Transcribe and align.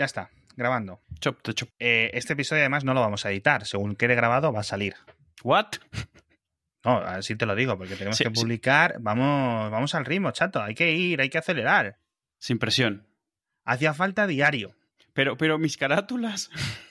Ya 0.00 0.06
está, 0.06 0.30
grabando. 0.56 1.02
Chop 1.20 1.42
chop. 1.42 1.68
Eh, 1.78 2.10
este 2.14 2.32
episodio 2.32 2.62
además 2.62 2.84
no 2.84 2.94
lo 2.94 3.02
vamos 3.02 3.26
a 3.26 3.30
editar. 3.30 3.66
Según 3.66 3.96
quede 3.96 4.14
grabado 4.14 4.50
va 4.50 4.60
a 4.60 4.62
salir. 4.62 4.94
¿What? 5.42 5.66
No, 6.86 6.96
así 6.96 7.36
te 7.36 7.44
lo 7.44 7.54
digo, 7.54 7.76
porque 7.76 7.96
tenemos 7.96 8.16
Sí, 8.16 8.24
que 8.24 8.30
sí. 8.30 8.40
publicar. 8.40 8.96
Vamos, 9.00 9.70
vamos 9.70 9.94
al 9.94 10.06
ritmo, 10.06 10.30
chato. 10.30 10.62
Hay 10.62 10.74
que 10.74 10.92
ir, 10.92 11.20
hay 11.20 11.28
que 11.28 11.36
acelerar. 11.36 11.98
Sin 12.38 12.58
presión. 12.58 13.06
Hacía 13.66 13.92
falta 13.92 14.26
diario. 14.26 14.74
Pero, 15.12 15.36
pero 15.36 15.58
mis 15.58 15.76
carátulas. 15.76 16.48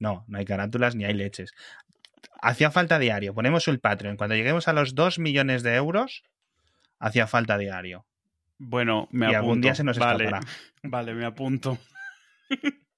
No, 0.00 0.24
no 0.28 0.38
hay 0.38 0.44
carátulas 0.44 0.94
ni 0.94 1.04
hay 1.06 1.14
leches. 1.14 1.52
Hacía 2.40 2.70
falta 2.70 2.98
diario. 3.00 3.34
Ponemos 3.34 3.66
el 3.66 3.80
Patreon. 3.80 4.16
Cuando 4.18 4.36
lleguemos 4.36 4.68
a 4.68 4.72
los 4.74 4.94
2 4.94 5.18
millones 5.18 5.64
de 5.64 5.74
euros, 5.74 6.22
hacía 7.00 7.26
falta 7.26 7.58
diario. 7.58 8.06
Bueno, 8.58 9.08
me 9.10 9.26
y 9.26 9.28
apunto. 9.30 9.38
algún 9.38 9.60
día 9.60 9.74
se 9.74 9.82
nos 9.82 9.98
vale. 9.98 10.26
escapará. 10.26 10.46
Vale, 10.84 11.14
me 11.14 11.24
apunto. 11.24 11.78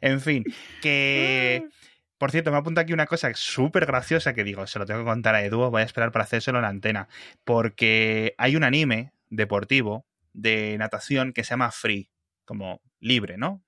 En 0.00 0.20
fin, 0.20 0.44
que... 0.80 1.68
Por 2.18 2.30
cierto, 2.30 2.52
me 2.52 2.58
apunta 2.58 2.82
aquí 2.82 2.92
una 2.92 3.06
cosa 3.06 3.32
súper 3.34 3.84
graciosa 3.84 4.32
que 4.32 4.44
digo, 4.44 4.64
se 4.68 4.78
lo 4.78 4.86
tengo 4.86 5.00
que 5.00 5.06
contar 5.06 5.34
a 5.34 5.44
Edu, 5.44 5.70
voy 5.70 5.82
a 5.82 5.84
esperar 5.84 6.12
para 6.12 6.22
hacérselo 6.22 6.58
en 6.58 6.62
la 6.62 6.68
antena, 6.68 7.08
porque 7.42 8.36
hay 8.38 8.54
un 8.54 8.62
anime 8.62 9.12
deportivo 9.28 10.06
de 10.32 10.76
natación 10.78 11.32
que 11.32 11.42
se 11.42 11.50
llama 11.50 11.72
Free, 11.72 12.10
como 12.44 12.80
libre, 13.00 13.38
¿no? 13.38 13.64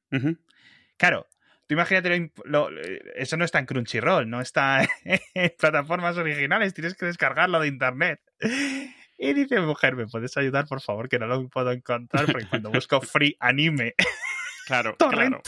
Claro, 0.96 1.26
tú 1.66 1.74
imagínate, 1.74 2.08
lo 2.08 2.16
imp- 2.16 2.42
lo- 2.44 2.68
eso 3.14 3.36
no 3.36 3.44
está 3.44 3.58
en 3.58 3.66
Crunchyroll, 3.66 4.28
no 4.28 4.40
está 4.40 4.86
en 5.34 5.52
plataformas 5.58 6.16
originales, 6.16 6.74
tienes 6.74 6.94
que 6.94 7.06
descargarlo 7.06 7.60
de 7.60 7.68
internet. 7.68 8.20
Y 9.16 9.32
dice, 9.32 9.60
mujer, 9.60 9.94
¿me 9.96 10.06
puedes 10.06 10.36
ayudar, 10.36 10.66
por 10.66 10.80
favor? 10.80 11.08
Que 11.08 11.18
no 11.18 11.26
lo 11.26 11.48
puedo 11.48 11.70
encontrar, 11.72 12.26
porque 12.26 12.46
cuando 12.48 12.70
busco 12.70 13.00
Free 13.00 13.36
Anime 13.40 13.94
Claro, 14.66 14.96
claro. 15.10 15.42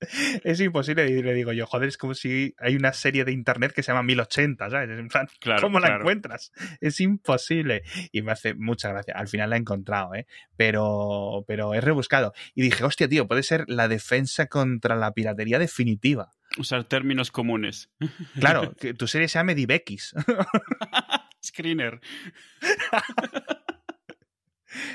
es 0.44 0.60
imposible. 0.60 1.08
Y 1.08 1.22
le 1.22 1.34
digo 1.34 1.52
yo, 1.52 1.66
joder, 1.66 1.88
es 1.88 1.96
como 1.96 2.14
si 2.14 2.54
hay 2.58 2.76
una 2.76 2.92
serie 2.92 3.24
de 3.24 3.32
internet 3.32 3.72
que 3.72 3.82
se 3.82 3.92
llama 3.92 4.02
1080, 4.02 4.70
¿sabes? 4.70 4.90
En 4.90 5.08
plan, 5.08 5.28
Claro, 5.40 5.62
¿Cómo 5.62 5.80
la 5.80 5.96
encuentras? 5.96 6.52
Es 6.80 7.00
imposible. 7.00 7.82
Y 8.12 8.22
me 8.22 8.32
hace 8.32 8.54
mucha 8.54 8.90
gracia. 8.90 9.14
Al 9.16 9.28
final 9.28 9.50
la 9.50 9.56
he 9.56 9.60
encontrado, 9.60 10.14
¿eh? 10.14 10.26
Pero, 10.56 11.44
pero 11.46 11.74
he 11.74 11.80
rebuscado. 11.80 12.32
Y 12.54 12.62
dije, 12.62 12.84
hostia, 12.84 13.08
tío, 13.08 13.26
puede 13.26 13.42
ser 13.42 13.64
la 13.68 13.88
defensa 13.88 14.46
contra 14.46 14.96
la 14.96 15.12
piratería 15.12 15.58
definitiva. 15.58 16.30
Usar 16.58 16.84
términos 16.84 17.30
comunes. 17.30 17.90
Claro, 18.38 18.74
que 18.74 18.94
tu 18.94 19.06
serie 19.06 19.28
se 19.28 19.38
llame 19.38 19.54
Divex. 19.54 20.14
Screener. 21.44 22.00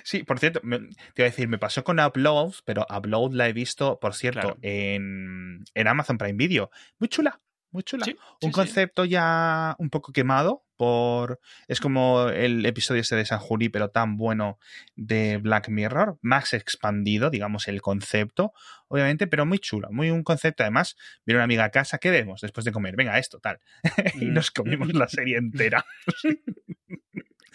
Sí, 0.06 0.24
por 0.24 0.38
cierto, 0.40 0.60
me- 0.64 0.78
te 0.80 0.86
iba 1.22 1.26
a 1.28 1.32
decir, 1.32 1.48
me 1.48 1.58
pasó 1.58 1.84
con 1.84 2.00
Upload, 2.00 2.54
pero 2.64 2.86
Upload 2.96 3.34
la 3.34 3.50
he 3.50 3.54
visto, 3.54 4.00
por 4.00 4.14
cierto, 4.14 4.40
Claro. 4.40 4.58
en, 4.62 5.64
en 5.74 5.88
Amazon 5.88 6.20
Prime 6.20 6.38
Video. 6.38 6.70
Muy 7.00 7.10
chula, 7.10 7.42
muy 7.72 7.82
chula. 7.82 8.06
Sí, 8.06 8.12
un 8.14 8.20
sí, 8.40 8.48
sí. 8.48 8.52
concepto 8.52 9.04
ya 9.06 9.76
un 9.80 9.90
poco 9.90 10.14
quemado 10.14 10.62
por 10.78 11.40
es 11.70 11.80
como 11.80 12.28
el 12.28 12.66
episodio 12.66 13.02
ese 13.02 13.16
de 13.16 13.26
San 13.26 13.40
Juri 13.40 13.70
pero 13.70 13.92
tan 13.92 14.18
bueno 14.18 14.60
de 14.98 15.38
Black 15.38 15.70
Mirror 15.70 16.20
más 16.22 16.52
expandido 16.54 17.30
digamos 17.30 17.70
el 17.70 17.82
concepto 17.82 18.52
obviamente 18.90 19.26
pero 19.26 19.46
muy 19.46 19.58
chulo 19.60 19.88
muy 19.92 20.12
un 20.12 20.22
concepto 20.24 20.64
además 20.64 20.98
viene 21.26 21.38
una 21.38 21.46
amiga 21.46 21.64
a 21.64 21.70
casa 21.70 21.98
¿qué 21.98 22.10
vemos 22.12 22.42
después 22.42 22.66
de 22.66 22.74
comer? 22.74 22.98
venga 22.98 23.18
esto 23.18 23.40
tal 23.40 23.62
y 24.16 24.26
Mm. 24.26 24.34
nos 24.34 24.52
comimos 24.52 24.94
la 24.94 25.08
serie 25.08 25.38
entera 25.38 25.86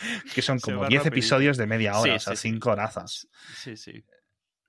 que 0.35 0.43
son 0.43 0.59
como 0.61 0.81
va 0.81 0.89
10 0.89 1.01
rapidito. 1.05 1.15
episodios 1.15 1.57
de 1.57 1.67
media 1.67 1.99
hora 1.99 2.13
Sí, 2.13 2.17
o 2.17 2.21
sea 2.21 2.37
sí, 2.37 2.43
sí. 2.49 2.55
5 2.55 2.71
horazas 2.71 3.29
Sí, 3.57 3.77
sí. 3.77 4.05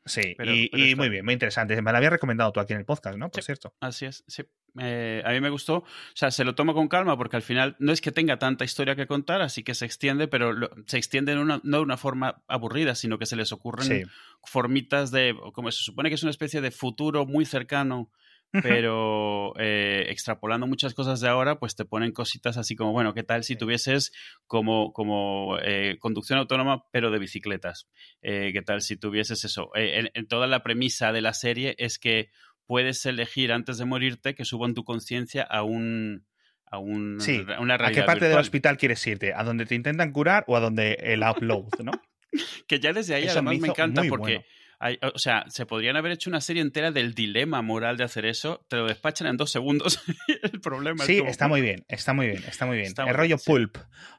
sí 0.05 0.33
Pero- 0.38 0.53
y, 0.53 0.69
pero 0.69 0.83
y 0.83 0.85
está 0.91 0.97
muy 0.97 1.09
bien. 1.09 1.25
muy 1.25 1.33
interesante 1.33 1.81
me 1.81 1.91
la 1.91 1.97
había 1.97 2.09
recomendado 2.09 2.51
tú 2.51 2.59
aquí 2.59 2.73
en 2.73 2.79
el 2.79 2.85
podcast 2.85 3.17
¿no? 3.17 3.29
por 3.29 3.41
Sí. 3.41 3.45
cierto 3.47 3.73
Así 3.79 4.06
es, 4.06 4.23
sí. 4.28 4.44
Eh, 4.79 5.22
a 5.25 5.31
mí 5.31 5.41
me 5.41 5.50
gustó. 5.50 5.79
O 5.79 5.85
sea, 6.16 6.31
se 6.31 6.45
lo 6.45 6.56
tomo 6.56 6.73
con 6.73 6.88
calma 6.88 7.17
porque 7.17 7.35
al 7.35 7.41
final 7.41 7.75
no 7.79 7.91
es 7.91 8.00
que 8.00 8.13
tenga 8.13 8.39
tanta 8.39 8.63
historia 8.63 8.95
que 8.95 9.06
contar, 9.06 9.41
así 9.41 9.63
que 9.63 9.75
se 9.75 9.83
extiende, 9.83 10.29
pero 10.29 10.53
lo- 10.53 10.69
se 10.88 10.97
extiende 10.97 11.33
en 11.33 11.39
una- 11.39 11.59
no 11.66 11.77
de 11.79 11.83
una 11.83 11.97
forma 11.97 12.41
aburrida, 12.47 12.95
sino 12.95 13.19
que 13.19 13.25
se 13.25 13.35
les 13.35 13.51
ocurren 13.51 13.85
sí 13.85 14.03
formitas 14.45 15.11
de, 15.11 15.35
como 15.53 15.69
se 15.72 15.83
supone 15.83 16.07
que 16.09 16.16
es 16.16 16.23
una 16.23 16.29
especie 16.31 16.61
de 16.61 16.72
futuro 16.72 17.25
muy 17.25 17.44
cercano, 17.45 18.11
pero 18.51 19.53
eh, 19.59 20.06
extrapolando 20.09 20.67
muchas 20.67 20.94
cosas 20.94 21.22
de 21.22 21.29
ahora, 21.29 21.59
pues 21.59 21.75
te 21.75 21.85
ponen 21.85 22.12
cositas 22.12 22.57
así 22.57 22.75
como, 22.75 22.91
bueno, 22.91 23.13
¿qué 23.13 23.23
tal 23.23 23.44
si 23.44 23.56
tuvieses 23.56 24.12
como, 24.47 24.91
como 24.94 25.57
eh, 25.62 25.97
conducción 26.00 26.39
autónoma, 26.39 26.85
pero 26.91 27.12
de 27.12 27.19
bicicletas? 27.19 27.88
Eh, 28.22 28.51
¿Qué 28.53 28.62
tal 28.62 28.81
si 28.81 28.97
tuvieses 28.97 29.44
eso? 29.45 29.69
Eh, 29.75 30.00
en- 30.00 30.12
en 30.13 30.28
toda 30.28 30.47
la 30.47 30.63
premisa 30.63 31.12
de 31.12 31.22
la 31.22 31.34
serie 31.34 31.75
es 31.78 31.97
que 32.00 32.29
puedes 32.66 33.06
elegir 33.06 33.51
antes 33.51 33.78
de 33.78 33.85
morirte 33.85 34.35
que 34.35 34.45
suban 34.45 34.73
tu 34.73 34.83
conciencia 34.83 35.44
a 35.44 35.63
un 35.63 36.25
a 36.73 36.78
un, 36.78 37.19
Sí. 37.19 37.45
a 37.53 37.59
una 37.59 37.73
¿A 37.73 37.78
realidad 37.78 38.03
qué 38.03 38.06
parte 38.06 38.29
del 38.29 38.38
hospital 38.39 38.78
quieres 38.78 39.06
irte? 39.06 39.33
¿A 39.33 39.44
donde 39.44 39.66
te 39.66 39.75
intentan 39.75 40.13
curar 40.13 40.45
o 40.47 40.56
a 40.56 40.62
donde 40.62 40.94
el 41.01 41.22
upload, 41.22 41.66
no? 41.83 41.91
Que 42.68 42.79
ya 42.79 42.94
desde 42.94 43.13
ahí 43.16 43.23
Eso 43.25 43.39
además 43.39 43.56
me 43.56 43.59
me, 43.62 43.68
encanta 43.68 44.03
porque, 44.07 44.35
bueno. 44.35 44.45
Hay- 44.81 45.00
o 45.02 45.18
sea, 45.19 45.46
se 45.47 45.66
podrían 45.66 45.96
haber 45.96 46.12
hecho 46.12 46.30
una 46.30 46.42
serie 46.42 46.62
entera 46.62 46.92
del 46.92 47.14
dilema 47.14 47.62
moral 47.62 47.97
de 47.97 48.03
hacer 48.03 48.25
eso, 48.25 48.66
te 48.68 48.75
lo 48.78 48.88
despachan 48.88 49.28
en 49.28 49.38
dos 49.38 49.52
segundos. 49.52 50.02
el 50.44 50.59
problema 50.59 51.06
Sí, 51.06 51.14
es 51.14 51.19
como, 51.19 51.31
está 51.31 51.47
muy 51.47 51.62
bien, 51.62 51.86
está 51.88 52.14
muy 52.14 52.28
bien, 52.28 52.44
está 52.47 52.66
muy 52.66 52.78
bien. 52.78 52.88
Está 52.88 53.03
el 53.03 53.08
muy 53.09 53.16
rollo 53.16 53.28
bien, 53.36 53.40
sí. 53.40 53.46
pulp, 53.46 53.78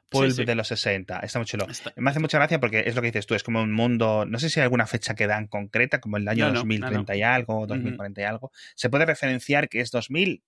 pulp 0.09 0.31
sí. 0.31 0.45
de 0.45 0.55
los 0.55 0.67
60, 0.67 1.19
está 1.19 1.39
muy 1.39 1.45
chulo. 1.45 1.67
está- 1.69 1.93
Me 1.97 2.09
hace 2.09 2.19
mucha 2.19 2.37
gracia 2.37 2.59
porque 2.59 2.83
es 2.85 2.95
lo 2.95 3.01
que 3.01 3.07
dices 3.07 3.25
tú, 3.27 3.35
es 3.35 3.43
como 3.43 3.61
un 3.61 3.71
mundo, 3.73 4.25
no 4.25 4.39
sé 4.39 4.49
si 4.49 4.59
hay 4.59 4.63
alguna 4.63 4.87
fecha 4.87 5.15
que 5.15 5.27
dan 5.27 5.47
concreta, 5.47 5.99
como 5.99 6.17
el 6.17 6.27
año 6.27 6.45
No, 6.45 6.53
no, 6.53 6.59
2030 6.59 7.15
y 7.15 7.21
algo, 7.23 7.67
2040 7.67 8.21
y 8.21 8.23
algo. 8.23 8.51
Se 8.75 8.89
puede 8.89 9.05
referenciar 9.05 9.69
que 9.69 9.81
es 9.81 9.91
2030 9.91 10.43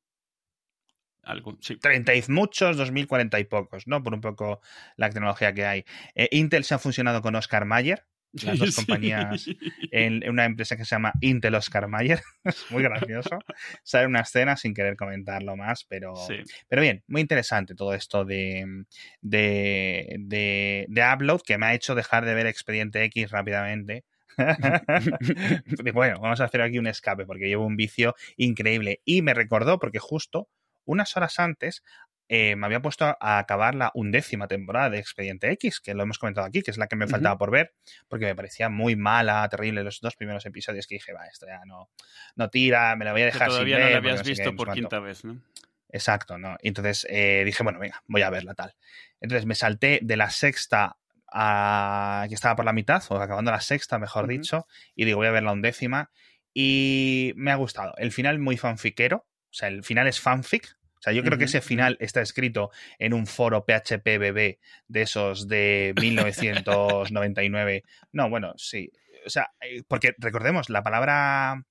algo, 1.23 1.57
sí. 1.59 1.77
y 1.83 2.31
muchos, 2.31 2.77
2040 2.77 3.39
y 3.39 3.45
pocos, 3.45 3.87
¿no? 3.87 4.03
Por 4.03 4.13
un 4.13 4.21
poco 4.21 4.61
la 4.95 5.09
tecnología 5.09 5.53
que 5.53 5.65
hay. 5.65 5.85
Eh, 6.13 6.29
Intel 6.31 6.63
se 6.63 6.75
ha 6.75 6.79
fusionado 6.79 7.21
con 7.23 7.35
Oscar 7.35 7.65
Mayer, 7.65 8.05
las 8.43 8.59
dos 8.59 8.75
compañías 8.75 9.47
en 9.91 10.23
en 10.23 10.29
una 10.29 10.45
empresa 10.45 10.75
que 10.77 10.85
se 10.85 10.95
llama 10.95 11.13
Intel 11.21 11.55
Oscar 11.55 11.87
Mayer. 11.87 12.21
es 12.43 12.65
muy 12.69 12.83
gracioso. 12.83 13.39
Sale 13.83 14.07
una 14.07 14.21
escena 14.21 14.57
sin 14.57 14.73
querer 14.73 14.95
comentarlo 14.95 15.55
más, 15.55 15.83
pero, 15.85 16.15
Sí. 16.15 16.35
pero 16.67 16.81
bien, 16.81 17.03
muy 17.07 17.21
interesante 17.21 17.75
todo 17.75 17.93
esto 17.93 18.25
de, 18.25 18.85
de, 19.21 20.15
de, 20.19 20.85
de 20.89 21.13
Upload 21.13 21.41
que 21.45 21.57
me 21.57 21.65
ha 21.67 21.73
hecho 21.73 21.95
dejar 21.95 22.25
de 22.25 22.33
ver 22.33 22.47
Expediente 22.47 23.03
X 23.05 23.31
rápidamente. 23.31 24.03
bueno, 25.93 26.19
vamos 26.19 26.41
a 26.41 26.45
hacer 26.45 26.61
aquí 26.61 26.77
un 26.77 26.87
escape 26.87 27.25
porque 27.25 27.47
llevo 27.47 27.65
un 27.65 27.75
vicio 27.77 28.15
increíble. 28.37 29.01
Y 29.05 29.21
me 29.21 29.33
recordó 29.33 29.79
porque 29.79 29.99
justo 29.99 30.49
unas 30.85 31.15
horas 31.17 31.39
antes 31.39 31.83
eh, 32.27 32.55
me 32.55 32.65
había 32.65 32.81
puesto 32.81 33.05
a 33.19 33.37
acabar 33.37 33.75
la 33.75 33.91
undécima 33.93 34.47
temporada 34.47 34.89
de 34.89 34.99
Expediente 34.99 35.51
X, 35.51 35.79
que 35.79 35.93
lo 35.93 36.03
hemos 36.03 36.17
comentado 36.17 36.47
aquí, 36.47 36.61
que 36.61 36.71
es 36.71 36.77
la 36.77 36.87
que 36.87 36.95
me 36.95 37.07
faltaba 37.07 37.37
por 37.37 37.51
ver, 37.51 37.73
porque 38.07 38.25
me 38.25 38.35
parecía 38.35 38.69
muy 38.69 38.95
mala, 38.95 39.47
terrible 39.49 39.83
los 39.83 40.01
dos 40.01 40.15
primeros 40.15 40.45
episodios 40.45 40.87
que 40.87 40.95
dije, 40.95 41.13
va, 41.13 41.27
esto 41.27 41.45
ya 41.45 41.63
no, 41.65 41.89
no 42.35 42.49
tira, 42.49 42.95
me 42.95 43.05
la 43.05 43.11
voy 43.11 43.21
a 43.21 43.25
Que 43.25 43.33
dejar 43.33 43.49
todavía 43.49 43.75
sin 43.75 43.79
no 43.79 43.85
ver, 43.85 43.91
la 43.93 43.97
habías 43.99 44.17
no 44.19 44.23
sé 44.23 44.29
visto 44.29 44.55
por 44.55 44.67
cuánto". 44.67 44.81
quinta 44.81 44.99
vez, 44.99 45.23
¿no? 45.23 45.41
Exacto, 45.89 46.37
¿no? 46.37 46.57
Y 46.61 46.69
entonces 46.69 47.07
eh, 47.09 47.43
dije, 47.45 47.63
bueno, 47.63 47.79
venga, 47.79 48.01
voy 48.07 48.21
a 48.23 48.29
verla 48.29 48.53
tal. 48.53 48.75
Entonces 49.21 49.45
me 49.45 49.55
salté 49.55 49.99
de 50.01 50.17
la 50.17 50.29
sexta 50.29 50.97
a 51.31 52.25
que 52.27 52.35
estaba 52.35 52.55
por 52.55 52.65
la 52.65 52.73
mitad, 52.73 53.03
o 53.09 53.19
acabando 53.21 53.51
la 53.51 53.61
sexta, 53.61 53.99
mejor 53.99 54.27
dicho, 54.27 54.67
y 54.95 55.05
digo, 55.05 55.17
voy 55.17 55.27
a 55.27 55.31
ver 55.31 55.43
la 55.43 55.51
undécima. 55.51 56.11
Y 56.53 57.33
me 57.35 57.51
ha 57.51 57.55
gustado. 57.55 57.93
El 57.97 58.11
final 58.11 58.39
muy 58.39 58.57
fanfiquero, 58.57 59.17
o 59.17 59.53
sea, 59.53 59.67
el 59.67 59.83
final 59.83 60.07
es 60.07 60.19
fanfic. 60.19 60.77
O 61.05 61.07
sea, 61.07 61.13
yo 61.13 61.21
creo 61.23 61.37
que 61.37 61.43
ese 61.45 61.61
final 61.61 61.97
está 61.99 62.21
escrito 62.21 62.71
en 62.97 63.13
un 63.13 63.27
foro 63.27 63.63
PHP 63.63 64.17
BB 64.17 64.57
de 64.87 65.01
esos 65.01 65.47
de 65.47 65.93
1999. 66.01 67.83
No, 68.11 68.27
bueno, 68.27 68.53
sí. 68.57 68.91
O 69.23 69.29
sea, 69.29 69.51
eh, 69.61 69.83
porque 69.87 70.15
recordemos, 70.17 70.71
la 70.71 70.81
palabra 70.81 71.63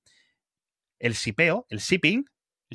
el 1.00 1.16
sipeo, 1.16 1.66
el 1.69 1.81
shipping, 1.81 2.25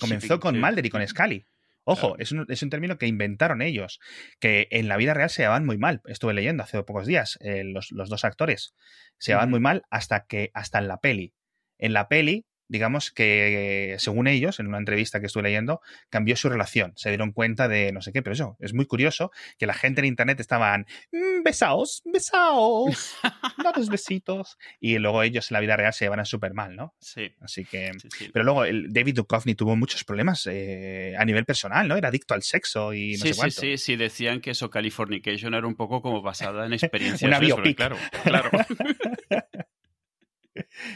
comenzó 0.01 0.35
Shipping, 0.35 0.39
con 0.39 0.56
sí. 0.56 0.61
Mulder 0.61 0.85
y 0.85 0.89
con 0.89 1.07
Scully. 1.07 1.45
Ojo, 1.85 2.09
Claro. 2.09 2.15
es, 2.19 2.31
un, 2.33 2.45
es 2.50 2.62
un 2.62 2.69
término 2.69 2.97
que 2.97 3.07
inventaron 3.07 3.62
ellos, 3.62 4.01
que 4.41 4.67
en 4.71 4.89
la 4.89 4.97
vida 4.97 5.13
real 5.13 5.29
se 5.29 5.44
llevaban 5.44 5.65
muy 5.65 5.77
mal. 5.77 6.01
Estuve 6.07 6.33
leyendo 6.33 6.63
hace 6.63 6.83
pocos 6.83 7.07
días, 7.07 7.38
eh, 7.41 7.63
los, 7.63 7.91
los 7.91 8.09
dos 8.09 8.25
actores 8.25 8.75
se 9.17 9.31
llevaban 9.31 9.50
muy 9.50 9.62
mal 9.62 9.83
hasta 9.89 10.25
que 10.25 10.51
hasta 10.53 10.79
en 10.79 10.89
la 10.89 11.00
peli. 11.00 11.33
En 11.77 11.94
la 11.94 12.09
peli, 12.09 12.45
digamos 12.69 13.12
que, 13.12 13.95
según 14.00 14.27
ellos, 14.27 14.60
en 14.60 14.68
una 14.68 14.77
entrevista 14.77 15.19
que 15.19 15.25
estuve 15.25 15.44
leyendo, 15.44 15.81
cambió 16.10 16.36
su 16.36 16.50
relación. 16.50 16.94
Se 16.95 17.10
dieron 17.10 17.31
cuenta 17.31 17.68
de 17.68 17.92
no 17.92 18.01
sé 18.01 18.13
qué, 18.13 18.21
pero 18.21 18.33
eso 18.33 18.56
es 18.60 18.74
muy 18.74 18.86
curioso 18.86 19.31
que 19.57 19.66
la 19.66 19.74
gente 19.74 20.01
en 20.01 20.06
internet 20.06 20.39
estaban 20.39 20.86
mm, 21.12 21.44
besaos, 21.44 22.01
besaos, 22.06 23.18
dados 23.63 23.89
besitos. 23.89 24.57
Y 24.80 24.98
luego 25.00 25.24
ellos 25.24 25.51
en 25.51 25.56
la 25.56 25.60
vida 25.60 25.75
real 25.75 25.94
se 25.94 26.06
llevan 26.06 26.25
súper 26.25 26.54
mal, 26.54 26.75
¿no? 26.75 26.95
Sí. 27.00 27.33
Así 27.42 27.66
que. 27.66 27.92
Pero 28.31 28.45
luego 28.45 28.66
el 28.66 28.94
David 28.94 29.15
Duchovny 29.15 29.56
tuvo 29.56 29.75
muchos 29.75 30.04
problemas 30.04 30.48
eh, 30.48 31.15
a 31.18 31.25
nivel 31.25 31.45
personal, 31.45 31.88
¿no? 31.88 31.98
Era 31.98 32.10
adicto 32.10 32.33
al 32.33 32.44
sexo 32.44 32.94
y 32.94 33.13
no 33.13 33.24
sí, 33.24 33.33
sé 33.33 33.36
cuánto. 33.36 33.62
Sí, 33.62 33.77
sí, 33.77 33.77
sí. 33.77 33.95
Decían 33.95 34.42
que 34.42 34.51
eso, 34.51 34.69
Californication, 34.69 35.54
era 35.54 35.65
un 35.65 35.75
poco 35.75 36.01
como 36.01 36.22
basada 36.22 36.65
en 36.65 36.74
experiencias. 36.74 37.27
Una 37.27 37.39
biopic. 37.39 37.77
Claro, 37.77 37.98
claro. 38.24 38.51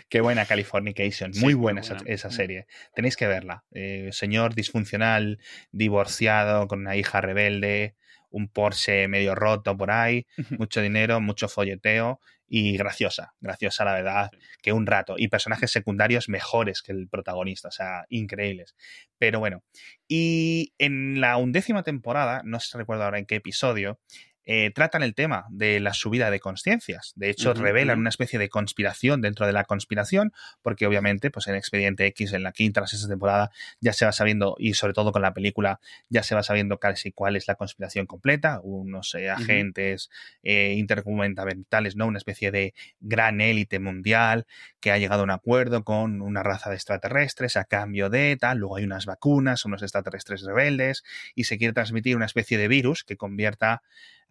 Qué 0.09 0.21
buena 0.21 0.45
Californication, 0.45 1.31
muy 1.39 1.53
buena, 1.53 1.81
Esa, 2.05 2.29
serie. 2.29 2.67
Tenéis 2.95 3.15
que 3.15 3.27
verla. 3.27 3.63
Eh, 3.71 4.09
señor 4.11 4.55
disfuncional, 4.55 5.39
divorciado, 5.71 6.67
con 6.67 6.79
una 6.79 6.95
hija 6.95 7.21
rebelde, 7.21 7.95
un 8.29 8.47
Porsche 8.49 9.07
medio 9.07 9.35
roto 9.35 9.77
por 9.77 9.91
ahí, 9.91 10.25
mucho 10.59 10.81
dinero, 10.81 11.21
mucho 11.21 11.47
folleteo 11.47 12.19
y 12.47 12.77
graciosa, 12.77 13.33
graciosa 13.39 13.85
la 13.85 13.93
verdad, 13.93 14.29
que 14.61 14.73
un 14.73 14.85
rato. 14.85 15.15
Y 15.17 15.27
personajes 15.27 15.71
secundarios 15.71 16.29
mejores 16.29 16.81
que 16.81 16.91
el 16.91 17.07
protagonista, 17.07 17.69
o 17.69 17.71
sea, 17.71 18.05
increíbles. 18.09 18.75
Pero 19.17 19.39
bueno, 19.39 19.63
y 20.07 20.73
en 20.77 21.21
la 21.21 21.37
undécima 21.37 21.83
temporada, 21.83 22.41
no 22.43 22.59
sé 22.59 22.71
si 22.71 22.77
recuerdo 22.77 23.05
ahora 23.05 23.19
en 23.19 23.25
qué 23.25 23.35
episodio, 23.35 23.99
eh, 24.45 24.71
tratan 24.73 25.03
el 25.03 25.15
tema 25.15 25.45
de 25.49 25.79
la 25.79 25.93
subida 25.93 26.29
de 26.29 26.39
conciencias. 26.39 27.13
De 27.15 27.29
hecho, 27.29 27.53
revelan 27.53 27.99
una 27.99 28.09
especie 28.09 28.39
de 28.39 28.49
conspiración 28.49 29.21
dentro 29.21 29.47
de 29.47 29.53
la 29.53 29.63
conspiración, 29.63 30.33
porque 30.61 30.85
obviamente, 30.85 31.31
pues 31.31 31.47
en 31.47 31.55
Expediente 31.55 32.05
X, 32.07 32.33
en 32.33 32.43
la 32.43 32.51
quinta 32.51 32.81
o 32.81 32.87
sexta 32.87 33.07
temporada, 33.07 33.51
ya 33.79 33.93
se 33.93 34.05
va 34.05 34.11
sabiendo, 34.11 34.55
y 34.59 34.73
sobre 34.73 34.93
todo 34.93 35.11
con 35.11 35.21
la 35.21 35.33
película, 35.33 35.79
ya 36.09 36.23
se 36.23 36.35
va 36.35 36.43
sabiendo 36.43 36.77
casi 36.77 37.11
cuál 37.11 37.35
es 37.35 37.47
la 37.47 37.55
conspiración 37.55 38.05
completa. 38.05 38.59
Unos 38.63 39.15
eh, 39.15 39.29
agentes 39.29 40.09
eh, 40.43 40.73
intergubernamentales, 40.77 41.95
¿no? 41.95 42.07
Una 42.07 42.17
especie 42.17 42.51
de 42.51 42.73
gran 42.99 43.41
élite 43.41 43.79
mundial 43.79 44.45
que 44.79 44.91
ha 44.91 44.97
llegado 44.97 45.21
a 45.21 45.23
un 45.23 45.31
acuerdo 45.31 45.83
con 45.83 46.21
una 46.21 46.43
raza 46.43 46.69
de 46.69 46.75
extraterrestres 46.75 47.55
a 47.55 47.63
cambio 47.63 48.09
de 48.09 48.35
tal. 48.37 48.57
Luego 48.57 48.75
hay 48.75 48.83
unas 48.83 49.05
vacunas, 49.05 49.63
unos 49.65 49.81
extraterrestres 49.81 50.43
rebeldes, 50.43 51.03
y 51.35 51.45
se 51.45 51.57
quiere 51.57 51.73
transmitir 51.73 52.15
una 52.15 52.25
especie 52.25 52.57
de 52.57 52.67
virus 52.67 53.03
que 53.03 53.15
convierta 53.15 53.81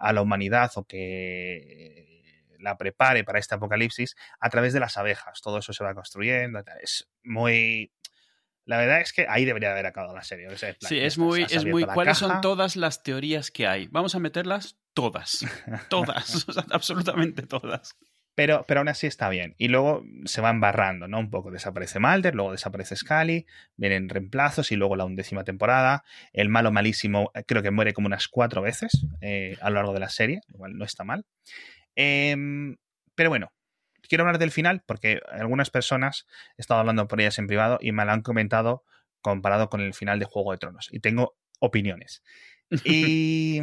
a 0.03 0.13
la 0.13 0.21
humanidad 0.21 0.71
o 0.75 0.85
que 0.85 2.59
la 2.59 2.77
prepare 2.77 3.25
para 3.25 3.39
este 3.39 3.55
apocalipsis 3.55 4.17
a 4.41 4.51
través 4.51 4.73
de 4.73 4.81
las 4.81 4.97
abejas. 4.97 5.41
Todo 5.41 5.59
eso 5.59 5.73
se 5.73 5.85
va 5.85 5.95
construyendo. 5.95 6.63
Es 6.83 7.09
muy. 7.23 7.93
La 8.65 8.79
verdad 8.79 9.01
es 9.01 9.13
que 9.13 9.27
ahí 9.29 9.45
debería 9.45 9.73
haber 9.73 9.87
acabado 9.87 10.15
la 10.15 10.23
serie. 10.23 10.49
sí, 10.57 10.99
es 10.99 11.19
muy. 11.19 11.47
Es 11.49 11.65
muy 11.65 11.85
¿Cuáles 11.85 12.19
son 12.19 12.41
todas 12.41 12.77
las 12.77 13.03
teorías 13.03 13.51
que 13.51 13.67
hay? 13.67 13.89
Vamos 13.89 14.15
a 14.15 14.19
meterlas 14.19 14.77
todas. 14.93 15.45
Todas. 15.89 16.47
absolutamente 16.71 17.43
todas. 17.43 17.97
Pero, 18.35 18.65
pero 18.67 18.81
aún 18.81 18.89
así 18.89 19.07
está 19.07 19.29
bien. 19.29 19.55
Y 19.59 19.69
luego 19.69 20.05
se 20.25 20.41
va 20.41 20.51
embarrando, 20.51 21.07
¿no? 21.07 21.19
Un 21.19 21.31
poco 21.31 21.51
desaparece 21.51 21.99
Mulder, 21.99 22.35
luego 22.35 22.53
desaparece 22.53 22.97
Scully, 22.97 23.47
vienen 23.77 24.09
reemplazos 24.09 24.73
y 24.73 24.77
luego 24.77 24.97
la 24.97 25.05
undécima 25.05 25.45
temporada. 25.45 26.05
El 26.33 26.49
malo 26.49 26.73
malísimo 26.73 27.31
eh, 27.35 27.45
creo 27.47 27.63
que 27.63 27.71
muere 27.71 27.93
como 27.93 28.07
unas 28.07 28.29
cuatro 28.29 28.63
veces 28.63 29.07
eh, 29.21 29.57
a 29.61 29.69
lo 29.69 29.77
largo 29.77 29.93
de 29.93 30.01
la 30.01 30.09
serie, 30.09 30.41
igual 30.49 30.79
no 30.79 30.85
está 30.85 31.05
mal. 31.05 31.27
Em, 31.95 32.77
pero 33.15 33.29
bueno, 33.29 33.53
quiero 34.09 34.25
hablar 34.25 34.39
del 34.39 34.51
final 34.51 34.83
porque 34.87 35.21
algunas 35.31 35.71
personas 35.71 36.27
he 36.57 36.63
estado 36.63 36.81
hablando 36.81 37.09
por 37.09 37.21
ellas 37.21 37.39
en 37.39 37.47
privado 37.47 37.79
y 37.81 37.93
me 37.93 38.05
lo 38.05 38.13
han 38.13 38.23
comentado 38.23 38.85
comparado 39.21 39.69
con 39.69 39.81
el 39.81 39.95
final 39.95 40.19
de 40.19 40.25
Juego 40.25 40.53
de 40.53 40.59
Tronos. 40.59 40.89
Y 40.91 41.01
tengo 41.01 41.37
opiniones. 41.61 42.23
Y 42.85 43.61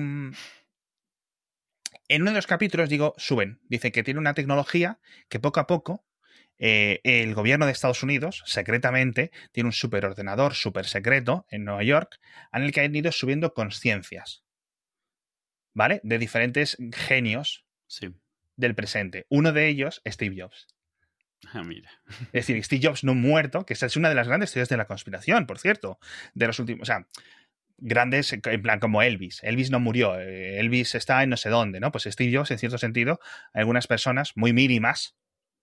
en 2.09 2.23
uno 2.23 2.31
de 2.31 2.37
los 2.37 2.47
capítulos, 2.47 2.89
digo, 2.89 3.13
suben. 3.17 3.61
Dice 3.69 3.91
que 3.91 4.03
tiene 4.03 4.19
una 4.19 4.33
tecnología 4.33 4.99
que 5.29 5.39
poco 5.39 5.59
a 5.59 5.67
poco 5.67 6.05
eh, 6.57 6.99
el 7.03 7.33
gobierno 7.33 7.65
de 7.65 7.71
Estados 7.71 8.03
Unidos, 8.03 8.43
secretamente, 8.45 9.31
tiene 9.53 9.67
un 9.67 9.73
superordenador 9.73 10.55
super 10.55 10.85
secreto 10.85 11.45
en 11.49 11.63
Nueva 11.63 11.83
York, 11.83 12.19
en 12.51 12.63
el 12.63 12.73
que 12.73 12.81
han 12.81 12.95
ido 12.95 13.11
subiendo 13.11 13.53
conciencias. 13.53 14.43
¿Vale? 15.73 16.01
De 16.03 16.17
diferentes 16.17 16.77
genios 16.91 17.65
del 18.57 18.75
presente. 18.75 19.25
Uno 19.29 19.53
de 19.53 19.67
ellos, 19.67 20.01
Steve 20.05 20.35
Jobs. 20.37 20.67
Ah, 21.53 21.63
mira. 21.63 21.89
Es 22.33 22.47
decir, 22.47 22.61
Steve 22.63 22.81
Jobs 22.83 23.03
no 23.05 23.15
muerto, 23.15 23.65
que 23.65 23.73
esa 23.73 23.85
es 23.85 23.95
una 23.95 24.09
de 24.09 24.15
las 24.15 24.27
grandes 24.27 24.51
teorías 24.51 24.67
de 24.67 24.77
la 24.77 24.87
conspiración, 24.87 25.45
por 25.45 25.59
cierto, 25.59 25.99
de 26.33 26.47
los 26.47 26.59
últimos. 26.59 26.81
O 26.81 26.85
sea, 26.85 27.07
grandes, 27.81 28.33
en 28.33 28.61
plan 28.61 28.79
como 28.79 29.01
Elvis. 29.01 29.41
Elvis 29.43 29.71
no 29.71 29.79
murió, 29.79 30.19
eh, 30.19 30.59
Elvis 30.59 30.95
está 30.95 31.23
en 31.23 31.29
no 31.29 31.37
sé 31.37 31.49
dónde, 31.49 31.79
¿no? 31.79 31.91
Pues 31.91 32.05
Steve 32.05 32.35
Jobs, 32.35 32.51
en 32.51 32.59
cierto 32.59 32.77
sentido, 32.77 33.19
algunas 33.53 33.87
personas 33.87 34.33
muy 34.35 34.53
mínimas, 34.53 35.15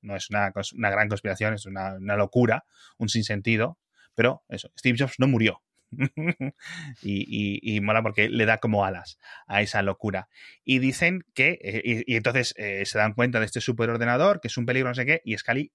no 0.03 0.17
es 0.17 0.31
una, 0.31 0.53
una 0.75 0.91
gran 0.91 1.09
conspiración, 1.09 1.55
es 1.55 1.67
una, 1.67 1.95
una, 1.95 2.17
locura, 2.17 2.65
un 2.99 3.09
sinsentido, 3.09 3.79
pero 4.15 4.45
eso, 4.49 4.71
Steve 4.79 4.97
Jobs 4.99 5.15
no 5.19 5.29
murió. 5.29 5.63
y, 7.03 7.77
y, 7.77 7.81
mola 7.81 8.03
porque 8.03 8.29
le 8.29 8.45
da 8.45 8.59
como 8.59 8.85
alas 8.85 9.19
a 9.47 9.62
esa 9.62 9.83
locura. 9.83 10.29
Y 10.65 10.81
dicen 10.81 11.25
que, 11.33 11.59
eh, 11.62 12.05
y, 12.07 12.17
entonces 12.17 12.55
eh, 12.57 12.85
se 12.87 12.99
dan 12.99 13.15
cuenta 13.15 13.39
de 13.39 13.47
este 13.47 13.61
superordenador, 13.61 14.41
que 14.41 14.49
es 14.49 14.57
un 14.57 14.67
peligro, 14.67 14.89
no 14.89 14.95
sé 14.95 15.07
qué, 15.07 15.23
y 15.25 15.37
Scully 15.39 15.73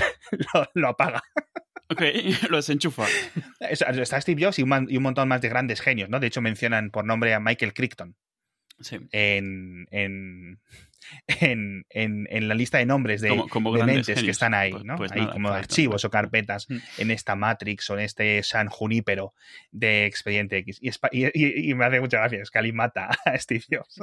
lo, 0.54 0.70
lo 0.74 0.88
apaga. 0.88 1.22
Ok, 1.88 2.02
lo 2.50 2.56
desenchufa. 2.56 3.04
Está 3.60 4.20
Steve 4.20 4.44
Jobs 4.44 4.58
y 4.58 4.62
un, 4.62 5.02
montón 5.02 5.28
más 5.28 5.40
de 5.40 5.48
grandes 5.48 5.80
genios, 5.80 6.08
¿no? 6.08 6.20
De 6.20 6.26
hecho, 6.26 6.42
mencionan 6.42 6.90
por 6.90 7.04
nombre 7.04 7.32
a 7.34 7.40
Michael 7.40 7.74
Crichton. 7.74 8.16
Sí. 8.80 8.98
En, 9.12 9.86
en, 9.90 10.60
en, 11.26 11.84
en, 11.90 12.48
la 12.48 12.54
lista 12.54 12.78
de 12.78 12.86
nombres 12.86 13.20
de, 13.20 13.30
mentes 13.84 14.22
que 14.22 14.30
están 14.30 14.54
ahí, 14.54 14.72
pues, 14.72 14.84
¿no? 14.84 14.96
Pues 14.96 15.12
ahí 15.12 15.26
como 15.28 15.48
archivos 15.48 16.04
o 16.04 16.10
carpetas 16.10 16.68
mm. 16.68 16.76
en 16.98 17.10
esta 17.10 17.36
Matrix 17.36 17.88
o 17.90 17.94
en 17.94 18.00
este 18.00 18.42
San 18.42 18.68
Junípero 18.68 19.34
de 19.70 20.06
Expediente 20.06 20.58
X. 20.58 20.78
Y, 20.80 21.70
y, 21.70 21.74
me 21.74 21.84
hace 21.84 22.00
mucha 22.00 22.18
gracia, 22.18 22.44
Scali 22.44 22.72
mata 22.72 23.10
a 23.24 23.38
Steve 23.38 23.64
Jobs. 23.70 24.00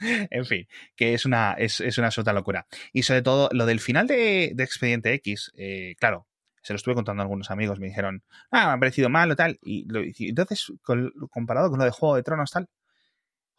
en 0.00 0.44
fin, 0.44 0.66
que 0.96 1.14
es 1.14 1.24
una, 1.24 1.52
es, 1.54 1.80
es, 1.80 1.98
una 1.98 2.08
absoluta 2.08 2.32
locura. 2.32 2.66
Y 2.92 3.02
sobre 3.02 3.22
todo, 3.22 3.48
lo 3.52 3.66
del 3.66 3.80
final 3.80 4.06
de, 4.06 4.52
de 4.54 4.64
Expediente 4.64 5.12
X, 5.14 5.52
eh, 5.56 5.94
claro, 5.98 6.26
se 6.62 6.72
lo 6.72 6.76
estuve 6.76 6.94
contando 6.94 7.22
a 7.22 7.24
algunos 7.24 7.50
amigos, 7.50 7.78
me 7.78 7.86
dijeron, 7.86 8.22
ah, 8.50 8.66
me 8.68 8.72
ha 8.72 8.78
parecido 8.78 9.08
mal 9.08 9.30
o 9.30 9.36
tal. 9.36 9.58
Y, 9.62 9.86
entonces, 10.28 10.72
comparado 11.30 11.70
con 11.70 11.78
lo 11.78 11.84
de 11.84 11.90
Juego 11.90 12.16
de 12.16 12.22
Tronos, 12.22 12.50
tal, 12.50 12.68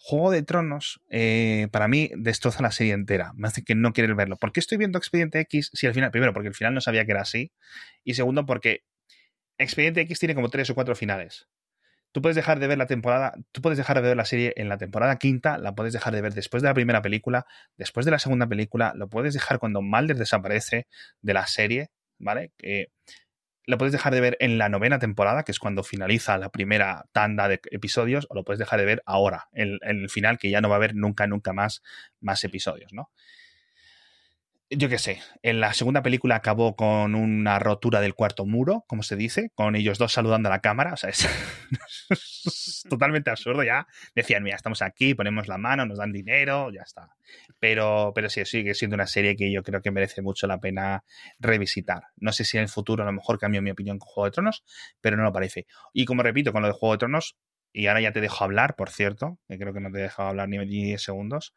Juego 0.03 0.31
de 0.31 0.42
Tronos, 0.42 1.00
eh, 1.09 1.68
para 1.71 1.88
mí, 1.88 2.09
destroza 2.15 2.63
la 2.63 2.71
serie 2.71 2.94
entera. 2.94 3.33
Me 3.36 3.48
hace 3.48 3.63
que 3.63 3.75
no 3.75 3.94
querer 3.94 4.15
verlo. 4.15 4.36
¿Por 4.36 4.51
qué 4.51 4.59
estoy 4.59 4.80
viendo 4.80 4.98
Expediente 4.98 5.39
X 5.42 5.69
si 5.74 5.86
al 5.86 5.94
final, 5.94 6.09
primero, 6.09 6.33
porque 6.33 6.48
al 6.48 6.56
final 6.56 6.74
no 6.74 6.81
sabía 6.81 7.06
que 7.06 7.12
era 7.12 7.21
así, 7.21 7.51
y 8.03 8.15
segundo, 8.15 8.48
porque 8.48 8.83
Expediente 9.59 10.01
X 10.01 10.18
tiene 10.18 10.33
como 10.33 10.50
tres 10.50 10.71
o 10.71 10.75
cuatro 10.75 10.95
finales. 10.95 11.48
Tú 12.12 12.21
puedes 12.24 12.36
dejar 12.36 12.59
de 12.59 12.65
ver 12.65 12.80
la 12.80 12.88
temporada, 12.88 13.36
tú 13.51 13.62
puedes 13.62 13.77
dejar 13.77 14.01
de 14.01 14.07
ver 14.07 14.18
la 14.18 14.25
serie 14.25 14.53
en 14.57 14.69
la 14.69 14.80
temporada 14.80 15.18
quinta, 15.18 15.60
la 15.60 15.75
puedes 15.75 15.93
dejar 15.93 16.15
de 16.15 16.22
ver 16.22 16.34
después 16.34 16.63
de 16.63 16.70
la 16.70 16.74
primera 16.74 17.03
película, 17.03 17.46
después 17.77 18.03
de 18.03 18.12
la 18.12 18.17
segunda 18.17 18.48
película, 18.48 18.93
lo 18.96 19.08
puedes 19.08 19.36
dejar 19.36 19.60
cuando 19.60 19.84
Mulder 19.84 20.17
desaparece 20.17 20.88
de 21.22 21.34
la 21.34 21.46
serie, 21.46 21.91
¿vale? 22.17 22.51
Lo 23.65 23.77
puedes 23.77 23.91
dejar 23.91 24.13
de 24.13 24.22
ver 24.22 24.38
en 24.39 24.58
la 24.58 24.70
novena 24.70 25.00
temporada, 25.00 25.44
que 25.44 25.51
es 25.51 25.60
cuando 25.60 25.84
finaliza 25.84 26.38
la 26.38 26.50
primera 26.50 27.06
tanda 27.12 27.48
de 27.48 27.62
episodios, 27.72 28.27
o 28.30 28.36
lo 28.36 28.44
puedes 28.44 28.60
dejar 28.60 28.80
de 28.80 28.86
ver 28.86 29.03
ahora, 29.06 29.50
en, 29.53 29.80
el 29.82 30.10
final, 30.10 30.38
que 30.38 30.50
ya 30.50 30.62
no 30.62 30.70
va 30.70 30.75
a 30.75 30.77
haber 30.77 30.96
nunca, 30.96 31.27
nunca 31.27 31.53
más 31.53 31.82
más 32.20 32.44
episodios, 32.44 32.94
¿no? 32.94 33.12
Yo 34.74 34.88
qué 34.88 34.98
sé, 34.98 35.20
en 35.44 35.60
la 35.60 35.74
segunda 35.74 36.01
película 36.01 36.38
acabó 36.38 36.78
con 36.78 37.13
una 37.13 37.60
rotura 37.60 38.00
del 38.00 38.16
cuarto 38.16 38.46
muro, 38.46 38.86
como 38.88 39.04
se 39.04 39.18
dice, 39.18 39.51
con 39.54 39.75
ellos 39.75 39.98
dos 39.98 40.13
saludando 40.13 40.48
a 40.48 40.51
la 40.51 40.62
cámara, 40.62 40.94
o 40.94 40.98
sea, 40.98 41.10
es, 41.10 41.28
totalmente 42.90 43.30
absurdo 43.30 43.63
ya. 43.63 43.86
Decían, 44.16 44.44
mira, 44.44 44.56
estamos 44.56 44.82
aquí, 44.82 45.13
ponemos 45.13 45.50
la 45.50 45.58
mano, 45.58 45.86
nos 45.86 45.98
dan 45.98 46.13
dinero, 46.13 46.72
ya 46.72 46.84
está. 46.84 47.10
Pero, 47.60 48.13
pero 48.16 48.30
sí, 48.30 48.46
sigue 48.46 48.74
siendo 48.74 48.96
una 48.96 49.08
serie 49.08 49.36
que 49.36 49.51
yo 49.51 49.62
creo 49.62 49.82
que 49.82 49.92
merece 49.92 50.22
mucho 50.22 50.48
la 50.48 50.60
pena 50.60 51.04
revisitar. 51.40 52.04
No 52.16 52.32
sé 52.32 52.46
si 52.46 52.56
en 52.56 52.63
el 52.63 52.70
futuro 52.70 53.04
a 53.04 53.06
lo 53.06 53.12
mejor 53.12 53.40
cambio 53.40 53.62
mi 53.62 53.72
opinión 53.72 54.00
con 54.00 54.08
Juego 54.08 54.25
de 54.25 54.32
Tronos, 54.32 54.63
pero 55.01 55.18
no 55.18 55.24
lo 55.24 55.34
parece. 55.34 55.68
Y 55.92 56.06
como 56.06 56.24
repito, 56.24 56.54
con 56.54 56.62
lo 56.62 56.70
de 56.70 56.74
Juego 56.74 56.94
de 56.94 57.00
Tronos, 57.00 57.36
y 57.74 57.88
ahora 57.88 58.00
ya 58.00 58.13
te 58.13 58.22
dejo 58.22 58.44
hablar, 58.46 58.75
por 58.78 58.90
cierto, 58.90 59.38
que 59.50 59.58
creo 59.58 59.74
que 59.74 59.82
no 59.82 59.92
te 59.92 60.00
he 60.00 60.04
dejado 60.04 60.30
hablar 60.30 60.48
ni 60.48 60.58
10 60.58 61.01
segundos. 61.01 61.54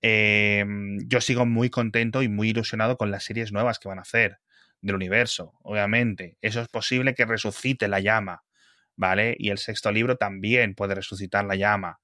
Em, 0.00 0.98
yo 1.08 1.20
sigo 1.20 1.46
muy 1.46 1.70
contento 1.70 2.22
y 2.22 2.28
muy 2.28 2.50
ilusionado 2.50 2.96
con 2.96 3.10
las 3.10 3.24
series 3.24 3.52
nuevas 3.52 3.78
que 3.78 3.88
van 3.88 3.98
a 3.98 4.02
hacer 4.02 4.38
del 4.80 4.94
universo, 4.94 5.54
obviamente. 5.62 6.36
Eso 6.40 6.60
es 6.60 6.68
posible 6.68 7.14
que 7.14 7.26
resucite 7.26 7.88
la 7.88 8.00
llama, 8.00 8.44
¿vale? 8.96 9.36
Y 9.38 9.50
el 9.50 9.58
sexto 9.58 9.90
libro 9.90 10.16
también 10.16 10.74
puede 10.74 10.94
resucitar 10.94 11.44
la 11.44 11.56
llama. 11.56 12.00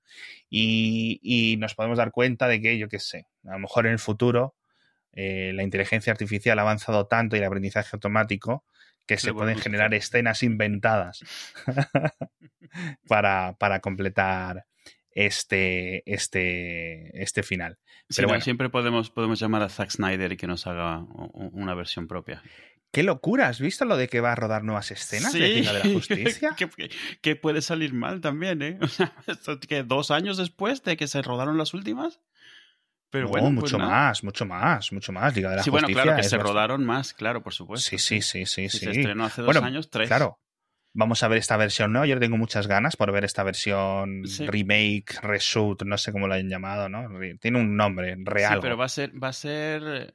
Y, 0.50 1.20
y 1.22 1.56
nos 1.58 1.74
podemos 1.74 1.98
dar 1.98 2.10
cuenta 2.10 2.48
de 2.48 2.60
que, 2.60 2.78
yo 2.78 2.88
qué 2.88 2.98
sé, 2.98 3.26
a 3.44 3.52
lo 3.52 3.60
mejor 3.60 3.86
en 3.86 3.92
el 3.92 3.98
futuro 3.98 4.54
eh, 5.16 5.52
la 5.54 5.62
inteligencia 5.62 6.12
artificial 6.12 6.58
ha 6.58 6.62
avanzado 6.62 7.06
tanto 7.06 7.36
y 7.36 7.38
el 7.38 7.44
aprendizaje 7.44 7.90
automático 7.92 8.64
que 9.06 9.16
se 9.16 9.32
pueden 9.32 9.58
generar 9.58 9.94
escenas 9.94 10.42
inventadas 10.42 11.20
para, 13.08 13.54
para, 13.58 13.80
completar 13.80 14.66
este, 15.14 16.02
este, 16.12 17.22
este 17.22 17.42
final. 17.42 17.78
Pero 18.14 18.28
bueno. 18.28 18.42
siempre 18.42 18.68
podemos, 18.68 19.10
podemos 19.10 19.40
llamar 19.40 19.62
a 19.62 19.68
Zack 19.68 19.90
Snyder 19.90 20.32
y 20.32 20.36
que 20.36 20.46
nos 20.46 20.66
haga 20.66 21.04
una 21.32 21.74
versión 21.74 22.06
propia. 22.06 22.42
¡Qué 22.94 23.02
locura! 23.02 23.48
¿Has 23.48 23.58
visto 23.58 23.84
lo 23.84 23.96
de 23.96 24.06
que 24.08 24.20
va 24.20 24.32
a 24.32 24.34
rodar 24.36 24.62
nuevas 24.62 24.92
escenas 24.92 25.32
de 25.32 25.40
de 25.40 25.62
la 25.62 25.80
Justicia? 25.92 26.54
que, 27.20 27.36
puede 27.36 27.60
salir 27.60 27.92
mal 27.92 28.20
también, 28.20 28.62
¿eh? 28.62 28.78
O 28.80 28.88
sea, 28.88 29.12
que 29.68 29.82
dos 29.82 30.12
años 30.12 30.36
después 30.36 30.84
de 30.84 30.96
que 30.96 31.08
se 31.08 31.20
rodaron 31.22 31.58
las 31.58 31.74
últimas. 31.74 32.20
Pero 33.10 33.28
bueno, 33.28 33.46
pues 33.46 33.72
mucho 33.72 33.78
más, 33.78 34.24
mucho 34.24 34.44
más, 34.44 34.92
mucho 34.92 35.12
más. 35.12 35.34
Liga 35.34 35.50
de 35.50 35.56
la 35.56 35.62
sí, 35.62 35.70
bueno, 35.70 35.88
claro, 35.88 36.16
que 36.16 36.24
se 36.24 36.36
rodaron 36.36 36.84
más, 36.84 37.14
claro, 37.14 37.42
por 37.42 37.52
supuesto. 37.52 37.88
Sí, 37.88 37.98
sí, 37.98 38.22
sí, 38.22 38.46
sí. 38.46 38.68
sí, 38.68 38.78
Se 38.78 38.90
estrenó 38.90 39.24
hace 39.24 39.42
dos 39.42 39.56
años, 39.56 39.90
tres. 39.90 40.08
Claro, 40.08 40.40
vamos 40.94 41.22
a 41.22 41.28
ver 41.28 41.38
esta 41.38 41.56
versión 41.56 41.92
nueva. 41.92 42.06
Yo 42.06 42.18
tengo 42.18 42.38
muchas 42.38 42.66
ganas 42.66 42.96
por 42.96 43.12
ver 43.12 43.24
esta 43.24 43.42
versión 43.42 44.22
remake, 44.46 45.20
reshoot, 45.20 45.82
no 45.82 45.98
sé 45.98 46.12
cómo 46.12 46.28
la 46.28 46.36
han 46.36 46.48
llamado, 46.48 46.88
¿no? 46.88 47.08
Tiene 47.40 47.60
un 47.60 47.76
nombre 47.76 48.16
real. 48.20 48.54
Sí, 48.54 48.58
pero 48.62 48.76
va 48.76 48.86
a 48.86 48.88
ser, 48.88 49.22
va 49.22 49.28
a 49.28 49.32
ser. 49.32 50.14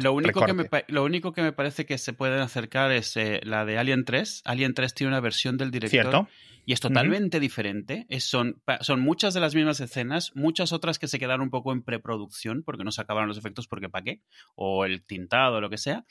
lo 0.00 0.12
único 0.14 0.46
que 0.46 0.52
me 0.54 0.68
lo 0.88 1.04
único 1.04 1.32
que 1.32 1.42
me 1.42 1.52
parece 1.52 1.84
que 1.84 1.98
se 1.98 2.12
pueden 2.12 2.40
acercar 2.40 2.92
es 2.92 3.16
eh, 3.16 3.40
la 3.42 3.64
de 3.64 3.76
Alien 3.76 4.04
3. 4.04 4.42
Alien 4.44 4.72
3 4.72 4.94
tiene 4.94 5.08
una 5.08 5.20
versión 5.20 5.58
del 5.58 5.70
director. 5.70 6.00
Cierto. 6.00 6.28
Y 6.66 6.72
es 6.72 6.80
totalmente 6.80 7.40
diferente. 7.40 8.06
son, 8.20 8.62
son 8.80 9.00
muchas 9.00 9.34
de 9.34 9.40
las 9.40 9.54
mismas 9.54 9.80
escenas, 9.80 10.32
muchas 10.34 10.72
otras 10.72 10.98
que 10.98 11.08
se 11.08 11.18
quedaron 11.18 11.42
un 11.42 11.50
poco 11.50 11.72
en 11.72 11.82
preproducción 11.82 12.62
porque 12.62 12.84
no 12.84 12.90
se 12.90 13.02
acabaron 13.02 13.28
los 13.28 13.36
efectos 13.36 13.68
porque 13.68 13.90
para 13.90 14.04
qué, 14.04 14.22
o 14.54 14.86
el 14.86 15.04
tintado 15.04 15.56
o 15.56 15.60
lo 15.60 15.68
que 15.68 15.76
sea. 15.76 16.06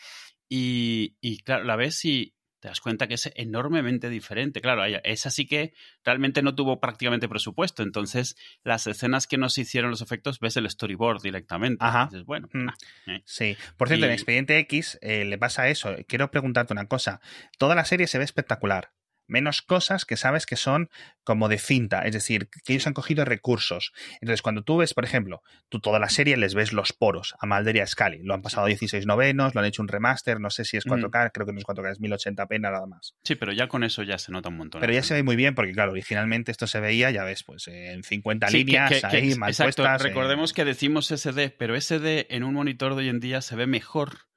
Y, 0.47 1.15
y 1.21 1.39
claro, 1.39 1.63
la 1.63 1.75
ves 1.75 2.05
y, 2.05 2.35
te 2.63 2.69
das 2.69 2.79
cuenta 2.79 3.09
que 3.09 3.15
es 3.15 3.29
enormemente 3.35 4.09
diferente. 4.09 4.61
Claro, 4.61 4.85
esa 4.85 5.29
sí 5.31 5.45
que 5.45 5.73
realmente 6.05 6.41
no 6.41 6.55
tuvo 6.55 6.79
prácticamente 6.79 7.27
presupuesto. 7.27 7.83
Entonces, 7.83 8.37
las 8.63 8.87
escenas 8.87 9.27
que 9.27 9.37
nos 9.37 9.57
hicieron 9.57 9.91
los 9.91 10.01
efectos, 10.01 10.39
ves 10.39 10.55
el 10.55 10.69
storyboard 10.69 11.21
directamente. 11.21 11.83
Ajá. 11.83 12.09
bueno. 12.25 12.47
Mm. 12.53 12.69
Eh. 13.07 13.21
Sí. 13.25 13.57
Por 13.75 13.89
cierto, 13.89 14.05
en 14.05 14.13
Expediente 14.13 14.57
X 14.59 14.97
eh, 15.01 15.25
le 15.25 15.37
pasa 15.37 15.67
eso. 15.67 15.93
Quiero 16.07 16.31
preguntarte 16.31 16.71
una 16.71 16.87
cosa. 16.87 17.19
Toda 17.57 17.75
la 17.75 17.83
serie 17.83 18.07
se 18.07 18.17
ve 18.17 18.23
espectacular 18.23 18.93
menos 19.27 19.61
cosas 19.61 20.05
que 20.05 20.17
sabes 20.17 20.45
que 20.45 20.55
son 20.55 20.89
como 21.23 21.47
de 21.47 21.57
cinta, 21.57 22.01
es 22.01 22.13
decir, 22.13 22.49
que 22.65 22.73
ellos 22.73 22.87
han 22.87 22.93
cogido 22.93 23.23
recursos. 23.25 23.93
Entonces, 24.21 24.41
cuando 24.41 24.63
tú 24.63 24.77
ves, 24.77 24.93
por 24.93 25.05
ejemplo, 25.05 25.41
tú 25.69 25.79
toda 25.79 25.99
la 25.99 26.09
serie 26.09 26.37
les 26.37 26.53
ves 26.53 26.73
los 26.73 26.91
poros 26.93 27.33
a 27.39 27.45
Mulder 27.45 27.77
y 27.77 27.79
a 27.79 27.87
Scully. 27.87 28.19
Lo 28.23 28.33
han 28.33 28.41
pasado 28.41 28.67
16 28.67 29.05
novenos, 29.05 29.55
lo 29.55 29.61
han 29.61 29.67
hecho 29.67 29.81
un 29.81 29.87
remaster, 29.87 30.39
no 30.39 30.49
sé 30.49 30.65
si 30.65 30.77
es 30.77 30.85
4K, 30.85 31.31
creo 31.33 31.45
que 31.45 31.53
no 31.53 31.59
es 31.59 31.65
4K, 31.65 31.91
es 31.91 32.01
1080p 32.01 32.59
nada 32.59 32.85
más. 32.85 33.15
Sí, 33.23 33.35
pero 33.35 33.53
ya 33.53 33.67
con 33.67 33.83
eso 33.83 34.03
ya 34.03 34.17
se 34.17 34.31
nota 34.31 34.49
un 34.49 34.57
montón. 34.57 34.81
Pero 34.81 34.93
ya 34.93 35.03
se 35.03 35.13
ve 35.13 35.23
muy 35.23 35.35
bien 35.35 35.55
porque, 35.55 35.71
claro, 35.71 35.91
originalmente 35.91 36.51
esto 36.51 36.67
se 36.67 36.79
veía, 36.79 37.11
ya 37.11 37.23
ves, 37.23 37.43
pues 37.43 37.67
en 37.67 38.03
50 38.03 38.49
líneas, 38.49 39.03
ahí, 39.05 39.35
mal 39.35 39.49
exacto. 39.49 39.83
puestas. 39.83 40.01
Recordemos 40.01 40.53
que 40.53 40.65
decimos 40.65 41.07
SD, 41.07 41.51
pero 41.57 41.79
SD 41.79 42.27
en 42.29 42.43
un 42.43 42.53
monitor 42.53 42.95
de 42.95 43.03
hoy 43.03 43.09
en 43.09 43.19
día 43.19 43.41
se 43.41 43.55
ve 43.55 43.67
mejor 43.67 44.32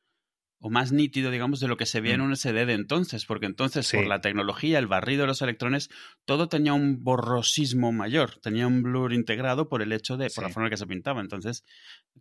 o 0.58 0.70
más 0.70 0.90
nítido, 0.90 1.30
digamos, 1.30 1.60
de 1.60 1.68
lo 1.68 1.76
que 1.76 1.84
se 1.84 2.00
veía 2.00 2.14
en 2.14 2.22
mm. 2.22 2.24
un 2.24 2.36
SD 2.36 2.66
de 2.66 2.72
entonces, 2.72 3.26
porque 3.26 3.46
entonces 3.46 3.90
por 3.92 4.06
la 4.06 4.20
tecnología, 4.20 4.78
el 4.78 4.86
barrido 4.86 5.22
de 5.22 5.26
los 5.26 5.42
electrones, 5.42 5.90
todo 6.24 6.48
tenía 6.48 6.72
un 6.72 7.04
borrosismo 7.04 7.92
mayor, 7.92 8.38
tenía 8.40 8.66
un 8.66 8.82
blur 8.82 9.12
integrado 9.12 9.68
por 9.68 9.82
el 9.82 9.92
hecho 9.92 10.16
de, 10.16 10.30
por 10.30 10.44
la 10.44 10.50
forma 10.50 10.68
en 10.68 10.70
que 10.70 10.76
se 10.78 10.86
pintaba. 10.86 11.20
Entonces, 11.20 11.64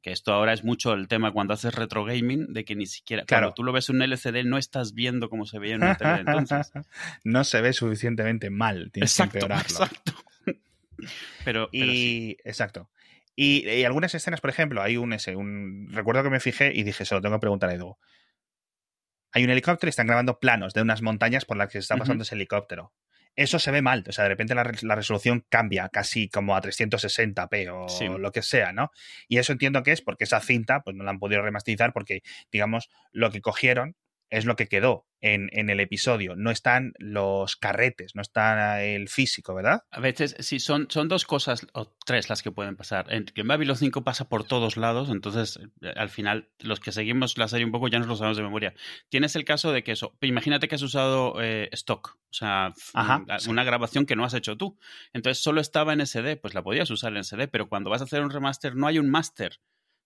que 0.01 0.12
esto 0.12 0.34
ahora 0.34 0.54
es 0.54 0.63
mucho 0.63 0.94
el 0.94 1.08
tema 1.08 1.32
cuando 1.32 1.54
haces 1.54 1.74
retro 1.74 2.04
gaming, 2.04 2.54
de 2.54 2.65
que 2.65 2.75
ni 2.75 2.88
siquiera, 2.88 3.24
claro, 3.24 3.48
cuando 3.48 3.56
tú 3.56 3.63
lo 3.63 3.72
ves 3.72 3.89
en 3.89 3.98
un 3.98 4.01
LCD 4.04 4.44
no 4.44 4.58
estás 4.58 4.94
viendo 4.94 5.30
cómo 5.30 5.46
se 5.46 5.58
veía 5.58 5.75
en 5.75 5.84
una 5.84 5.96
tele 5.96 6.15
de 6.15 6.20
entonces. 6.20 6.72
no 7.24 7.44
se 7.46 7.62
ve 7.62 7.72
suficientemente 7.72 8.50
mal, 8.50 8.92
tienes 8.92 9.12
exacto, 9.12 9.32
que 9.32 9.38
empeorarlo. 9.39 9.70
Exacto. 9.70 10.13
pero, 11.46 11.70
y, 11.72 12.38
exacto. 12.44 12.89
Y, 13.38 13.84
algunas 13.84 14.13
escenas, 14.13 14.42
por 14.42 14.50
ejemplo, 14.50 14.82
hay 14.82 14.98
un, 14.98 15.13
ese, 15.13 15.36
un. 15.36 15.88
Recuerdo 15.92 16.24
que 16.24 16.30
me 16.30 16.39
fijé 16.39 16.72
y 16.74 16.84
dije, 16.84 17.06
se 17.06 17.15
lo 17.15 17.22
tengo 17.22 17.36
que 17.36 17.42
preguntar 17.42 17.70
a 17.70 17.74
Edu 17.74 17.98
hay 19.36 19.44
un 19.44 19.50
helicóptero 19.50 19.89
y 19.89 19.92
están 19.92 20.08
grabando 20.08 20.39
planos 20.39 20.74
de 20.74 20.82
unas 20.82 21.01
montañas 21.01 21.44
por 21.44 21.58
las 21.58 21.68
que 21.68 21.74
se 21.74 21.80
está 21.80 21.98
pasando 21.98 22.24
ese 22.24 22.36
helicóptero. 22.36 22.94
Eso 23.36 23.60
se 23.60 23.70
ve 23.70 23.82
mal, 23.82 24.06
o 24.08 24.12
sea, 24.13 24.24
de 24.24 24.30
repente 24.30 24.56
la, 24.56 24.63
resolución 24.63 25.46
cambia 25.50 25.89
casi 25.89 26.30
como 26.30 26.56
a 26.56 26.62
360p 26.62 27.70
o 28.13 28.18
lo 28.18 28.32
que 28.32 28.42
sea, 28.42 28.72
¿no? 28.72 28.92
Y 29.27 29.39
eso 29.39 29.51
entiendo 29.51 29.84
que 29.84 29.92
es 29.92 30.01
porque 30.01 30.24
esa 30.24 30.39
cinta 30.39 30.84
pues 30.84 30.96
no 30.96 31.04
la 31.04 31.12
han 31.12 31.20
podido 31.20 31.42
remasterizar 31.42 31.92
porque, 31.92 32.22
digamos, 32.50 32.89
lo 33.12 33.30
que 33.30 33.42
cogieron 33.42 33.98
es 34.36 34.46
lo 34.46 34.56
que 34.56 34.68
quedó 34.68 35.08
en, 35.22 35.50
en, 35.54 35.70
el 35.70 35.80
episodio. 35.80 36.36
No 36.36 36.51
están 36.51 36.94
los 37.00 37.56
carretes, 37.56 38.15
no 38.15 38.22
está 38.22 38.84
el 38.84 39.08
físico, 39.08 39.56
¿verdad? 39.56 39.84
A 39.89 40.01
veces, 40.01 40.36
sí, 40.39 40.60
son, 40.60 40.88
son 40.89 41.08
dos 41.08 41.25
cosas 41.25 41.65
o 41.74 41.96
tres 42.06 42.30
las 42.30 42.44
que 42.44 42.51
pueden 42.51 42.75
pasar. 42.75 43.12
En, 43.12 43.25
en 43.34 43.48
Babylon 43.48 43.77
5 43.77 44.04
pasa 44.04 44.27
por 44.27 44.44
todos 44.44 44.75
lados, 44.75 45.10
entonces 45.10 45.60
eh, 45.82 45.94
al 45.96 46.10
final 46.10 46.50
los 46.60 46.80
que 46.82 46.92
seguimos 46.92 47.38
la 47.38 47.48
serie 47.48 47.65
un 47.65 47.72
poco 47.72 47.88
ya 47.88 47.98
nos 47.98 48.08
lo 48.08 48.18
sabemos 48.18 48.38
de 48.38 48.44
memoria. 48.44 48.74
Tienes 49.10 49.36
el 49.38 49.46
caso 49.46 49.72
de 49.72 49.84
que 49.84 49.94
eso, 49.94 50.18
imagínate 50.22 50.68
que 50.68 50.75
has 50.75 50.82
usado 50.82 51.42
eh, 51.42 51.70
stock, 51.72 52.18
o 52.30 52.34
sea, 52.34 52.74
una 53.48 53.63
grabación 53.63 54.06
que 54.06 54.18
no 54.18 54.25
has 54.25 54.34
hecho 54.34 54.58
tú. 54.58 54.77
Entonces 55.13 55.42
solo 55.42 55.62
estaba 55.62 55.94
en 55.94 56.06
SD, 56.06 56.38
pues 56.38 56.54
la 56.54 56.62
podías 56.62 56.89
usar 56.92 57.15
en 57.15 57.24
SD, 57.24 57.48
pero 57.48 57.70
cuando 57.70 57.89
vas 57.89 58.01
a 58.01 58.04
hacer 58.04 58.22
un 58.22 58.32
remaster 58.32 58.75
no 58.75 58.88
hay 58.88 59.00
un 59.00 59.10
master 59.10 59.60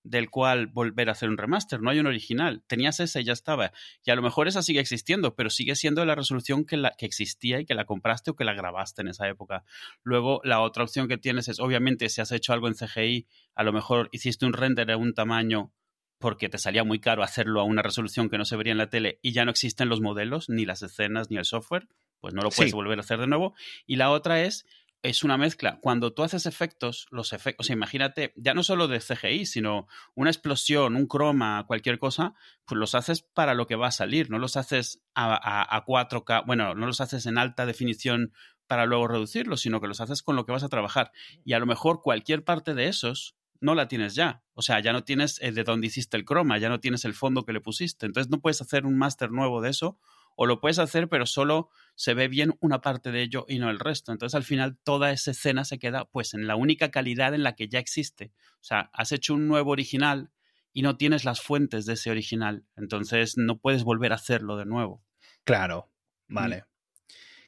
del 0.04 0.30
cual 0.30 0.68
volver 0.68 1.10
a 1.10 1.12
hacer 1.12 1.30
un 1.30 1.38
remaster, 1.38 1.82
no 1.82 1.90
hay 1.90 2.00
un 2.00 2.08
original. 2.08 2.64
Tenías 2.68 3.00
esa 3.00 3.20
y 3.20 3.26
ya 3.26 3.34
estaba. 3.34 3.72
Y 4.04 4.12
a 4.12 4.16
lo 4.16 4.22
mejor 4.22 4.48
esa 4.48 4.62
sigue 4.62 4.80
existiendo, 4.80 5.36
pero 5.36 5.50
sigue 5.50 5.76
siendo 5.76 6.06
la 6.06 6.16
resolución 6.16 6.66
que, 6.66 6.78
la, 6.78 6.92
que 6.98 7.06
existía 7.06 7.60
y 7.60 7.66
que 7.66 7.76
la 7.76 7.86
compraste 7.86 8.32
o 8.32 8.36
que 8.36 8.46
la 8.46 8.54
grabaste 8.54 9.02
en 9.02 9.10
esa 9.10 9.28
época. 9.28 9.64
Luego, 10.04 10.42
la 10.44 10.62
otra 10.62 10.84
opción 10.84 11.08
que 11.08 11.18
tienes 11.18 11.48
es, 11.48 11.60
obviamente, 11.60 12.10
si 12.10 12.22
has 12.22 12.32
hecho 12.32 12.54
algo 12.54 12.68
en 12.68 12.76
CGI, 12.76 13.28
a 13.56 13.64
lo 13.64 13.74
mejor 13.74 14.10
hiciste 14.12 14.46
un 14.46 14.54
render 14.54 14.88
de 14.88 14.96
un 14.96 15.14
tamaño 15.14 15.74
porque 16.20 16.50
te 16.50 16.58
salía 16.58 16.84
muy 16.84 17.00
caro 17.00 17.24
hacerlo 17.24 17.62
a 17.62 17.64
una 17.64 17.82
resolución 17.82 18.30
que 18.30 18.38
no 18.38 18.46
se 18.46 18.58
vería 18.58 18.74
en 18.74 18.78
la 18.78 18.90
tele 18.90 19.20
y 19.22 19.32
ya 19.32 19.46
no 19.46 19.52
existen 19.52 19.88
los 19.88 20.02
modelos, 20.02 20.50
ni 20.50 20.66
las 20.66 20.82
escenas, 20.82 21.32
ni 21.32 21.38
el 21.38 21.46
software, 21.46 21.88
pues 22.20 22.34
no 22.34 22.42
lo 22.42 22.50
puedes 22.50 22.74
volver 22.74 23.00
a 23.00 23.02
hacer 23.02 23.20
de 23.20 23.28
nuevo. 23.28 23.56
Y 23.86 23.96
la 23.96 24.12
otra 24.12 24.42
es 24.42 24.66
es 25.02 25.24
una 25.24 25.38
mezcla. 25.38 25.80
Cuando 25.82 26.14
tú 26.14 26.24
haces 26.24 26.46
efectos, 26.46 27.08
los 27.10 27.32
efectos, 27.32 27.66
o 27.66 27.68
sea, 27.68 27.74
imagínate, 27.74 28.34
ya 28.36 28.54
no 28.54 28.64
solo 28.64 28.88
de 28.88 29.00
CGI, 29.00 29.46
sino 29.46 29.88
una 30.14 30.30
explosión, 30.30 30.96
un 30.96 31.08
croma, 31.08 31.66
cualquier 31.68 32.00
cosa, 32.00 32.34
pues 32.66 32.78
los 32.78 32.96
haces 32.96 33.22
para 33.22 33.54
lo 33.54 33.66
que 33.66 33.76
va 33.76 33.88
a 33.88 33.92
salir, 33.92 34.30
no 34.30 34.40
los 34.40 34.58
haces 34.58 35.02
a, 35.16 35.76
a, 35.76 35.86
4K, 35.86 36.46
bueno, 36.46 36.76
no 36.76 36.86
los 36.86 37.02
haces 37.02 37.26
en 37.26 37.38
alta 37.38 37.66
definición 37.66 38.34
para 38.68 38.86
luego 38.86 39.08
reducirlos, 39.08 39.62
sino 39.62 39.80
que 39.82 39.88
los 39.88 40.02
haces 40.02 40.22
con 40.22 40.36
lo 40.36 40.46
que 40.46 40.52
vas 40.52 40.64
a 40.64 40.70
trabajar. 40.70 41.12
Y 41.46 41.54
a 41.54 41.60
lo 41.60 41.66
mejor 41.66 42.02
cualquier 42.02 42.44
parte 42.44 42.74
de 42.74 42.88
esos 42.88 43.36
no 43.62 43.76
la 43.76 43.88
tienes 43.88 44.16
ya. 44.16 44.44
O 44.54 44.62
sea, 44.62 44.80
ya 44.80 44.94
no 44.94 45.04
tienes 45.04 45.40
de 45.40 45.64
dónde 45.64 45.88
hiciste 45.88 46.18
el 46.18 46.26
croma, 46.26 46.58
ya 46.58 46.70
no 46.70 46.80
tienes 46.80 47.06
el 47.06 47.14
fondo 47.14 47.46
que 47.46 47.54
le 47.54 47.62
pusiste. 47.62 48.06
Entonces 48.06 48.30
no 48.30 48.42
puedes 48.42 48.62
hacer 48.62 48.86
un 48.86 48.98
máster 48.98 49.32
nuevo 49.32 49.62
de 49.62 49.70
eso 49.70 49.98
o 50.42 50.46
lo 50.46 50.62
puedes 50.62 50.80
hacer, 50.80 51.10
pero 51.10 51.26
solo 51.26 51.70
se 51.96 52.14
ve 52.14 52.30
bien 52.30 52.54
una 52.62 52.80
parte 52.80 53.12
de 53.12 53.22
ello 53.24 53.46
y 53.50 53.60
no 53.60 53.70
el 53.70 53.78
resto. 53.78 54.14
Entonces, 54.14 54.36
al 54.36 54.46
final, 54.46 54.78
toda 54.86 55.12
esa 55.12 55.32
escena 55.32 55.66
se 55.66 55.80
queda 55.80 56.06
pues 56.06 56.34
en 56.34 56.48
la 56.48 56.56
única 56.56 56.92
calidad 56.92 57.34
en 57.34 57.44
la 57.44 57.56
que 57.56 57.68
ya 57.68 57.78
existe. 57.78 58.32
O 58.54 58.64
sea, 58.64 58.90
has 58.94 59.12
hecho 59.12 59.34
un 59.34 59.50
nuevo 59.50 59.72
original 59.72 60.32
y 60.72 60.82
no 60.82 60.96
tienes 60.96 61.26
las 61.26 61.42
fuentes 61.42 61.86
de 61.86 61.96
ese 61.96 62.10
original. 62.10 62.64
Entonces, 62.78 63.34
no 63.36 63.60
puedes 63.60 63.84
volver 63.84 64.14
a 64.14 64.16
hacerlo 64.16 64.56
de 64.56 64.64
nuevo. 64.64 65.04
Claro, 65.44 65.92
mm. 66.30 66.34
vale. 66.34 66.64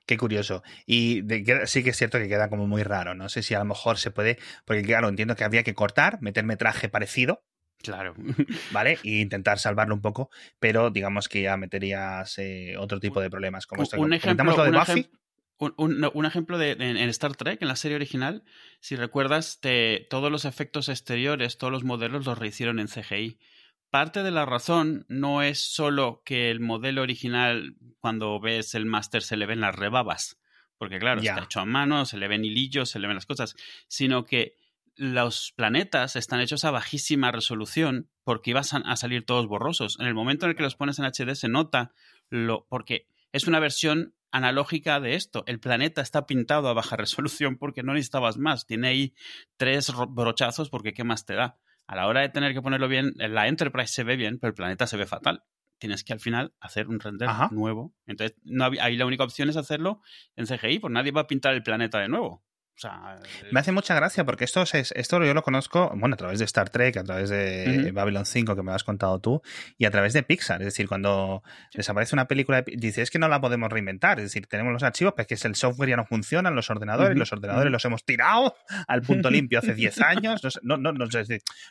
Qué 0.06 0.18
curioso. 0.18 0.62
Y 0.86 1.24
sí 1.68 1.84
que 1.86 1.92
es 1.92 1.98
cierto 1.98 2.18
que 2.18 2.28
queda 2.28 2.50
como 2.50 2.68
muy 2.68 2.84
raro. 2.84 3.16
No 3.16 3.30
sé 3.30 3.42
si 3.42 3.54
a 3.54 3.60
lo 3.60 3.66
mejor 3.66 4.00
se 4.00 4.12
puede, 4.12 4.38
porque 4.66 4.84
claro, 4.84 5.08
entiendo 5.08 5.38
que 5.38 5.46
habría 5.46 5.64
que 5.64 5.76
cortar, 5.76 6.22
meter 6.22 6.44
metraje 6.44 6.90
parecido 6.90 7.46
Claro. 7.82 8.14
¿Vale? 8.72 9.00
E 9.04 9.22
intentar 9.22 9.60
salvarlo 9.60 9.96
un 9.96 10.02
poco, 10.02 10.30
pero 10.60 10.90
digamos 10.90 11.28
que 11.28 11.42
ya 11.42 11.58
meterías 11.58 12.38
eh, 12.38 12.76
otro 12.78 13.00
tipo 13.00 13.22
de 13.22 13.30
problemas 13.30 13.66
como. 13.68 13.84
Un 13.98 14.14
ejemplo, 14.14 14.64
de 14.64 14.70
un 14.70 14.78
Buffy. 14.78 15.10
un, 15.58 16.26
ejemplo 16.26 16.58
de 16.58 16.72
en, 16.72 16.98
Star 17.10 17.36
Trek, 17.36 17.62
en 17.62 17.68
la 17.68 17.76
serie 17.76 17.96
original, 17.96 18.44
si 18.80 18.96
recuerdas, 18.96 19.60
todos 20.10 20.32
los 20.32 20.46
efectos 20.46 20.90
exteriores, 20.90 21.58
todos 21.58 21.72
los 21.72 21.84
modelos 21.84 22.26
los 22.26 22.38
rehicieron 22.38 22.80
en 22.80 22.88
CGI. 22.88 23.40
Parte 23.90 24.24
de 24.24 24.32
la 24.32 24.46
razón 24.46 25.06
no 25.10 25.42
es 25.42 25.60
solo 25.60 26.22
que 26.24 26.50
el 26.50 26.62
modelo 26.62 27.02
original, 27.02 27.76
cuando 28.00 28.40
ves 28.40 28.74
el 28.74 28.86
máster, 28.86 29.22
se 29.22 29.36
le 29.36 29.46
ven 29.46 29.60
las 29.60 29.76
rebabas, 29.76 30.40
porque 30.78 30.98
claro, 30.98 31.20
está 31.20 31.44
hecho 31.44 31.60
a 31.60 31.66
mano, 31.66 32.06
se 32.06 32.18
le 32.18 32.30
ven 32.30 32.46
hilillos, 32.46 32.90
se 32.90 33.00
le 33.00 33.08
ven 33.08 33.16
las 33.16 33.26
cosas, 33.26 33.56
sino 33.90 34.24
que 34.24 34.56
los 34.96 35.54
planetas 35.56 36.16
están 36.16 36.42
hechos 36.42 36.66
a 36.66 36.72
bajísima 36.72 37.32
resolución 37.32 38.10
porque 38.24 38.52
iban 38.52 38.64
a 38.86 38.96
salir 38.96 39.26
todos 39.26 39.48
borrosos. 39.48 39.98
En 40.00 40.08
el 40.08 40.14
momento 40.14 40.46
en 40.46 40.52
el 40.52 40.56
que 40.56 40.64
los 40.64 40.76
pones 40.76 41.00
en 41.00 41.06
HD 41.06 41.36
se 41.36 41.48
nota 41.48 41.94
lo 42.30 42.66
porque 42.70 43.08
es 43.32 43.48
una 43.48 43.60
versión 43.60 44.14
analógica 44.32 45.00
de 45.00 45.16
esto. 45.16 45.44
El 45.48 45.60
planeta 45.60 46.02
está 46.02 46.26
pintado 46.26 46.70
a 46.70 46.74
baja 46.74 46.96
resolución 46.98 47.58
porque 47.58 47.84
no 47.84 47.94
necesitabas 47.94 48.38
más. 48.38 48.66
Tiene 48.66 48.90
ahí 48.90 49.14
tres 49.58 49.92
brochazos 50.10 50.70
porque 50.70 50.94
qué 50.94 51.04
más 51.04 51.26
te 51.26 51.36
da. 51.36 51.58
a 51.88 51.96
la 51.96 52.08
hora 52.08 52.22
de 52.22 52.30
tener 52.30 52.54
que 52.54 52.62
ponerlo 52.62 52.88
bien, 52.88 53.14
la 53.18 53.48
Enterprise 53.48 53.94
se 53.94 54.04
ve 54.04 54.16
bien, 54.16 54.40
pero 54.40 54.50
el 54.50 54.56
planeta 54.56 54.88
se 54.88 54.98
ve 54.98 55.06
fatal. 55.06 55.44
Tienes 55.78 56.04
que 56.04 56.14
al 56.14 56.20
final 56.20 56.54
hacer 56.60 56.88
un 56.88 57.00
render 57.00 57.28
nuevo. 57.52 57.94
Entonces, 58.06 58.38
no 58.44 58.66
ahí 58.80 58.96
la 58.96 59.06
única 59.06 59.24
opción 59.24 59.50
es 59.50 59.58
hacerlo 59.58 60.02
en 60.36 60.46
CGI, 60.46 60.80
pues 60.80 60.94
nadie 60.94 61.12
va 61.12 61.22
a 61.22 61.28
pintar 61.28 61.54
el 61.54 61.64
planeta 61.64 62.00
de 62.00 62.08
nuevo. 62.08 62.44
Me 63.52 63.60
hace 63.60 63.72
mucha 63.72 63.96
gracia 63.96 64.26
porque 64.26 64.46
esto, 64.46 64.62
es, 64.62 64.92
esto 64.96 65.24
yo 65.24 65.34
lo 65.34 65.44
conozco, 65.44 65.92
bueno, 65.96 66.16
a 66.16 66.18
través 66.18 66.40
de 66.40 66.46
Star 66.46 66.70
Trek, 66.70 66.98
a 66.98 67.04
través 67.04 67.30
de 67.30 67.92
Babylon 67.94 68.26
5 68.26 68.56
que 68.56 68.64
me 68.64 68.72
has 68.72 68.84
contado 68.84 69.20
tú, 69.20 69.42
y 69.78 69.86
a 69.86 69.92
través 69.92 70.14
de 70.14 70.24
Pixar. 70.24 70.62
Es 70.62 70.66
decir, 70.66 70.88
cuando 70.88 71.44
desaparece 71.74 72.16
una 72.16 72.28
película, 72.28 72.64
dice, 72.66 73.02
es 73.02 73.12
que 73.12 73.20
no 73.20 73.28
la 73.28 73.42
podemos 73.42 73.70
reinventar. 73.72 74.20
Es 74.20 74.26
decir, 74.26 74.48
tenemos 74.48 74.74
los 74.74 74.84
archivos, 74.84 75.14
pero 75.16 75.28
es 75.30 75.42
que 75.42 75.48
el 75.48 75.56
software 75.56 75.90
ya 75.90 75.98
no 75.98 76.06
funciona 76.06 76.50
los 76.52 76.70
ordenadores, 76.70 77.18
los 77.18 77.32
ordenadores 77.32 77.72
los 77.72 77.84
hemos 77.86 78.04
tirado 78.04 78.56
al 78.88 79.02
punto 79.02 79.30
limpio 79.32 79.60
hace 79.60 79.74
10 79.74 80.02
años. 80.02 80.42
No, 80.64 80.78
no, 80.78 80.92
no, 80.92 81.06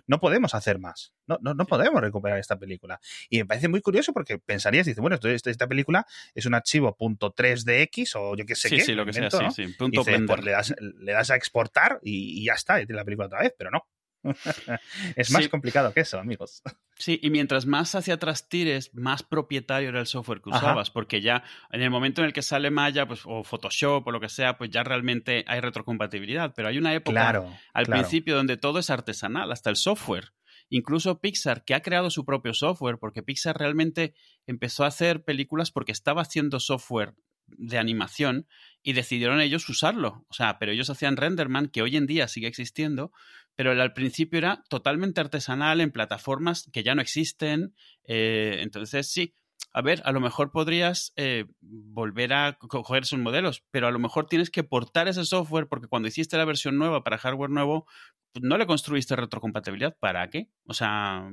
no, 0.06 0.20
podemos 0.20 0.54
hacer 0.54 0.78
más. 0.78 1.12
No, 1.26 1.38
no, 1.40 1.54
no 1.54 1.66
podemos 1.66 2.00
recuperar 2.00 2.38
esta 2.38 2.58
película. 2.58 3.00
Y 3.28 3.38
me 3.38 3.46
parece 3.46 3.68
muy 3.68 3.80
curioso 3.80 4.12
porque 4.12 4.38
pensarías, 4.38 4.86
dice, 4.86 5.00
bueno, 5.00 5.16
esta, 5.16 5.50
esta 5.50 5.66
película 5.66 6.06
es 6.34 6.46
un 6.46 6.54
archivo 6.54 6.96
.3dx 6.98 8.16
o 8.16 8.36
yo 8.36 8.44
qué 8.46 8.54
sé 8.54 8.70
qué. 8.70 8.80
Sí, 8.80 8.94
lo 8.94 9.06
que 9.06 9.12
sea, 9.12 9.30
sí, 9.30 9.46
sí. 9.54 9.74
Punto 9.78 10.02
pues 10.04 10.44
le 10.44 10.50
das, 10.52 10.74
le 11.00 11.12
das 11.12 11.30
a 11.30 11.36
exportar 11.36 12.00
y, 12.02 12.44
ya 12.44 12.54
está, 12.54 12.80
y 12.80 12.86
la 12.86 13.04
película 13.04 13.26
otra 13.26 13.40
vez, 13.40 13.54
pero 13.56 13.70
no. 13.70 13.86
es 15.16 15.30
más 15.30 15.48
complicado 15.48 15.92
que 15.94 16.00
eso, 16.00 16.18
amigos. 16.18 16.62
Sí, 16.96 17.18
y 17.22 17.30
mientras 17.30 17.64
más 17.64 17.94
hacia 17.94 18.14
atrás 18.14 18.48
tires, 18.48 18.94
más 18.94 19.22
propietario 19.22 19.88
era 19.88 20.00
el 20.00 20.06
software 20.06 20.42
que 20.42 20.50
usabas, 20.50 20.90
porque 20.90 21.22
ya 21.22 21.42
en 21.70 21.80
el 21.80 21.90
momento 21.90 22.20
en 22.20 22.26
el 22.26 22.32
que 22.34 22.42
sale 22.42 22.70
Maya 22.70 23.06
pues, 23.06 23.22
o 23.24 23.42
Photoshop 23.42 24.06
o 24.06 24.10
lo 24.10 24.20
que 24.20 24.28
sea, 24.28 24.58
pues 24.58 24.70
ya 24.70 24.82
realmente 24.82 25.44
hay 25.46 25.60
retrocompatibilidad. 25.60 26.52
Pero 26.54 26.68
hay 26.68 26.76
una 26.76 26.92
época 26.92 27.58
al 27.72 27.86
principio 27.86 28.36
donde 28.36 28.58
todo 28.58 28.78
es 28.78 28.90
artesanal, 28.90 29.50
hasta 29.50 29.70
el 29.70 29.76
software. 29.76 30.32
Incluso 30.68 31.20
Pixar, 31.20 31.64
que 31.64 31.74
ha 31.74 31.80
creado 31.80 32.10
su 32.10 32.24
propio 32.24 32.54
software, 32.54 32.98
porque 32.98 33.22
Pixar 33.22 33.58
realmente 33.58 34.14
empezó 34.46 34.84
a 34.84 34.88
hacer 34.88 35.24
películas 35.24 35.72
porque 35.72 35.92
estaba 35.92 36.22
haciendo 36.22 36.60
software 36.60 37.14
de 37.56 37.78
animación 37.78 38.46
y 38.82 38.92
decidieron 38.92 39.40
ellos 39.40 39.68
usarlo. 39.68 40.24
O 40.28 40.34
sea, 40.34 40.58
pero 40.58 40.72
ellos 40.72 40.90
hacían 40.90 41.16
Renderman, 41.16 41.68
que 41.68 41.82
hoy 41.82 41.96
en 41.96 42.06
día 42.06 42.28
sigue 42.28 42.46
existiendo, 42.48 43.12
pero 43.54 43.72
al 43.72 43.92
principio 43.92 44.38
era 44.38 44.64
totalmente 44.68 45.20
artesanal 45.20 45.80
en 45.80 45.90
plataformas 45.90 46.68
que 46.72 46.82
ya 46.82 46.94
no 46.94 47.02
existen. 47.02 47.74
Eh, 48.04 48.58
entonces, 48.60 49.10
sí, 49.10 49.34
a 49.72 49.82
ver, 49.82 50.02
a 50.04 50.12
lo 50.12 50.20
mejor 50.20 50.50
podrías 50.50 51.12
eh, 51.16 51.46
volver 51.60 52.32
a 52.32 52.58
coger 52.58 53.04
esos 53.04 53.18
modelos, 53.18 53.64
pero 53.70 53.86
a 53.86 53.90
lo 53.90 53.98
mejor 53.98 54.26
tienes 54.26 54.50
que 54.50 54.64
portar 54.64 55.06
ese 55.06 55.24
software 55.24 55.68
porque 55.68 55.86
cuando 55.86 56.08
hiciste 56.08 56.36
la 56.36 56.44
versión 56.44 56.76
nueva 56.76 57.04
para 57.04 57.18
hardware 57.18 57.50
nuevo, 57.50 57.86
pues, 58.32 58.44
no 58.44 58.58
le 58.58 58.66
construiste 58.66 59.14
retrocompatibilidad. 59.14 59.96
¿Para 59.98 60.28
qué? 60.28 60.48
O 60.66 60.74
sea, 60.74 61.30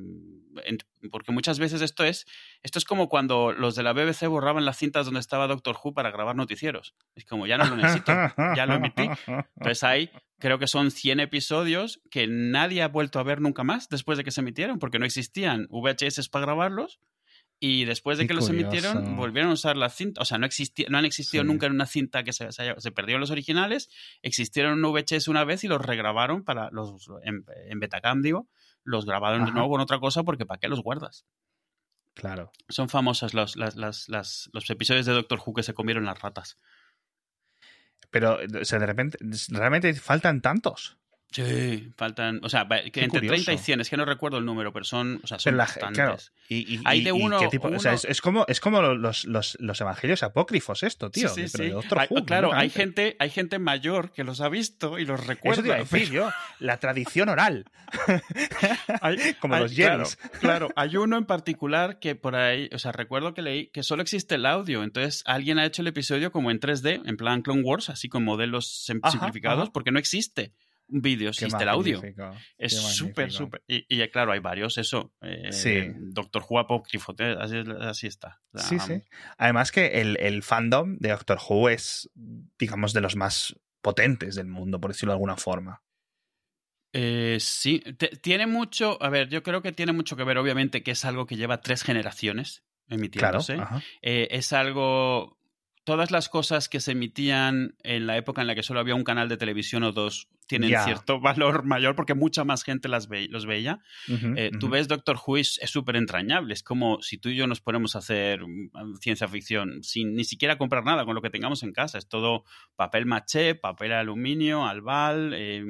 porque 1.12 1.32
muchas 1.32 1.58
veces 1.58 1.82
esto 1.82 2.04
es, 2.04 2.26
esto 2.62 2.78
es 2.78 2.86
como 2.86 3.10
cuando 3.10 3.54
los 3.54 3.76
de 3.76 3.84
la 3.84 3.94
BBC 3.94 4.28
borraban 4.28 4.66
las 4.66 4.78
cintas 4.78 5.06
donde 5.06 5.20
estaba 5.20 5.48
Doctor 5.48 5.78
Who 5.84 5.94
para 5.94 6.12
grabar 6.12 6.36
noticieros. 6.36 6.96
Es 7.16 7.26
como, 7.26 7.48
ya 7.48 7.58
no 7.58 7.66
lo 7.66 7.76
necesito, 7.76 8.12
ya 8.56 8.66
lo 8.68 8.76
emití. 8.76 9.10
Entonces 9.28 9.84
ahí 9.84 10.12
creo 10.40 10.60
que 10.60 10.68
son 10.68 10.92
100 10.92 11.22
episodios 11.22 12.02
que 12.12 12.28
nadie 12.28 12.84
ha 12.84 12.88
vuelto 12.88 13.20
a 13.20 13.24
ver 13.24 13.42
nunca 13.42 13.64
más 13.64 13.90
después 13.90 14.18
de 14.18 14.24
que 14.24 14.32
se 14.32 14.42
emitieron, 14.42 14.78
porque 14.78 15.00
no 15.00 15.06
existían 15.06 15.68
VHS 15.70 16.30
para 16.30 16.46
grabarlos 16.46 17.00
y 17.60 17.86
después 17.86 18.20
de 18.20 18.28
que 18.28 18.36
los 18.36 18.50
emitieron, 18.50 19.16
volvieron 19.16 19.50
a 19.50 19.54
usar 19.54 19.78
la 19.78 19.90
cinta. 19.90 20.22
O 20.22 20.26
sea, 20.26 20.38
no, 20.38 20.46
existía, 20.46 20.86
no 20.90 21.00
han 21.00 21.06
existido 21.06 21.44
nunca 21.44 21.66
en 21.66 21.74
una 21.74 21.88
cinta 21.88 22.24
que 22.24 22.32
se, 22.32 22.52
se, 22.52 22.92
perdieron 22.92 23.20
los 23.20 23.32
originales. 23.32 23.90
Existieron 24.22 24.74
en 24.74 24.82
VHS 24.84 25.28
una 25.28 25.44
vez 25.44 25.64
y 25.64 25.68
los 25.68 25.82
regrabaron 25.82 26.44
para 26.44 26.70
los 26.72 27.10
en, 27.24 27.80
Betacam, 27.80 28.22
digo. 28.22 28.48
Los 28.84 29.06
grabaron 29.06 29.46
de 29.46 29.52
nuevo 29.52 29.70
con 29.70 29.82
otra 29.82 30.00
cosa 30.00 30.24
porque 30.24 30.46
¿para 30.46 30.60
qué 30.60 30.68
los 30.68 30.82
guardas? 30.82 31.26
Claro. 32.14 32.52
Son 32.70 32.90
famosas 32.90 33.34
los, 33.34 33.56
los 33.56 34.70
episodios 34.70 35.06
de 35.06 35.14
Doctor 35.14 35.42
Who 35.44 35.54
que 35.56 35.64
se 35.64 35.74
comieron 35.74 36.06
las 36.06 36.22
ratas. 36.22 36.60
Pero, 38.12 38.40
o 38.62 38.66
sea, 38.66 38.80
de 38.80 38.86
repente, 38.86 39.18
realmente 39.50 39.94
faltan 39.96 40.42
tantos. 40.42 40.98
Sí, 41.30 41.92
faltan, 41.98 42.40
o 42.42 42.50
sea, 42.50 42.68
que 42.92 43.04
entre 43.04 43.28
30 43.28 43.54
y 43.54 43.58
100, 43.58 43.82
es 43.82 43.90
que 43.90 43.98
no 43.98 44.06
recuerdo 44.06 44.38
el 44.38 44.46
número, 44.46 44.72
pero 44.72 44.86
son, 44.86 45.20
o 45.24 45.28
sea, 45.28 45.38
son 45.38 45.58
bastantes. 45.58 46.32
y, 46.48 46.80
Hay 46.86 47.04
de 47.04 47.12
uno, 47.12 47.40
O 47.40 47.80
sea, 47.80 47.94
es, 47.94 48.22
como, 48.22 48.46
es 48.48 48.62
como 48.62 48.82
los, 48.82 49.26
los, 49.26 49.58
los, 49.60 49.82
evangelios 49.82 50.24
apócrifos 50.24 50.84
esto, 50.84 51.12
tío. 51.12 51.28
Sí, 51.30 51.48
sí, 51.50 51.74
claro, 52.26 52.54
hay 52.54 52.70
gente, 52.70 53.18
hay 53.20 53.30
gente 53.30 53.60
mayor 53.60 54.12
que 54.12 54.24
los 54.24 54.40
ha 54.40 54.48
visto 54.48 54.98
y 55.00 55.06
los 55.06 55.28
recuerda. 55.28 55.78
Eso 55.78 55.96
decir 55.96 56.12
yo, 56.12 56.30
la 56.60 56.78
tradición 56.78 57.30
oral. 57.30 57.66
como 59.42 59.58
los 59.58 59.74
Claro, 59.74 60.06
claro, 60.40 60.70
hay 60.76 60.96
uno 60.96 61.18
en 61.18 61.26
particular 61.26 62.00
que 62.00 62.16
por 62.16 62.36
ahí, 62.36 62.70
o 62.74 62.80
sea, 62.80 62.94
recuerdo 62.94 63.34
que 63.34 63.42
leí 63.42 63.68
que 63.68 63.84
solo 63.84 64.02
existe 64.02 64.36
el 64.36 64.46
audio, 64.46 64.84
entonces 64.84 65.24
alguien 65.26 65.60
ha 65.60 65.66
hecho 65.66 65.82
el 65.82 65.88
episodio 65.90 66.32
como 66.32 66.52
en 66.52 66.60
3D, 66.60 67.02
en 67.06 67.18
plan 67.18 67.42
Clone 67.42 67.64
Wars, 67.64 67.90
así 67.90 68.08
con 68.08 68.24
modelos 68.24 68.86
simplificados, 68.86 69.70
porque 69.70 69.92
no 69.92 70.00
existe 70.00 70.54
vídeo, 70.88 71.30
existe 71.30 71.64
el 71.64 71.70
audio. 71.70 72.02
Es 72.58 72.76
súper, 72.76 73.32
súper. 73.32 73.64
Y, 73.68 74.08
claro, 74.10 74.32
hay 74.32 74.40
varios, 74.40 74.78
eso. 74.78 75.14
Eh, 75.22 75.52
sí. 75.52 75.92
Doctor 75.96 76.44
Who 76.48 76.60
Apócrifo, 76.60 77.16
así, 77.40 77.64
así 77.82 78.08
está. 78.08 78.42
sí, 78.56 78.80
sí. 78.80 79.04
Además 79.38 79.72
que 79.72 80.02
el, 80.02 80.44
fandom 80.44 80.98
de 81.00 81.10
Doctor 81.10 81.40
Who 81.48 81.70
es, 81.70 82.10
digamos, 82.58 82.94
de 82.94 83.02
los 83.02 83.16
más 83.16 83.56
potentes 83.82 84.36
del 84.36 84.48
mundo, 84.48 84.80
por 84.80 84.92
decirlo 84.92 85.12
de 85.12 85.16
alguna 85.16 85.38
forma. 85.38 85.84
Eh, 86.94 87.38
sí, 87.40 87.84
tiene 88.22 88.48
mucho, 88.48 89.02
a 89.04 89.10
ver, 89.10 89.30
yo 89.30 89.44
creo 89.44 89.62
que 89.62 89.72
tiene 89.72 89.92
mucho 89.92 90.16
que 90.16 90.24
ver, 90.24 90.38
obviamente, 90.38 90.84
que 90.84 90.92
es 90.92 91.06
algo 91.06 91.26
que 91.26 91.36
lleva 91.36 91.62
tres 91.62 91.84
generaciones 91.84 92.64
emitiéndose. 92.90 93.58
Eh, 94.02 94.30
es 94.32 94.54
algo 94.54 95.38
todas 95.88 96.12
las 96.12 96.28
cosas 96.28 96.68
que 96.68 96.82
se 96.82 96.92
emitían 96.92 97.78
en 97.82 98.08
la 98.08 98.18
época 98.18 98.42
en 98.42 98.48
la 98.48 98.56
que 98.56 98.62
solo 98.62 98.82
había 98.82 98.94
un 98.94 99.06
canal 99.06 99.30
de 99.30 99.38
televisión 99.38 99.84
o 99.84 99.94
dos 99.94 100.28
tienen 100.46 100.78
cierto 100.84 101.22
valor 101.22 101.64
mayor 101.64 101.96
porque 101.96 102.14
mucha 102.14 102.44
más 102.44 102.64
gente 102.64 102.90
las 102.90 103.08
los 103.30 103.46
veía. 103.46 103.80
Eh, 104.36 104.52
tú 104.60 104.68
ves 104.68 104.90
Doctor 104.90 105.18
Who 105.26 105.38
es 105.38 105.58
súper 105.64 105.96
entrañable. 105.96 106.54
Es 106.54 106.62
como 106.62 107.02
si 107.02 107.18
tú 107.18 107.30
y 107.30 107.38
yo 107.38 107.48
nos 107.48 107.62
ponemos 107.62 107.96
a 107.96 108.00
hacer 108.00 108.42
mm, 108.46 108.96
ciencia 109.00 109.30
ficción 109.30 109.82
sin 109.82 110.14
ni 110.14 110.26
siquiera 110.26 110.58
comprar 110.58 110.84
nada 110.84 111.06
con 111.06 111.16
lo 111.16 111.22
que 111.22 111.30
tengamos 111.30 111.64
en 111.64 111.72
casa. 111.72 111.98
Es 111.98 112.10
todo 112.10 112.44
papel 112.76 113.06
maché, 113.06 113.56
papel 113.56 113.94
aluminio, 113.94 114.66
albal, 114.66 115.32
eh, 115.36 115.64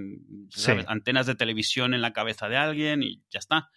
antenas 0.88 1.28
de 1.28 1.36
televisión 1.36 1.94
en 1.94 2.02
la 2.02 2.14
cabeza 2.14 2.50
de 2.50 2.58
alguien 2.58 3.04
y 3.04 3.22
ya 3.30 3.38
está. 3.38 3.70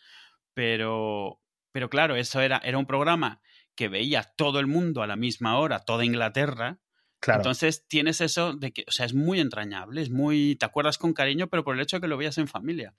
Pero, 0.55 1.38
pero 1.70 1.90
claro, 1.90 2.16
eso 2.16 2.40
era, 2.40 2.62
era 2.64 2.79
un 2.79 2.87
programa 2.87 3.42
que 3.81 3.88
veía 3.88 4.25
todo 4.37 4.61
el 4.61 4.66
mundo 4.66 5.03
a 5.03 5.07
la 5.07 5.16
misma 5.16 5.59
hora, 5.59 5.79
toda 5.79 6.05
Inglaterra. 6.05 6.81
Claro. 7.19 7.40
Entonces 7.40 7.87
tienes 7.88 8.21
eso 8.21 8.53
de 8.53 8.73
que, 8.73 8.85
o 8.87 8.90
sea, 8.90 9.07
es 9.07 9.14
muy 9.14 9.40
entrañable, 9.40 10.03
es 10.03 10.11
muy, 10.11 10.57
te 10.57 10.66
acuerdas 10.66 10.99
con 10.99 11.14
cariño, 11.14 11.49
pero 11.49 11.64
por 11.64 11.75
el 11.75 11.81
hecho 11.81 11.97
de 11.97 12.03
que 12.03 12.07
lo 12.09 12.19
veías 12.19 12.37
en 12.37 12.47
familia. 12.47 12.95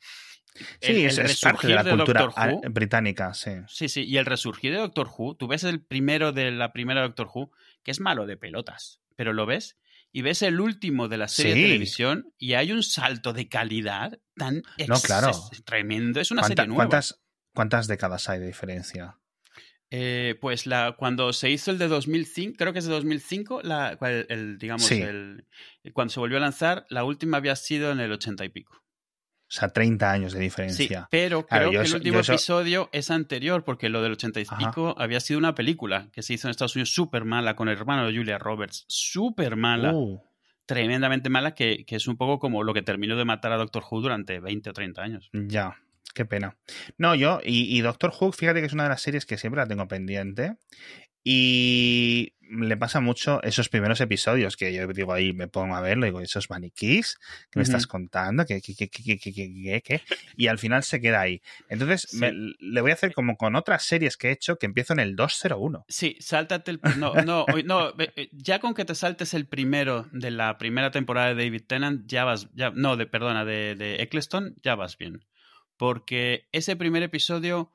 Sí, 0.82 1.06
es, 1.06 1.18
resurgir 1.18 1.70
de 1.70 1.76
la 1.76 1.84
cultura 1.84 2.34
británica, 2.72 3.36
sí. 3.36 3.52
Sí, 3.68 3.90
sí, 3.90 4.06
y 4.06 4.18
el 4.18 4.26
resurgir 4.26 4.72
de 4.72 4.80
Doctor 4.80 5.08
Who, 5.16 5.36
tú 5.36 5.48
ves 5.48 5.64
el 5.66 5.86
primero 5.86 6.32
de 6.32 6.50
la 6.50 6.74
primera 6.74 7.04
Doctor 7.04 7.30
Who, 7.32 7.52
que 7.84 7.92
es 7.92 8.00
malo 8.00 8.26
de 8.26 8.38
pelotas, 8.38 9.02
pero 9.16 9.34
lo 9.34 9.46
ves 9.46 9.78
y 10.12 10.24
ves 10.24 10.42
el 10.42 10.60
último 10.60 11.10
de 11.10 11.18
la 11.18 11.28
serie 11.28 11.54
de 11.54 11.62
televisión 11.62 12.34
y 12.40 12.56
hay 12.56 12.72
un 12.72 12.82
salto 12.82 13.34
de 13.34 13.48
calidad 13.50 14.20
tan 14.36 14.64
no, 14.88 15.00
claro. 15.00 15.32
tremendo. 15.64 16.20
Es 16.20 16.32
una 16.32 16.42
serie 16.42 16.66
nueva. 16.66 16.86
¿cuántas, 16.86 17.22
¿Cuántas 17.54 17.86
décadas 17.86 18.30
hay 18.30 18.40
de 18.40 18.48
diferencia? 18.48 19.21
Eh, 19.94 20.38
pues 20.40 20.68
la, 20.68 20.96
cuando 20.98 21.34
se 21.34 21.50
hizo 21.50 21.70
el 21.70 21.78
de 21.78 21.90
2005, 21.90 22.56
creo 22.58 22.72
que 22.72 22.80
es 22.80 22.86
de 22.86 22.94
2005, 22.94 23.62
la, 23.62 23.98
el, 24.30 24.58
digamos, 24.58 24.90
el, 24.90 25.46
cuando 25.92 26.14
se 26.14 26.20
volvió 26.22 26.38
a 26.38 26.40
lanzar, 26.40 26.86
la 26.90 27.04
última 27.04 27.38
había 27.38 27.58
sido 27.58 27.92
en 27.92 28.00
el 28.00 28.10
80 28.14 28.46
y 28.46 28.50
pico. 28.50 28.74
O 28.74 29.54
sea, 29.54 29.68
30 29.68 30.10
años 30.10 30.32
de 30.32 30.40
diferencia. 30.40 31.02
Sí, 31.02 31.08
pero 31.12 31.46
creo 31.46 31.72
que 31.72 31.78
el 31.78 31.94
último 31.94 32.20
episodio 32.20 32.90
es 32.94 33.12
anterior, 33.12 33.66
porque 33.66 33.90
lo 33.90 34.02
del 34.02 34.14
80 34.14 34.40
y 34.40 34.46
pico 34.58 34.96
había 34.98 35.20
sido 35.20 35.40
una 35.40 35.56
película 35.56 36.08
que 36.14 36.22
se 36.22 36.36
hizo 36.36 36.48
en 36.48 36.52
Estados 36.52 36.78
Unidos 36.78 36.94
súper 36.94 37.26
mala 37.26 37.58
con 37.58 37.68
el 37.68 37.78
hermano 37.78 38.08
de 38.08 38.16
Julia 38.16 38.38
Roberts. 38.38 38.86
Súper 38.88 39.58
mala. 39.58 39.94
Uh. 39.94 40.24
Tremendamente 40.66 41.30
mala, 41.30 41.54
que, 41.54 41.84
que, 41.86 41.98
es 41.98 42.08
un 42.08 42.16
poco 42.16 42.40
como 42.40 42.64
lo 42.64 42.74
que 42.74 42.82
terminó 42.82 43.18
de 43.18 43.26
matar 43.26 43.52
a 43.52 43.58
Doctor 43.58 43.84
Who 43.92 44.00
durante 44.00 44.40
20 44.40 44.70
o 44.70 44.74
30 44.74 45.02
años. 45.02 45.30
Ya. 45.34 45.76
Qué 46.14 46.26
pena. 46.26 46.58
No, 46.98 47.16
yo, 47.16 47.40
y, 47.44 47.80
Doctor 47.82 48.14
Who, 48.20 48.32
fíjate 48.32 48.60
que 48.60 48.68
es 48.68 48.74
una 48.74 48.84
de 48.84 48.90
las 48.90 49.02
series 49.02 49.26
que 49.26 49.38
siempre 49.38 49.62
la 49.62 49.68
tengo 49.68 49.88
pendiente. 49.88 50.58
Y 51.24 52.34
le 52.42 52.76
pasa 52.78 53.00
mucho 53.00 53.42
esos 53.44 53.70
primeros 53.70 54.02
episodios 54.02 54.58
que 54.58 54.74
yo 54.74 54.88
digo 54.88 55.14
ahí, 55.14 55.34
me 55.34 55.48
pongo 55.48 55.76
a 55.76 55.82
verlo, 55.82 56.06
digo, 56.06 56.20
esos 56.20 56.50
maniquís 56.50 57.18
que 57.50 57.60
me 57.60 57.64
estás 57.64 57.88
contando, 57.88 58.46
que, 58.46 58.62
que, 58.62 58.90
que, 58.90 58.90
que, 58.90 60.02
y 60.36 60.48
al 60.48 60.58
final 60.58 60.84
se 60.84 61.00
queda 61.00 61.22
ahí. 61.22 61.42
Entonces, 61.70 62.08
le 62.12 62.82
voy 62.82 62.92
a 62.92 62.96
hacer 62.96 63.14
como 63.14 63.38
con 63.38 63.56
otras 63.56 63.84
series 63.84 64.18
que 64.18 64.30
he 64.30 64.32
hecho 64.32 64.58
que 64.58 64.66
empiezo 64.66 64.94
en 64.94 65.00
el 65.00 65.16
201. 65.16 65.86
Sí, 65.88 66.18
sáltate 66.20 66.72
el. 66.72 66.82
No, 66.98 67.14
no, 67.14 67.46
no, 67.66 67.94
eh, 68.00 68.30
ya 68.32 68.60
con 68.60 68.74
que 68.74 68.84
te 68.84 68.96
saltes 68.96 69.34
el 69.34 69.46
primero 69.48 70.08
de 70.12 70.32
la 70.32 70.58
primera 70.58 70.92
temporada 70.92 71.34
de 71.34 71.44
David 71.44 71.64
Tennant, 71.68 72.06
ya 72.08 72.26
vas. 72.26 72.50
Ya, 72.54 72.72
no, 72.72 72.98
de, 72.98 73.06
perdona, 73.06 73.46
de, 73.46 73.76
de 73.76 74.02
Eccleston, 74.02 74.56
ya 74.62 74.76
vas 74.76 74.98
bien 74.98 75.24
porque 75.82 76.48
ese 76.52 76.76
primer 76.76 77.02
episodio 77.02 77.72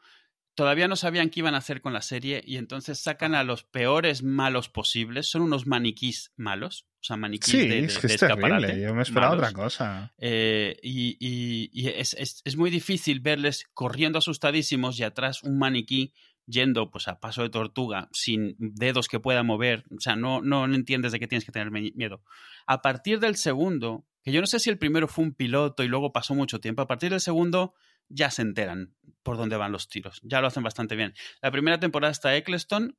todavía 0.55 0.87
no 0.87 0.95
sabían 0.95 1.29
qué 1.29 1.40
iban 1.40 1.57
a 1.57 1.59
hacer 1.59 1.81
con 1.81 1.92
la 1.92 2.03
serie 2.03 2.40
y 2.47 2.57
entonces 2.57 3.01
sacan 3.01 3.35
a 3.35 3.42
los 3.42 3.64
peores 3.64 4.23
malos 4.23 4.69
posibles. 4.69 5.27
Son 5.29 5.42
unos 5.42 5.66
maniquís 5.66 6.33
malos. 6.37 6.87
O 7.01 7.05
sea, 7.05 7.16
maniquís 7.16 7.51
Sí, 7.51 7.59
de, 7.66 7.66
de, 7.69 7.79
es 7.87 7.99
que 7.99 8.07
de 8.07 8.14
es 8.14 8.23
escaparate, 8.23 8.66
terrible. 8.69 8.87
Yo 8.88 8.95
me 8.95 9.03
esperaba 9.03 9.33
malos. 9.35 9.49
otra 9.49 9.61
cosa. 9.61 10.14
Eh, 10.19 10.77
y 10.85 11.16
y- 11.19 11.69
y 11.73 11.88
es, 11.88 12.14
es- 12.14 12.42
es 12.45 12.57
muy 12.57 12.71
difícil 12.71 13.19
verles 13.19 13.66
corriendo 13.75 14.21
asustadísimos 14.21 15.01
y 15.01 15.03
atrás 15.03 15.42
un 15.42 15.59
maniquí 15.59 16.12
yendo 16.47 16.92
pues 16.92 17.09
a 17.09 17.19
paso 17.19 17.42
de 17.42 17.51
tortuga 17.51 18.09
sin 18.12 18.55
dedos 18.61 19.09
que 19.09 19.19
pueda 19.19 19.42
mover. 19.42 19.83
O 19.90 19.99
sea, 20.01 20.14
no, 20.14 20.42
no 20.42 20.64
entiendes 20.66 21.11
de 21.11 21.19
qué 21.19 21.27
tienes 21.27 21.45
que 21.45 21.51
tener 21.51 21.73
miedo. 21.73 22.23
A 22.69 22.83
partir 22.83 23.19
del 23.19 23.35
segundo, 23.35 24.07
que 24.23 24.31
yo 24.31 24.40
no 24.40 24.47
sé 24.47 24.61
si 24.61 24.71
el 24.71 24.79
primero 24.79 25.09
fue 25.09 25.25
un 25.25 25.35
piloto 25.35 25.83
y 25.83 25.88
luego 25.88 26.12
pasó 26.12 26.37
mucho 26.37 26.61
tiempo, 26.61 26.83
a 26.83 26.87
partir 26.87 27.11
del 27.11 27.21
segundo 27.21 27.75
ya 28.09 28.31
se 28.31 28.42
enteran 28.42 28.95
por 29.23 29.37
dónde 29.37 29.57
van 29.57 29.73
los 29.73 29.88
tiros. 29.88 30.21
Ya 30.23 30.40
lo 30.40 30.47
hacen 30.47 30.62
bastante 30.62 30.97
bien. 30.97 31.14
La 31.42 31.51
primera 31.51 31.81
temporada 31.81 32.12
está 32.12 32.37
Eccleston. 32.37 32.97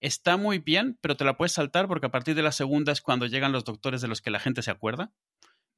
Está 0.00 0.36
muy 0.36 0.58
bien, 0.58 0.98
pero 1.00 1.16
te 1.16 1.24
la 1.24 1.36
puedes 1.36 1.52
saltar 1.52 1.88
porque 1.88 2.06
a 2.06 2.10
partir 2.10 2.34
de 2.34 2.42
la 2.42 2.52
segunda 2.52 2.92
es 2.92 3.00
cuando 3.00 3.26
llegan 3.26 3.52
los 3.52 3.64
doctores 3.64 4.00
de 4.00 4.08
los 4.08 4.22
que 4.22 4.30
la 4.30 4.38
gente 4.38 4.62
se 4.62 4.70
acuerda. 4.70 5.12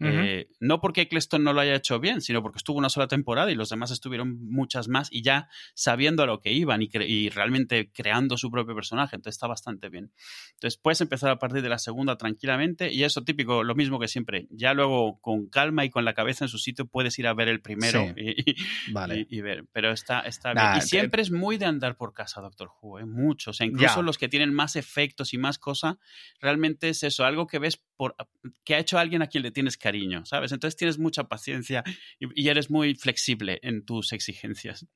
Eh, 0.03 0.49
no 0.61 0.81
porque 0.81 1.03
Eccleston 1.03 1.45
no 1.45 1.53
lo 1.53 1.61
haya 1.61 1.75
hecho 1.75 2.01
bien, 2.01 2.21
sino 2.21 2.43
porque 2.43 2.59
estuvo 2.59 2.79
una 2.79 2.89
sola 2.89 3.07
temporada 3.07 3.51
y 3.51 3.55
los 3.55 3.69
demás 3.69 3.91
estuvieron 3.91 4.39
muchas 4.51 4.89
más 4.89 5.09
y 5.13 5.23
ya 5.23 5.49
sabiendo 5.75 6.23
a 6.23 6.27
lo 6.27 6.41
que 6.41 6.53
iban 6.53 6.81
y, 6.83 6.89
cre- 6.89 7.07
y 7.09 7.29
realmente 7.29 7.91
creando 7.93 8.37
su 8.39 8.51
propio 8.51 8.75
personaje. 8.75 9.17
Entonces 9.17 9.37
está 9.37 9.47
bastante 9.47 9.89
bien. 9.91 10.13
Entonces 10.55 10.79
puedes 10.79 11.01
empezar 11.01 11.31
a 11.31 11.39
partir 11.39 11.61
de 11.63 11.69
la 11.69 11.79
segunda 11.79 12.17
tranquilamente 12.17 12.93
y 12.93 13.05
eso 13.05 13.23
típico, 13.25 13.63
lo 13.63 13.75
mismo 13.75 13.99
que 14.01 14.09
siempre. 14.09 14.47
Ya 14.51 14.73
luego 14.75 15.21
con 15.21 15.49
calma 15.49 15.85
y 15.85 15.91
con 15.91 16.05
la 16.05 16.15
cabeza 16.15 16.45
en 16.47 16.49
su 16.49 16.59
sitio 16.59 16.87
puedes 16.87 17.19
ir 17.19 17.27
a 17.27 17.35
ver 17.35 17.49
el 17.49 17.61
primero 17.61 18.03
Sí. 18.07 18.13
y, 18.17 18.51
y- 18.51 18.93
Vale. 18.93 19.27
y- 19.29 19.41
ver. 19.43 19.65
Pero 19.73 19.93
está, 19.93 20.21
está 20.21 20.55
Nah, 20.55 20.63
bien. 20.63 20.77
Y 20.77 20.81
te- 20.81 20.87
siempre 20.87 21.23
es 21.23 21.31
muy 21.31 21.59
de 21.59 21.67
andar 21.67 21.97
por 21.97 22.15
casa, 22.15 22.41
Doctor 22.41 22.71
Who, 22.81 22.99
¿eh? 23.01 23.05
mucho. 23.07 23.51
O 23.51 23.53
sea, 23.53 23.67
incluso 23.67 24.03
los 24.03 24.17
que 24.19 24.29
tienen 24.29 24.55
más 24.55 24.77
efectos 24.77 25.35
y 25.35 25.39
más 25.39 25.59
cosas, 25.59 25.97
realmente 26.41 26.89
es 26.89 27.03
eso, 27.03 27.25
algo 27.25 27.47
que 27.47 27.59
ves 27.59 27.83
por 28.01 28.17
que 28.65 28.75
ha 28.75 28.79
hecho 28.79 28.99
alguien 28.99 29.21
a 29.21 29.27
quien 29.27 29.43
le 29.43 29.51
tienes 29.51 29.77
cariño, 29.77 30.25
¿sabes? 30.25 30.53
Entonces 30.53 30.75
tienes 30.75 30.99
mucha 30.99 31.25
paciencia 31.25 31.85
y, 32.19 32.45
y 32.45 32.49
eres 32.49 32.71
muy 32.71 32.95
flexible 32.95 33.61
en 33.63 33.85
tus 33.85 34.15
exigencias. 34.15 34.87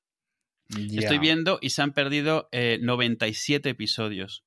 Estoy 0.71 1.19
viendo 1.19 1.59
y 1.61 1.69
se 1.69 1.83
han 1.83 1.93
perdido 1.93 2.49
eh, 2.51 2.79
97 2.81 3.69
episodios 3.69 4.43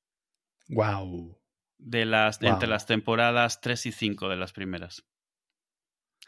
Wow. 0.70 1.38
de 1.78 2.04
las, 2.04 2.42
entre 2.42 2.68
las 2.68 2.86
temporadas 2.86 3.60
3 3.60 3.86
y 3.86 3.92
5 3.92 4.28
de 4.28 4.36
las 4.36 4.52
primeras. 4.52 5.04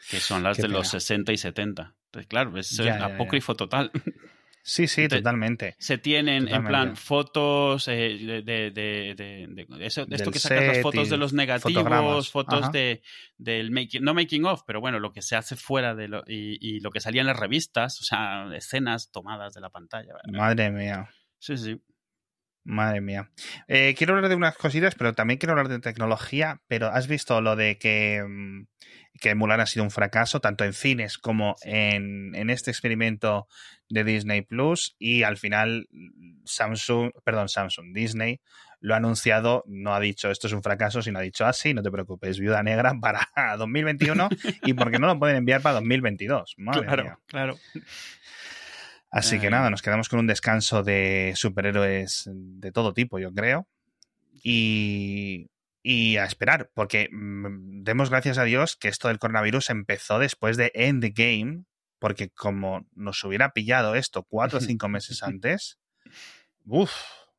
Que 0.09 0.21
son 0.21 0.41
las 0.43 0.55
Qué 0.55 0.63
de 0.63 0.69
los 0.69 0.89
pena. 0.89 0.99
60 1.01 1.33
y 1.33 1.37
70. 1.37 1.95
Entonces, 2.05 2.27
claro, 2.29 2.57
es 2.57 2.69
ya. 2.77 3.03
apócrifo 3.03 3.55
total. 3.55 3.91
Sí, 4.63 4.87
sí, 4.87 5.07
Te- 5.07 5.17
totalmente. 5.17 5.75
Se 5.79 5.97
tienen, 5.97 6.47
en 6.47 6.65
plan, 6.65 6.95
fotos 6.95 7.87
eh, 7.87 8.17
de, 8.19 8.41
de, 8.43 8.71
de- 8.71 9.15
de- 9.15 9.47
de- 9.67 9.85
eso, 9.85 10.05
de 10.05 10.15
esto 10.15 10.31
que 10.31 10.39
sacas 10.39 10.67
las 10.67 10.81
fotos 10.81 11.09
de 11.09 11.17
los 11.17 11.33
negativos, 11.33 12.29
fotos 12.29 12.63
Ajá. 12.63 12.71
de 12.71 13.01
del 13.37 13.71
making, 13.71 14.03
no 14.03 14.13
making 14.13 14.45
of, 14.45 14.61
pero 14.67 14.79
bueno, 14.79 14.99
lo 14.99 15.11
que 15.11 15.21
se 15.23 15.35
hace 15.35 15.55
fuera 15.55 15.95
de 15.95 16.07
lo, 16.07 16.23
y, 16.27 16.57
y 16.59 16.79
lo 16.79 16.91
que 16.91 16.99
salía 16.99 17.21
en 17.21 17.27
las 17.27 17.39
revistas, 17.39 17.99
o 18.01 18.03
sea, 18.03 18.45
escenas 18.55 19.11
tomadas 19.11 19.53
de 19.53 19.61
la 19.61 19.69
pantalla. 19.69 20.13
Madre 20.31 20.69
mía. 20.69 21.09
Sí, 21.39 21.57
sí. 21.57 21.81
Madre 22.63 23.01
mía. 23.01 23.31
Eh, 23.67 23.95
quiero 23.97 24.13
hablar 24.13 24.29
de 24.29 24.35
unas 24.35 24.55
cositas, 24.55 24.95
pero 24.95 25.13
también 25.13 25.39
quiero 25.39 25.53
hablar 25.53 25.67
de 25.67 25.79
tecnología. 25.79 26.61
Pero 26.67 26.87
has 26.87 27.07
visto 27.07 27.41
lo 27.41 27.55
de 27.55 27.77
que, 27.77 28.23
mm, 28.27 28.67
que 29.19 29.35
Mulan 29.35 29.59
ha 29.59 29.65
sido 29.65 29.83
un 29.83 29.91
fracaso, 29.91 30.39
tanto 30.39 30.63
en 30.63 30.73
cines 30.73 31.17
como 31.17 31.55
en, 31.63 32.35
en 32.35 32.49
este 32.49 32.71
experimento 32.71 33.47
de 33.89 34.03
Disney 34.03 34.41
Plus. 34.41 34.95
Y 34.99 35.23
al 35.23 35.37
final, 35.37 35.87
Samsung, 36.45 37.11
perdón, 37.23 37.49
Samsung, 37.49 37.93
Disney 37.93 38.41
lo 38.81 38.95
ha 38.95 38.97
anunciado, 38.97 39.63
no 39.67 39.93
ha 39.93 39.99
dicho 39.99 40.29
esto 40.31 40.47
es 40.47 40.53
un 40.53 40.63
fracaso, 40.63 41.01
sino 41.01 41.19
ha 41.19 41.21
dicho 41.21 41.45
así, 41.45 41.73
no 41.73 41.83
te 41.83 41.91
preocupes, 41.91 42.39
viuda 42.39 42.63
negra 42.63 42.93
para 43.01 43.29
2021 43.57 44.27
y 44.63 44.73
porque 44.73 44.99
no 44.99 45.07
lo 45.07 45.17
pueden 45.19 45.37
enviar 45.37 45.61
para 45.61 45.75
2022. 45.75 46.55
Madre 46.57 46.81
claro, 46.81 47.03
mía. 47.03 47.19
claro. 47.27 47.57
Así 49.11 49.39
que 49.39 49.47
Ay. 49.47 49.51
nada, 49.51 49.69
nos 49.69 49.81
quedamos 49.81 50.07
con 50.07 50.19
un 50.19 50.27
descanso 50.27 50.83
de 50.83 51.33
superhéroes 51.35 52.29
de 52.33 52.71
todo 52.71 52.93
tipo, 52.93 53.19
yo 53.19 53.33
creo. 53.33 53.67
Y, 54.41 55.51
y 55.83 56.15
a 56.17 56.23
esperar, 56.23 56.71
porque 56.73 57.09
mm, 57.11 57.83
demos 57.83 58.09
gracias 58.09 58.37
a 58.37 58.45
Dios 58.45 58.77
que 58.77 58.87
esto 58.87 59.09
del 59.09 59.19
coronavirus 59.19 59.69
empezó 59.69 60.17
después 60.17 60.55
de 60.55 60.71
Endgame, 60.73 61.65
porque 61.99 62.29
como 62.29 62.87
nos 62.95 63.23
hubiera 63.23 63.51
pillado 63.51 63.95
esto 63.95 64.23
cuatro 64.23 64.59
o 64.59 64.61
cinco 64.61 64.87
meses 64.87 65.21
antes, 65.23 65.77
uff, 66.65 66.93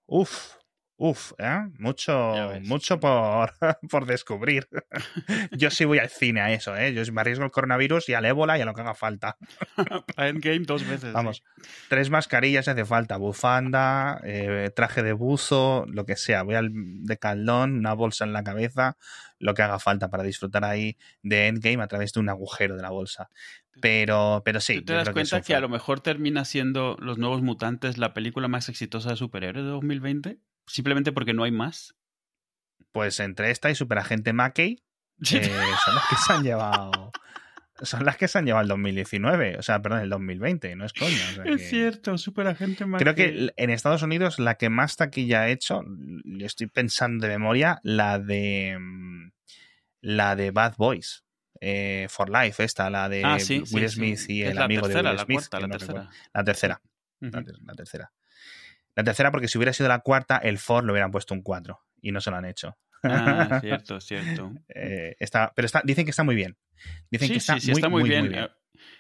uff, 0.07 0.57
uff, 1.03 1.33
¿eh? 1.39 1.69
Mucho, 1.79 2.33
mucho 2.63 3.01
por, 3.01 3.53
por 3.91 4.07
descubrir. 4.07 4.69
Yo 5.51 5.69
sí 5.71 5.85
voy 5.85 5.99
al 5.99 6.09
cine 6.11 6.41
a 6.41 6.53
eso, 6.53 6.77
¿eh? 6.77 6.95
Yo 6.95 7.03
me 7.13 7.21
arriesgo 7.21 7.43
al 7.43 7.51
coronavirus 7.51 8.09
y 8.09 8.15
al 8.15 8.25
ébola 8.25 8.57
y 8.57 8.61
a 8.61 8.65
lo 8.65 8.73
que 8.73 8.83
haga 8.83 8.95
falta. 8.95 9.37
Para 10.15 10.29
Endgame 10.29 10.61
dos 10.61 10.87
veces. 10.87 11.09
sí. 11.09 11.13
Vamos, 11.13 11.43
tres 11.89 12.09
mascarillas 12.09 12.69
hace 12.69 12.85
falta, 12.85 13.17
bufanda, 13.17 14.21
eh, 14.23 14.71
traje 14.77 15.03
de 15.03 15.13
buzo, 15.13 15.87
lo 15.89 16.07
que 16.07 16.15
sea. 16.15 16.45
Voy 16.45 16.55
al 16.55 16.71
de 16.73 17.17
caldón, 17.19 17.79
una 17.79 17.95
bolsa 17.95 18.25
en 18.25 18.33
la 18.33 18.45
cabeza, 18.45 18.97
lo 19.41 19.55
que 19.55 19.63
haga 19.63 19.81
falta 19.81 20.09
para 20.09 20.23
disfrutar 20.23 20.65
ahí 20.65 20.97
de 21.23 21.49
Endgame 21.49 21.83
a 21.83 21.89
través 21.89 22.13
de 22.13 22.21
un 22.21 22.29
agujero 22.29 22.77
de 22.77 22.83
la 22.83 22.91
bolsa. 22.91 23.29
Pero, 23.81 24.43
pero 24.45 24.61
sí. 24.61 24.77
¿Tú 24.77 24.85
te 24.85 24.93
das 24.93 25.09
que 25.09 25.15
cuenta 25.15 25.39
un 25.39 25.43
que, 25.43 25.55
a 25.57 25.61
lo 25.61 25.69
mejor 25.69 25.99
termina 25.99 26.45
siendo 26.45 26.97
Los 27.01 27.19
Nuevos 27.19 27.43
Mutantes 27.43 27.99
la 27.99 28.15
película 28.15 28.47
más 28.47 28.69
exitosa 28.69 29.11
de 29.11 29.17
superhéroes 29.17 29.65
de 29.65 29.71
2020? 29.73 30.39
Simplemente 30.73 31.13
porque 31.13 31.35
no 31.35 31.45
hay 31.45 31.53
más. 31.53 31.95
Pues 32.93 33.21
entre 33.21 33.51
esta 33.51 33.71
y 33.71 33.75
Superagente 33.75 34.33
Mackey 34.33 34.83
eh, 35.33 35.45
son 35.85 35.95
las 35.95 36.07
que 36.09 36.17
se 36.17 36.33
han 36.33 36.43
llevado. 36.43 37.13
Son 37.83 38.05
las 38.05 38.17
que 38.17 38.29
se 38.29 38.39
han 38.39 38.45
llevado 38.47 38.63
el 38.63 38.69
2019, 38.69 39.57
o 39.59 39.63
sea, 39.63 39.83
perdón, 39.83 40.01
el 40.01 40.09
2020, 40.11 40.77
no 40.77 40.85
es 40.85 40.93
coño. 40.93 41.17
o 41.31 41.35
sea 41.35 41.45
que- 41.45 41.53
Es 41.55 41.69
cierto, 41.69 42.17
Superagente 42.17 42.85
Creo 42.99 43.15
que 43.15 43.51
en 43.57 43.71
Estados 43.71 44.03
Unidos 44.03 44.39
la 44.39 44.57
que 44.57 44.69
más 44.71 44.97
taquilla 44.97 45.43
ha 45.43 45.49
hecho, 45.49 45.83
le 46.25 46.45
estoy 46.47 46.69
pensando 46.69 47.27
de 47.27 47.33
memoria, 47.33 47.81
la 47.83 48.19
de 48.19 48.77
mm, 48.79 49.31
la 50.03 50.37
de 50.37 50.51
Bad 50.53 50.75
Boys. 50.77 51.25
eh, 51.65 52.07
For 52.11 52.29
Life, 52.29 52.63
esta, 52.65 52.91
la 52.91 53.09
de 53.09 53.23
Ah, 53.25 53.39
sí, 53.39 53.63
Will 53.73 53.89
sí. 53.89 53.97
Smith 53.97 54.21
y 54.29 54.43
el 54.43 54.59
amigo 54.59 54.83
tercera, 54.83 55.03
de 55.03 55.09
Will 55.11 55.17
la 55.19 55.25
Smith. 55.25 55.37
cuarta, 55.39 55.61
la 55.61 55.67
no 55.69 55.73
tercera. 55.79 56.09
La 56.35 56.45
tercera, 56.45 56.81
Ujú. 57.21 57.31
la, 57.33 57.45
ter- 57.45 57.59
la 57.63 57.75
tercera. 57.75 58.13
La 58.95 59.05
tercera, 59.05 59.31
porque 59.31 59.49
si 59.49 59.59
hubiera 59.59 59.73
sido 59.73 59.89
la 59.89 60.01
cuarta, 60.01 60.37
el 60.37 60.59
Ford 60.59 60.85
le 60.85 60.93
hubieran 60.93 61.11
puesto 61.11 61.35
un 61.35 61.43
4 61.43 61.79
y 62.03 62.13
no 62.13 62.21
se 62.21 62.31
lo 62.31 62.37
han 62.37 62.45
hecho. 62.45 62.77
Ah, 63.03 63.59
cierto, 63.63 64.01
cierto. 64.01 64.53
Eh, 64.69 65.17
está, 65.19 65.53
pero 65.57 65.67
está, 65.67 65.81
dicen 65.85 66.05
que 66.05 66.11
está 66.11 66.23
muy 66.25 66.35
bien. 66.35 66.57
Dicen 67.11 67.29
sí, 67.29 67.35
que 67.35 67.39
está, 67.39 67.55
sí, 67.55 67.61
sí, 67.61 67.71
muy, 67.73 67.79
está 67.79 67.89
muy, 67.89 68.01
muy, 68.03 68.11
bien. 68.11 68.23
muy 68.25 68.29
bien. 68.35 68.45
Eh, 68.45 68.51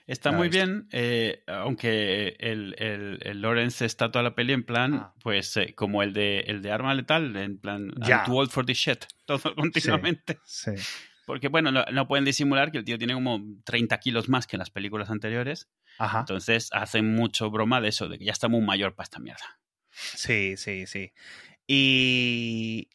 Está 0.06 0.30
muy 0.30 0.48
bien, 0.48 0.86
eh, 0.92 1.42
aunque 1.46 2.36
el, 2.38 2.74
el, 2.78 3.18
el 3.22 3.40
Lawrence 3.42 3.84
está 3.84 4.10
toda 4.12 4.22
la 4.22 4.34
peli 4.34 4.52
en 4.52 4.64
plan, 4.64 4.94
Ah. 4.94 5.14
pues 5.22 5.56
eh, 5.56 5.74
como 5.74 6.02
el 6.04 6.12
de 6.12 6.40
el 6.40 6.60
de 6.62 6.70
Arma 6.70 6.94
Letal, 6.94 7.34
en 7.36 7.58
plan, 7.58 7.90
Ya. 8.00 8.18
I'm 8.18 8.26
too 8.26 8.36
old 8.36 8.50
for 8.50 8.64
this 8.64 8.78
shit, 8.78 9.04
todo 9.26 9.54
continuamente. 9.56 10.38
Sí. 10.44 10.72
Porque 11.26 11.48
bueno, 11.48 11.72
no, 11.72 11.84
no 11.92 12.06
pueden 12.06 12.24
disimular 12.24 12.70
que 12.70 12.78
el 12.78 12.84
tío 12.84 12.98
tiene 12.98 13.14
como 13.14 13.40
30 13.64 13.98
kilos 13.98 14.28
más 14.28 14.46
que 14.46 14.56
en 14.56 14.60
las 14.60 14.70
películas 14.70 15.08
anteriores, 15.10 15.68
Ajá. 15.98 16.20
entonces 16.20 16.68
hacen 16.72 17.12
mucho 17.14 17.50
broma 17.50 17.80
de 17.80 17.88
eso, 17.88 18.08
de 18.08 18.18
que 18.18 18.24
ya 18.26 18.32
está 18.32 18.48
muy 18.48 18.60
mayor 18.60 18.94
para 18.94 19.04
esta 19.04 19.18
mierda. 19.20 19.60
Sí, 19.92 20.56
sí, 20.56 20.86
sí. 20.86 21.12
Y 21.66 22.88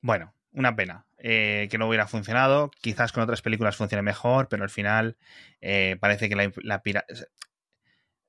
bueno, 0.00 0.34
una 0.52 0.74
pena 0.76 1.06
eh, 1.18 1.68
que 1.70 1.78
no 1.78 1.88
hubiera 1.88 2.06
funcionado. 2.06 2.70
Quizás 2.80 3.12
con 3.12 3.22
otras 3.22 3.42
películas 3.42 3.76
funcione 3.76 4.02
mejor, 4.02 4.48
pero 4.48 4.62
al 4.64 4.70
final 4.70 5.16
eh, 5.60 5.96
parece 6.00 6.28
que 6.28 6.36
la, 6.36 6.52
la 6.62 6.82
pira- 6.82 7.04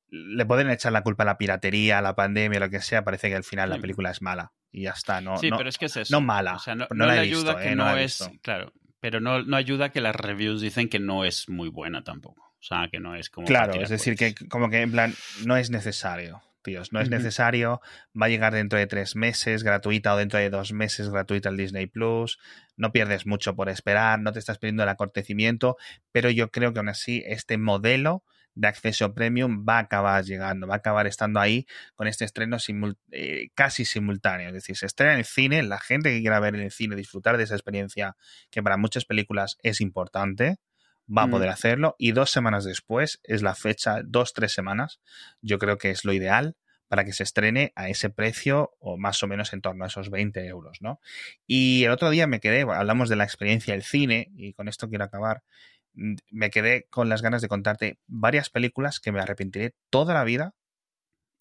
le 0.10 0.46
pueden 0.46 0.70
echar 0.70 0.92
la 0.94 1.04
culpa 1.04 1.24
a 1.24 1.26
la 1.26 1.38
piratería, 1.38 1.98
a 2.00 2.02
la 2.02 2.16
pandemia, 2.16 2.60
lo 2.60 2.70
que 2.70 2.82
sea. 2.82 3.04
Parece 3.04 3.30
que 3.30 3.36
al 3.36 3.44
final 3.44 3.70
la 3.70 3.76
Sí. 3.76 3.82
película 3.82 4.12
es 4.12 4.22
mala 4.22 4.54
y 4.72 4.84
ya 4.84 4.92
está. 4.92 5.22
No, 5.22 5.38
sí, 5.38 5.50
no, 5.50 5.58
pero 5.58 5.70
es 5.70 5.78
que 5.78 5.86
es 5.86 5.98
eso. 5.98 6.16
no 6.16 6.22
mala. 6.22 6.56
O 6.56 6.60
sea, 6.60 6.76
no, 6.76 6.88
no 6.92 6.96
no 6.96 7.06
la 7.08 7.14
le 7.14 7.20
he 7.20 7.22
ayuda 7.24 7.54
visto, 7.56 7.58
que 7.62 7.72
eh, 7.72 7.76
no, 7.76 7.98
es, 7.98 8.20
visto. 8.20 8.32
claro, 8.42 8.74
pero 9.00 9.20
no, 9.20 9.44
no 9.44 9.58
ayuda 9.58 9.90
que 9.90 10.02
las 10.02 10.16
reviews 10.16 10.62
dicen 10.62 10.90
que 10.90 11.00
no 11.00 11.26
es 11.26 11.50
muy 11.50 11.70
buena 11.70 12.04
tampoco. 12.04 12.42
O 12.60 12.64
sea, 12.64 12.88
que 12.92 13.00
no 13.00 13.16
es 13.16 13.30
como... 13.30 13.46
Claro, 13.48 13.74
es 13.76 13.90
decir, 13.90 14.16
que 14.16 14.34
como 14.50 14.70
que 14.70 14.82
en 14.82 14.92
plan, 14.92 15.14
no 15.46 15.56
es 15.58 15.70
necesario, 15.70 16.42
tíos, 16.68 16.92
no 16.92 17.00
es 17.00 17.10
necesario, 17.10 17.80
va 18.20 18.26
a 18.26 18.30
llegar 18.30 18.54
dentro 18.54 18.78
de 18.78 18.88
tres 18.88 19.16
meses 19.16 19.64
gratuita 19.64 20.14
o 20.14 20.18
dentro 20.18 20.38
de 20.38 20.50
dos 20.50 20.74
meses 20.74 21.10
gratuita 21.10 21.48
el 21.48 21.56
Disney 21.56 21.88
Plus, 21.88 22.40
no 22.76 22.92
pierdes 22.92 23.26
mucho 23.26 23.56
por 23.56 23.70
esperar, 23.70 24.20
no 24.20 24.34
te 24.34 24.40
estás 24.40 24.58
pidiendo 24.58 24.84
el 24.84 24.90
acontecimiento, 24.90 25.78
pero 26.12 26.30
yo 26.30 26.52
creo 26.52 26.74
que 26.74 26.80
aún 26.80 26.90
así 26.90 27.24
este 27.26 27.58
modelo 27.58 28.24
de 28.54 28.68
acceso 28.68 29.14
premium 29.14 29.64
va 29.68 29.78
a 29.78 29.82
acabar 29.82 30.26
llegando, 30.26 30.68
va 30.68 30.74
a 30.74 30.78
acabar 30.78 31.08
estando 31.08 31.40
ahí 31.40 31.66
con 31.96 32.08
este 32.08 32.26
estreno 32.26 32.58
simul- 32.58 32.98
eh, 33.12 33.50
casi 33.54 33.86
simultáneo. 33.86 34.48
Es 34.48 34.54
decir, 34.54 34.76
se 34.76 34.88
estrena 34.88 35.14
en 35.14 35.20
el 35.20 35.26
cine, 35.26 35.64
la 35.64 35.80
gente 35.80 36.10
que 36.10 36.22
quiera 36.22 36.40
ver 36.40 36.56
en 36.56 36.62
el 36.62 36.72
cine, 36.72 36.96
disfrutar 36.96 37.38
de 37.38 37.44
esa 37.44 37.54
experiencia 37.56 38.16
que 38.50 38.64
para 38.64 38.76
muchas 38.78 39.06
películas 39.06 39.58
es 39.62 39.80
importante, 39.80 40.58
va 41.10 41.24
a 41.24 41.28
Mm. 41.28 41.32
poder 41.32 41.50
hacerlo 41.50 41.96
y 41.98 42.12
dos 42.12 42.32
semanas 42.32 42.64
después 42.66 43.20
es 43.24 43.42
la 43.42 43.56
fecha, 43.56 44.02
dos, 44.04 44.34
tres 44.34 44.54
semanas, 44.54 45.00
yo 45.42 45.58
creo 45.60 45.78
que 45.78 45.90
es 45.92 46.06
lo 46.06 46.14
ideal 46.14 46.56
para 46.88 47.04
que 47.04 47.12
se 47.12 47.24
estrene 47.24 47.74
a 47.76 47.90
ese 47.90 48.10
precio 48.10 48.72
o 48.80 48.98
más 48.98 49.22
o 49.22 49.28
menos 49.28 49.52
en 49.54 49.62
torno 49.62 49.84
a 49.84 49.88
esos 49.88 50.10
20 50.10 50.46
euros, 50.48 50.78
¿no? 50.82 51.02
Y 51.46 51.84
el 51.84 51.92
otro 51.92 52.10
día 52.10 52.28
me 52.28 52.40
quedé, 52.40 52.62
hablamos 52.62 53.10
de 53.10 53.18
la 53.18 53.26
experiencia 53.26 53.74
del 53.74 53.84
cine 53.84 54.32
y 54.36 54.54
con 54.54 54.68
esto 54.70 54.88
quiero 54.88 55.04
acabar, 55.04 55.44
mm, 55.94 56.16
me 56.32 56.50
quedé 56.50 56.88
con 56.90 57.10
las 57.10 57.22
ganas 57.22 57.42
de 57.42 57.50
contarte 57.50 58.00
varias 58.08 58.50
películas 58.50 59.00
que 59.02 59.12
me 59.12 59.20
arrepentiré 59.20 59.76
toda 59.90 60.14
la 60.14 60.24
vida 60.24 60.56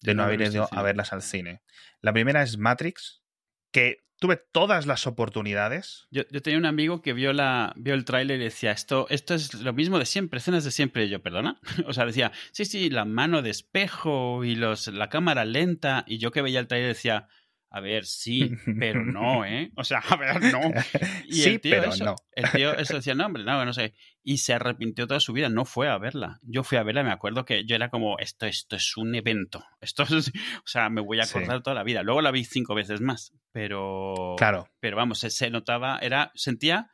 de 0.01 0.13
no 0.15 0.23
haber 0.23 0.41
ido 0.41 0.67
a 0.71 0.81
verlas 0.83 1.13
al 1.13 1.21
cine. 1.21 1.61
La 2.01 2.13
primera 2.13 2.43
es 2.43 2.57
Matrix, 2.57 3.23
que 3.71 4.03
tuve 4.19 4.37
todas 4.51 4.85
las 4.85 5.07
oportunidades. 5.07 6.07
Yo, 6.11 6.23
yo 6.31 6.41
tenía 6.41 6.57
un 6.57 6.65
amigo 6.65 7.01
que 7.01 7.13
vio, 7.13 7.33
la, 7.33 7.73
vio 7.75 7.93
el 7.93 8.05
tráiler 8.05 8.39
y 8.39 8.45
decía, 8.45 8.71
esto, 8.71 9.07
esto 9.09 9.35
es 9.35 9.53
lo 9.53 9.73
mismo 9.73 9.99
de 9.99 10.05
siempre, 10.05 10.39
escenas 10.39 10.63
de 10.63 10.71
siempre. 10.71 11.07
Yo, 11.09 11.21
¿perdona? 11.21 11.59
O 11.87 11.93
sea, 11.93 12.05
decía, 12.05 12.31
sí, 12.51 12.65
sí, 12.65 12.89
la 12.89 13.05
mano 13.05 13.41
de 13.41 13.49
espejo 13.49 14.43
y 14.43 14.55
los, 14.55 14.87
la 14.87 15.09
cámara 15.09 15.45
lenta. 15.45 16.03
Y 16.07 16.17
yo 16.17 16.31
que 16.31 16.41
veía 16.41 16.59
el 16.59 16.67
tráiler 16.67 16.89
decía, 16.89 17.27
a 17.69 17.79
ver, 17.81 18.05
sí, 18.05 18.51
pero 18.79 19.03
no, 19.05 19.45
¿eh? 19.45 19.71
O 19.75 19.83
sea, 19.83 19.99
a 20.09 20.15
ver, 20.15 20.41
no. 20.51 20.61
Y 21.27 21.33
sí, 21.33 21.49
el 21.49 21.61
tío 21.61 21.71
pero 21.79 21.91
eso, 21.93 22.05
no. 22.05 22.15
El 22.33 22.49
tío 22.51 22.73
eso 22.77 22.95
decía, 22.95 23.13
no, 23.15 23.25
hombre, 23.25 23.43
no, 23.43 23.63
no 23.65 23.73
sé. 23.73 23.93
Y 24.23 24.37
se 24.37 24.53
arrepintió 24.53 25.07
toda 25.07 25.19
su 25.19 25.33
vida, 25.33 25.49
no 25.49 25.65
fue 25.65 25.89
a 25.89 25.97
verla. 25.97 26.39
Yo 26.43 26.63
fui 26.63 26.77
a 26.77 26.83
verla 26.83 27.03
me 27.03 27.11
acuerdo 27.11 27.45
que 27.45 27.65
yo 27.65 27.75
era 27.75 27.89
como, 27.89 28.17
esto, 28.19 28.45
esto 28.45 28.75
es 28.75 28.95
un 28.97 29.15
evento. 29.15 29.63
Esto 29.81 30.03
es, 30.03 30.29
o 30.29 30.67
sea, 30.67 30.89
me 30.89 31.01
voy 31.01 31.19
a 31.19 31.23
Sí. 31.23 31.37
acordar 31.37 31.61
toda 31.63 31.75
la 31.75 31.83
vida. 31.83 32.03
Luego 32.03 32.21
la 32.21 32.31
vi 32.31 32.43
cinco 32.45 32.73
veces 32.75 33.01
más, 33.01 33.33
pero... 33.51 34.35
Claro, 34.37 34.69
Pero 34.79 34.97
vamos, 34.97 35.19
se, 35.19 35.29
se 35.29 35.49
notaba, 35.49 35.99
era, 36.01 36.31
sentía, 36.35 36.91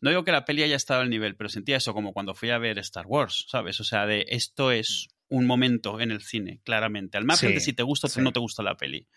no 0.00 0.10
digo 0.10 0.24
que 0.24 0.32
la 0.32 0.44
peli 0.44 0.62
haya 0.62 0.76
estado 0.76 1.00
al 1.02 1.10
nivel, 1.10 1.36
pero 1.36 1.48
sentía 1.48 1.76
eso 1.76 1.94
como 1.94 2.12
cuando 2.12 2.34
fui 2.34 2.50
a 2.50 2.58
ver 2.58 2.78
Star 2.80 3.06
Wars, 3.06 3.46
¿sabes? 3.48 3.80
O 3.80 3.84
sea, 3.84 4.06
de 4.06 4.26
esto 4.28 4.70
es 4.72 5.08
un 5.28 5.46
momento 5.46 6.00
en 6.00 6.10
el 6.12 6.20
cine, 6.22 6.60
claramente. 6.64 7.16
Al 7.18 7.24
margen 7.24 7.48
Sí, 7.48 7.54
de 7.54 7.60
si 7.60 7.72
te 7.72 7.82
gusta 7.82 8.06
o 8.06 8.10
sí. 8.10 8.20
no 8.20 8.32
te 8.32 8.38
gusta 8.40 8.62
la 8.62 8.76
peli. 8.76 9.08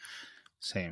Sí. 0.60 0.92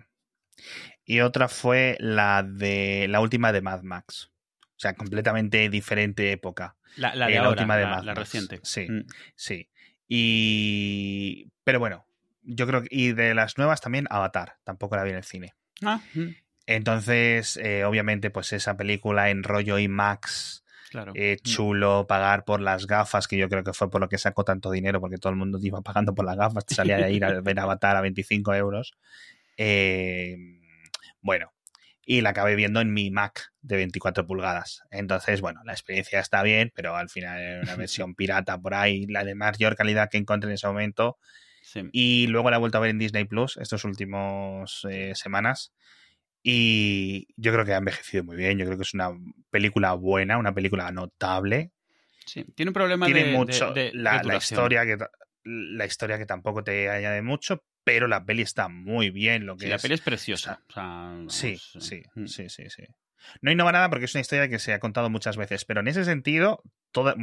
Y 1.06 1.20
otra 1.22 1.48
fue 1.48 1.96
la 2.00 2.44
de 2.44 3.08
la 3.10 3.20
última 3.22 3.52
de 3.52 3.62
Mad 3.62 3.84
Max. 3.84 4.32
O 4.62 4.80
sea, 4.80 4.94
completamente 4.96 5.70
diferente 5.70 6.32
época. 6.32 6.76
La, 6.98 7.16
la 7.16 7.30
Eh, 7.30 7.34
de 7.34 7.40
la 7.40 7.50
última 7.50 7.78
de 7.78 7.84
la, 7.84 7.90
Mad 7.90 8.04
la 8.04 8.14
Max. 8.14 8.20
reciente. 8.20 8.60
Sí. 8.64 8.88
Mm. 8.90 9.06
Sí. 9.36 9.70
Y. 10.08 11.52
Pero 11.64 11.80
bueno, 11.80 12.06
yo 12.44 12.68
creo 12.68 12.82
que. 12.84 12.88
Y 12.92 13.14
de 13.14 13.34
las 13.34 13.58
nuevas 13.58 13.82
también, 13.82 14.08
Avatar. 14.10 14.58
Tampoco 14.64 14.96
la 14.96 15.04
vi 15.04 15.12
en 15.12 15.18
el 15.18 15.24
cine. 15.24 15.56
Ah, 15.84 16.00
mm, 16.14 16.28
Entonces, 16.66 17.58
eh, 17.58 17.86
obviamente, 17.86 18.30
pues 18.30 18.52
esa 18.54 18.76
película 18.78 19.30
en 19.30 19.44
rollo 19.44 19.80
IMAX, 19.80 20.64
claro. 20.92 21.14
eh, 21.16 21.38
Mm. 21.40 21.44
chulo, 21.48 22.06
pagar 22.08 22.44
por 22.46 22.62
las 22.62 22.88
gafas, 22.88 23.28
que 23.28 23.38
yo 23.38 23.48
creo 23.50 23.64
que 23.64 23.74
fue 23.74 23.90
por 23.90 24.02
lo 24.02 24.10
que 24.10 24.18
sacó 24.18 24.44
tanto 24.44 24.70
dinero, 24.72 25.00
porque 25.00 25.18
todo 25.18 25.32
el 25.32 25.38
mundo 25.38 25.60
iba 25.62 25.82
pagando 25.82 26.14
por 26.14 26.26
las 26.26 26.36
gafas, 26.36 26.66
te 26.66 26.76
salía 26.76 26.98
de 26.98 27.12
ir 27.12 27.24
a 27.26 27.40
ver 27.42 27.60
Avatar 27.60 27.96
a 27.96 28.02
25 28.02 28.54
euros. 28.54 28.94
Eh, 29.58 30.38
bueno, 31.22 31.52
y 32.06 32.22
la 32.22 32.30
acabé 32.30 32.56
viendo 32.56 32.80
en 32.80 32.94
mi 32.94 33.12
Mac 33.12 33.52
de 33.62 33.76
24 33.76 34.26
pulgadas. 34.26 34.82
Entonces, 34.92 35.42
bueno, 35.42 35.62
la 35.66 35.74
experiencia 35.74 36.20
está 36.22 36.42
bien, 36.44 36.72
pero 36.74 36.96
al 36.96 37.10
final 37.10 37.42
era 37.42 37.62
una 37.64 37.76
versión 37.76 38.16
pirata 38.16 38.58
por 38.60 38.74
ahí, 38.76 39.06
la 39.08 39.24
de 39.26 39.36
mayor 39.36 39.76
calidad 39.76 40.10
que 40.10 40.18
encontré 40.18 40.50
en 40.50 40.54
ese 40.56 40.68
momento. 40.68 41.18
Sí. 41.62 41.82
Y 41.92 42.28
luego 42.28 42.50
la 42.50 42.56
he 42.56 42.60
vuelto 42.60 42.78
a 42.78 42.82
ver 42.82 42.92
en 42.92 43.00
Disney 43.00 43.26
Plus 43.26 43.58
estos 43.58 43.84
últimos 43.84 44.88
eh, 44.90 45.14
semanas. 45.16 45.74
Y 46.44 47.28
yo 47.36 47.52
creo 47.52 47.66
que 47.66 47.74
ha 47.74 47.78
envejecido 47.78 48.24
muy 48.24 48.38
bien. 48.38 48.58
Yo 48.58 48.66
creo 48.66 48.78
que 48.78 48.84
es 48.84 48.94
una 48.94 49.10
película 49.50 49.94
buena, 49.94 50.38
una 50.38 50.54
película 50.54 50.90
notable. 50.92 51.72
Sí. 52.26 52.46
Tiene 52.56 52.70
un 52.70 52.74
problema 52.74 53.06
Tiene 53.06 53.26
de, 53.26 53.34
mucho 53.34 53.74
de- 53.74 53.86
de- 53.86 53.94
la, 53.94 54.24
la 54.24 54.38
historia 54.38 54.86
que 54.86 54.98
la 55.44 55.86
historia 55.86 56.18
que 56.18 56.26
tampoco 56.26 56.64
te 56.64 56.90
añade 56.90 57.22
mucho, 57.22 57.64
pero 57.88 58.08
la 58.08 58.26
peli 58.26 58.42
está 58.42 58.68
muy 58.68 59.12
bien. 59.12 59.46
Lo 59.46 59.56
que 59.56 59.64
Sí, 59.64 59.70
la 59.70 59.78
es- 59.78 59.82
peli 59.82 59.94
es 59.94 60.02
preciosa. 60.02 60.62
O 60.68 60.74
sea, 60.74 60.84
Sí, 61.30 61.48
vamos, 61.52 61.78
sí, 61.80 62.04
mm. 62.16 62.26
sí, 62.28 62.50
sí, 62.50 62.70
sí. 62.70 62.84
No 63.42 63.50
innova 63.50 63.72
nada 63.72 63.90
porque 63.90 64.06
es 64.06 64.14
una 64.14 64.20
historia 64.22 64.50
que 64.50 64.60
se 64.60 64.74
ha 64.74 64.80
contado 64.80 65.10
muchas 65.10 65.38
veces, 65.38 65.64
pero 65.64 65.80
en 65.80 65.88
ese 65.88 66.04
sentido 66.04 66.62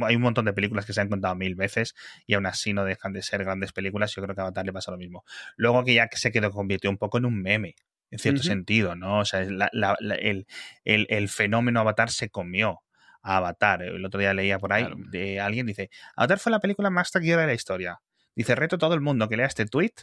hay 0.07 0.15
un 0.15 0.21
montón 0.23 0.45
de 0.45 0.53
películas 0.53 0.85
que 0.87 0.93
se 0.93 1.01
han 1.01 1.09
contado 1.09 1.35
mil 1.35 1.53
veces 1.55 1.93
y 2.25 2.33
aún 2.33 2.47
así 2.47 2.73
no 2.73 2.83
dejan 2.83 3.13
de 3.13 3.21
ser 3.21 3.43
grandes 3.43 3.73
películas. 3.73 4.11
Yo 4.15 4.23
creo 4.23 4.33
que 4.33 4.41
a 4.41 4.45
Avatar 4.45 4.65
le 4.65 4.73
pasa 4.73 4.89
lo 4.91 4.97
mismo. 4.97 5.23
Luego 5.55 5.83
que 5.83 5.93
ya 5.93 6.09
se 6.11 6.31
quedó 6.31 6.49
convirtió 6.51 6.89
un 6.89 6.97
poco 6.97 7.19
en 7.19 7.25
un 7.25 7.39
meme, 7.41 7.75
en 8.09 8.17
cierto 8.19 8.41
sentido, 8.43 8.95
¿no? 8.95 9.19
O 9.19 9.25
sea, 9.25 9.41
la- 9.43 9.69
la- 9.71 9.97
la- 9.99 10.15
el, 10.15 10.47
el- 10.83 11.05
el 11.09 11.29
fenómeno 11.29 11.79
Avatar 11.79 12.09
se 12.09 12.29
comió 12.29 12.81
a 13.21 13.37
Avatar. 13.37 13.83
El 13.83 14.03
otro 14.03 14.19
día 14.19 14.33
leía 14.33 14.57
por 14.57 14.73
ahí 14.73 14.83
Claro. 14.85 14.97
de 15.11 15.39
alguien, 15.39 15.65
dice, 15.67 15.89
Avatar 16.15 16.39
fue 16.39 16.51
la 16.51 16.59
película 16.59 16.89
más 16.89 17.11
taquillera 17.11 17.41
de 17.41 17.47
la 17.47 17.53
historia. 17.53 17.99
Dice, 18.35 18.53
reto 18.55 18.75
a 18.75 18.79
todo 18.79 18.95
el 18.95 19.01
mundo 19.01 19.29
que 19.29 19.37
lea 19.37 19.45
este 19.47 19.65
tweet 19.65 19.93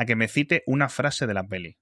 a 0.00 0.06
que 0.06 0.16
me 0.16 0.28
cite 0.28 0.62
una 0.66 0.88
frase 0.88 1.26
de 1.26 1.34
la 1.34 1.46
peli. 1.46 1.76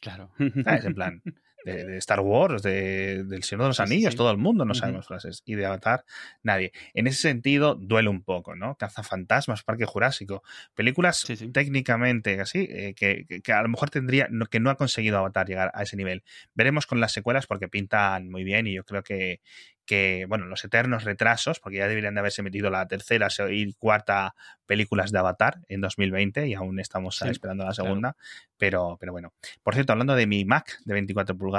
Claro. 0.00 0.30
¿Sabes? 0.62 0.84
En 0.84 0.94
plan, 0.94 1.22
de, 1.74 1.84
de 1.86 1.98
Star 1.98 2.20
Wars, 2.20 2.62
de, 2.62 3.24
del 3.24 3.42
Señor 3.42 3.62
de 3.62 3.68
los 3.68 3.76
sí, 3.76 3.82
Anillos, 3.82 4.12
sí. 4.12 4.16
todo 4.16 4.30
el 4.30 4.38
mundo 4.38 4.64
no 4.64 4.74
sabemos 4.74 5.06
frases. 5.06 5.42
Y 5.44 5.54
de 5.54 5.66
Avatar, 5.66 6.04
nadie. 6.42 6.72
En 6.94 7.06
ese 7.06 7.20
sentido, 7.22 7.74
duele 7.74 8.08
un 8.08 8.22
poco, 8.22 8.54
¿no? 8.56 8.76
Cazafantasmas, 8.76 9.62
Parque 9.62 9.84
Jurásico. 9.86 10.42
Películas 10.74 11.18
Sí, 11.20 11.36
técnicamente 11.50 12.40
así, 12.40 12.66
eh, 12.70 12.94
que, 12.94 13.24
que- 13.28 13.40
que 13.40 13.52
a 13.52 13.62
lo 13.62 13.68
mejor 13.68 13.90
tendría, 13.90 14.28
no- 14.30 14.46
que 14.46 14.60
no 14.60 14.70
ha 14.70 14.76
conseguido 14.76 15.18
Avatar 15.18 15.46
llegar 15.46 15.70
a 15.74 15.82
ese 15.82 15.96
nivel. 15.96 16.22
Veremos 16.54 16.86
con 16.86 17.00
las 17.00 17.12
secuelas 17.12 17.46
porque 17.46 17.68
pintan 17.68 18.30
muy 18.30 18.44
bien 18.44 18.66
y 18.66 18.74
yo 18.74 18.84
creo 18.84 19.02
que, 19.02 19.40
que 19.86 20.26
bueno, 20.28 20.44
los 20.44 20.62
eternos 20.64 21.04
retrasos, 21.04 21.60
porque 21.60 21.78
ya 21.78 21.88
deberían 21.88 22.12
de 22.14 22.20
haberse 22.20 22.42
metido 22.42 22.68
la 22.68 22.86
tercera 22.86 23.28
y 23.50 23.72
cuarta 23.74 24.34
películas 24.66 25.12
de 25.12 25.18
Avatar 25.18 25.60
en 25.68 25.80
2020 25.80 26.46
y 26.46 26.52
aún 26.54 26.78
estamos 26.78 27.16
Sí, 27.16 27.28
esperando 27.28 27.64
la 27.64 27.70
claro. 27.72 27.88
segunda, 27.88 28.16
pero, 28.58 28.98
pero 29.00 29.12
bueno. 29.12 29.32
Por 29.62 29.72
cierto, 29.74 29.92
hablando 29.92 30.14
de 30.14 30.26
mi 30.26 30.44
Mac 30.44 30.78
de 30.84 30.92
24 30.92 31.38
pulgadas, 31.38 31.57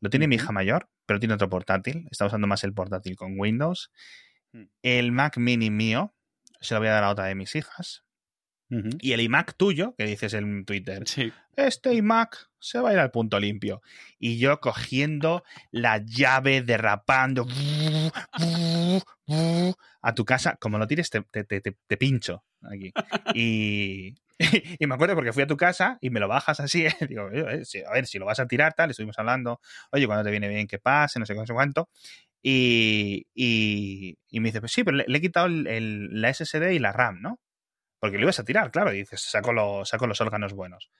lo 0.00 0.10
tiene 0.10 0.28
mi 0.28 0.36
hija 0.36 0.52
mayor, 0.52 0.88
pero 1.06 1.18
tiene 1.20 1.34
otro 1.34 1.48
portátil. 1.48 2.06
Está 2.10 2.26
usando 2.26 2.46
más 2.46 2.64
el 2.64 2.72
portátil 2.74 3.16
con 3.16 3.38
Windows. 3.38 3.90
Mm. 4.52 4.62
El 4.82 5.12
Mac 5.12 5.36
mini 5.38 5.70
mío 5.70 6.14
se 6.60 6.74
lo 6.74 6.80
voy 6.80 6.88
a 6.88 6.92
dar 6.92 7.04
a 7.04 7.10
otra 7.10 7.26
de 7.26 7.34
mis 7.34 7.54
hijas. 7.54 8.04
Y 9.00 9.12
el 9.12 9.22
iMac 9.22 9.56
tuyo, 9.56 9.94
que 9.96 10.04
dices 10.04 10.34
en 10.34 10.66
Twitter, 10.66 11.08
Sí. 11.08 11.32
este 11.56 11.94
iMac 11.94 12.50
se 12.58 12.78
va 12.78 12.90
a 12.90 12.92
ir 12.92 12.98
al 12.98 13.10
punto 13.10 13.40
limpio. 13.40 13.80
Y 14.18 14.36
yo 14.38 14.60
cogiendo 14.60 15.42
la 15.70 16.02
llave, 16.04 16.60
derrapando 16.60 17.46
a 20.02 20.14
tu 20.14 20.24
casa, 20.26 20.56
como 20.60 20.76
lo 20.78 20.86
tires, 20.86 21.08
te, 21.08 21.22
te- 21.22 21.44
te- 21.44 21.62
te- 21.62 21.76
te 21.86 21.96
pincho 21.96 22.44
aquí. 22.62 22.92
Y, 23.34 24.16
y 24.78 24.86
me 24.86 24.94
acuerdo 24.94 25.14
porque 25.14 25.32
fui 25.32 25.42
a 25.42 25.46
tu 25.46 25.56
casa 25.56 25.98
y 26.00 26.10
me 26.10 26.20
lo 26.20 26.28
bajas 26.28 26.60
así. 26.60 26.86
¿eh? 26.86 26.94
Digo, 27.08 27.22
a 27.22 27.92
ver, 27.92 28.06
si 28.06 28.18
lo 28.18 28.26
vas 28.26 28.40
a 28.40 28.46
tirar, 28.46 28.74
tal, 28.74 28.90
estuvimos 28.90 29.18
hablando, 29.18 29.60
oye, 29.92 30.06
cuando 30.06 30.24
te 30.24 30.30
viene 30.30 30.48
bien 30.48 30.66
que 30.66 30.78
pase, 30.78 31.18
no 31.18 31.26
sé 31.26 31.34
qué, 31.34 31.40
no 31.40 31.46
sé 31.46 31.52
cuánto. 31.54 31.88
Y, 32.42 33.26
y, 33.34 34.16
y 34.30 34.40
me 34.40 34.48
dice, 34.48 34.60
pues 34.60 34.72
sí, 34.72 34.84
pero 34.84 34.96
le, 34.98 35.04
le 35.08 35.18
he 35.18 35.20
quitado 35.20 35.46
el- 35.46 35.66
el- 35.66 36.20
la 36.20 36.28
SSD 36.30 36.72
y 36.74 36.78
la 36.78 36.92
RAM, 36.92 37.20
¿no? 37.20 37.40
Porque 38.00 38.16
lo 38.18 38.24
ibas 38.24 38.38
a 38.40 38.44
tirar, 38.44 38.70
claro, 38.70 38.92
y 38.92 38.98
dices, 38.98 39.20
saco, 39.22 39.52
lo- 39.52 39.84
saco 39.84 40.06
los 40.06 40.20
órganos 40.20 40.52
buenos. 40.54 40.90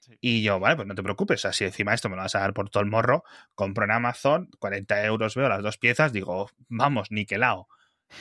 Sí. 0.00 0.12
Y 0.20 0.42
yo, 0.42 0.60
vale, 0.60 0.76
pues 0.76 0.88
no 0.88 0.94
te 0.94 1.02
preocupes, 1.02 1.44
así 1.44 1.64
encima 1.64 1.94
esto 1.94 2.08
me 2.08 2.16
lo 2.16 2.22
vas 2.22 2.34
a 2.34 2.40
dar 2.40 2.52
por 2.54 2.70
todo 2.70 2.82
el 2.82 2.88
morro, 2.90 3.24
compro 3.54 3.84
en 3.84 3.92
Amazon, 3.92 4.48
40 4.58 5.04
euros 5.04 5.34
veo 5.36 5.48
las 5.48 5.62
dos 5.62 5.78
piezas, 5.78 6.12
digo, 6.12 6.50
vamos, 6.68 7.10
niquelao, 7.12 7.68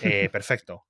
eh, 0.01 0.29
perfecto. 0.31 0.85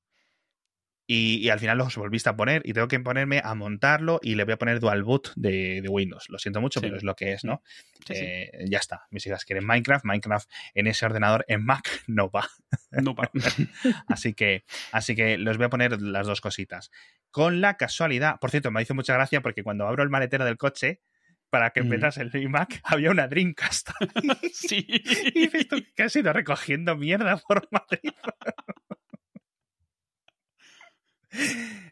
Y, 1.09 1.37
y 1.37 1.49
al 1.49 1.59
final 1.59 1.77
los 1.77 1.95
volviste 1.95 2.29
a 2.29 2.35
poner 2.35 2.61
y 2.65 2.73
tengo 2.73 2.89
que 2.89 2.99
ponerme 2.99 3.39
a 3.41 3.55
montarlo 3.55 4.19
y 4.21 4.35
le 4.35 4.43
voy 4.43 4.53
a 4.53 4.57
poner 4.57 4.81
dual 4.81 5.03
boot 5.03 5.31
de, 5.37 5.81
de 5.81 5.87
Windows. 5.87 6.25
Lo 6.29 6.37
siento 6.37 6.59
mucho, 6.59 6.81
Sí. 6.81 6.85
pero 6.85 6.97
es 6.97 7.03
lo 7.03 7.15
que 7.15 7.31
es, 7.31 7.45
¿no? 7.45 7.63
Sí, 8.05 8.13
sí. 8.13 8.21
Eh, 8.25 8.65
ya 8.69 8.79
está. 8.79 9.07
Mis 9.09 9.25
hijas 9.25 9.45
quieren 9.45 9.65
Minecraft, 9.65 10.03
Minecraft 10.03 10.49
en 10.73 10.87
ese 10.87 11.05
ordenador, 11.05 11.45
en 11.47 11.63
Mac 11.65 11.87
no 12.07 12.29
va. 12.29 12.49
No 12.91 13.15
para. 13.15 13.31
Así 14.09 14.33
que, 14.33 14.65
así 14.91 15.15
que 15.15 15.37
les 15.37 15.55
voy 15.57 15.67
a 15.67 15.69
poner 15.69 16.01
las 16.01 16.27
dos 16.27 16.41
cositas. 16.41 16.91
Con 17.31 17.61
la 17.61 17.77
casualidad, 17.77 18.39
por 18.39 18.51
cierto, 18.51 18.69
me 18.71 18.81
hizo 18.81 18.93
mucha 18.93 19.13
gracia 19.13 19.41
porque 19.41 19.63
cuando 19.63 19.87
abro 19.87 20.03
el 20.03 20.09
maletero 20.09 20.43
del 20.43 20.57
coche, 20.57 21.01
para 21.49 21.69
que 21.71 21.83
metas 21.83 22.17
el 22.17 22.35
iMac, 22.35 22.81
había 22.83 23.11
una 23.11 23.29
Dreamcast. 23.29 23.91
Sí. 24.51 24.85
y 24.89 25.39
dices 25.39 25.67
tú 25.69 25.77
que 25.95 26.03
has 26.03 26.15
ido 26.17 26.33
recogiendo 26.33 26.97
mierda 26.97 27.37
por 27.37 27.67
Madrid. 27.71 28.11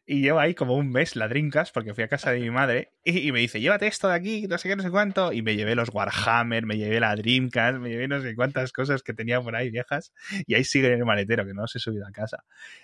Y 0.07 0.21
llevo 0.21 0.39
ahí 0.39 0.53
como 0.53 0.75
un 0.75 0.91
mes 0.91 1.15
la 1.15 1.27
Dreamcast 1.27 1.73
porque 1.73 1.95
fui 1.95 2.03
a 2.03 2.07
casa 2.07 2.29
de 2.29 2.39
mi 2.39 2.51
madre 2.51 2.91
y, 3.03 3.27
y 3.27 3.31
me 3.31 3.39
dice, 3.39 3.59
llévate 3.59 3.87
esto 3.87 4.07
de 4.07 4.13
aquí, 4.13 4.45
no 4.47 4.59
sé 4.59 4.69
qué, 4.69 4.75
no 4.75 4.83
sé 4.83 4.91
cuánto. 4.91 5.33
Y 5.33 5.41
me 5.41 5.55
llevé 5.55 5.73
los 5.73 5.89
Warhammer, 5.91 6.63
me 6.67 6.77
llevé 6.77 6.99
la 6.99 7.15
Dreamcast, 7.15 7.79
me 7.79 7.89
llevé 7.89 8.07
no 8.07 8.21
sé 8.21 8.35
cuántas 8.35 8.71
cosas 8.71 9.01
que 9.01 9.13
tenía 9.15 9.41
por 9.41 9.55
ahí 9.55 9.71
viejas 9.71 10.13
y 10.45 10.53
ahí 10.53 10.63
sigue 10.63 10.93
en 10.93 10.99
el 10.99 11.05
maletero, 11.05 11.43
que 11.43 11.55
no 11.55 11.61
los 11.61 11.75
he 11.75 11.79
subido 11.79 12.05
a 12.05 12.11
casa. 12.11 12.43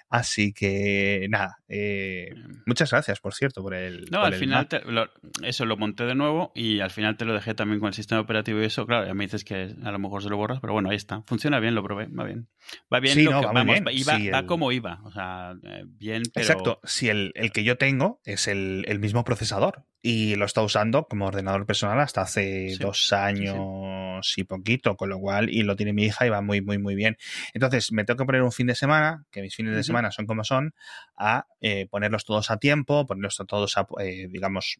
Así 0.09 0.51
que 0.51 1.27
nada, 1.29 1.59
eh, 1.69 2.33
muchas 2.65 2.89
gracias, 2.89 3.19
por 3.19 3.35
cierto, 3.35 3.61
por 3.61 3.75
el... 3.75 4.05
No, 4.11 4.17
por 4.21 4.27
al 4.27 4.33
el 4.33 4.39
final 4.39 4.59
Mac. 4.61 4.69
te- 4.69 4.91
lo- 4.91 5.09
eso 5.43 5.65
lo 5.65 5.77
monté 5.77 6.05
de 6.05 6.15
nuevo 6.15 6.51
y 6.55 6.79
al 6.79 6.89
final 6.89 7.17
te 7.17 7.25
lo 7.25 7.33
dejé 7.33 7.53
también 7.53 7.79
con 7.79 7.87
el 7.89 7.93
sistema 7.93 8.19
operativo 8.21 8.59
y 8.61 8.65
eso. 8.65 8.87
Claro, 8.87 9.05
ya 9.05 9.13
me 9.13 9.25
dices 9.25 9.43
que 9.43 9.75
a 9.83 9.91
lo 9.91 9.99
mejor 9.99 10.23
se 10.23 10.29
lo 10.29 10.37
borras, 10.37 10.59
pero 10.59 10.73
bueno, 10.73 10.89
ahí 10.89 10.95
está. 10.97 11.21
Funciona 11.27 11.59
bien, 11.59 11.75
lo 11.75 11.83
probé, 11.83 12.07
va 12.07 12.23
bien. 12.23 12.47
Va 12.93 12.99
bien, 12.99 13.15
Sí, 13.15 13.23
lo 13.23 13.31
no, 13.31 13.39
que- 13.41 13.45
va 13.47 13.53
vamos, 13.53 13.75
bien. 13.81 13.87
iba- 13.91 14.13
va 14.33 14.39
el- 14.41 14.45
como 14.45 14.71
iba. 14.71 15.01
O 15.03 15.11
sea, 15.11 15.55
eh, 15.63 15.83
bien, 15.85 16.23
pero. 16.33 16.41
Exacto, 16.41 16.79
si 16.83 17.09
el, 17.09 17.31
el 17.35 17.51
que 17.51 17.63
yo 17.63 17.77
tengo 17.77 18.19
es 18.25 18.47
el, 18.47 18.85
el 18.87 18.99
mismo 18.99 19.23
procesador 19.23 19.83
y 20.01 20.35
lo 20.35 20.45
está 20.45 20.61
usando 20.61 21.05
como 21.07 21.27
ordenador 21.27 21.65
personal 21.65 21.99
hasta 21.99 22.21
hace 22.21 22.69
Sí, 22.69 22.77
dos 22.79 23.13
años 23.13 24.33
y 24.37 24.43
poquito, 24.43 24.95
con 24.95 25.09
lo 25.09 25.19
cual, 25.19 25.49
y 25.49 25.63
lo 25.63 25.75
tiene 25.75 25.93
mi 25.93 26.05
hija 26.05 26.25
y 26.25 26.29
va 26.29 26.41
muy, 26.41 26.61
muy, 26.61 26.77
muy 26.77 26.95
bien. 26.95 27.17
Entonces, 27.53 27.91
me 27.91 28.03
tengo 28.03 28.17
que 28.19 28.25
poner 28.25 28.41
un 28.43 28.51
fin 28.51 28.67
de 28.67 28.75
semana, 28.75 29.25
que 29.31 29.41
mis 29.41 29.55
fines 29.55 29.75
de 29.75 29.83
semana 29.83 30.11
son 30.11 30.25
como 30.25 30.43
son, 30.43 30.73
a 31.17 31.45
eh, 31.59 31.87
ponerlos 31.89 32.25
todos 32.25 32.49
a 32.51 32.57
tiempo, 32.57 33.05
ponerlos 33.05 33.37
todos, 33.47 33.77
a, 33.77 33.85
eh, 33.99 34.27
digamos, 34.29 34.79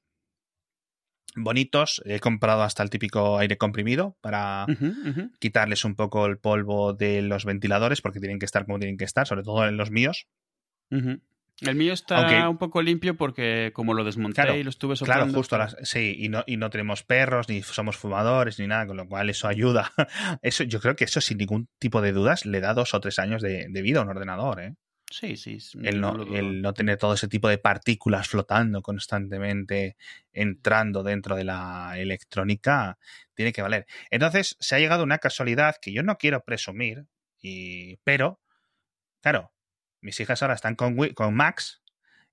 bonitos. 1.36 2.02
He 2.06 2.20
comprado 2.20 2.64
hasta 2.64 2.84
el 2.84 2.90
típico 2.90 3.38
aire 3.38 3.58
comprimido 3.58 4.18
para 4.22 4.66
quitarles 5.40 5.86
un 5.86 5.96
poco 5.96 6.26
el 6.26 6.38
polvo 6.38 6.94
de 6.94 7.22
los 7.22 7.46
ventiladores, 7.46 8.02
porque 8.02 8.20
tienen 8.20 8.40
que 8.40 8.46
estar 8.46 8.66
como 8.66 8.80
tienen 8.80 8.98
que 8.98 9.06
estar, 9.06 9.28
sobre 9.28 9.44
todo 9.44 9.68
en 9.68 9.78
los 9.78 9.92
míos. 9.92 10.28
El 10.90 11.76
mío 11.76 11.94
está 11.94 12.18
Aunque- 12.18 12.48
un 12.48 12.58
poco 12.58 12.82
limpio 12.82 13.16
porque 13.16 13.70
como 13.74 13.94
lo 13.94 14.04
desmonté 14.04 14.42
Claro, 14.42 14.56
y 14.56 14.64
lo 14.64 14.72
estuve 14.72 14.96
soplando. 14.96 15.26
Claro, 15.26 15.38
justo. 15.38 15.58
las- 15.60 15.78
sí, 15.84 16.16
y 16.18 16.28
no, 16.28 16.44
y 16.48 16.58
no 16.58 16.72
tenemos 16.72 17.04
perros, 17.04 17.50
ni 17.50 17.62
somos 17.62 17.98
fumadores, 17.98 18.58
ni 18.60 18.66
nada, 18.66 18.88
con 18.88 18.98
lo 18.98 19.08
cual 19.08 19.30
eso 19.30 19.48
ayuda. 19.48 19.92
Eso, 20.42 20.64
yo 20.64 20.80
creo 20.82 20.96
que 20.96 21.04
eso, 21.04 21.22
sin 21.22 21.38
ningún 21.38 21.68
tipo 21.78 22.02
de 22.02 22.14
dudas, 22.14 22.46
le 22.48 22.62
da 22.62 22.74
dos 22.74 22.94
o 22.96 23.00
tres 23.00 23.20
años 23.20 23.44
de, 23.44 23.68
de 23.70 23.82
vida 23.84 24.00
a 24.00 24.04
un 24.04 24.10
ordenador, 24.10 24.60
¿eh? 24.60 24.74
Sí, 25.12 25.36
sí. 25.36 25.60
sí, 25.60 25.78
El 25.82 26.00
no, 26.00 26.16
el 26.28 26.62
no 26.62 26.74
tener 26.74 26.98
todo 26.98 27.16
ese 27.16 27.28
tipo 27.28 27.48
de 27.50 27.58
partículas 27.58 28.28
flotando 28.28 28.82
constantemente, 28.84 29.98
entrando 30.32 31.02
dentro 31.02 31.36
de 31.36 31.44
la 31.44 31.94
electrónica, 31.98 33.00
tiene 33.34 33.52
que 33.52 33.64
valer. 33.64 33.88
Entonces, 34.12 34.58
se 34.60 34.76
ha 34.76 34.80
llegado 34.80 35.02
a 35.02 35.06
una 35.06 35.18
casualidad 35.18 35.78
que 35.82 35.92
yo 35.92 36.04
no 36.04 36.18
quiero 36.18 36.44
presumir, 36.44 37.08
y, 37.42 37.98
pero, 38.04 38.40
claro, 39.22 39.54
mis 40.02 40.20
hijas 40.20 40.42
ahora 40.44 40.56
están 40.56 40.76
con, 40.76 40.96
con 41.14 41.36
Macs 41.36 41.84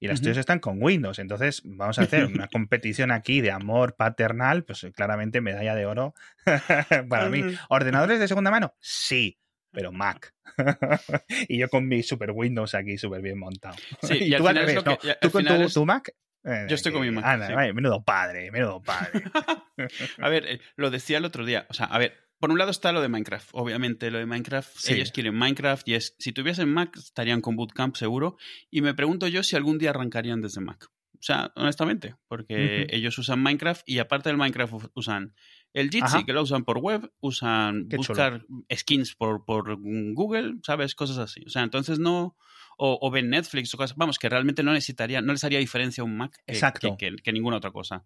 y 0.01 0.09
las 0.09 0.21
Ujú. 0.21 0.23
tuyas 0.23 0.39
están 0.39 0.61
con 0.61 0.83
Windows. 0.83 1.19
Entonces, 1.19 1.63
vamos 1.65 1.99
a 1.99 2.03
hacer 2.03 2.27
una 2.27 2.49
competición 2.49 3.13
aquí 3.13 3.41
de 3.41 3.53
amor 3.53 3.97
paternal, 3.97 4.65
pues 4.65 4.87
claramente 4.95 5.41
medalla 5.41 5.75
de 5.75 5.87
oro 5.87 6.15
para 7.11 7.31
mí. 7.31 7.47
¿Ordenadores 7.71 8.21
de 8.21 8.29
segunda 8.29 8.51
mano? 8.51 8.75
Sí, 8.81 9.39
pero 9.79 9.93
Mac. 9.93 10.35
y 11.49 11.57
yo 11.59 11.69
con 11.69 11.87
mi 11.87 12.03
super 12.03 12.33
Windows 12.33 12.75
aquí 12.75 12.99
súper 12.99 13.23
bien 13.23 13.39
montado. 13.39 13.77
Sí, 14.03 14.15
y 14.23 14.25
y 14.31 14.35
al 14.35 14.43
tú 14.43 14.49
es 14.49 14.75
lo 14.75 14.83
¿no? 14.83 14.97
¿Tú 15.21 15.31
con 15.31 15.43
tu, 15.45 15.49
final 15.51 15.63
es- 15.63 15.75
tu 15.75 15.87
Mac? 15.87 16.13
Eh, 16.45 16.67
Yo 16.69 16.75
estoy 16.75 16.91
con 16.93 17.03
mi 17.03 17.13
Mac, 17.13 17.25
Anda, 17.25 17.47
sí. 17.47 17.53
vaya, 17.53 17.73
menudo 17.73 18.03
padre, 18.05 18.51
menudo 18.51 18.83
padre. 18.83 19.23
A 20.19 20.29
ver, 20.29 20.47
eh, 20.47 20.61
lo 20.77 20.91
decía 20.91 21.19
el 21.19 21.25
otro 21.25 21.45
día. 21.45 21.67
O 21.71 21.75
sea, 21.75 21.87
a 21.87 21.99
ver, 21.99 22.15
por 22.41 22.51
un 22.51 22.59
lado 22.59 22.73
está 22.73 22.91
lo 22.91 23.01
de 23.01 23.09
Minecraft. 23.09 23.51
Obviamente, 23.53 24.11
lo 24.11 24.19
de 24.19 24.27
Minecraft, 24.27 24.69
Sí. 24.77 24.95
ellos 24.95 25.13
quieren 25.13 25.37
Minecraft 25.37 25.87
y 25.87 25.95
es, 25.95 26.17
si 26.19 26.33
tuviesen 26.33 26.69
Mac 26.73 26.97
estarían 26.97 27.41
con 27.41 27.55
Bootcamp 27.55 27.95
seguro. 27.95 28.37
Y 28.71 28.81
me 28.83 28.95
pregunto 28.95 29.29
yo 29.29 29.45
si 29.45 29.55
algún 29.55 29.79
día 29.79 29.91
arrancarían 29.91 30.41
desde 30.41 30.61
Mac. 30.61 30.87
O 30.87 31.23
sea, 31.23 31.53
honestamente, 31.57 32.17
porque 32.29 32.87
ellos 32.91 33.17
usan 33.19 33.41
Minecraft 33.41 33.83
y 33.87 33.99
aparte 34.01 34.29
del 34.29 34.39
Minecraft 34.39 34.75
usan 34.95 35.35
el 35.75 35.91
Jitsi, 35.91 36.17
Ajá. 36.17 36.25
que 36.25 36.33
lo 36.33 36.43
usan 36.43 36.65
por 36.65 36.79
web, 36.79 37.13
usan 37.21 37.89
Qué 37.89 37.97
buscar 37.97 38.45
skins 38.75 39.15
por, 39.15 39.45
por 39.45 39.77
Google, 40.15 40.57
¿sabes? 40.63 40.95
Cosas 40.95 41.19
así. 41.19 41.43
O 41.47 41.51
sea, 41.51 41.63
entonces 41.63 41.99
no... 41.99 42.37
O, 42.81 42.97
o 43.01 43.11
ven 43.11 43.29
Netflix 43.29 43.75
o 43.75 43.77
cosas, 43.77 43.97
vamos, 43.97 44.21
que 44.21 44.29
realmente 44.29 44.63
no 44.63 44.73
necesitaría, 44.73 45.21
no 45.21 45.33
les 45.33 45.43
haría 45.43 45.59
diferencia 45.59 46.05
un 46.05 46.17
Mac 46.17 46.37
que- 46.47 46.53
Exacto. 46.53 46.97
que- 46.97 47.11
que- 47.17 47.23
que 47.23 47.33
ninguna 47.33 47.57
otra 47.57 47.73
cosa. 47.73 48.05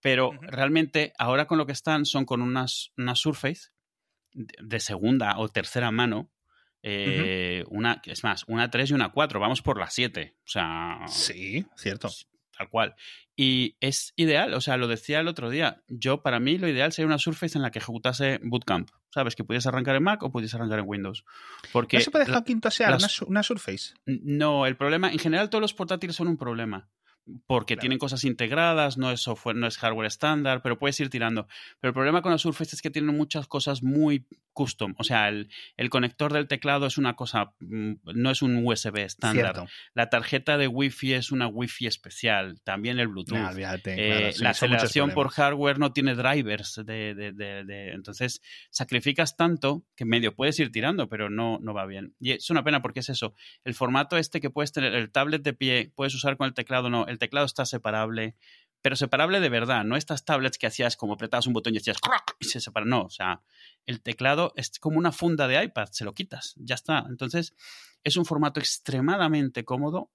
Pero 0.00 0.32
realmente 0.42 1.12
ahora 1.16 1.46
con 1.46 1.58
lo 1.58 1.66
que 1.66 1.72
están 1.72 2.04
son 2.04 2.24
con 2.24 2.42
unas, 2.42 2.90
unas 2.96 3.20
Surface 3.20 3.68
de 4.32 4.52
de 4.60 4.80
segunda 4.80 5.38
o 5.38 5.48
tercera 5.48 5.90
mano. 5.92 6.28
eh, 6.82 7.62
una, 7.68 8.00
es 8.04 8.24
más, 8.24 8.44
una 8.48 8.68
3 8.70 8.90
y 8.90 8.94
una 8.94 9.10
4. 9.12 9.38
Vamos 9.38 9.62
por 9.62 9.78
la 9.78 9.88
7. 9.90 10.34
O 10.38 10.48
sea, 10.48 11.00
Sí, 11.06 11.66
cierto. 11.76 12.08
Tal 12.60 12.68
cual. 12.68 12.94
Y 13.36 13.76
es 13.80 14.12
ideal, 14.16 14.52
o 14.52 14.60
sea, 14.60 14.76
lo 14.76 14.86
decía 14.86 15.20
el 15.20 15.28
otro 15.28 15.48
día. 15.48 15.82
Yo, 15.88 16.22
para 16.22 16.40
mí, 16.40 16.58
lo 16.58 16.68
ideal 16.68 16.92
sería 16.92 17.06
una 17.06 17.16
Surface 17.18 17.56
en 17.56 17.62
la 17.62 17.70
que 17.70 17.78
ejecutase 17.78 18.38
Bootcamp. 18.42 18.90
¿Sabes? 19.08 19.34
Que 19.34 19.44
pudiese 19.44 19.68
arrancar 19.68 19.96
en 19.96 20.02
Mac 20.02 20.22
o 20.22 20.30
pudiese 20.30 20.56
arrancar 20.56 20.78
en 20.80 20.84
Windows. 20.86 21.24
Porque 21.72 21.96
¿No 21.96 22.02
se 22.02 22.10
puede 22.10 22.26
hackintosear 22.26 22.94
una, 22.96 23.08
una 23.26 23.42
Surface? 23.42 23.94
no, 24.04 24.66
el 24.66 24.76
problema, 24.76 25.10
en 25.10 25.18
general 25.18 25.48
todos 25.48 25.62
los 25.62 25.72
portátiles 25.74 26.14
son 26.14 26.28
un 26.28 26.36
problema. 26.36 26.90
Porque 27.46 27.74
Claro. 27.74 27.80
tienen 27.82 27.98
cosas 27.98 28.24
integradas, 28.24 28.98
no 28.98 29.10
es 29.10 29.20
software, 29.20 29.56
no 29.56 29.66
es 29.66 29.78
hardware 29.78 30.06
estándar, 30.06 30.62
pero 30.62 30.78
puedes 30.78 30.98
ir 31.00 31.10
tirando. 31.10 31.46
Pero 31.80 31.90
el 31.90 31.94
problema 31.94 32.22
con 32.22 32.32
la 32.32 32.38
Surface 32.38 32.76
es 32.76 32.82
que 32.82 32.90
tienen 32.90 33.16
muchas 33.16 33.46
cosas 33.46 33.82
muy 33.82 34.26
custom. 34.60 34.94
O 34.98 35.04
sea, 35.04 35.28
el, 35.28 35.48
el 35.78 35.88
conector 35.90 36.32
del 36.32 36.46
teclado 36.48 36.86
es 36.86 36.98
una 36.98 37.14
cosa, 37.16 37.52
mm, 37.60 37.92
no 38.14 38.30
es 38.30 38.42
un 38.42 38.56
USB 38.66 38.98
estándar. 38.98 39.54
La 39.94 40.10
tarjeta 40.10 40.58
de 40.58 40.66
Wi-Fi 40.68 41.14
es 41.14 41.32
una 41.32 41.46
Wi-Fi 41.46 41.86
especial. 41.86 42.60
También 42.62 42.98
el 42.98 43.08
Bluetooth. 43.08 43.38
Olvídate, 43.50 43.94
Eh, 43.94 44.08
claro, 44.10 44.32
sí, 44.32 44.42
la 44.42 44.50
aceleración 44.50 45.08
por 45.14 45.28
hardware 45.30 45.78
no 45.78 45.92
tiene 45.92 46.14
drivers 46.14 46.82
de, 46.84 47.14
de- 47.14 47.32
de- 47.32 47.64
de- 47.64 47.92
entonces 47.92 48.42
sacrificas 48.70 49.36
tanto 49.36 49.84
que 49.96 50.04
medio 50.04 50.34
puedes 50.34 50.58
ir 50.58 50.70
tirando 50.72 51.08
pero 51.08 51.30
no, 51.30 51.58
no 51.60 51.74
va 51.74 51.86
bien 51.86 52.14
y 52.20 52.32
es 52.32 52.50
una 52.50 52.62
pena 52.64 52.82
porque 52.82 53.00
es 53.00 53.08
eso 53.08 53.34
el 53.64 53.74
formato 53.74 54.16
este 54.16 54.40
que 54.40 54.50
puedes 54.50 54.72
tener 54.72 54.94
el 54.94 55.10
tablet 55.10 55.42
de 55.42 55.52
pie 55.52 55.92
puedes 55.94 56.14
usar 56.14 56.36
con 56.36 56.46
el 56.46 56.54
teclado 56.54 56.90
no 56.90 57.06
el 57.06 57.18
teclado 57.18 57.46
está 57.46 57.64
separable 57.66 58.36
pero 58.82 58.96
separable 58.96 59.40
de 59.40 59.48
verdad 59.48 59.84
no 59.84 59.96
estas 59.96 60.24
tablets 60.24 60.56
que 60.58 60.66
hacías 60.66 60.96
como 60.96 61.12
apretabas 61.14 61.46
un 61.46 61.52
botón 61.52 61.74
y 61.74 61.78
hacías 61.78 61.98
crack 62.00 62.36
y 62.40 62.46
se 62.46 62.60
separa 62.60 62.86
no 62.86 63.02
o 63.02 63.10
sea 63.10 63.40
el 63.86 64.00
teclado 64.02 64.52
es 64.56 64.78
como 64.78 64.98
una 64.98 65.12
funda 65.12 65.48
de 65.48 65.62
iPad 65.64 65.88
se 65.90 66.04
lo 66.04 66.14
quitas 66.14 66.54
ya 66.56 66.74
está 66.74 67.04
entonces 67.08 67.54
es 68.04 68.16
un 68.16 68.24
formato 68.24 68.60
extremadamente 68.60 69.64
cómodo 69.64 70.10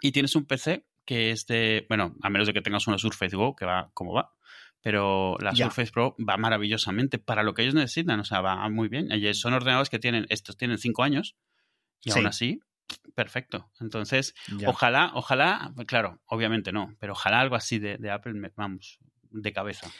y 0.00 0.12
tienes 0.12 0.34
un 0.36 0.46
PC 0.46 0.84
que 1.04 1.30
es 1.30 1.46
de, 1.46 1.86
bueno, 1.88 2.14
a 2.22 2.28
menos 2.28 2.46
de 2.46 2.52
que 2.52 2.60
tengas 2.60 2.86
una 2.86 2.98
Surface 2.98 3.34
Go, 3.34 3.56
que 3.56 3.64
va 3.64 3.90
como 3.94 4.12
va, 4.12 4.34
pero 4.82 5.38
la. 5.40 5.54
Surface 5.56 5.90
Pro 5.90 6.14
va 6.18 6.36
maravillosamente 6.36 7.18
para 7.18 7.42
lo 7.42 7.54
que 7.54 7.62
ellos 7.62 7.74
necesitan, 7.74 8.20
o 8.20 8.24
sea, 8.24 8.42
va 8.42 8.68
muy 8.68 8.88
bien. 8.88 9.10
Y 9.10 9.32
son 9.32 9.54
ordenadores 9.54 9.88
que 9.88 9.98
tienen, 9.98 10.26
estos 10.28 10.58
tienen 10.58 10.76
cinco 10.76 11.02
años 11.02 11.34
y 12.04 12.10
Sí. 12.10 12.18
aún 12.18 12.26
así, 12.26 12.60
perfecto. 13.14 13.70
Entonces, 13.80 14.34
ojalá, 14.66 15.12
ojalá, 15.14 15.72
claro, 15.86 16.20
obviamente 16.26 16.72
no, 16.72 16.94
pero 17.00 17.14
ojalá 17.14 17.40
algo 17.40 17.56
así 17.56 17.78
de, 17.78 17.96
de 17.96 18.10
Apple, 18.10 18.34
vamos, 18.54 18.98
de 19.30 19.52
cabeza. 19.54 19.90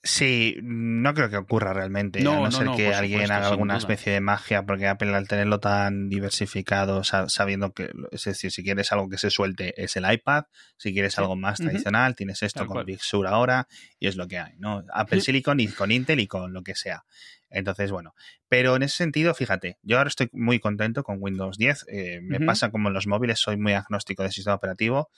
Sí, 0.00 0.56
no 0.62 1.12
creo 1.12 1.28
que 1.28 1.36
ocurra 1.36 1.72
realmente, 1.72 2.20
No, 2.20 2.32
a 2.32 2.34
no, 2.36 2.44
no, 2.44 2.50
ser 2.52 2.66
no, 2.66 2.76
que 2.76 2.94
alguien 2.94 3.18
supuesto, 3.22 3.34
haga 3.34 3.48
alguna 3.48 3.74
duda. 3.74 3.78
especie 3.78 4.12
de 4.12 4.20
magia, 4.20 4.64
porque 4.64 4.86
Apple 4.86 5.12
al 5.14 5.26
tenerlo 5.26 5.58
tan 5.58 6.08
diversificado, 6.08 7.02
sa- 7.02 7.28
sabiendo 7.28 7.72
que, 7.72 7.90
es 8.12 8.22
decir, 8.24 8.52
si 8.52 8.62
quieres 8.62 8.92
algo 8.92 9.08
que 9.08 9.18
se 9.18 9.28
suelte 9.30 9.74
es 9.82 9.96
el 9.96 10.10
iPad, 10.10 10.44
si 10.76 10.92
quieres 10.92 11.14
Sí. 11.14 11.20
algo 11.20 11.34
más 11.34 11.58
tradicional, 11.58 12.14
tienes 12.14 12.42
esto 12.44 12.60
Tal 12.60 12.66
con 12.68 12.74
cual. 12.76 12.84
Big 12.86 13.00
Sur 13.02 13.26
ahora 13.26 13.66
y 13.98 14.06
es 14.06 14.14
lo 14.16 14.28
que 14.28 14.38
hay, 14.38 14.52
¿no? 14.58 14.84
Apple. 14.92 15.20
Silicon 15.20 15.58
y 15.58 15.66
con 15.66 15.90
Intel 15.90 16.20
y 16.20 16.28
con 16.28 16.52
lo 16.52 16.62
que 16.62 16.76
sea. 16.76 17.04
Entonces, 17.50 17.90
bueno, 17.90 18.14
pero 18.48 18.76
en 18.76 18.84
ese 18.84 18.96
sentido, 18.98 19.34
fíjate, 19.34 19.78
yo 19.82 19.98
ahora 19.98 20.08
estoy 20.08 20.28
muy 20.32 20.60
contento 20.60 21.02
con 21.02 21.16
Windows 21.18 21.58
10, 21.58 21.84
eh, 21.90 22.20
me 22.22 22.38
pasa 22.40 22.70
como 22.70 22.86
en 22.88 22.94
los 22.94 23.08
móviles, 23.08 23.40
soy 23.40 23.56
muy 23.56 23.72
agnóstico 23.72 24.22
del 24.22 24.30
sistema 24.32 24.54
operativo. 24.54 25.10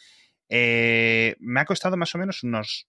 Eh, 0.49 1.37
me 1.38 1.61
ha 1.61 1.64
costado 1.64 1.97
más 1.97 2.14
o 2.14 2.19
menos 2.19 2.43
unos 2.43 2.88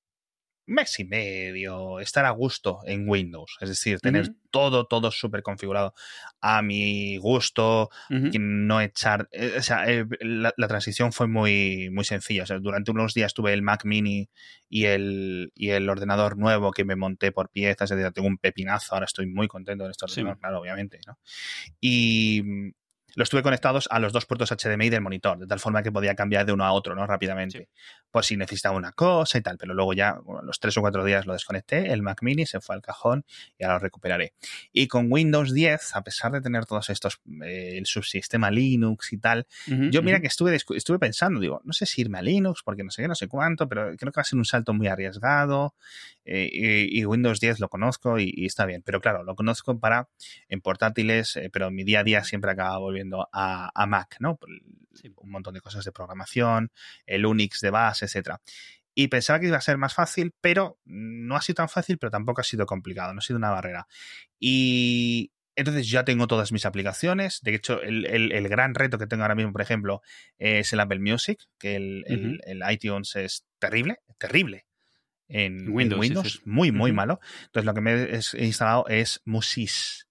mes 0.72 1.00
y 1.00 1.06
medio 1.06 2.00
estar 2.00 2.26
a 2.26 2.32
gusto 2.32 2.80
en 2.86 3.08
Windows. 3.08 3.58
Es 3.62 3.70
decir, 3.70 4.00
tener 4.00 4.30
todo, 4.50 4.86
todo 4.86 5.12
súper 5.12 5.44
configurado 5.44 5.94
a 6.42 6.62
mi 6.62 7.18
gusto, 7.18 7.90
no 8.10 8.82
echar. 8.82 9.28
eh, 9.32 9.56
o 9.60 9.62
sea, 9.62 9.86
eh, 9.90 10.06
la, 10.22 10.54
la 10.58 10.68
transición 10.68 11.14
fue 11.14 11.28
muy, 11.28 11.90
muy 11.92 12.04
sencilla. 12.04 12.44
O 12.44 12.46
sea, 12.46 12.60
durante 12.60 12.92
unos 12.92 13.14
días 13.14 13.34
tuve 13.34 13.54
el 13.54 13.62
Mac 13.62 13.86
Mini 13.86 14.30
y 14.70 14.86
el, 14.86 15.52
y 15.56 15.70
el 15.70 15.90
ordenador 15.90 16.38
nuevo 16.38 16.72
que 16.72 16.86
me 16.86 16.96
monté 16.96 17.32
por 17.32 17.50
piezas. 17.50 17.92
Es 17.92 17.98
decir, 17.98 18.12
tengo 18.14 18.28
un 18.28 18.38
pepinazo. 18.38 18.94
Ahora 18.96 19.06
estoy 19.06 19.28
muy 19.28 19.48
contento 19.48 19.86
de 19.86 19.92
este 19.92 20.06
Sí. 20.08 20.22
ordenador, 20.22 20.40
claro, 20.40 20.60
obviamente. 20.62 21.00
¿no? 21.06 21.18
Y 21.80 22.44
los 23.16 23.30
tuve 23.30 23.44
conectados 23.44 23.88
a 23.92 24.00
los 24.00 24.14
dos 24.14 24.26
puertos 24.26 24.52
HDMI 24.52 24.90
del 24.90 25.02
monitor, 25.02 25.38
de 25.38 25.48
tal 25.48 25.60
forma 25.60 25.84
que 25.84 25.92
podía 25.92 26.16
cambiar 26.16 26.46
de 26.46 26.54
uno 26.54 26.66
a 26.66 26.72
otro, 26.72 26.96
¿no? 26.96 27.06
Rápidamente. 27.06 27.70
Por 28.10 28.26
si 28.26 28.38
necesitaba 28.38 28.76
una 28.76 28.92
cosa 28.92 29.38
y 29.38 29.42
tal. 29.42 29.58
Pero 29.58 29.74
luego 29.74 29.94
ya, 29.94 30.16
bueno, 30.24 30.42
los 30.44 30.60
tres 30.60 30.78
o 30.78 30.82
cuatro 30.82 31.04
días 31.04 31.26
lo 31.26 31.34
desconecté, 31.34 31.92
el 31.92 32.02
Mac 32.02 32.22
Mini 32.22 32.46
se 32.46 32.60
fue 32.62 32.76
al 32.76 32.82
cajón 32.82 33.26
y 33.58 33.64
ahora 33.64 33.76
lo 33.76 33.80
recuperaré. 33.80 34.34
Y 34.72 34.88
con 34.88 35.08
Windows 35.12 35.54
10, 35.54 35.96
a 35.96 36.04
pesar 36.04 36.32
de 36.32 36.42
tener 36.42 36.66
todos 36.66 36.90
estos, 36.90 37.22
eh, 37.44 37.78
el 37.78 37.86
subsistema 37.86 38.52
Linux 38.52 39.14
y 39.14 39.18
tal, 39.18 39.48
yo 39.92 40.02
mira 40.04 40.20
que 40.20 40.28
estuve, 40.28 40.56
estuve 40.56 41.00
pensando, 41.00 41.40
digo, 41.40 41.62
no 41.64 41.74
sé 41.74 41.86
si 41.86 42.02
irme 42.02 42.20
a 42.20 42.22
Linux, 42.22 42.62
porque 42.64 42.84
no 42.84 42.92
sé 42.92 43.02
qué, 43.02 43.08
no 43.08 43.16
sé 43.16 43.28
cuánto, 43.28 43.68
pero 43.68 43.96
creo 43.98 44.12
que 44.12 44.18
va 44.18 44.22
a 44.22 44.26
ser 44.26 44.38
un 44.38 44.46
salto 44.46 44.74
muy 44.74 44.88
arriesgado. 44.88 45.74
eh, 46.26 46.50
y, 46.52 47.00
y 47.02 47.06
Windows 47.06 47.40
10 47.40 47.60
lo 47.60 47.70
conozco 47.70 48.20
y, 48.20 48.32
y 48.36 48.46
está 48.46 48.66
bien. 48.66 48.82
Pero 48.86 49.02
claro, 49.02 49.24
lo 49.24 49.36
conozco 49.36 49.80
para 49.80 50.08
en 50.50 50.62
portátiles, 50.62 51.36
eh, 51.38 51.50
pero 51.52 51.72
mi 51.72 51.84
día 51.84 52.02
a 52.02 52.04
día 52.04 52.24
siempre 52.24 52.52
acaba 52.52 52.78
volviendo 52.78 53.01
a, 53.32 53.72
a 53.74 53.86
Mac, 53.86 54.18
¿no? 54.20 54.38
Sí. 54.94 55.14
Un 55.18 55.32
montón 55.32 55.54
de 55.54 55.62
cosas 55.62 55.86
de 55.86 55.92
programación, 55.92 56.72
el 57.06 57.26
Unix 57.26 57.62
de 57.62 57.70
base, 57.70 58.06
etcétera. 58.06 58.42
Y 58.94 59.08
pensaba 59.08 59.40
que 59.40 59.48
iba 59.48 59.58
a 59.58 59.62
ser 59.62 59.78
más 59.78 59.94
fácil, 59.94 60.34
pero 60.42 60.78
no 60.86 61.36
ha 61.36 61.42
sido 61.42 61.56
tan 61.56 61.70
fácil, 61.70 61.98
pero 61.98 62.12
tampoco 62.12 62.42
ha 62.42 62.44
sido 62.44 62.66
complicado, 62.66 63.14
no 63.14 63.20
ha 63.20 63.22
sido 63.22 63.38
una 63.38 63.50
barrera. 63.52 63.88
Y, 64.40 65.32
Entonces 65.56 65.90
ya 65.90 66.04
tengo 66.04 66.28
todas 66.28 66.52
mis 66.52 66.66
aplicaciones. 66.66 67.40
De 67.42 67.54
hecho, 67.56 67.82
el, 67.82 68.06
el, 68.06 68.32
el, 68.32 68.48
gran 68.50 68.74
reto 68.74 68.98
que 68.98 69.08
tengo 69.08 69.24
ahora 69.24 69.36
mismo, 69.36 69.52
por 69.52 69.62
ejemplo, 69.62 70.02
es 70.38 70.74
el 70.74 70.80
Apple 70.80 71.00
Music, 71.00 71.40
que 71.58 71.76
el, 71.76 72.06
uh 72.08 72.14
-huh. 72.14 72.40
el 72.46 72.62
iTunes 72.72 73.16
es 73.16 73.46
terrible, 73.60 74.00
terrible. 74.18 74.66
En 75.28 75.70
Windows, 75.70 75.98
en 75.98 76.00
Windows 76.00 76.32
sí, 76.32 76.38
sí. 76.40 76.44
muy, 76.46 76.72
muy 76.72 76.92
uh 76.92 76.94
-huh. 76.94 76.98
malo. 76.98 77.20
Entonces 77.46 77.66
lo 77.66 77.74
que 77.74 77.82
me 77.82 77.92
he 78.04 78.46
instalado 78.46 78.88
es 78.88 79.22
Musish. 79.26 80.06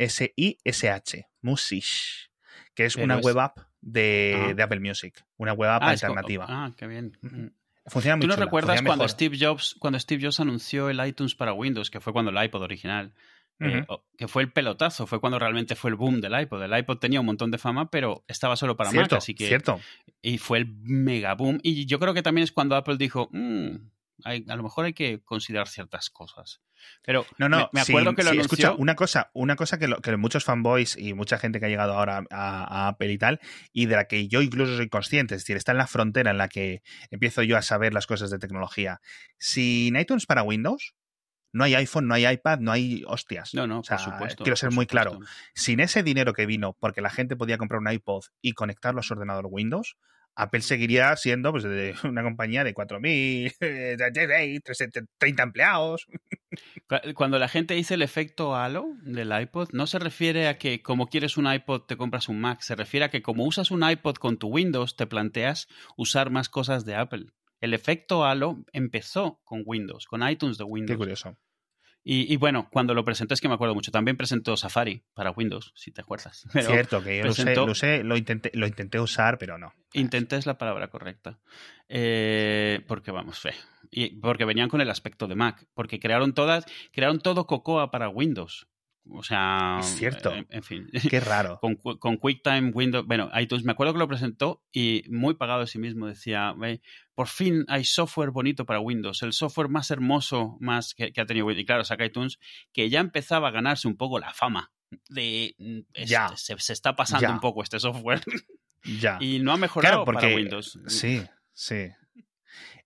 M-U-S-I-S-I-S-H. 0.00 1.28
Musish. 1.42 2.30
Que 2.74 2.86
es 2.86 2.94
Pero 2.94 3.04
una 3.04 3.18
es... 3.18 3.24
web 3.24 3.38
app 3.38 3.58
de, 3.80 4.48
ah. 4.50 4.54
de, 4.54 4.62
Apple 4.62 4.80
Music. 4.80 5.24
Una 5.36 5.52
web 5.52 5.70
app 5.70 5.82
ah, 5.82 5.90
alternativa. 5.90 6.46
ah, 6.48 6.72
qué 6.76 6.86
bien. 6.86 7.16
Funciona 7.86 8.16
muy 8.16 8.22
¿Tú 8.22 8.28
no 8.28 8.34
chula, 8.34 8.44
recuerdas 8.44 8.82
cuando 8.82 9.08
Steve, 9.08 9.36
Jobs, 9.40 9.76
cuando 9.78 9.98
Steve 9.98 10.22
Jobs 10.22 10.40
anunció 10.40 10.90
el 10.90 11.04
iTunes 11.04 11.34
para 11.34 11.52
Windows, 11.52 11.90
que 11.90 12.00
fue 12.00 12.12
cuando 12.12 12.30
el 12.30 12.44
iPod 12.44 12.62
original, 12.62 13.14
uh 13.58 13.64
-huh. 13.64 13.82
eh, 13.82 14.02
que 14.16 14.28
fue 14.28 14.42
el 14.42 14.52
pelotazo, 14.52 15.06
fue 15.06 15.20
cuando 15.20 15.38
realmente 15.38 15.74
fue 15.74 15.90
el 15.90 15.96
boom 15.96 16.20
del 16.20 16.38
iPod. 16.40 16.62
El 16.62 16.78
iPod 16.78 16.98
tenía 16.98 17.20
un 17.20 17.26
montón 17.26 17.50
de 17.50 17.58
fama, 17.58 17.90
pero 17.90 18.24
estaba 18.28 18.56
solo 18.56 18.76
para 18.76 18.90
cierto, 18.90 19.16
Mac, 19.16 19.22
así 19.22 19.34
que... 19.34 19.48
Cierto. 19.48 19.80
Y 20.22 20.38
fue 20.38 20.58
el 20.58 20.66
mega 20.66 21.34
boom. 21.34 21.58
Y 21.62 21.86
yo 21.86 21.98
creo 21.98 22.14
que 22.14 22.22
también 22.22 22.44
es 22.44 22.52
cuando 22.52 22.76
Apple 22.76 22.96
dijo, 22.98 23.28
mmm, 23.32 23.76
hay, 24.24 24.44
a 24.48 24.56
lo 24.56 24.62
mejor 24.62 24.84
hay 24.84 24.92
que 24.92 25.22
considerar 25.24 25.66
ciertas 25.66 26.10
cosas. 26.10 26.60
Pero 27.04 27.26
no, 27.38 27.48
no, 27.48 27.68
me, 27.72 27.80
acuerdo 27.80 28.10
sí, 28.10 28.16
que 28.16 28.22
lo 28.22 28.30
sí, 28.30 28.36
anunció... 28.36 28.42
escucha, 28.42 28.72
una 28.72 28.94
cosa, 28.94 29.30
una 29.34 29.56
cosa 29.56 29.78
que, 29.78 29.88
lo, 29.88 29.96
que, 30.00 30.16
muchos 30.16 30.44
fanboys 30.44 30.96
y 30.96 31.14
mucha 31.14 31.38
gente 31.38 31.60
que 31.60 31.66
ha 31.66 31.68
llegado 31.68 31.94
ahora 31.94 32.24
a, 32.30 32.86
a, 32.86 32.88
Apple 32.88 33.12
y 33.12 33.18
tal, 33.18 33.40
y 33.72 33.86
de 33.86 33.96
la 33.96 34.04
que 34.04 34.28
yo 34.28 34.42
incluso 34.42 34.76
soy 34.76 34.88
consciente, 34.88 35.34
es 35.34 35.42
decir, 35.42 35.56
está 35.56 35.72
en 35.72 35.78
la 35.78 35.86
frontera 35.86 36.30
en 36.30 36.38
la 36.38 36.48
que 36.48 36.82
empiezo 37.10 37.42
yo 37.42 37.56
a 37.56 37.62
saber 37.62 37.94
las 37.94 38.06
cosas 38.06 38.30
de 38.30 38.38
tecnología. 38.38 39.00
Sin 39.38 39.96
iTunes 39.96 40.26
para 40.26 40.42
Windows, 40.42 40.94
no 41.52 41.64
hay 41.64 41.74
iPhone, 41.74 42.06
no 42.06 42.14
hay 42.14 42.26
iPad, 42.26 42.60
no 42.60 42.72
hay 42.72 43.02
hostias. 43.06 43.54
No, 43.54 43.66
no, 43.66 43.80
o 43.80 43.84
sea, 43.84 43.96
por 43.96 44.12
supuesto. 44.12 44.44
Quiero 44.44 44.56
ser 44.56 44.70
muy 44.70 44.84
supuesto. 44.84 45.10
claro. 45.10 45.26
Sin 45.54 45.80
ese 45.80 46.02
dinero 46.02 46.32
que 46.32 46.46
vino 46.46 46.76
porque 46.78 47.00
la 47.00 47.10
gente 47.10 47.36
podía 47.36 47.58
comprar 47.58 47.80
un 47.80 47.90
iPod 47.90 48.24
y 48.40 48.52
conectarlo 48.52 49.00
a 49.00 49.02
su 49.02 49.14
ordenador 49.14 49.46
Windows, 49.50 49.96
Apple 50.42 50.62
seguiría 50.62 51.14
siendo 51.16 51.52
pues, 51.52 51.64
una 52.04 52.22
compañía 52.22 52.64
de 52.64 52.74
4.000, 52.74 55.08
30 55.18 55.42
empleados. 55.42 56.06
Cuando 57.14 57.38
la 57.38 57.48
gente 57.48 57.74
dice 57.74 57.94
el 57.94 58.02
efecto 58.02 58.56
halo 58.56 58.86
del 59.02 59.38
iPod, 59.38 59.70
no 59.72 59.86
se 59.86 59.98
refiere 59.98 60.48
a 60.48 60.58
que 60.58 60.82
como 60.82 61.08
quieres 61.08 61.36
un 61.36 61.52
iPod 61.52 61.82
te 61.82 61.96
compras 61.96 62.28
un 62.28 62.40
Mac, 62.40 62.60
se 62.60 62.74
refiere 62.74 63.04
a 63.04 63.10
que 63.10 63.22
como 63.22 63.44
usas 63.44 63.70
un 63.70 63.88
iPod 63.88 64.16
con 64.16 64.38
tu 64.38 64.48
Windows 64.48 64.96
te 64.96 65.06
planteas 65.06 65.68
usar 65.96 66.30
más 66.30 66.48
cosas 66.48 66.84
de 66.84 66.96
Apple. 66.96 67.26
El 67.60 67.74
efecto 67.74 68.24
halo 68.24 68.64
empezó 68.72 69.40
con 69.44 69.62
Windows, 69.66 70.06
con 70.06 70.26
iTunes 70.28 70.56
de 70.56 70.64
Windows. 70.64 70.94
Qué 70.94 70.98
curioso. 70.98 71.36
Y, 72.02 72.32
y, 72.32 72.36
bueno, 72.36 72.70
cuando 72.72 72.94
lo 72.94 73.04
presentó 73.04 73.34
es 73.34 73.42
que 73.42 73.48
me 73.48 73.54
acuerdo 73.54 73.74
mucho. 73.74 73.90
También 73.90 74.16
presentó 74.16 74.56
Safari 74.56 75.04
para 75.12 75.32
Windows, 75.32 75.70
si 75.76 75.92
te 75.92 76.00
acuerdas. 76.00 76.46
Pero 76.52 76.70
Cierto, 76.70 77.02
que 77.02 77.18
yo 77.18 77.24
presentó... 77.24 77.66
lo, 77.66 77.72
usé, 77.72 77.88
lo, 77.88 77.98
usé, 77.98 78.04
lo, 78.04 78.16
intenté, 78.16 78.50
lo 78.54 78.66
intenté 78.66 78.98
usar, 78.98 79.36
pero 79.36 79.58
no. 79.58 79.74
Intenté 79.92 80.36
es 80.36 80.46
la 80.46 80.58
palabra 80.58 80.88
correcta. 80.88 81.40
Eh, 81.88 82.84
porque 82.86 83.10
vamos, 83.10 83.38
fe. 83.38 83.54
Y 83.90 84.16
porque 84.20 84.44
venían 84.44 84.68
con 84.68 84.80
el 84.80 84.90
aspecto 84.90 85.26
de 85.26 85.34
Mac. 85.34 85.66
Porque 85.74 85.98
crearon 85.98 86.32
todas, 86.32 86.64
crearon 86.92 87.20
todo 87.20 87.46
Cocoa 87.46 87.90
para 87.90 88.08
Windows. 88.08 88.68
O 89.12 89.22
sea, 89.22 89.78
es 89.80 89.96
cierto. 89.96 90.32
En, 90.32 90.46
en 90.50 90.62
fin. 90.62 90.90
Qué 91.08 91.20
raro. 91.20 91.58
con, 91.60 91.76
con, 91.76 92.16
QuickTime, 92.16 92.70
Windows. 92.70 93.06
Bueno, 93.06 93.30
iTunes, 93.34 93.64
me 93.64 93.72
acuerdo 93.72 93.94
que 93.94 93.98
lo 93.98 94.08
presentó 94.08 94.62
y 94.72 95.02
muy 95.08 95.34
pagado 95.34 95.60
de 95.60 95.66
sí 95.66 95.78
mismo 95.78 96.06
decía: 96.06 96.54
por 97.14 97.26
fin 97.26 97.64
hay 97.68 97.84
software 97.84 98.30
bonito 98.30 98.66
para 98.66 98.80
Windows, 98.80 99.22
el 99.22 99.32
software 99.32 99.68
más 99.68 99.90
hermoso 99.90 100.56
más 100.60 100.94
que, 100.94 101.12
que 101.12 101.20
ha 101.20 101.26
tenido 101.26 101.46
Windows. 101.46 101.62
Y 101.62 101.66
claro, 101.66 101.84
saca 101.84 102.04
iTunes, 102.04 102.38
que 102.72 102.88
ya 102.90 103.00
empezaba 103.00 103.48
a 103.48 103.52
ganarse 103.52 103.88
un 103.88 103.96
poco 103.96 104.18
la 104.18 104.32
fama 104.32 104.70
de. 105.08 105.56
Es, 105.92 106.08
ya. 106.08 106.36
Se, 106.36 106.58
se, 106.58 106.72
está 106.72 106.94
pasando 106.94 107.26
ya. 107.26 107.32
un 107.32 107.40
poco 107.40 107.62
este 107.62 107.80
software. 107.80 108.22
ya. 108.84 109.18
Y 109.20 109.38
no 109.40 109.52
ha 109.52 109.56
mejorado 109.56 109.92
claro, 109.92 110.04
porque, 110.04 110.26
para 110.26 110.34
Windows. 110.36 110.78
Sí, 110.86 111.22
sí. 111.52 111.90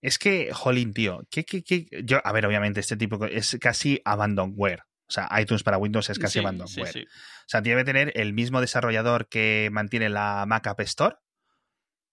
Es 0.00 0.18
que, 0.18 0.52
jolín, 0.52 0.92
tío, 0.92 1.26
¿qué, 1.30 1.44
qué, 1.44 1.64
qué? 1.64 1.86
Yo, 2.04 2.20
a 2.22 2.32
ver, 2.32 2.44
obviamente, 2.46 2.80
este 2.80 2.96
tipo 2.96 3.24
es 3.24 3.56
casi 3.60 4.00
abandonware. 4.04 4.82
O 5.06 5.12
sea, 5.12 5.28
iTunes 5.40 5.62
para 5.62 5.78
Windows 5.78 6.10
es 6.10 6.18
casi 6.18 6.34
sí, 6.34 6.38
abandonware. 6.40 6.92
Sí, 6.92 7.00
sí. 7.00 7.06
O 7.06 7.48
sea, 7.48 7.60
debe 7.60 7.84
tener 7.84 8.12
el 8.14 8.32
mismo 8.32 8.60
desarrollador 8.60 9.28
que 9.28 9.68
mantiene 9.72 10.08
la 10.08 10.44
Mac 10.46 10.66
App 10.66 10.80
Store, 10.80 11.16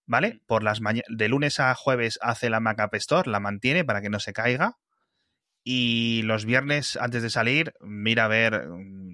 ¿vale? 0.06 0.42
Por 0.46 0.64
las 0.64 0.80
de 0.82 1.28
lunes 1.30 1.60
a 1.60 1.74
jueves 1.76 2.20
hace 2.22 2.50
la 2.50 2.60
Mac 2.60 2.80
App 2.80 2.96
Store, 2.96 3.30
la 3.30 3.40
mantiene 3.40 3.86
para 3.86 4.02
que 4.02 4.10
no 4.10 4.20
se 4.20 4.34
caiga. 4.34 4.78
Y 5.64 6.22
los 6.24 6.46
viernes, 6.46 6.98
antes 6.98 7.24
de 7.24 7.30
salir, 7.30 7.74
mira 7.82 8.26
a 8.26 8.28
ver 8.28 8.68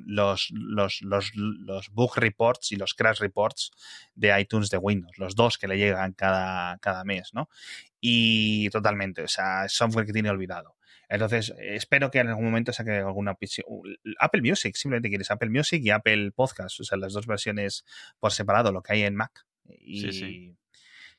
los, 0.08 0.50
los, 0.52 1.02
los, 1.02 1.36
los 1.36 1.90
bug 1.90 2.18
reports 2.18 2.72
y 2.72 2.78
los 2.78 2.94
crash 2.94 3.20
reports 3.20 3.72
de 4.16 4.40
iTunes 4.40 4.70
de 4.70 4.78
Windows, 4.78 5.18
los 5.18 5.36
dos 5.36 5.58
que 5.58 5.68
le 5.68 5.78
llegan 5.78 6.14
cada, 6.14 6.78
cada 6.80 7.04
mes, 7.04 7.34
¿no? 7.34 7.50
Y 8.00 8.70
totalmente, 8.70 9.24
o 9.24 9.28
sea, 9.28 9.66
es 9.66 9.74
software 9.74 10.06
que 10.06 10.14
tiene 10.14 10.30
olvidado. 10.30 10.76
Entonces, 11.10 11.54
espero 11.60 12.10
que 12.10 12.20
en 12.20 12.30
algún 12.30 12.46
momento 12.46 12.74
saque 12.74 12.92
alguna 12.92 13.38
Apple 14.20 14.42
Music, 14.42 14.76
simplemente 14.76 15.10
quieres 15.10 15.32
Apple 15.32 15.50
Music 15.50 15.82
y 15.84 15.90
Apple 15.90 16.32
Podcast, 16.32 16.80
o 16.80 16.84
sea, 16.84 16.98
las 16.98 17.14
dos 17.14 17.28
versiones 17.28 17.86
por 18.20 18.32
separado, 18.32 18.72
lo 18.72 18.82
que 18.82 18.94
hay 18.94 19.04
en 19.04 19.16
Mac. 19.16 19.46
Y, 19.66 20.02
sí, 20.02 20.12
sí 20.14 20.58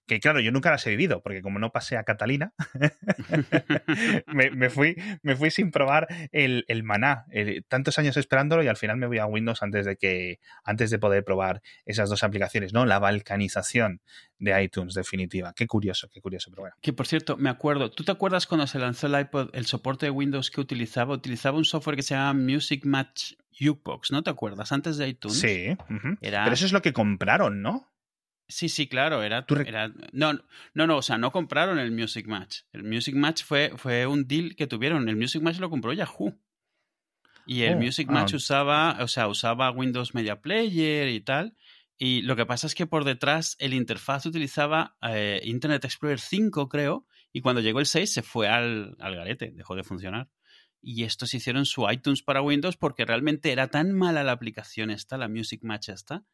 que 0.08 0.20
claro, 0.20 0.40
yo 0.40 0.50
nunca 0.50 0.70
las 0.70 0.84
he 0.86 0.90
vivido, 0.90 1.22
porque 1.22 1.42
como 1.42 1.58
no 1.58 1.70
pasé 1.70 1.96
a 1.96 2.02
Catalina, 2.02 2.54
me, 4.26 4.50
me, 4.50 4.70
fui, 4.70 4.96
me 5.22 5.36
fui 5.36 5.50
sin 5.50 5.70
probar 5.70 6.08
el, 6.32 6.64
el 6.66 6.82
maná. 6.82 7.26
El, 7.30 7.64
tantos 7.68 7.98
años 7.98 8.16
esperándolo 8.16 8.64
y 8.64 8.68
al 8.68 8.76
final 8.76 8.96
me 8.96 9.06
voy 9.06 9.18
a 9.18 9.26
Windows 9.26 9.62
antes 9.62 9.84
de 9.86 9.96
que, 9.96 10.40
antes 10.64 10.90
de 10.90 10.98
poder 10.98 11.24
probar 11.24 11.62
esas 11.84 12.08
dos 12.08 12.24
aplicaciones, 12.24 12.72
¿no? 12.72 12.86
La 12.86 12.98
balcanización 12.98 14.00
de 14.38 14.62
iTunes, 14.62 14.94
definitiva. 14.94 15.52
Qué 15.54 15.66
curioso, 15.66 16.08
qué 16.12 16.20
curioso, 16.20 16.50
pero 16.50 16.62
bueno. 16.62 16.76
Que 16.80 16.92
por 16.92 17.06
cierto, 17.06 17.36
me 17.36 17.50
acuerdo, 17.50 17.90
¿tú 17.90 18.02
te 18.02 18.12
acuerdas 18.12 18.46
cuando 18.46 18.66
se 18.66 18.78
lanzó 18.78 19.08
el 19.08 19.20
iPod, 19.20 19.50
el 19.52 19.66
soporte 19.66 20.06
de 20.06 20.10
Windows 20.10 20.50
que 20.50 20.60
utilizaba? 20.60 21.14
Utilizaba 21.14 21.58
un 21.58 21.64
software 21.64 21.96
que 21.96 22.02
se 22.02 22.14
llama 22.14 22.32
Music 22.40 22.84
Match 22.86 23.34
Jukebox, 23.60 24.10
¿no 24.10 24.22
te 24.22 24.30
acuerdas? 24.30 24.72
Antes 24.72 24.96
de 24.96 25.08
iTunes. 25.08 25.38
Sí. 25.38 25.76
Uh 25.90 25.94
-huh. 25.94 26.18
Era... 26.22 26.44
Pero 26.44 26.54
eso 26.54 26.64
es 26.64 26.72
lo 26.72 26.80
que 26.80 26.94
compraron, 26.94 27.60
¿no? 27.60 27.90
Sí, 28.50 28.70
sí, 28.70 28.88
claro, 28.88 29.22
era, 29.22 29.44
era, 29.66 29.92
no, 30.12 30.32
no, 30.72 30.86
no, 30.86 30.96
o 30.96 31.02
sea, 31.02 31.18
no 31.18 31.30
compraron 31.30 31.78
el 31.78 31.92
Music 31.92 32.26
Match. 32.26 32.60
El 32.72 32.82
Music 32.82 33.14
Match 33.14 33.44
fue, 33.44 33.72
fue 33.76 34.06
un 34.06 34.26
deal 34.26 34.56
que 34.56 34.66
tuvieron. 34.66 35.06
El 35.06 35.16
Music 35.16 35.42
Match 35.42 35.58
lo 35.58 35.68
compró 35.68 35.92
Yahoo. 35.92 36.34
Y 37.46 37.62
el 37.62 37.74
oh, 37.74 37.78
Music 37.78 38.08
Match 38.08 38.32
ah. 38.32 38.36
usaba, 38.36 38.96
o 39.00 39.08
sea, 39.08 39.28
usaba 39.28 39.70
Windows 39.70 40.14
Media 40.14 40.40
Player 40.40 41.08
y 41.08 41.20
tal. 41.20 41.56
Y 41.98 42.22
lo 42.22 42.36
que 42.36 42.46
pasa 42.46 42.66
es 42.66 42.74
que 42.74 42.86
por 42.86 43.04
detrás 43.04 43.54
el 43.58 43.74
interfaz 43.74 44.24
utilizaba 44.24 44.96
eh, 45.02 45.40
Internet 45.44 45.84
Explorer 45.84 46.20
5, 46.20 46.68
creo, 46.70 47.06
y 47.32 47.42
cuando 47.42 47.60
llegó 47.60 47.80
el 47.80 47.86
6 47.86 48.10
se 48.10 48.22
fue 48.22 48.48
al, 48.48 48.96
al 48.98 49.14
garete, 49.14 49.50
dejó 49.50 49.74
de 49.74 49.84
funcionar. 49.84 50.30
Y 50.80 51.04
estos 51.04 51.34
hicieron 51.34 51.66
su 51.66 51.90
iTunes 51.90 52.22
para 52.22 52.40
Windows 52.40 52.76
porque 52.78 53.04
realmente 53.04 53.52
era 53.52 53.68
tan 53.68 53.92
mala 53.92 54.22
la 54.22 54.32
aplicación 54.32 54.90
esta, 54.90 55.18
la 55.18 55.28
Music 55.28 55.60
Match 55.64 55.88
esta, 55.88 56.24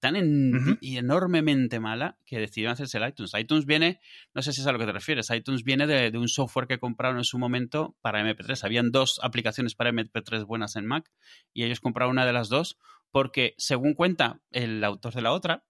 tan 0.00 0.16
en, 0.16 0.54
uh 0.54 0.58
-huh. 0.58 0.78
y 0.80 0.96
enormemente 0.96 1.80
mala 1.80 2.18
que 2.24 2.38
decidieron 2.38 2.72
hacerse 2.72 2.98
el 2.98 3.08
iTunes. 3.08 3.32
iTunes 3.38 3.66
viene, 3.66 4.00
no 4.34 4.42
sé 4.42 4.52
si 4.52 4.60
es 4.60 4.66
a 4.66 4.72
lo 4.72 4.78
que 4.78 4.86
te 4.86 4.92
refieres, 4.92 5.30
iTunes 5.30 5.64
viene 5.64 5.86
de, 5.86 6.10
de, 6.10 6.18
un 6.18 6.28
software 6.28 6.66
que 6.66 6.78
compraron 6.78 7.18
en 7.18 7.24
su 7.24 7.38
momento 7.38 7.96
para 8.00 8.22
MP3. 8.22 8.64
Habían 8.64 8.90
dos 8.90 9.20
aplicaciones 9.22 9.74
para 9.74 9.90
MP3 9.90 10.46
buenas 10.46 10.76
en 10.76 10.86
Mac 10.86 11.10
y 11.52 11.64
ellos 11.64 11.80
compraron 11.80 12.12
una 12.12 12.26
de 12.26 12.32
las 12.32 12.48
dos 12.48 12.78
porque, 13.10 13.54
según 13.58 13.94
cuenta 13.94 14.40
el 14.50 14.82
autor 14.82 15.14
de 15.14 15.22
la 15.22 15.32
otra, 15.32 15.64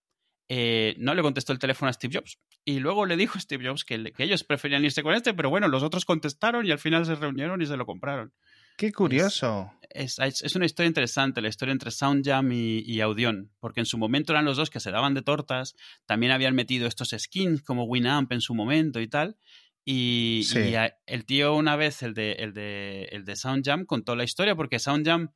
eh, 0.49 0.95
no 0.99 1.15
le 1.15 1.23
contestó 1.23 1.53
el 1.53 1.59
teléfono 1.59 1.89
a 1.89 1.93
Steve 1.93 2.15
Jobs. 2.19 2.39
Y 2.65 2.79
luego 2.79 3.05
le 3.05 3.17
dijo 3.17 3.37
a 3.37 3.41
Steve 3.41 3.67
Jobs 3.67 3.85
que, 3.85 4.13
que, 4.13 4.25
ellos 4.25 4.45
preferían 4.45 4.85
irse 4.85 5.03
con 5.03 5.15
este, 5.15 5.35
pero 5.35 5.51
bueno, 5.51 5.69
los 5.69 5.83
otros 5.83 6.05
contestaron 6.05 6.65
y 6.67 6.71
al 6.71 6.79
final 6.79 7.05
se 7.05 7.15
reunieron 7.15 7.61
y 7.61 7.67
se 7.67 7.77
lo 7.77 7.85
compraron. 7.85 8.33
Qué 8.77 8.93
curioso. 8.93 9.73
Es, 9.91 10.19
es, 10.19 10.43
es, 10.43 10.57
una 10.57 10.67
historia 10.67 10.89
interesante, 10.89 11.41
la 11.41 11.49
historia 11.49 11.73
entre 11.73 11.93
SoundJam 11.93 12.51
y, 12.51 12.81
y, 12.81 13.01
Audion, 13.01 13.53
porque 13.61 13.81
en 13.81 13.87
su 13.87 13.97
momento 13.97 14.33
eran 14.33 14.45
los 14.45 14.57
dos 14.57 14.71
que 14.71 14.81
se 14.81 14.91
daban 14.91 15.15
de 15.15 15.23
tortas, 15.23 15.77
también 16.05 16.33
habían 16.33 16.57
metido 16.57 16.89
estos 16.89 17.15
skins 17.17 17.63
como 17.63 17.85
Winamp 17.85 18.33
en 18.33 18.41
su 18.41 18.55
momento 18.55 19.01
y 19.01 19.07
tal. 19.07 19.37
Y, 19.85 20.43
sí. 20.47 20.61
y 20.61 20.75
a, 20.75 20.97
el 21.07 21.25
tío 21.27 21.55
una 21.55 21.77
vez, 21.77 22.03
el 22.03 22.15
de, 22.15 22.33
el, 22.33 22.55
de, 22.55 23.05
el 23.13 23.25
de 23.25 23.37
SoundJam, 23.37 23.85
contó 23.85 24.17
la 24.17 24.25
historia, 24.25 24.57
porque 24.57 24.79
SoundJam, 24.79 25.33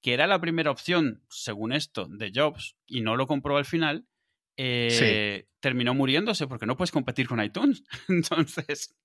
que 0.00 0.14
era 0.14 0.26
la 0.26 0.40
primera 0.40 0.70
opción, 0.70 1.22
según 1.28 1.72
esto, 1.72 2.06
de 2.08 2.32
Jobs, 2.34 2.76
y 2.86 3.02
no 3.02 3.16
lo 3.16 3.26
compró 3.26 3.58
al 3.58 3.66
final, 3.66 4.06
eh, 4.56 5.42
sí. 5.42 5.48
terminó 5.60 5.94
muriéndose 5.94 6.46
porque 6.46 6.66
no 6.66 6.76
puedes 6.76 6.92
competir 6.92 7.26
con 7.26 7.42
iTunes. 7.42 7.82
Entonces, 8.08 8.96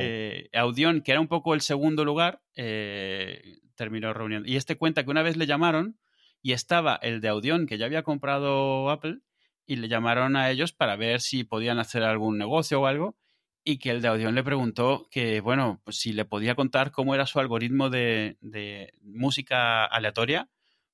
Eh, 0.00 0.48
Audion, 0.52 1.02
que 1.02 1.12
era 1.12 1.20
un 1.20 1.28
poco 1.28 1.54
el 1.54 1.60
segundo 1.60 2.04
lugar, 2.04 2.42
eh, 2.56 3.60
terminó 3.74 4.12
reuniendo. 4.12 4.48
Y 4.48 4.56
este 4.56 4.76
cuenta 4.76 5.04
que 5.04 5.10
una 5.10 5.22
vez 5.22 5.36
le 5.36 5.46
llamaron 5.46 5.98
y 6.42 6.52
estaba 6.52 6.96
el 7.02 7.20
de 7.20 7.28
Audion, 7.28 7.66
que 7.66 7.78
ya 7.78 7.86
había 7.86 8.02
comprado 8.02 8.90
Apple, 8.90 9.18
y 9.66 9.76
le 9.76 9.88
llamaron 9.88 10.36
a 10.36 10.50
ellos 10.50 10.72
para 10.72 10.96
ver 10.96 11.20
si 11.20 11.44
podían 11.44 11.78
hacer 11.78 12.02
algún 12.02 12.38
negocio 12.38 12.80
o 12.80 12.86
algo. 12.86 13.16
y 13.64 13.78
que 13.78 13.90
el 13.90 14.02
de 14.02 14.08
Audion 14.08 14.34
le 14.34 14.42
preguntó 14.42 15.06
que, 15.08 15.40
bueno, 15.40 15.80
pues 15.84 15.98
si 15.98 16.12
le 16.12 16.24
podía 16.24 16.56
contar 16.56 16.90
cómo 16.90 17.14
era 17.14 17.26
su 17.26 17.38
algoritmo 17.38 17.90
de 17.90 18.36
música 19.02 19.84
aleatoria, 19.84 20.48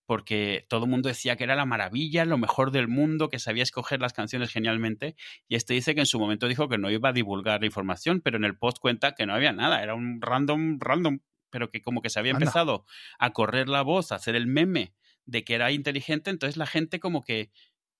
porque 0.09 0.64
todo 0.70 0.84
el 0.84 0.90
mundo 0.90 1.11
decía 1.11 1.36
que 1.36 1.44
era 1.44 1.54
la 1.54 1.66
maravilla, 1.66 2.24
lo 2.24 2.38
mejor 2.38 2.70
del 2.70 2.88
mundo, 2.88 3.28
que 3.28 3.38
sabía 3.38 3.62
escoger 3.62 4.00
las 4.00 4.14
canciones 4.14 4.50
genialmente, 4.50 5.16
y 5.48 5.54
este 5.54 5.74
dice 5.74 5.94
que 5.94 6.00
en 6.00 6.06
su 6.06 6.18
momento 6.18 6.48
dijo 6.48 6.66
que 6.66 6.78
no 6.78 6.90
iba 6.90 7.11
a 7.11 7.12
divulgar 7.12 7.61
la 7.61 7.66
información, 7.66 8.22
pero 8.22 8.38
en 8.38 8.44
el 8.44 8.56
post 8.56 8.78
cuenta 8.78 9.14
que 9.14 9.26
no 9.26 9.34
había 9.34 9.52
nada, 9.52 9.82
era 9.82 9.94
un 9.94 10.22
random, 10.22 10.78
random, 10.80 11.18
pero 11.50 11.70
que 11.70 11.82
como 11.82 12.00
que 12.00 12.09
se 12.09 12.18
había 12.20 12.32
Anda. 12.32 12.46
empezado 12.46 12.86
a 13.18 13.34
correr 13.34 13.68
la 13.68 13.82
voz, 13.82 14.11
a 14.11 14.14
hacer 14.14 14.34
el 14.34 14.46
meme 14.46 14.94
de 15.26 15.44
que 15.44 15.54
era 15.54 15.72
inteligente, 15.72 16.30
entonces 16.30 16.56
la 16.56 16.66
gente 16.66 17.00
como 17.00 17.22
que 17.22 17.50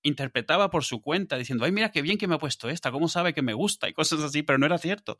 interpretaba 0.09 0.71
por 0.71 0.85
su 0.85 1.01
cuenta, 1.01 1.37
diciendo, 1.37 1.65
ay, 1.65 1.73
mira 1.73 1.91
qué 1.91 2.03
bien 2.03 2.19
que 2.19 2.27
me 2.27 2.35
ha 2.35 2.39
puesto 2.39 2.69
esta, 2.69 2.91
cómo 2.91 3.09
sabe 3.09 3.33
que 3.33 3.43
me 3.43 3.55
gusta 3.55 3.89
y 3.89 3.93
cosas 3.93 4.21
así, 4.21 4.43
pero 4.43 4.59
no 4.59 4.67
era 4.67 4.79
cierto. 4.79 5.19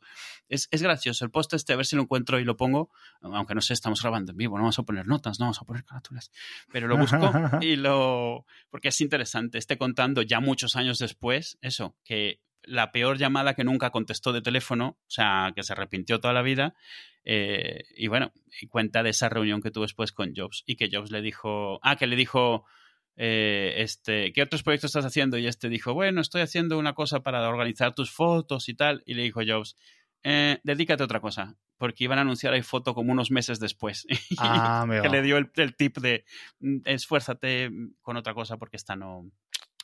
Es, 0.49 0.67
es 0.71 0.81
gracioso. 0.81 1.23
El 1.23 1.31
post 1.31 1.53
este, 1.53 1.73
a 1.73 1.75
ver 1.75 1.85
si 1.85 1.95
lo 1.95 2.01
encuentro 2.01 2.39
y 2.39 2.43
lo 2.43 2.57
pongo, 2.57 2.91
aunque 3.21 3.55
no 3.55 3.61
sé, 3.61 3.73
estamos 3.73 4.01
grabando 4.01 4.31
en 4.31 4.37
vivo, 4.37 4.57
no 4.57 4.63
vamos 4.63 4.79
a 4.79 4.83
poner 4.83 5.07
notas, 5.07 5.39
no 5.39 5.45
vamos 5.45 5.61
a 5.61 5.65
poner 5.65 5.83
carátulas, 5.85 6.31
pero 6.71 6.87
lo 6.87 6.97
busco 6.97 7.31
y 7.61 7.75
lo... 7.75 8.45
porque 8.69 8.89
es 8.89 9.01
interesante, 9.01 9.57
esté 9.57 9.77
contando 9.77 10.21
ya 10.21 10.39
muchos 10.39 10.75
años 10.75 10.99
después, 10.99 11.57
eso, 11.61 11.95
que 12.03 12.41
la 12.63 12.91
peor 12.91 13.17
llamada 13.17 13.53
que 13.53 13.63
nunca 13.63 13.89
contestó 13.89 14.33
de 14.33 14.41
teléfono, 14.41 14.97
o 15.01 15.09
sea, 15.09 15.51
que 15.55 15.63
se 15.63 15.73
arrepintió 15.73 16.19
toda 16.19 16.33
la 16.33 16.41
vida, 16.41 16.75
eh, 17.23 17.83
y 17.95 18.07
bueno, 18.07 18.31
y 18.61 18.67
cuenta 18.67 19.03
de 19.03 19.11
esa 19.11 19.29
reunión 19.29 19.61
que 19.61 19.71
tuvo 19.71 19.83
después 19.83 20.11
con 20.11 20.33
Jobs 20.35 20.63
y 20.65 20.75
que 20.75 20.89
Jobs 20.91 21.11
le 21.11 21.21
dijo, 21.21 21.79
ah, 21.83 21.95
que 21.95 22.07
le 22.07 22.15
dijo, 22.15 22.65
eh, 23.21 23.73
este, 23.83 24.31
¿qué 24.31 24.41
otros 24.41 24.63
proyectos 24.63 24.91
estás 24.91 25.03
haciendo? 25.03 25.37
Y 25.37 25.45
este 25.45 25.67
dijo, 25.67 25.93
bueno, 25.93 26.21
estoy 26.21 26.41
haciendo 26.41 26.79
una 26.79 26.93
cosa 26.93 27.19
para 27.19 27.47
organizar 27.49 27.93
tus 27.93 28.11
fotos 28.11 28.69
y 28.69 28.75
tal. 28.75 29.03
Y 29.05 29.13
le 29.15 29.23
dijo 29.23 29.41
Jobs, 29.45 29.75
eh, 30.23 30.59
dedícate 30.63 31.03
a 31.03 31.05
otra 31.05 31.19
cosa, 31.19 31.57
porque 31.77 32.05
iban 32.05 32.17
a 32.17 32.21
anunciar 32.21 32.53
iPhoto 32.53 32.93
como 32.95 33.11
unos 33.11 33.29
meses 33.29 33.59
después. 33.59 34.07
Ah, 34.39 34.85
que 35.01 35.09
le 35.09 35.21
dio 35.21 35.35
el, 35.37 35.51
el 35.57 35.75
tip 35.75 35.97
de 35.97 36.23
"Mm, 36.61 36.77
esfuérzate 36.85 37.69
con 38.01 38.15
otra 38.15 38.33
cosa 38.33 38.55
porque 38.55 38.77
esta 38.77 38.95
no 38.95 39.29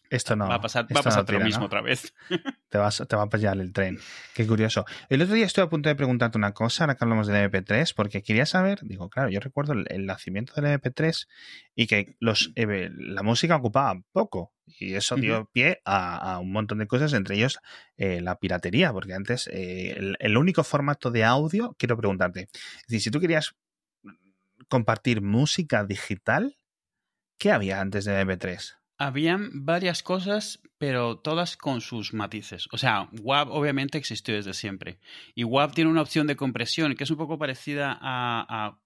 Esto 0.10 0.36
no. 0.36 0.48
va 0.48 0.56
a 0.56 0.62
pasar, 0.62 0.86
va 0.86 0.88
a 0.92 0.94
no 0.94 1.04
pasarte 1.04 1.34
lo 1.34 1.40
mismo 1.40 1.62
¿no? 1.62 1.66
otra 1.66 1.82
vez. 1.82 2.14
Te, 2.70 2.78
vas, 2.78 3.04
te 3.08 3.16
va 3.16 3.24
a 3.24 3.30
pillar 3.30 3.58
el 3.58 3.72
tren. 3.72 4.00
Qué 4.34 4.46
curioso. 4.46 4.86
El 5.08 5.22
otro 5.22 5.36
día 5.36 5.46
estuve 5.46 5.64
a 5.64 5.70
punto 5.70 5.88
de 5.88 5.96
preguntarte 5.96 6.38
una 6.38 6.54
cosa, 6.54 6.84
ahora 6.84 6.96
que 6.96 7.06
hablamos 7.06 7.28
del 7.28 7.50
MP3, 7.50 7.94
porque 7.96 8.22
quería 8.22 8.46
saber, 8.46 8.80
digo, 8.82 9.10
claro, 9.10 9.30
yo 9.30 9.40
recuerdo 9.40 9.74
el, 9.74 9.86
el 9.90 10.06
nacimiento 10.06 10.54
del 10.56 10.80
MP3 10.82 11.28
y 11.74 11.88
que 11.88 12.18
los, 12.20 12.52
eh, 12.56 12.90
la 12.98 13.24
música 13.24 13.56
ocupaba 13.56 14.02
poco. 14.12 14.52
Y 14.66 14.96
eso 14.96 15.16
dio 15.16 15.50
pie 15.54 15.82
a, 15.86 16.34
a 16.34 16.40
un 16.40 16.52
montón 16.52 16.80
de 16.80 16.88
cosas, 16.88 17.14
entre 17.14 17.36
ellos 17.36 17.60
eh, 17.98 18.20
la 18.20 18.40
piratería, 18.40 18.92
porque 18.92 19.14
antes 19.14 19.48
eh, 19.48 19.96
el, 19.98 20.18
el 20.20 20.38
único 20.38 20.64
formato 20.64 21.12
de 21.12 21.24
audio, 21.24 21.76
quiero 21.78 21.96
preguntarte, 21.96 22.50
es 22.52 22.88
decir, 22.88 23.02
si 23.02 23.12
tú 23.12 23.20
querías 23.20 23.56
compartir 24.68 25.22
música 25.22 25.84
digital, 25.86 26.58
¿qué 27.38 27.52
había 27.52 27.80
antes 27.80 28.06
del 28.06 28.28
MP3? 28.28 28.76
Habían 28.98 29.66
varias 29.66 30.04
cosas, 30.04 30.62
pero 30.78 31.18
todas 31.18 31.58
con 31.58 31.82
sus 31.82 32.14
matices. 32.14 32.68
O 32.72 32.78
sea, 32.78 33.10
WAV 33.22 33.52
obviamente 33.52 33.98
existió 33.98 34.36
desde 34.36 34.54
siempre. 34.54 35.00
Y 35.34 35.44
WAV 35.44 35.74
tiene 35.74 35.92
una 35.92 36.02
opción 36.02 36.28
de 36.28 36.38
compresión 36.38 36.96
que 36.96 37.04
es 37.04 37.12
un 37.12 37.18
poco 37.18 37.38
parecida 37.38 37.98
a, 38.02 38.78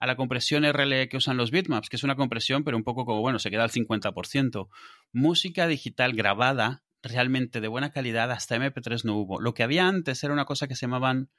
la 0.00 0.16
compresión 0.16 0.64
RLE 0.64 1.08
que 1.08 1.16
usan 1.16 1.36
los 1.36 1.50
bitmaps, 1.50 1.88
que 1.88 1.96
es 1.96 2.02
una 2.04 2.16
compresión, 2.16 2.64
pero 2.64 2.76
un 2.76 2.82
poco 2.82 3.06
como, 3.06 3.20
bueno, 3.20 3.38
se 3.38 3.50
queda 3.50 3.62
al 3.62 3.70
50%. 3.70 4.68
Música 5.12 5.66
digital 5.68 6.12
grabada, 6.12 6.82
realmente 7.02 7.60
de 7.60 7.68
buena 7.68 7.90
calidad, 7.90 8.30
hasta 8.32 8.56
MP3 8.56 9.04
no 9.04 9.16
hubo. 9.16 9.40
Lo 9.40 9.54
que 9.54 9.62
había 9.62 9.86
antes 9.86 10.22
era 10.24 10.32
una 10.32 10.44
cosa 10.44 10.66
que 10.66 10.74
se 10.74 10.82
llamaban 10.82 11.30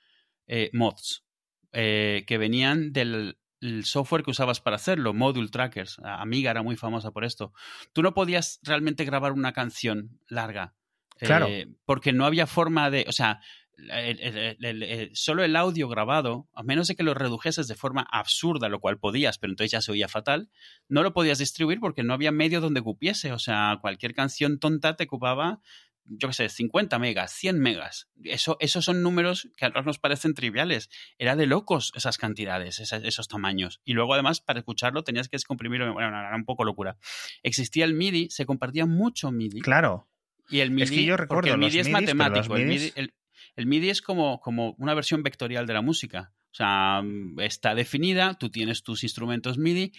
eh, 0.47 0.69
mods, 0.73 1.25
eh, 1.73 2.23
que 2.25 2.37
venían 2.37 2.93
del 2.93 3.37
el 3.65 3.85
software 3.85 4.23
que 4.23 4.31
usabas 4.31 4.61
para 4.61 4.75
hacerlo, 4.77 5.13
Module 5.13 5.49
Trackers. 5.49 5.97
Amiga 6.03 6.51
era 6.51 6.63
muy 6.63 6.75
famosa 6.75 7.11
por 7.11 7.25
esto. 7.25 7.53
Tú 7.93 8.01
no 8.01 8.13
podías 8.13 8.59
realmente 8.63 9.05
grabar 9.05 9.31
una 9.31 9.53
canción 9.53 10.19
larga. 10.27 10.73
Claro. 11.17 11.47
eh, 11.47 11.67
porque 11.85 12.11
no 12.11 12.25
había 12.25 12.45
forma 12.45 12.89
de. 12.89 13.05
O 13.07 13.11
sea, 13.13 13.39
el- 13.77 15.09
solo 15.13 15.43
el 15.43 15.55
audio 15.55 15.87
grabado, 15.87 16.47
a 16.53 16.63
menos 16.63 16.87
de 16.87 16.95
que 16.95 17.03
lo 17.03 17.13
redujeses 17.13 17.67
de 17.67 17.75
forma 17.75 18.05
absurda, 18.11 18.69
lo 18.69 18.79
cual 18.79 18.99
podías, 18.99 19.37
pero 19.37 19.51
entonces 19.51 19.71
ya 19.71 19.81
se 19.81 19.91
oía 19.91 20.07
fatal, 20.07 20.49
no 20.87 21.03
lo 21.03 21.13
podías 21.13 21.37
distribuir 21.39 21.79
porque 21.79 22.03
no 22.03 22.13
había 22.13 22.31
medio 22.31 22.61
donde 22.61 22.81
cupiese. 22.81 23.31
O 23.31 23.39
sea, 23.39 23.77
cualquier 23.81 24.13
canción 24.13 24.59
tonta 24.59 24.95
te 24.95 25.05
ocupaba, 25.05 25.59
yo 26.07 26.27
qué 26.29 26.33
sé, 26.33 26.49
50 26.49 26.99
megas, 26.99 27.31
100 27.33 27.59
megas. 27.59 28.07
Eso, 28.23 28.57
esos 28.59 28.85
son 28.85 29.01
números 29.01 29.49
que 29.57 29.65
ahora 29.65 29.81
nos 29.81 29.97
parecen 29.99 30.33
triviales. 30.33 30.89
Era 31.17 31.35
de 31.35 31.47
locos 31.47 31.91
esas 31.95 32.17
cantidades, 32.17 32.79
esas- 32.79 33.03
esos 33.03 33.27
tamaños. 33.27 33.81
Y 33.85 33.93
luego, 33.93 34.13
además, 34.13 34.39
para 34.41 34.59
escucharlo 34.59 35.03
tenías 35.03 35.27
que 35.29 35.35
descomprimirlo. 35.35 35.91
Bueno, 35.93 36.09
era 36.09 36.35
un 36.35 36.45
poco 36.45 36.63
locura. 36.63 36.97
Existía 37.43 37.85
el 37.85 37.93
MIDI, 37.95 38.29
se 38.29 38.45
compartía 38.45 38.85
mucho 38.85 39.31
MIDI. 39.31 39.61
Claro. 39.61 40.07
Y 40.49 40.59
el 40.59 40.69
MIDI, 40.71 40.83
Es 40.83 40.91
que 40.91 41.05
yo 41.05 41.17
recuerdo 41.17 41.37
porque 41.41 41.49
el 41.51 41.59
los 41.59 41.69
MIDI 41.71 41.79
es 41.79 41.87
midis, 41.87 42.13
matemático. 42.15 42.55
El 42.55 42.65
MIDI, 42.67 42.91
el- 42.95 43.13
el 43.55 43.65
MIDI 43.65 43.89
es 43.89 44.01
como, 44.01 44.39
como 44.41 44.75
una 44.77 44.93
versión 44.93 45.23
vectorial 45.23 45.65
de 45.65 45.73
la 45.73 45.81
música. 45.81 46.33
O 46.51 46.55
sea, 46.55 47.01
mm, 47.03 47.39
está 47.41 47.73
definida, 47.75 48.35
tú 48.35 48.49
tienes 48.49 48.83
tus 48.83 49.03
instrumentos 49.03 49.57
MIDI. 49.57 49.91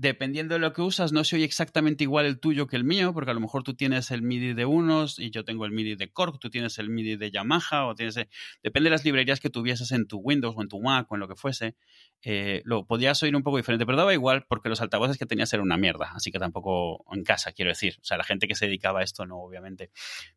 Dependiendo 0.00 0.54
de 0.54 0.60
lo 0.60 0.72
que 0.72 0.80
usas, 0.80 1.10
no 1.10 1.24
se 1.24 1.34
oye 1.34 1.44
exactamente 1.44 2.04
igual 2.04 2.24
el 2.24 2.38
tuyo 2.38 2.68
que 2.68 2.76
el 2.76 2.84
mío, 2.84 3.12
porque 3.12 3.32
a 3.32 3.34
lo 3.34 3.40
mejor 3.40 3.64
tú 3.64 3.74
tienes 3.74 4.12
el 4.12 4.22
MIDI 4.22 4.54
de 4.54 4.64
unos 4.64 5.18
y 5.18 5.30
yo 5.32 5.44
tengo 5.44 5.64
el 5.66 5.72
MIDI 5.72 5.96
de 5.96 6.12
Korg, 6.12 6.38
tú 6.38 6.50
tienes 6.50 6.78
el 6.78 6.88
MIDI 6.88 7.16
de 7.16 7.32
Yamaha, 7.32 7.84
o 7.86 7.96
tienes. 7.96 8.16
el- 8.16 8.28
Depende 8.62 8.86
de 8.86 8.90
las 8.92 9.04
librerías 9.04 9.40
que 9.40 9.50
tuvieses 9.50 9.90
en 9.90 10.06
tu 10.06 10.18
Windows 10.18 10.54
o 10.56 10.62
en 10.62 10.68
tu 10.68 10.80
Mac 10.80 11.10
o 11.10 11.16
en 11.16 11.20
lo 11.20 11.26
que 11.26 11.34
fuese. 11.34 11.74
eh, 12.22 12.62
lo 12.64 12.84
podías 12.86 13.20
oír 13.24 13.34
un 13.34 13.42
poco 13.42 13.56
diferente, 13.56 13.86
pero 13.86 13.98
daba 13.98 14.12
igual 14.14 14.44
porque 14.48 14.68
los 14.68 14.80
altavoces 14.80 15.18
que 15.18 15.26
tenías 15.26 15.52
eran 15.52 15.64
una 15.66 15.76
mierda, 15.76 16.12
así 16.14 16.30
que 16.30 16.38
tampoco 16.38 17.04
en 17.12 17.24
casa, 17.24 17.50
quiero 17.52 17.70
decir. 17.70 17.96
O 18.00 18.04
sea, 18.04 18.16
la 18.18 18.24
gente 18.24 18.46
que 18.46 18.54
se 18.54 18.66
dedicaba 18.66 19.00
a 19.00 19.02
esto 19.02 19.26
no, 19.26 19.38
obviamente 19.38 19.90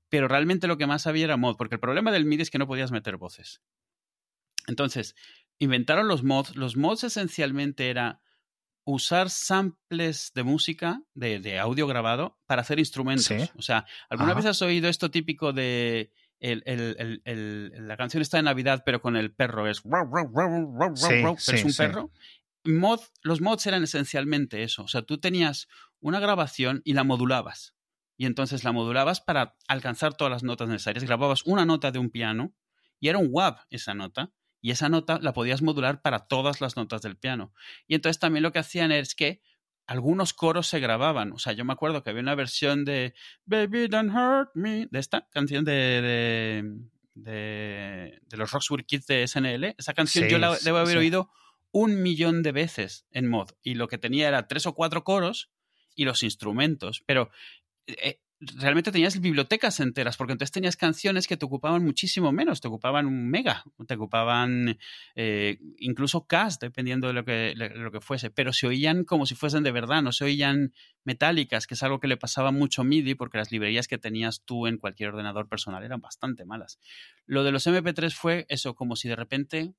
pero 0.09 0.27
realmente 0.27 0.67
lo 0.67 0.77
que 0.77 0.87
más 0.87 1.05
había 1.07 1.25
era 1.25 1.37
mod, 1.37 1.55
porque 1.55 1.75
el 1.75 1.79
problema 1.81 2.11
del 2.11 2.25
MIDI 2.25 2.41
es 2.41 2.49
que 2.49 2.57
no 2.57 2.67
podías 2.67 2.91
meter 2.91 3.17
voces. 3.17 3.61
Entonces, 4.67 5.15
inventaron 5.59 6.07
los 6.07 6.23
mods. 6.23 6.55
Los 6.55 6.75
mods 6.77 7.03
esencialmente 7.03 7.89
era 7.89 8.21
usar 8.83 9.29
samples 9.29 10.31
de 10.33 10.43
música, 10.43 11.01
de, 11.13 11.39
de 11.39 11.59
audio 11.59 11.87
grabado, 11.87 12.39
para 12.47 12.61
hacer 12.61 12.79
instrumentos. 12.79 13.25
Sí. 13.25 13.37
O 13.57 13.61
sea, 13.61 13.85
¿alguna 14.09 14.31
Ajá. 14.31 14.37
vez 14.39 14.45
has 14.47 14.61
oído 14.61 14.89
esto 14.89 15.11
típico 15.11 15.53
de 15.53 16.11
el- 16.39 16.63
el- 16.65 17.21
el- 17.25 17.87
la 17.87 17.97
canción 17.97 18.21
está 18.21 18.37
de 18.37 18.43
Navidad, 18.43 18.81
pero 18.85 18.99
con 19.01 19.15
el 19.15 19.31
perro 19.31 19.67
es 19.67 19.83
"Rau, 19.83 20.09
rau, 20.11 20.31
rau, 20.33 20.75
rau, 20.79 20.95
Sí, 20.95 21.21
rau", 21.21 21.35
pero 21.35 21.37
sí, 21.37 21.55
es 21.55 21.65
un 21.65 21.73
perro? 21.75 22.11
Mod, 22.63 22.99
los 23.23 23.41
mods 23.41 23.65
eran 23.67 23.83
esencialmente 23.83 24.63
eso. 24.63 24.83
O 24.83 24.87
sea, 24.87 25.03
tú 25.03 25.19
tenías 25.19 25.67
una 25.99 26.19
grabación 26.19 26.81
y 26.83 26.93
la 26.93 27.03
modulabas. 27.03 27.75
Y 28.17 28.25
entonces 28.25 28.63
la 28.63 28.71
modulabas 28.71 29.21
para 29.21 29.55
alcanzar 29.67 30.13
todas 30.15 30.31
las 30.31 30.43
notas 30.43 30.67
necesarias. 30.69 31.03
Grababas 31.03 31.43
una 31.45 31.65
nota 31.65 31.91
de 31.91 31.99
un 31.99 32.09
piano 32.09 32.53
y 32.99 33.09
era 33.09 33.17
un 33.19 33.29
WAV 33.31 33.57
esa 33.71 33.93
nota. 33.95 34.31
Y 34.61 34.71
esa 34.71 34.89
nota 34.89 35.19
la 35.21 35.33
podías 35.33 35.61
modular 35.61 36.01
para 36.01 36.19
todas 36.19 36.61
las 36.61 36.75
notas 36.75 37.01
del 37.01 37.17
piano. 37.17 37.53
Y 37.87 37.95
entonces 37.95 38.19
también 38.19 38.43
lo 38.43 38.51
que 38.51 38.59
hacían 38.59 38.91
es 38.91 39.15
que 39.15 39.41
algunos 39.87 40.33
coros 40.33 40.67
se 40.67 40.79
grababan. 40.79 41.33
O 41.33 41.39
sea, 41.39 41.53
yo 41.53 41.65
me 41.65 41.73
acuerdo 41.73 42.03
que 42.03 42.11
había 42.11 42.21
una 42.21 42.35
versión 42.35 42.85
de 42.85 43.13
Baby 43.45 43.87
Don't 43.87 44.11
Hurt 44.15 44.51
Me, 44.53 44.87
de 44.89 44.99
esta 44.99 45.27
canción 45.31 45.65
de, 45.65 45.73
de, 45.73 46.79
de, 47.15 48.21
de 48.25 48.37
los 48.37 48.51
Roxbury 48.51 48.83
Kids 48.83 49.07
de 49.07 49.27
SNL. 49.27 49.75
Esa 49.77 49.93
canción 49.93 50.25
Sí, 50.25 50.31
yo 50.31 50.37
la 50.37 50.55
debo 50.63 50.77
haber 50.77 50.93
sí. 50.93 50.97
oído 50.97 51.29
un 51.71 52.01
millón 52.01 52.43
de 52.43 52.51
veces 52.51 53.05
en 53.11 53.27
mod. 53.27 53.49
Y 53.63 53.75
lo 53.75 53.87
que 53.87 53.97
tenía 53.97 54.27
era 54.27 54.47
tres 54.47 54.65
o 54.65 54.75
cuatro 54.75 55.03
coros 55.03 55.49
y 55.95 56.05
los 56.05 56.23
instrumentos. 56.23 57.03
Pero 57.05 57.31
eh, 57.87 58.21
realmente 58.41 58.91
tenías 58.91 59.19
bibliotecas 59.19 59.79
enteras, 59.79 60.17
porque 60.17 60.33
entonces 60.33 60.51
tenías 60.51 60.75
canciones 60.75 61.27
que 61.27 61.37
te 61.37 61.45
ocupaban 61.45 61.83
muchísimo 61.83 62.31
menos, 62.31 62.59
te 62.59 62.67
ocupaban 62.67 63.05
un 63.05 63.29
mega, 63.29 63.63
te 63.87 63.93
ocupaban 63.93 64.79
eh, 65.15 65.59
incluso 65.77 66.25
K, 66.25 66.49
dependiendo 66.59 67.07
de 67.07 67.13
lo 67.13 67.23
que, 67.23 67.53
lo 67.55 67.91
que 67.91 68.01
fuese, 68.01 68.31
pero 68.31 68.51
se 68.51 68.65
oían 68.65 69.03
como 69.03 69.27
si 69.27 69.35
fuesen 69.35 69.63
de 69.63 69.71
verdad, 69.71 70.01
no 70.01 70.11
se 70.11 70.25
oían 70.25 70.73
metálicas, 71.03 71.67
que 71.67 71.75
es 71.75 71.83
algo 71.83 71.99
que 71.99 72.07
le 72.07 72.17
pasaba 72.17 72.51
mucho 72.51 72.81
a 72.81 72.85
MIDI, 72.85 73.13
porque 73.13 73.37
las 73.37 73.51
librerías 73.51 73.87
que 73.87 73.99
tenías 73.99 74.41
tú 74.43 74.65
en 74.65 74.77
cualquier 74.77 75.09
ordenador 75.09 75.47
personal 75.47 75.83
eran 75.83 76.01
bastante 76.01 76.43
malas. 76.43 76.79
Lo 77.27 77.43
de 77.43 77.51
los 77.51 77.67
MP3 77.67 78.11
fue 78.11 78.45
eso, 78.49 78.73
como 78.75 78.95
si 78.95 79.07
de 79.07 79.15
repente... 79.15 79.73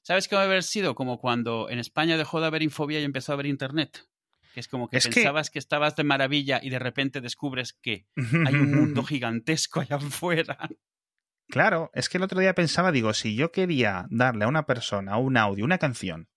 ¿Sabes 0.00 0.28
qué 0.28 0.36
va 0.36 0.42
a 0.42 0.44
haber 0.44 0.62
sido? 0.62 0.94
Como 0.94 1.18
cuando 1.18 1.68
en 1.68 1.80
España 1.80 2.16
dejó 2.16 2.40
de 2.40 2.46
haber 2.46 2.62
infobia 2.62 3.00
y 3.00 3.04
empezó 3.04 3.32
a 3.32 3.34
haber 3.34 3.46
internet. 3.46 4.08
Que 4.54 4.60
es 4.60 4.68
como 4.68 4.88
que 4.88 4.96
Es 4.96 5.08
pensabas 5.08 5.50
que... 5.50 5.58
estabas 5.58 5.96
de 5.96 6.04
maravilla 6.04 6.60
y 6.62 6.70
de 6.70 6.78
repente 6.78 7.20
descubres 7.20 7.72
que 7.72 8.06
hay 8.16 8.54
un 8.54 8.74
mundo 8.74 9.02
gigantesco 9.04 9.80
allá 9.80 9.96
afuera. 9.96 10.68
Claro, 11.48 11.90
es 11.94 12.08
que 12.08 12.18
el 12.18 12.24
otro 12.24 12.40
día 12.40 12.54
pensaba, 12.54 12.92
digo, 12.92 13.12
si 13.14 13.34
yo 13.34 13.52
quería 13.52 14.06
darle 14.10 14.44
a 14.44 14.48
una 14.48 14.66
persona 14.66 15.16
un 15.16 15.36
audio, 15.36 15.64
una 15.64 15.78
canción 15.78 16.28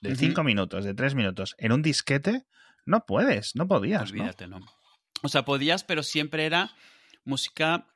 de 0.00 0.14
cinco 0.16 0.44
minutos, 0.44 0.84
de 0.84 0.94
tres 0.94 1.14
minutos, 1.14 1.54
en 1.58 1.72
un 1.72 1.82
disquete, 1.82 2.46
no 2.84 3.04
puedes, 3.06 3.54
no 3.54 3.66
podías, 3.68 4.12
¿no? 4.12 4.60
O 5.22 5.28
sea, 5.28 5.44
podías, 5.44 5.84
pero 5.84 6.02
siempre 6.02 6.46
era 6.46 6.74
música 7.24 7.86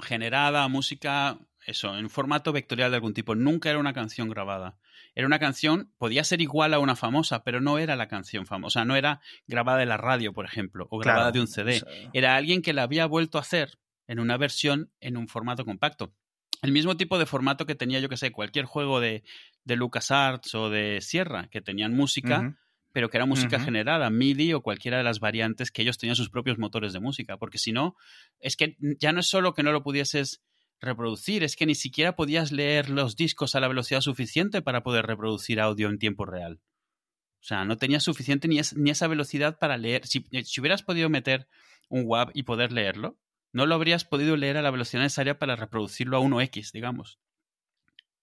generada, 0.00 0.68
música, 0.68 1.38
eso, 1.66 1.96
en 1.96 2.08
formato 2.10 2.52
vectorial 2.52 2.90
de 2.90 2.96
algún 2.96 3.14
tipo. 3.14 3.34
Nunca 3.34 3.70
era 3.70 3.78
una 3.78 3.92
canción 3.92 4.28
grabada. 4.28 4.78
Era 5.16 5.26
una 5.26 5.38
canción, 5.38 5.90
podía 5.96 6.24
ser 6.24 6.42
igual 6.42 6.74
a 6.74 6.78
una 6.78 6.94
famosa, 6.94 7.42
pero 7.42 7.62
no 7.62 7.78
era 7.78 7.96
la 7.96 8.06
canción 8.06 8.44
famosa. 8.44 8.84
No 8.84 8.96
era 8.96 9.22
grabada 9.46 9.78
de 9.78 9.86
la 9.86 9.96
radio, 9.96 10.34
por 10.34 10.44
ejemplo, 10.44 10.86
o 10.90 10.98
grabada 10.98 11.32
de 11.32 11.40
un 11.40 11.48
CD. 11.48 11.82
Era 12.12 12.36
alguien 12.36 12.60
que 12.60 12.74
la 12.74 12.82
había 12.82 13.06
vuelto 13.06 13.38
a 13.38 13.40
hacer 13.40 13.78
en 14.06 14.20
una 14.20 14.36
versión 14.36 14.92
en 15.00 15.16
un 15.16 15.26
formato 15.26 15.64
compacto. 15.64 16.12
El 16.60 16.70
mismo 16.70 16.98
tipo 16.98 17.18
de 17.18 17.24
formato 17.24 17.64
que 17.64 17.74
tenía, 17.74 17.98
yo 17.98 18.10
que 18.10 18.18
sé, 18.18 18.30
cualquier 18.30 18.66
juego 18.66 19.00
de, 19.00 19.24
de 19.64 19.76
LucasArts 19.76 20.54
o 20.54 20.68
de 20.68 21.00
Sierra, 21.00 21.48
que 21.48 21.62
tenían 21.62 21.94
música, 21.94 22.54
pero 22.92 23.08
que 23.08 23.16
era 23.16 23.24
música 23.24 23.58
generada, 23.58 24.10
MIDI 24.10 24.52
o 24.52 24.60
cualquiera 24.60 24.98
de 24.98 25.04
las 25.04 25.18
variantes 25.18 25.70
que 25.70 25.80
ellos 25.80 25.96
tenían 25.96 26.16
sus 26.16 26.28
propios 26.28 26.58
motores 26.58 26.92
de 26.92 27.00
música. 27.00 27.38
Porque 27.38 27.56
si 27.56 27.72
no, 27.72 27.96
es 28.38 28.54
que 28.54 28.76
ya 29.00 29.12
no 29.12 29.20
es 29.20 29.26
solo 29.26 29.54
que 29.54 29.62
no 29.62 29.72
lo 29.72 29.82
pudieses 29.82 30.42
reproducir, 30.80 31.42
es 31.42 31.56
que 31.56 31.66
ni 31.66 31.74
siquiera 31.74 32.16
podías 32.16 32.52
leer 32.52 32.90
los 32.90 33.16
discos 33.16 33.54
a 33.54 33.60
la 33.60 33.68
velocidad 33.68 34.00
suficiente 34.00 34.62
para 34.62 34.82
poder 34.82 35.06
reproducir 35.06 35.60
audio 35.60 35.88
en 35.88 35.98
tiempo 35.98 36.26
real. 36.26 36.60
O 37.40 37.44
sea, 37.46 37.64
no 37.64 37.78
tenías 37.78 38.02
suficiente 38.02 38.48
ni, 38.48 38.58
esa 38.58 39.06
velocidad 39.06 39.58
para 39.58 39.76
leer. 39.76 40.06
Si, 40.06 40.26
si, 40.44 40.60
hubieras 40.60 40.82
podido 40.82 41.08
meter 41.08 41.46
un 41.88 42.02
WAV 42.04 42.30
y 42.34 42.42
poder 42.42 42.72
leerlo, 42.72 43.18
no 43.52 43.66
lo 43.66 43.74
habrías 43.74 44.04
podido 44.04 44.36
leer 44.36 44.56
a 44.56 44.62
la 44.62 44.70
velocidad 44.70 45.02
necesaria 45.02 45.38
para 45.38 45.56
reproducirlo 45.56 46.16
a 46.16 46.20
1x, 46.20 46.72
digamos. 46.72 47.20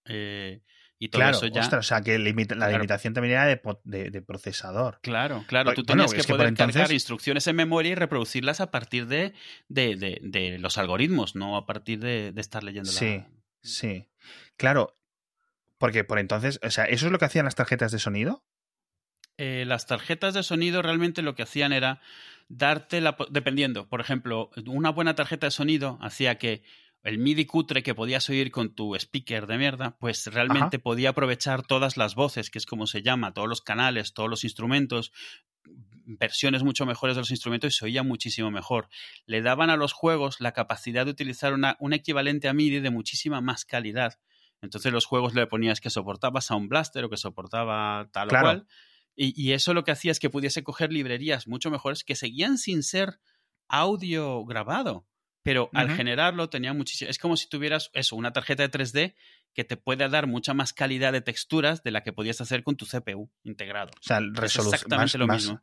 Eh, 0.06 0.62
y 1.04 1.10
todo 1.10 1.20
claro, 1.20 1.36
eso 1.36 1.48
ya. 1.48 1.60
Ostras, 1.60 1.86
o 1.86 1.88
sea, 1.88 2.00
que 2.00 2.18
la 2.18 2.70
limitación 2.70 3.14
también 3.14 3.34
era 3.34 3.46
de, 3.46 4.22
procesador. 4.22 5.00
Claro, 5.02 5.44
claro. 5.48 5.74
Tú 5.74 5.84
tenías 5.84 6.14
que 6.14 6.24
poder 6.24 6.54
cargar 6.54 6.94
instrucciones 6.94 7.46
en 7.48 7.58
memoria 7.58 7.92
y 7.92 7.96
reproducirlas 7.96 8.62
a 8.62 8.72
partir 8.72 9.08
de, 9.08 9.34
de, 9.68 10.58
los 10.60 10.78
algoritmos, 10.78 11.36
no 11.36 11.58
a 11.58 11.66
partir 11.66 12.00
de, 12.00 12.34
estar 12.38 12.64
leyendo 12.64 12.90
Sí, 12.90 13.22
sí. 13.62 14.08
Claro. 14.56 14.98
Porque 15.78 16.06
por 16.06 16.20
entonces, 16.20 16.62
o 16.64 16.72
sea, 16.72 16.86
¿eso 16.86 17.08
es 17.08 17.12
lo 17.12 17.20
que 17.20 17.26
hacían 17.26 17.44
las 17.44 17.56
tarjetas 17.56 17.92
de 17.92 18.00
sonido? 18.00 18.46
Eh, 19.38 19.66
las 19.68 19.86
tarjetas 19.86 20.34
de 20.34 20.44
sonido 20.44 20.82
realmente 20.82 21.22
lo 21.22 21.36
que 21.36 21.44
hacían 21.44 21.74
era 21.74 22.00
darte 22.48 23.02
la. 23.02 23.18
Dependiendo, 23.30 23.90
por 23.90 24.00
ejemplo, 24.00 24.52
una 24.68 24.90
buena 24.90 25.16
tarjeta 25.16 25.48
de 25.48 25.52
sonido 25.52 25.98
hacía 26.02 26.38
que 26.38 26.64
el 27.04 27.18
MIDI 27.18 27.46
cutre 27.46 27.84
que 27.84 27.94
podías 27.94 28.30
oír 28.30 28.50
con 28.50 28.74
tu 28.74 28.96
speaker 28.96 29.46
de 29.46 29.58
mierda, 29.58 29.98
pues 30.00 30.26
realmente 30.28 30.80
podía 30.80 31.10
aprovechar 31.10 31.62
todas 31.66 31.98
las 31.98 32.16
voces, 32.16 32.50
que 32.50 32.58
es 32.58 32.66
como 32.66 32.88
se 32.88 33.02
llama, 33.02 33.34
todos 33.34 33.50
los 33.50 33.62
canales, 33.62 34.14
todos 34.14 34.30
los 34.30 34.46
instrumentos, 34.46 35.12
versiones 36.06 36.64
mucho 36.64 36.86
mejores 36.86 37.16
de 37.16 37.22
los 37.22 37.32
instrumentos 37.32 37.74
y 37.74 37.78
se 37.78 37.86
oía 37.86 38.04
muchísimo 38.04 38.52
mejor. 38.52 38.88
Le 39.26 39.42
daban 39.42 39.70
a 39.70 39.76
los 39.76 39.92
juegos 39.92 40.40
la 40.40 40.54
capacidad 40.54 41.04
de 41.04 41.12
utilizar 41.12 41.54
una, 41.54 41.76
un 41.80 41.92
equivalente 41.92 42.48
a 42.48 42.54
MIDI 42.54 42.80
de 42.80 42.90
muchísima 42.90 43.42
más 43.42 43.66
calidad. 43.66 44.18
Entonces 44.62 44.94
los 44.94 45.06
juegos 45.06 45.34
le 45.34 45.46
ponías 45.46 45.82
que 45.82 45.90
soportaba 45.90 46.40
Sound 46.40 46.70
Blaster 46.70 47.04
o 47.04 47.10
que 47.10 47.18
soportaba 47.18 48.10
tal 48.14 48.30
o 48.30 48.40
cual. 48.40 48.68
Y, 49.14 49.40
y, 49.40 49.52
eso 49.52 49.74
lo 49.74 49.84
que 49.84 49.92
hacía 49.92 50.12
es 50.12 50.20
que 50.20 50.30
pudiese 50.30 50.64
coger 50.64 50.92
librerías 50.92 51.48
mucho 51.48 51.70
mejores 51.70 52.04
que 52.04 52.16
seguían 52.16 52.58
sin 52.58 52.82
ser 52.82 53.20
audio 53.68 54.44
grabado 54.46 55.06
pero 55.44 55.70
al 55.74 55.92
generarlo 55.96 56.50
tenía 56.50 56.74
muchísimo. 56.74 57.10
Es 57.10 57.20
como 57.20 57.38
si 57.38 57.48
tuvieras 57.48 57.92
eso, 57.94 58.16
una 58.16 58.32
tarjeta 58.32 58.68
de 58.68 58.72
3D 58.72 59.16
que 59.54 59.64
te 59.64 59.78
puede 59.78 60.08
dar 60.10 60.26
mucha 60.26 60.54
más 60.54 60.74
calidad 60.74 61.12
de 61.12 61.22
texturas 61.22 61.84
de 61.84 61.92
la 61.92 62.02
que 62.02 62.14
podías 62.14 62.42
hacer 62.42 62.64
con 62.64 62.76
tu 62.76 62.86
CPU 62.86 63.30
integrado. 63.44 63.92
O 64.00 64.04
sea, 64.04 64.20
resolución. 64.20 64.74
Exactamente 64.74 65.18
lo 65.18 65.28
mismo. 65.28 65.62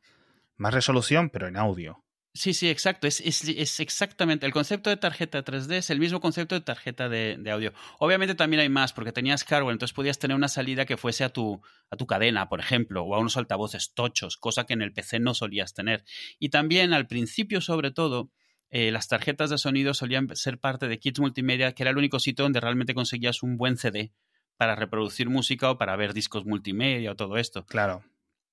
Más 0.57 0.74
resolución, 0.74 1.31
pero 1.31 1.49
en 1.49 1.57
audio. 1.57 2.05
Sí, 2.33 2.55
sí, 2.55 2.68
exacto. 2.68 3.09
Es, 3.09 3.20
es, 3.20 3.81
exactamente. 3.81 4.47
El 4.47 4.53
concepto 4.53 4.89
de 4.89 4.97
tarjeta 4.97 5.43
3D 5.43 5.72
es 5.78 5.91
el 5.91 5.99
mismo 5.99 6.20
concepto 6.20 6.55
de 6.55 6.61
tarjeta 6.61 7.09
de, 7.09 7.37
de, 7.39 7.51
audio. 7.51 7.72
Obviamente 7.99 8.37
también 8.37 8.61
hay 8.61 8.68
más, 8.68 8.93
porque 8.93 9.11
tenías 9.11 9.43
hardware, 9.45 9.72
entonces 9.72 9.95
podías 9.95 10.18
tener 10.20 10.37
una 10.37 10.47
salida 10.47 10.85
que 10.85 10.97
fuese 10.97 11.24
a 11.24 11.31
tu, 11.31 11.61
a 11.91 11.97
tu 11.97 12.07
cadena, 12.07 12.49
por 12.49 12.61
ejemplo, 12.61 13.03
o 13.03 13.16
a 13.16 13.18
unos 13.18 13.37
altavoces 13.37 13.95
tochos, 13.95 14.37
cosa 14.37 14.64
que 14.64 14.74
en 14.74 14.83
el 14.83 14.93
PC 14.93 15.18
no 15.18 15.35
solías 15.35 15.74
tener. 15.74 16.05
Y 16.39 16.51
también 16.51 16.93
al 16.93 17.09
principio, 17.09 17.61
sobre 17.61 17.91
todo, 17.91 18.31
eh, 18.70 18.90
las 18.92 19.08
tarjetas 19.08 19.50
de 19.50 19.58
sonido 19.58 19.94
solían 19.94 20.34
ser 20.36 20.58
parte 20.58 20.88
de 20.88 20.98
Kits 20.98 21.20
Multimedia, 21.20 21.72
que 21.72 21.82
era 21.82 21.90
el 21.90 21.98
único 21.98 22.18
sitio 22.20 22.44
donde 22.44 22.60
realmente 22.60 22.94
conseguías 22.94 23.42
un 23.42 23.56
buen 23.56 23.76
CD 23.76 24.12
para 24.56 24.76
reproducir 24.76 25.28
música 25.28 25.70
o 25.70 25.78
para 25.78 25.96
ver 25.96 26.14
discos 26.14 26.44
multimedia 26.44 27.12
o 27.12 27.16
todo 27.16 27.36
esto. 27.36 27.64
Claro. 27.66 28.04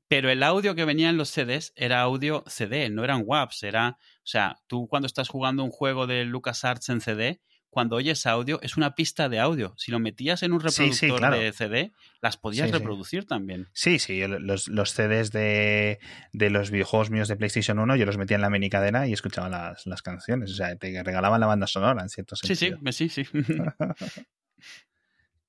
Pero 0.08 0.30
el 0.30 0.42
audio 0.42 0.74
que 0.74 0.86
venía 0.86 1.10
en 1.10 1.18
los 1.18 1.30
CDs 1.30 1.74
era 1.76 2.02
audio 2.02 2.44
CD, 2.48 2.90
no 2.90 3.04
eran 3.04 3.24
WAVs, 3.26 3.64
era, 3.64 3.98
o 4.00 4.26
sea, 4.28 4.58
tú 4.68 4.88
cuando 4.88 5.06
estás 5.06 5.28
jugando 5.28 5.64
un 5.64 5.70
juego 5.70 6.08
de 6.08 6.24
LucasArts 6.24 6.90
en 6.90 7.02
CD, 7.02 7.42
cuando 7.70 7.96
oyes 7.98 8.26
audio, 8.26 8.60
es 8.62 8.78
una 8.78 8.96
pista 8.96 9.30
de 9.30 9.40
audio. 9.40 9.74
Si 9.78 9.92
lo 9.92 10.00
metías 10.00 10.44
en 10.44 10.54
un 10.54 10.62
reproductor 10.62 11.32
de 11.32 11.52
CD, 11.52 11.92
las 12.22 12.38
podías 12.38 12.72
reproducir 12.72 13.26
también. 13.26 13.68
Sí, 13.74 14.00
sí, 14.00 14.22
los, 14.26 14.68
los 14.68 14.92
CDs 14.92 15.32
de, 15.32 16.00
de, 16.34 16.50
los 16.50 16.72
videojuegos 16.72 17.10
míos 17.12 17.28
de 17.28 17.36
PlayStation 17.36 17.80
1, 17.80 17.96
yo 17.96 18.06
los 18.06 18.18
metía 18.18 18.36
en 18.36 18.42
la 18.42 18.50
mini 18.50 18.70
cadena 18.70 19.08
y 19.08 19.14
escuchaba 19.14 19.50
las, 19.50 19.86
las 19.86 20.02
canciones. 20.02 20.52
O 20.52 20.56
sea, 20.56 20.76
te 20.76 21.04
regalaban 21.04 21.40
la 21.40 21.48
banda 21.48 21.68
sonora 21.68 22.02
en 22.02 22.10
cierto 22.10 22.36
sentido. 22.36 22.80
Sí, 22.92 23.10
sí, 23.10 23.10
sí, 23.10 23.26
sí. 23.44 23.54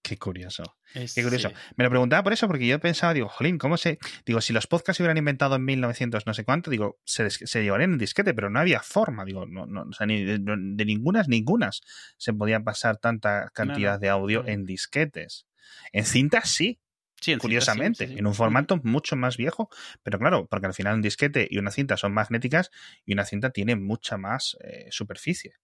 Qué 0.03 0.16
curioso. 0.16 0.62
Qué 0.92 1.22
curioso. 1.22 1.51
Me 1.76 1.84
lo 1.84 1.90
preguntaba 1.90 2.22
por 2.22 2.32
eso, 2.32 2.46
porque 2.46 2.66
yo 2.66 2.78
pensaba, 2.80 3.12
digo, 3.14 3.28
jolín, 3.28 3.59
¿cómo 3.59 3.76
se...? 3.76 3.99
Digo, 4.24 4.40
si 4.40 4.53
los 4.53 4.66
podcasts 4.66 4.96
se 4.96 5.03
hubieran 5.03 5.18
inventado 5.18 5.57
en 5.57 5.64
1900 5.64 6.26
no 6.26 6.34
sé 6.34 6.44
cuánto, 6.44 6.70
digo, 6.70 6.99
se, 7.05 7.28
se 7.30 7.62
llevarían 7.62 7.92
en 7.92 7.99
disquete, 7.99 8.32
pero 8.32 8.49
no 8.49 8.59
había 8.59 8.80
forma, 8.80 9.24
digo, 9.24 9.46
no, 9.46 9.66
no, 9.66 9.82
o 9.82 9.92
sea, 9.92 10.07
ni 10.07 10.24
de, 10.24 10.38
de, 10.38 10.84
ningunas, 10.84 11.28
ningunas 11.28 11.82
se 12.16 12.32
podía 12.32 12.61
pasar 12.61 12.96
tanta 12.96 13.51
cantidad 13.53 14.01
de 14.01 14.09
audio 14.09 14.46
en 14.46 14.64
disquetes. 14.64 15.46
En 15.92 16.07
cintas 16.07 16.49
sí, 16.51 16.80
Sí, 17.20 17.32
en 17.32 17.40
curiosamente, 17.40 18.05
en 18.05 18.26
un 18.26 18.34
formato 18.34 18.80
mucho 18.84 19.16
más 19.16 19.36
viejo, 19.36 19.68
pero 20.05 20.20
claro, 20.20 20.46
porque 20.46 20.66
al 20.66 20.74
final 20.74 20.94
un 20.94 21.03
disquete 21.03 21.49
y 21.51 21.59
una 21.59 21.72
cinta 21.72 21.96
son 21.96 22.14
magnéticas 22.14 22.70
y 23.05 23.12
una 23.12 23.24
cinta 23.24 23.51
tiene 23.51 23.74
mucha 23.74 24.16
más 24.16 24.57
eh, 24.62 24.86
superficie. 24.90 25.55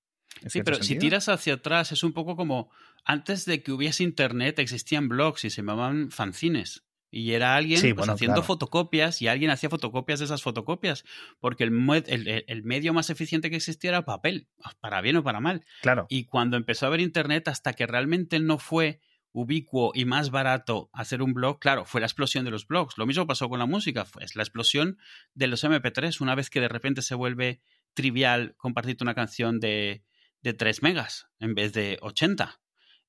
Sí, 0.47 0.62
pero 0.62 0.82
si 0.82 0.97
tiras 0.97 1.28
hacia 1.28 1.55
atrás 1.55 1.93
es 1.93 2.03
un 2.03 2.12
poco 2.12 2.35
como 2.35 2.70
antes 3.05 3.44
de 3.44 3.62
que 3.62 3.72
hubiese 3.72 4.02
internet 4.02 4.59
existían 4.59 5.09
blogs 5.09 5.44
y 5.44 5.50
se 5.50 5.62
llamaban 5.62 6.11
fanzines. 6.11 6.84
Y 7.11 7.30
era 7.32 7.55
alguien 7.55 7.94
pues, 7.94 8.09
haciendo 8.09 8.42
fotocopias 8.42 9.22
y 9.22 9.28
alguien 9.28 9.52
hacía 9.52 9.70
fotocopias 9.70 10.18
de 10.18 10.24
esas 10.24 10.42
fotocopias, 10.42 11.05
porque 11.38 11.62
el, 11.62 11.72
el, 12.09 12.44
el, 12.48 12.62
medio 12.64 12.92
más 12.92 13.09
eficiente 13.09 13.50
que 13.50 13.57
existía 13.57 13.90
era 13.90 14.05
papel, 14.05 14.48
para 14.80 15.00
bien 15.00 15.16
o 15.18 15.22
para 15.22 15.38
mal. 15.38 15.64
Claro. 15.80 16.07
Y 16.09 16.24
cuando 16.24 16.57
empezó 16.57 16.86
a 16.86 16.88
haber 16.88 17.00
internet, 17.00 17.46
hasta 17.46 17.72
que 17.74 17.86
realmente 17.86 18.40
no 18.40 18.59
fue 18.59 19.00
ubicuo 19.30 19.92
y 19.94 20.07
más 20.07 20.30
barato 20.30 20.90
hacer 20.92 21.22
un 21.22 21.34
blog, 21.34 21.61
claro, 21.61 21.84
fue 21.84 22.00
la 22.00 22.09
explosión 22.09 22.44
de 22.44 22.50
los 22.50 22.66
blogs. 22.66 22.98
Lo 22.98 23.07
mismo 23.07 23.28
pasó 23.28 23.48
con 23.48 23.61
la 23.61 23.66
música, 23.66 24.07
es 24.18 24.34
la 24.34 24.42
explosión 24.42 24.98
de 25.34 25.46
los 25.46 25.62
MP3, 25.62 26.20
una 26.20 26.34
vez 26.34 26.50
que 26.50 26.61
de 26.61 26.68
repente 26.68 27.00
se 27.00 27.14
vuelve 27.14 27.61
trivial 27.94 28.57
compartirte 28.57 29.05
una 29.05 29.14
canción 29.14 29.61
de, 29.61 30.02
de 30.42 30.52
3 30.52 30.82
megas 30.82 31.28
en 31.38 31.55
vez 31.55 31.72
de 31.72 31.98
80. 32.00 32.61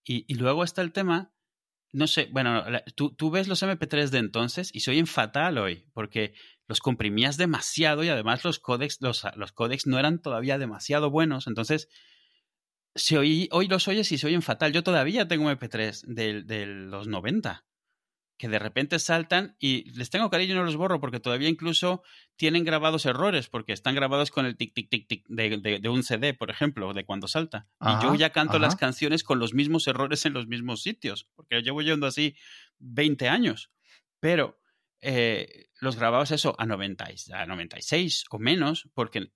Y, 0.06 0.34
luego 0.36 0.64
está 0.64 0.82
el 0.82 0.92
tema, 0.92 1.34
no 1.92 2.08
sé, 2.08 2.30
bueno, 2.32 2.64
tú, 2.96 3.16
tú, 3.16 3.32
ves 3.32 3.48
los 3.48 3.64
MP3 3.64 4.10
de 4.10 4.20
entonces 4.20 4.70
y 4.74 4.82
se 4.82 4.92
oyen 4.92 5.08
fatal 5.08 5.58
hoy, 5.58 5.90
porque 5.94 6.34
los 6.68 6.80
comprimías 6.80 7.38
demasiado 7.38 8.04
y 8.04 8.10
además 8.10 8.44
los 8.44 8.60
códex, 8.60 9.02
los, 9.02 9.24
los 9.36 9.52
códex 9.52 9.88
no 9.88 9.98
eran 9.98 10.22
todavía 10.22 10.58
demasiado 10.58 11.10
buenos, 11.10 11.48
entonces 11.48 11.90
se 12.94 13.18
oí, 13.18 13.50
hoy 13.52 13.68
los 13.68 13.88
oyes 13.88 14.12
y 14.12 14.18
se 14.18 14.28
oyen 14.28 14.42
fatal. 14.42 14.72
Yo 14.72 14.84
todavía 14.84 15.28
tengo 15.28 15.52
MP3 15.52 16.04
de, 16.06 16.44
de 16.44 16.66
los 16.66 17.08
90 17.08 17.66
que 18.38 18.50
de 18.50 18.60
repente 18.60 19.00
saltan 19.00 19.56
y 19.60 19.90
les 19.92 20.10
tengo 20.10 20.30
cariño 20.30 20.54
y 20.54 20.58
no 20.58 20.64
los 20.64 20.76
borro 20.76 21.00
porque 21.00 21.20
todavía 21.20 21.48
incluso 21.48 22.04
tienen 22.36 22.66
grabados 22.66 23.06
errores 23.06 23.48
porque 23.48 23.74
están 23.74 23.96
grabados 23.96 24.32
con 24.32 24.46
el 24.46 24.58
tic 24.58 24.74
tic 24.74 24.90
tic 24.90 25.08
tic 25.08 25.26
de, 25.28 25.80
de, 25.80 25.90
un 25.90 26.04
CD, 26.04 26.34
por 26.34 26.52
ejemplo, 26.52 26.94
de 26.94 27.06
cuando 27.06 27.28
salta. 27.28 27.68
y 27.80 28.04
yo 28.04 28.16
ya 28.16 28.32
canto 28.32 28.60
las 28.60 28.76
canciones 28.76 29.24
con 29.24 29.40
los 29.40 29.54
mismos 29.54 29.88
errores 29.88 30.26
en 30.26 30.34
los 30.34 30.48
mismos 30.48 30.82
sitios, 30.82 31.28
porque 31.36 31.62
llevo 31.62 31.82
yendo 31.82 32.08
así 32.08 32.36
20 32.80 33.30
años. 33.30 33.72
Pero 34.20 34.60
eh, 35.02 35.68
los 35.80 35.96
grabados 35.96 36.32
eso 36.32 36.56
a, 36.58 36.66
90, 36.66 37.08
a 37.34 37.46
96 37.46 38.26
o 38.32 38.40
menos, 38.40 38.90
porque 38.94 39.32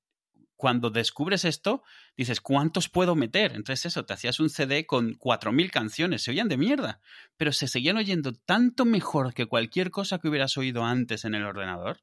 cuando 0.59 0.89
descubres 0.89 1.45
esto, 1.45 1.83
dices, 2.17 2.41
¿cuántos 2.41 2.89
puedo 2.89 3.15
meter? 3.15 3.53
Entonces 3.53 3.85
eso, 3.85 4.03
te 4.03 4.11
hacías 4.11 4.41
un 4.41 4.49
CD 4.49 4.85
con 4.85 5.13
4.000 5.17 5.71
canciones, 5.71 6.21
se 6.21 6.31
oían 6.31 6.49
de 6.49 6.57
mierda, 6.57 6.99
pero 7.37 7.53
se 7.53 7.69
seguían 7.69 7.95
oyendo 7.95 8.33
tanto 8.33 8.83
mejor 8.83 9.33
que 9.33 9.45
cualquier 9.45 9.89
cosa 9.89 10.19
que 10.19 10.27
hubieras 10.27 10.57
oído 10.57 10.83
antes 10.83 11.23
en 11.23 11.33
el 11.33 11.45
ordenador, 11.45 12.01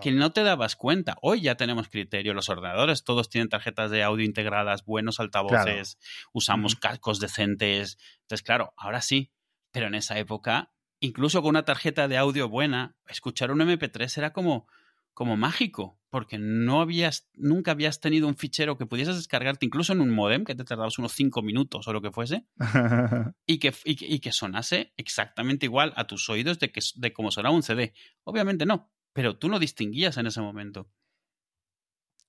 que 0.00 0.10
no 0.10 0.32
te 0.32 0.42
dabas 0.42 0.74
cuenta. 0.74 1.16
Hoy 1.22 1.42
ya 1.42 1.54
tenemos 1.54 1.88
criterio, 1.88 2.34
los 2.34 2.48
ordenadores 2.48 3.04
todos 3.04 3.30
tienen 3.30 3.48
tarjetas 3.48 3.92
de 3.92 4.02
audio 4.02 4.24
integradas, 4.24 4.84
buenos 4.84 5.20
altavoces, 5.20 5.96
usamos 6.32 6.74
cascos 6.74 7.20
decentes. 7.20 7.98
Entonces, 8.22 8.42
claro, 8.42 8.74
ahora 8.76 9.00
sí, 9.00 9.30
pero 9.70 9.86
en 9.86 9.94
esa 9.94 10.18
época, 10.18 10.72
incluso 10.98 11.40
con 11.40 11.50
una 11.50 11.64
tarjeta 11.64 12.08
de 12.08 12.16
audio 12.16 12.48
buena, 12.48 12.96
escuchar 13.06 13.52
un 13.52 13.60
MP3 13.60 14.18
era 14.18 14.32
como, 14.32 14.66
como 15.14 15.36
mágico 15.36 16.00
porque 16.16 16.38
no 16.38 16.80
habías, 16.80 17.28
nunca 17.34 17.72
habías 17.72 18.00
tenido 18.00 18.26
un 18.26 18.38
fichero 18.38 18.78
que 18.78 18.86
pudieses 18.86 19.16
descargarte 19.16 19.66
incluso 19.66 19.92
en 19.92 20.00
un 20.00 20.08
modem, 20.08 20.46
que 20.46 20.54
te 20.54 20.64
tardabas 20.64 20.98
unos 20.98 21.12
cinco 21.12 21.42
minutos 21.42 21.86
o 21.86 21.92
lo 21.92 22.00
que 22.00 22.10
fuese, 22.10 22.46
y, 23.46 23.58
que, 23.58 23.74
y, 23.84 24.18
que 24.20 24.32
sonase 24.32 24.94
exactamente 24.96 25.66
igual 25.66 25.92
a 25.94 26.06
tus 26.06 26.30
oídos 26.30 26.58
de, 26.58 26.72
que, 26.72 26.80
de 26.94 27.12
cómo 27.12 27.30
sonaba 27.30 27.54
un 27.54 27.62
CD. 27.62 27.92
Obviamente 28.24 28.64
no, 28.64 28.90
pero 29.12 29.36
tú 29.36 29.50
no 29.50 29.58
distinguías 29.58 30.16
en 30.16 30.26
ese 30.26 30.40
momento. 30.40 30.88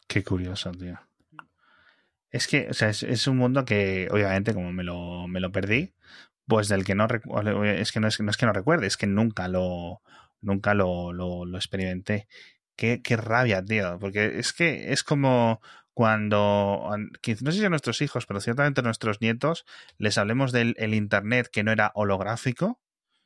Qué 0.05 0.21
curioso, 0.21 0.69
tío. 0.73 0.99
Es 2.29 2.45
que, 2.47 2.67
o 2.69 2.73
sea, 2.73 2.89
es, 2.89 3.27
un 3.27 3.37
mundo 3.37 3.63
que, 3.63 4.09
obviamente, 4.11 4.53
como 4.53 4.73
me 4.73 4.83
lo, 4.83 5.29
me 5.29 5.39
lo 5.39 5.53
perdí, 5.53 5.93
pues 6.45 6.67
del 6.67 6.83
que 6.83 6.93
no 6.93 7.07
es 7.63 7.91
que 7.93 8.01
no 8.01 8.09
es, 8.09 8.19
no 8.19 8.31
es 8.31 8.35
que 8.35 8.45
no 8.47 8.51
recuerde, 8.51 8.87
es 8.87 8.97
que 8.97 9.07
nunca 9.07 9.47
lo 9.47 10.01
nunca 10.41 10.73
lo, 10.73 11.13
lo, 11.13 11.45
lo 11.45 11.57
experimenté. 11.57 12.27
Qué, 12.77 13.01
qué, 13.01 13.17
rabia, 13.17 13.65
tío, 13.65 13.97
porque 13.99 14.39
es 14.39 14.53
que 14.53 14.93
es 14.93 15.03
como 15.03 15.59
cuando, 15.93 16.87
no 16.91 17.51
sé 17.51 17.59
si 17.59 17.65
a 17.65 17.69
nuestros 17.69 18.01
hijos, 18.01 18.27
pero 18.27 18.39
ciertamente 18.39 18.81
a 18.81 18.83
nuestros 18.83 19.19
nietos, 19.19 19.65
les 19.97 20.17
hablemos 20.19 20.51
del 20.51 20.75
el 20.77 20.93
Internet 20.93 21.49
que 21.51 21.63
no 21.63 21.71
era 21.71 21.91
holográfico, 21.95 22.79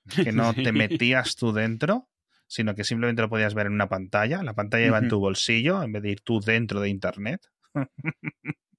que 0.08 0.32
no 0.32 0.54
te 0.54 0.72
metías 0.72 1.36
tú 1.36 1.52
dentro, 1.52 2.08
sino 2.48 2.74
que 2.74 2.86
simplemente 2.86 3.22
lo 3.22 3.30
podías 3.30 3.54
ver 3.54 3.68
en 3.68 3.74
una 3.74 3.90
pantalla, 3.90 4.42
la 4.42 4.54
pantalla 4.54 4.88
iba 4.88 4.98
en 5.00 5.10
tu 5.10 5.20
bolsillo 5.20 5.84
en 5.84 5.92
vez 5.92 6.02
de 6.02 6.12
ir 6.12 6.22
tú 6.22 6.40
dentro 6.40 6.80
de 6.80 6.90
Internet. 6.90 7.42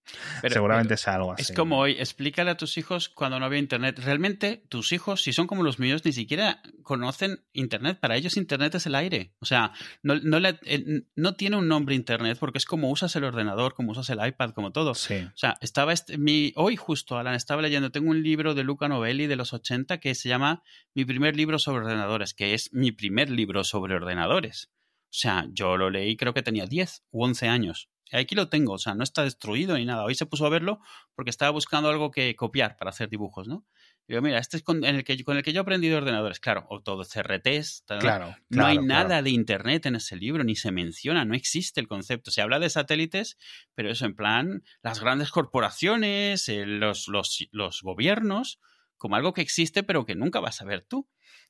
Seguramente 0.49 0.95
es 0.95 1.09
algo 1.09 1.33
así. 1.33 1.43
Es 1.43 1.53
como 1.53 1.79
hoy, 1.79 1.93
explícale 1.93 2.51
a 2.51 2.57
tus 2.57 2.77
hijos 2.77 3.09
cuando 3.09 3.39
no 3.39 3.47
había 3.47 3.59
internet. 3.59 3.99
Realmente, 3.99 4.65
tus 4.69 4.93
hijos, 4.93 5.23
si 5.23 5.33
son 5.33 5.47
como 5.47 5.63
los 5.63 5.79
míos, 5.79 6.05
ni 6.05 6.13
siquiera 6.13 6.61
conocen 6.83 7.45
internet. 7.53 7.99
Para 8.01 8.17
ellos, 8.17 8.37
internet 8.37 8.75
es 8.75 8.87
el 8.87 8.95
aire. 8.95 9.35
O 9.41 9.47
sea, 9.47 9.73
no, 10.03 10.17
no, 10.17 10.39
eh, 10.39 11.05
no 11.15 11.35
tiene 11.35 11.57
un 11.57 11.69
nombre 11.69 11.95
internet 11.95 12.37
porque 12.41 12.59
es 12.59 12.65
como 12.65 12.91
usas 12.91 13.15
el 13.17 13.25
ordenador, 13.25 13.75
como 13.75 13.93
usas 13.93 14.11
el 14.11 14.25
iPad, 14.27 14.51
como 14.51 14.73
todo. 14.73 14.95
Sí. 14.95 15.17
O 15.25 15.37
sea, 15.37 15.57
estaba 15.61 15.93
este, 15.93 16.19
mi, 16.19 16.53
hoy 16.57 16.77
justo, 16.77 17.19
Alan, 17.19 17.35
estaba 17.35 17.63
leyendo, 17.63 17.91
tengo 17.91 18.11
un 18.11 18.23
libro 18.23 18.55
de 18.55 18.65
Luca 18.65 18.89
Novelli 18.89 19.27
de 19.27 19.37
los 19.37 19.53
80 19.53 19.99
que 19.99 20.15
se 20.15 20.29
llama 20.29 20.63
Mi 20.95 21.05
primer 21.05 21.37
libro 21.37 21.59
sobre 21.59 21.85
ordenadores, 21.85 22.35
que 22.35 22.55
es 22.55 22.73
mi 22.73 22.93
primer 22.93 23.31
libro 23.31 23.65
sobre 23.65 23.95
ordenadores. 23.95 24.71
O 25.13 25.15
sea, 25.15 25.47
yo 25.53 25.77
lo 25.77 25.91
leí, 25.91 26.17
creo 26.17 26.33
que 26.33 26.43
tenía 26.43 26.67
10 26.67 27.05
u 27.11 27.25
11 27.25 27.49
años. 27.49 27.91
Aquí 28.13 28.35
lo 28.35 28.49
tengo, 28.49 28.75
o 28.75 28.79
sea, 28.79 28.95
no 28.95 29.05
está 29.05 29.25
destruido 29.25 29.77
ni 29.77 29.85
nada. 29.85 30.05
Hoy 30.05 30.15
se 30.15 30.27
puso 30.27 30.47
a 30.47 30.51
verlo 30.51 30.81
porque 31.15 31.31
estaba 31.31 31.51
buscando 31.51 31.89
algo 31.89 32.11
que 32.11 32.37
copiar 32.37 32.77
para 32.77 32.91
hacer 32.91 33.09
dibujos, 33.09 33.49
¿no? 33.49 33.65
digo, 34.09 34.21
mira, 34.21 34.39
este 34.39 34.59
es 34.59 34.63
con, 34.63 34.85
el 34.85 35.05
que, 35.05 35.23
con 35.25 35.37
el 35.37 35.43
que 35.43 35.53
yo 35.53 35.61
he 35.61 35.63
aprendido 35.63 35.97
ordenadores. 35.97 36.41
Claro, 36.41 36.67
o 36.69 36.83
todo 36.83 37.05
CRTs. 37.05 37.85
Claro, 37.87 38.01
claro, 38.01 38.37
No 38.51 38.67
hay 38.67 38.79
nada 38.79 39.23
de 39.23 39.31
Internet 39.31 39.87
en 39.87 39.97
ese 39.97 40.17
libro, 40.17 40.45
ni 40.45 40.57
se 40.57 40.71
menciona, 40.71 41.25
no 41.25 41.35
existe 41.35 41.81
el 41.81 41.89
concepto. 41.89 42.31
Se 42.31 42.43
habla 42.43 42.59
de 42.59 42.69
satélites, 42.69 43.39
pero 43.75 43.91
eso 43.91 44.05
en 44.05 44.15
plan, 44.15 44.65
las 44.83 45.01
grandes 45.01 45.31
corporaciones, 45.31 46.49
eh, 46.49 46.67
los, 46.67 47.09
los, 47.09 47.49
los 47.53 47.83
gobiernos, 47.83 48.61
como 48.99 49.17
algo 49.17 49.33
que 49.33 49.41
existe, 49.41 49.83
pero 49.83 50.05
que 50.05 50.15
nunca 50.15 50.41
vas 50.41 50.61
a 50.61 50.65
ver 50.65 50.83
tú. 50.83 51.09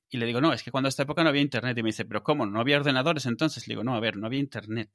Y 0.09 0.19
le 0.19 0.27
digo, 0.27 0.41
no, 0.41 0.53
es 0.53 0.63
que 0.63 0.71
cuando 0.71 0.89
a 0.89 0.91
esta 0.91 1.05
época 1.05 1.23
no 1.23 1.31
había 1.31 1.43
Internet. 1.43 1.77
Y 1.79 1.83
me 1.83 1.89
dice, 1.89 2.05
pero 2.05 2.23
¿cómo? 2.23 2.47
¿No 2.47 2.61
había 2.61 2.77
ordenadores 2.77 3.27
entonces? 3.27 3.67
Le 3.67 3.73
digo, 3.73 3.83
no, 3.83 3.95
a 3.95 4.01
ver, 4.01 4.17
no 4.19 4.27
había 4.27 4.41
Internet. 4.41 4.91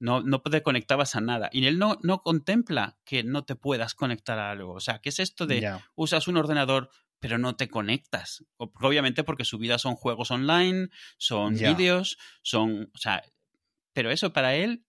No, 0.00 0.22
no 0.22 0.40
te 0.40 0.62
conectabas 0.62 1.14
a 1.14 1.20
nada. 1.20 1.50
Y 1.52 1.64
él 1.66 1.78
no, 1.78 1.98
no 2.02 2.22
contempla 2.22 2.98
que 3.04 3.22
no 3.22 3.44
te 3.44 3.54
puedas 3.54 3.94
conectar 3.94 4.38
a 4.38 4.50
algo. 4.50 4.72
O 4.72 4.80
sea, 4.80 5.00
¿qué 5.00 5.10
es 5.10 5.20
esto 5.20 5.46
de 5.46 5.70
usas 5.94 6.26
un 6.26 6.36
ordenador 6.36 6.90
pero 7.20 7.38
no 7.38 7.54
te 7.54 7.68
conectas? 7.68 8.44
Obviamente 8.56 9.22
porque 9.24 9.44
su 9.44 9.58
vida 9.58 9.78
son 9.78 9.94
juegos 9.94 10.30
online, 10.30 10.88
son 11.18 11.54
vídeos, 11.54 12.18
son... 12.42 12.90
O 12.94 12.98
sea, 12.98 13.22
pero 13.92 14.10
eso 14.10 14.32
para 14.32 14.54
él, 14.54 14.86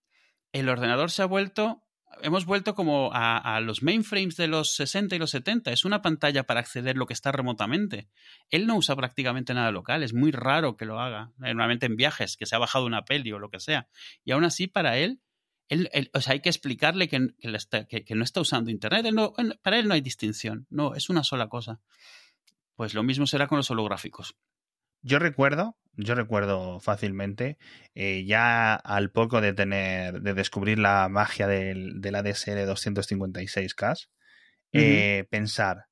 el 0.52 0.68
ordenador 0.68 1.10
se 1.10 1.22
ha 1.22 1.26
vuelto 1.26 1.84
hemos 2.20 2.44
vuelto 2.44 2.74
como 2.74 3.10
a, 3.12 3.60
los 3.60 3.82
mainframes 3.82 4.36
de 4.36 4.46
los 4.46 4.74
60 4.74 5.16
y 5.16 5.18
los 5.18 5.30
70. 5.30 5.72
Es 5.72 5.84
una 5.84 6.02
pantalla 6.02 6.44
para 6.44 6.60
acceder 6.60 6.96
lo 6.96 7.06
que 7.06 7.14
está 7.14 7.32
remotamente. 7.32 8.08
Él 8.50 8.66
no 8.66 8.76
usa 8.76 8.96
prácticamente 8.96 9.54
nada 9.54 9.70
local. 9.70 10.02
Es 10.02 10.12
muy 10.12 10.30
raro 10.30 10.76
que 10.76 10.84
lo 10.84 11.00
haga. 11.00 11.32
Normalmente 11.38 11.86
en 11.86 11.96
viajes, 11.96 12.36
que 12.36 12.46
se 12.46 12.54
ha 12.54 12.58
bajado 12.58 12.86
una 12.86 13.04
peli 13.04 13.32
o 13.32 13.38
lo 13.38 13.50
que 13.50 13.60
sea. 13.60 13.88
Y 14.24 14.32
aún 14.32 14.44
así, 14.44 14.66
para 14.66 14.98
él, 14.98 15.20
o 16.12 16.20
sea, 16.20 16.34
hay 16.34 16.40
que 16.40 16.48
explicarle 16.48 17.08
que, 17.08 17.18
no 17.18 18.24
está 18.24 18.40
usando 18.40 18.70
Internet. 18.70 19.06
para 19.62 19.78
él 19.78 19.88
no 19.88 19.94
hay 19.94 20.00
distinción. 20.00 20.66
No, 20.70 20.94
es 20.94 21.08
una 21.08 21.24
sola 21.24 21.48
cosa. 21.48 21.80
Pues 22.74 22.94
lo 22.94 23.02
mismo 23.02 23.26
será 23.26 23.46
con 23.46 23.58
los 23.58 23.70
holográficos. 23.70 24.36
Yo 25.02 25.18
recuerdo, 25.18 25.76
yo 25.94 26.14
recuerdo 26.14 26.80
fácilmente, 26.80 27.58
eh, 27.94 28.24
ya 28.24 28.74
al 28.74 29.10
poco 29.10 29.40
de 29.40 29.52
tener, 29.52 30.22
de 30.22 30.34
descubrir 30.34 30.78
la 30.78 31.08
magia 31.08 31.46
del, 31.46 32.00
del 32.00 32.14
ADSL 32.14 32.66
256K, 32.66 34.08
eh, 34.72 35.26
pensar, 35.30 35.86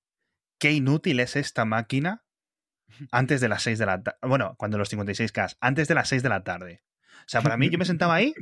qué 0.58 0.72
inútil 0.72 1.20
es 1.20 1.36
esta 1.36 1.64
máquina 1.64 2.24
antes 3.11 3.40
de 3.40 3.48
las 3.48 3.62
6 3.62 3.78
de 3.78 3.86
la 3.86 4.02
tarde. 4.02 4.18
Bueno, 4.22 4.54
cuando 4.56 4.78
los 4.78 4.92
56K, 4.92 5.56
antes 5.61 5.88
de 5.88 5.94
las 5.94 6.08
6 6.08 6.22
de 6.22 6.28
la 6.28 6.42
tarde. 6.42 6.82
O 7.20 7.28
sea, 7.30 7.42
para 7.42 7.56
mí 7.56 7.68
yo 7.68 7.78
me 7.78 7.84
sentaba 7.84 8.14
ahí, 8.14 8.34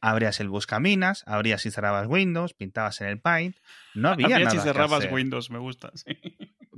abrías 0.00 0.40
el 0.40 0.48
buscaminas, 0.48 1.22
abrías 1.26 1.64
y 1.66 1.70
cerrabas 1.70 2.06
Windows, 2.08 2.54
pintabas 2.54 3.00
en 3.00 3.08
el 3.08 3.20
Paint, 3.20 3.56
no 3.94 4.08
había 4.08 4.38
nada. 4.38 4.54
y 4.54 4.58
cerrabas 4.58 5.10
Windows, 5.10 5.50
me 5.50 5.58
gusta. 5.58 5.92
Sí. 6.04 6.16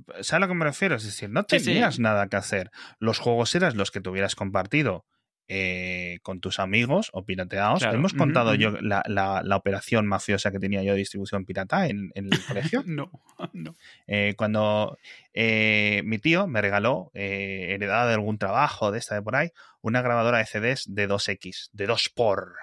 ¿Sabes 0.06 0.32
a 0.32 0.38
lo 0.38 0.48
que 0.48 0.54
me 0.54 0.64
refiero? 0.64 0.96
Es 0.96 1.04
decir, 1.04 1.30
no 1.30 1.44
tenías 1.44 1.98
nada 1.98 2.28
que 2.28 2.36
hacer. 2.36 2.70
Los 2.98 3.18
juegos 3.18 3.54
eran 3.54 3.76
los 3.76 3.90
que 3.90 4.00
tuvieras 4.00 4.34
compartido 4.34 5.04
eh, 5.50 6.18
con 6.22 6.40
tus 6.40 6.58
amigos 6.58 7.08
o 7.14 7.24
pirateados. 7.24 7.82
¿Hemos 7.82 8.12
contado 8.12 8.54
yo 8.54 8.72
la, 8.82 9.02
la, 9.06 9.56
operación 9.56 10.06
mafiosa 10.06 10.50
que 10.50 10.58
tenía 10.58 10.82
yo 10.82 10.92
de 10.92 10.98
distribución 10.98 11.46
pirata 11.46 11.86
en, 11.86 12.12
el 12.14 12.28
colegio? 12.46 12.82
no, 12.86 13.10
no. 13.54 13.74
Eh, 14.06 14.34
cuando 14.36 14.98
eh, 15.32 16.02
mi 16.04 16.18
tío 16.18 16.46
me 16.46 16.60
regaló, 16.60 17.10
heredada 17.14 18.08
de 18.08 18.14
algún 18.14 18.36
trabajo 18.36 18.92
de 18.92 18.98
esta 18.98 19.14
de 19.14 19.22
por 19.22 19.36
ahí, 19.36 19.48
una 19.80 20.02
grabadora 20.02 20.36
de 20.36 20.44
CDs 20.44 20.84
de 20.86 21.08
2X, 21.08 21.70
de 21.72 21.86
2 21.86 22.10
por 22.14 22.56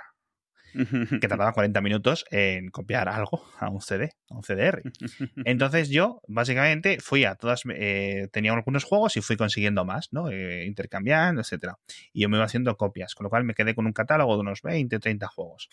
que 1.22 1.28
tardaba 1.28 1.54
40 1.54 1.82
minutos 1.82 2.26
en 2.32 2.70
copiar 2.70 3.10
algo 3.10 3.46
a 3.60 3.70
un 3.70 3.82
CD, 3.82 4.12
a 4.30 4.36
un 4.36 4.44
CDR. 4.44 4.82
Entonces 5.46 5.90
yo, 5.90 6.22
básicamente, 6.28 7.00
fui 7.00 7.26
a 7.26 7.36
todas, 7.36 7.64
eh, 7.70 8.28
tenía 8.32 8.54
algunos 8.54 8.84
juegos 8.84 9.18
y 9.18 9.22
fui 9.22 9.38
consiguiendo 9.38 9.86
más, 9.86 10.12
¿no? 10.12 10.30
Eh, 10.30 10.66
intercambiando, 10.66 11.42
etcétera. 11.42 11.78
Y 12.14 12.22
yo 12.22 12.30
me 12.30 12.38
iba 12.38 12.46
haciendo 12.46 12.76
copias, 12.78 13.16
con 13.16 13.26
lo 13.26 13.30
cual 13.30 13.44
me 13.44 13.54
quedé 13.54 13.76
con 13.76 13.86
un 13.86 13.94
catálogo 13.94 14.36
de 14.36 14.42
unos 14.42 14.62
20, 14.62 15.00
30 15.00 15.28
juegos. 15.28 15.70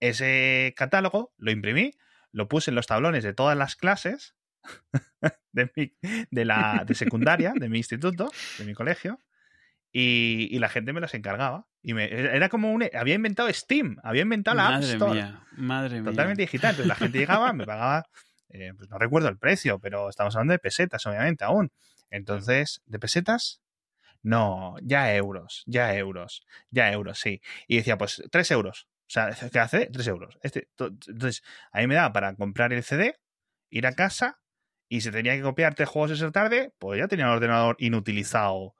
Ese 0.00 0.74
catálogo 0.76 1.32
lo 1.38 1.50
imprimí, 1.50 1.92
lo 2.32 2.48
puse 2.48 2.70
en 2.70 2.74
los 2.74 2.86
tablones 2.86 3.24
de 3.24 3.32
todas 3.32 3.56
las 3.56 3.76
clases 3.76 4.34
de, 5.52 5.94
de, 6.30 6.44
la, 6.44 6.84
de 6.86 6.94
secundaria, 6.94 7.52
de 7.54 7.68
mi 7.68 7.78
instituto, 7.78 8.28
de 8.58 8.64
mi 8.64 8.74
colegio, 8.74 9.18
y, 9.96 10.58
la 10.58 10.68
gente 10.68 10.92
me 10.92 11.00
los 11.00 11.14
encargaba. 11.14 11.68
Y 11.80 11.94
me, 11.94 12.12
era 12.12 12.48
como 12.48 12.72
un. 12.72 12.84
Había 12.92 13.14
inventado 13.14 13.48
Steam, 13.52 13.96
había 14.02 14.22
inventado 14.22 14.56
la 14.56 14.76
App 14.76 14.82
Store. 14.82 15.14
Mía, 15.14 15.46
madre 15.52 16.00
mía. 16.00 16.10
Totalmente 16.10 16.42
digital. 16.42 16.70
Entonces 16.70 16.88
la 16.88 16.96
gente 16.96 17.18
llegaba, 17.18 17.52
me 17.52 17.64
pagaba. 17.64 18.02
Eh, 18.48 18.72
pues 18.76 18.90
no 18.90 18.98
recuerdo 18.98 19.28
el 19.28 19.38
precio, 19.38 19.78
pero 19.78 20.08
estamos 20.08 20.34
hablando 20.34 20.52
de 20.52 20.58
pesetas, 20.58 21.06
obviamente, 21.06 21.44
aún. 21.44 21.70
Entonces, 22.10 22.82
¿de 22.86 22.98
pesetas? 22.98 23.60
No, 24.22 24.74
ya 24.82 25.14
euros, 25.14 25.62
ya 25.66 25.94
euros, 25.94 26.44
ya 26.70 26.92
euros, 26.92 27.18
sí. 27.18 27.40
Y 27.68 27.76
decía, 27.76 27.96
pues, 27.96 28.22
tres 28.32 28.50
euros. 28.50 28.88
O 29.02 29.10
sea, 29.10 29.30
¿qué 29.52 29.58
hace? 29.60 29.86
Tres 29.86 30.08
euros. 30.08 30.38
Este, 30.42 30.68
entonces, 30.78 31.44
a 31.72 31.80
mí 31.80 31.86
me 31.86 31.94
daba 31.94 32.12
para 32.12 32.34
comprar 32.34 32.72
el 32.72 32.82
CD, 32.82 33.16
ir 33.70 33.86
a 33.86 33.92
casa, 33.92 34.40
y 34.88 35.02
si 35.02 35.10
tenía 35.10 35.36
que 35.36 35.42
copiar 35.42 35.74
tres 35.74 35.88
juegos 35.88 36.12
esa 36.12 36.32
tarde, 36.32 36.72
pues 36.78 36.98
ya 36.98 37.06
tenía 37.06 37.26
el 37.26 37.32
ordenador 37.32 37.76
inutilizado 37.78 38.74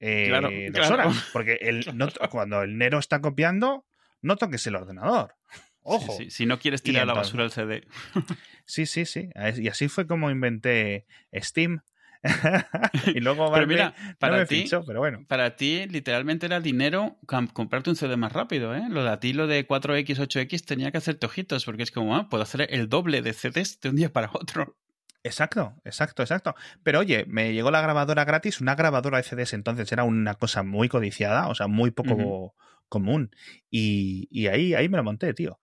eh, 0.00 0.70
dos 0.72 0.90
horas. 0.90 1.28
Porque 1.32 1.54
el, 1.60 1.84
cuando 2.30 2.62
el 2.62 2.78
Nero 2.78 2.98
está 2.98 3.20
copiando, 3.20 3.84
no 4.22 4.36
toques 4.36 4.66
el 4.66 4.76
ordenador. 4.76 5.34
Ojo. 5.82 6.18
Si 6.28 6.44
no 6.44 6.58
quieres 6.58 6.82
tirar 6.82 7.04
a 7.04 7.06
la 7.06 7.14
basura 7.14 7.44
el 7.44 7.50
CD. 7.50 7.86
sí, 8.66 8.84
sí, 8.84 9.06
sí. 9.06 9.30
Y 9.56 9.68
así 9.68 9.88
fue 9.88 10.06
como 10.06 10.30
inventé 10.30 11.06
Steam. 11.34 11.80
y 13.14 13.20
luego 13.20 13.50
pero 13.52 13.66
mira, 13.66 13.94
para 14.18 14.44
ti, 14.44 14.68
pero 14.86 14.98
bueno. 14.98 15.24
Para 15.28 15.56
ti, 15.56 15.86
literalmente 15.88 16.46
era 16.46 16.60
dinero 16.60 17.16
comprarte 17.52 17.90
un 17.90 17.96
CD 17.96 18.16
más 18.16 18.32
rápido, 18.32 18.74
¿eh? 18.74 18.84
Lo 18.88 19.04
de 19.04 19.10
a 19.10 19.20
ti, 19.20 19.32
lo 19.32 19.46
de 19.46 19.66
4X, 19.66 20.16
8X, 20.16 20.64
tenía 20.64 20.90
que 20.90 20.98
hacerte 20.98 21.26
ojitos, 21.26 21.64
porque 21.64 21.84
es 21.84 21.92
como, 21.92 22.16
ah, 22.16 22.28
puedo 22.28 22.42
hacer 22.42 22.66
el 22.70 22.88
doble 22.88 23.22
de 23.22 23.32
CDs 23.32 23.80
de 23.80 23.90
un 23.90 23.96
día 23.96 24.12
para 24.12 24.30
otro. 24.32 24.76
Exacto, 25.28 25.74
exacto, 25.84 26.22
exacto. 26.22 26.54
Pero 26.82 27.00
oye, 27.00 27.24
me 27.26 27.52
llegó 27.52 27.70
la 27.70 27.82
grabadora 27.82 28.24
gratis, 28.24 28.60
una 28.60 28.74
grabadora 28.74 29.18
de 29.18 29.24
CDs 29.24 29.52
entonces 29.52 29.90
era 29.92 30.04
una 30.04 30.34
cosa 30.34 30.62
muy 30.62 30.88
codiciada, 30.88 31.48
o 31.48 31.54
sea, 31.54 31.66
muy 31.66 31.90
poco 31.90 32.54
común. 32.88 33.30
Y, 33.70 34.46
ahí, 34.48 34.74
ahí 34.74 34.88
me 34.88 34.96
lo 34.96 35.04
monté, 35.04 35.34
tío. 35.34 35.60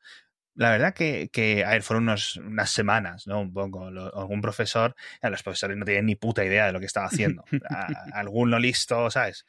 La 0.53 0.69
verdad 0.69 0.93
que, 0.93 1.29
que 1.33 1.65
a 1.65 1.71
ver, 1.71 1.81
fueron 1.81 2.03
unos, 2.03 2.37
unas 2.37 2.69
semanas, 2.69 3.27
¿no? 3.27 3.41
Un 3.41 3.53
poco. 3.53 3.87
algún 3.87 4.41
profesor, 4.41 4.95
los 5.21 5.43
profesores 5.43 5.75
no 5.75 5.83
tenían 5.83 6.05
ni 6.05 6.15
puta 6.15 6.45
idea 6.45 6.67
de 6.67 6.71
lo 6.71 6.79
que 6.79 6.85
estaba 6.85 7.07
haciendo. 7.07 7.43
alguno 8.13 8.59
listo, 8.59 9.09
¿sabes? 9.09 9.45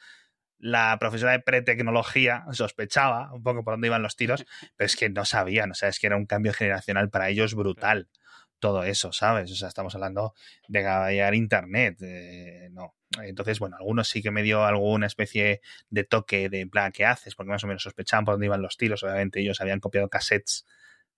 la 0.59 0.97
profesora 0.99 1.33
de 1.33 1.41
pretecnología 1.41 2.47
sospechaba 2.53 3.31
un 3.35 3.43
poco 3.43 3.63
por 3.63 3.75
dónde 3.75 3.89
iban 3.89 4.03
los 4.03 4.17
tiros, 4.17 4.47
pero 4.75 4.87
es 4.87 4.97
que 4.97 5.11
no 5.11 5.27
sabían, 5.27 5.71
o 5.71 5.75
sea, 5.75 5.91
es 5.91 5.99
que 5.99 6.07
era 6.07 6.17
un 6.17 6.25
cambio 6.25 6.55
generacional 6.55 7.11
para 7.11 7.29
ellos 7.29 7.55
brutal 7.55 8.09
todo 8.59 8.83
eso, 8.85 9.13
¿sabes? 9.13 9.51
O 9.53 9.55
sea, 9.55 9.69
estamos 9.69 9.95
hablando 9.95 10.35
de 10.69 10.81
llegar 10.81 11.35
Internet, 11.35 11.99
eh, 12.03 12.69
no. 12.73 12.95
Entonces, 13.23 13.59
bueno, 13.59 13.77
algunos 13.77 14.09
sí 14.09 14.23
que 14.23 14.31
me 14.31 14.43
dio 14.43 14.65
alguna 14.65 15.07
especie 15.07 15.61
de 15.91 16.05
toque 16.05 16.49
de, 16.49 16.61
en 16.61 16.71
plan, 16.71 16.93
¿qué 16.93 17.05
haces? 17.05 17.35
Porque 17.35 17.51
más 17.51 17.65
o 17.65 17.67
menos 17.67 17.83
sospechaban 17.83 18.25
por 18.25 18.35
dónde 18.35 18.47
iban 18.47 18.63
los 18.63 18.77
tiros, 18.77 19.03
obviamente 19.03 19.41
ellos 19.41 19.61
habían 19.61 19.81
copiado 19.81 20.09
cassettes, 20.09 20.67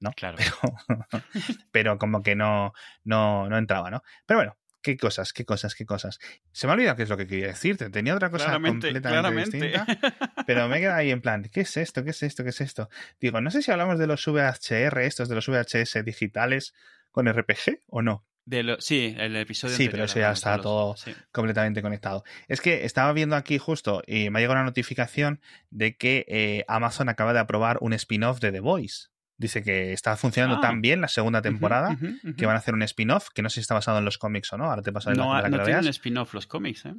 ¿no? 0.00 0.12
Claro. 0.16 0.36
Pero, 0.38 1.24
pero 1.70 1.98
como 1.98 2.22
que 2.22 2.34
no, 2.34 2.72
no, 3.04 3.48
no 3.48 3.58
entraba, 3.58 3.90
¿no? 3.90 4.02
Pero 4.26 4.38
bueno, 4.38 4.56
qué 4.82 4.96
cosas, 4.96 5.32
qué 5.32 5.44
cosas, 5.44 5.74
qué 5.74 5.84
cosas. 5.84 6.18
Se 6.52 6.66
me 6.66 6.72
ha 6.72 6.74
olvidado 6.74 6.96
qué 6.96 7.02
es 7.02 7.08
lo 7.08 7.16
que 7.16 7.26
quería 7.26 7.48
decirte. 7.48 7.90
Tenía 7.90 8.14
otra 8.14 8.30
cosa 8.30 8.52
completamente 8.52 9.00
claramente. 9.00 9.58
distinta. 9.58 9.86
Pero 10.46 10.68
me 10.68 10.80
queda 10.80 10.96
ahí 10.96 11.10
en 11.10 11.20
plan, 11.20 11.48
¿qué 11.52 11.62
es 11.62 11.76
esto? 11.76 12.04
¿Qué 12.04 12.10
es 12.10 12.22
esto? 12.22 12.42
¿Qué 12.42 12.50
es 12.50 12.60
esto? 12.60 12.88
Digo, 13.20 13.40
no 13.40 13.50
sé 13.50 13.62
si 13.62 13.70
hablamos 13.70 13.98
de 13.98 14.06
los 14.06 14.26
VHR, 14.26 15.00
estos 15.02 15.28
de 15.28 15.34
los 15.34 15.48
VHS 15.48 16.04
digitales 16.04 16.74
con 17.18 17.26
RPG 17.32 17.82
o 17.88 18.02
no. 18.02 18.24
De 18.44 18.62
lo, 18.62 18.80
sí, 18.80 19.14
el 19.18 19.36
episodio 19.36 19.76
Sí, 19.76 19.82
anterior 19.84 19.92
pero 19.92 20.04
eso 20.06 20.18
ya 20.20 20.32
está 20.32 20.56
los- 20.56 20.62
todo 20.62 20.96
sí. 20.96 21.12
completamente 21.32 21.82
conectado. 21.82 22.24
Es 22.48 22.60
que 22.62 22.84
estaba 22.86 23.12
viendo 23.12 23.36
aquí 23.36 23.58
justo 23.58 24.02
y 24.06 24.30
me 24.30 24.38
ha 24.38 24.40
llegado 24.40 24.58
una 24.60 24.64
notificación 24.64 25.40
de 25.70 25.96
que 25.96 26.24
eh, 26.28 26.64
Amazon 26.68 27.08
acaba 27.10 27.32
de 27.34 27.40
aprobar 27.40 27.76
un 27.82 27.92
spin-off 27.92 28.40
de 28.40 28.50
The 28.52 28.60
Voice. 28.60 29.08
Dice 29.36 29.62
que 29.62 29.92
está 29.92 30.16
funcionando 30.16 30.56
Ah. 30.56 30.60
tan 30.62 30.80
bien 30.80 31.00
la 31.00 31.08
segunda 31.08 31.42
temporada 31.42 31.96
que 32.36 32.46
van 32.46 32.56
a 32.56 32.58
hacer 32.58 32.72
un 32.74 32.82
spin-off 32.82 33.28
que 33.34 33.42
no 33.42 33.50
sé 33.50 33.54
si 33.56 33.60
está 33.60 33.74
basado 33.74 33.98
en 33.98 34.04
los 34.04 34.16
cómics 34.18 34.52
o 34.52 34.56
no. 34.58 34.64
Ahora 34.64 34.82
te 34.82 34.92
paso 34.92 35.10
la 35.10 35.16
No, 35.16 35.42
que 35.42 35.50
no 35.50 35.62
tienen 35.64 35.86
spin-off 35.88 36.32
los 36.34 36.46
cómics, 36.46 36.86
¿eh? 36.86 36.94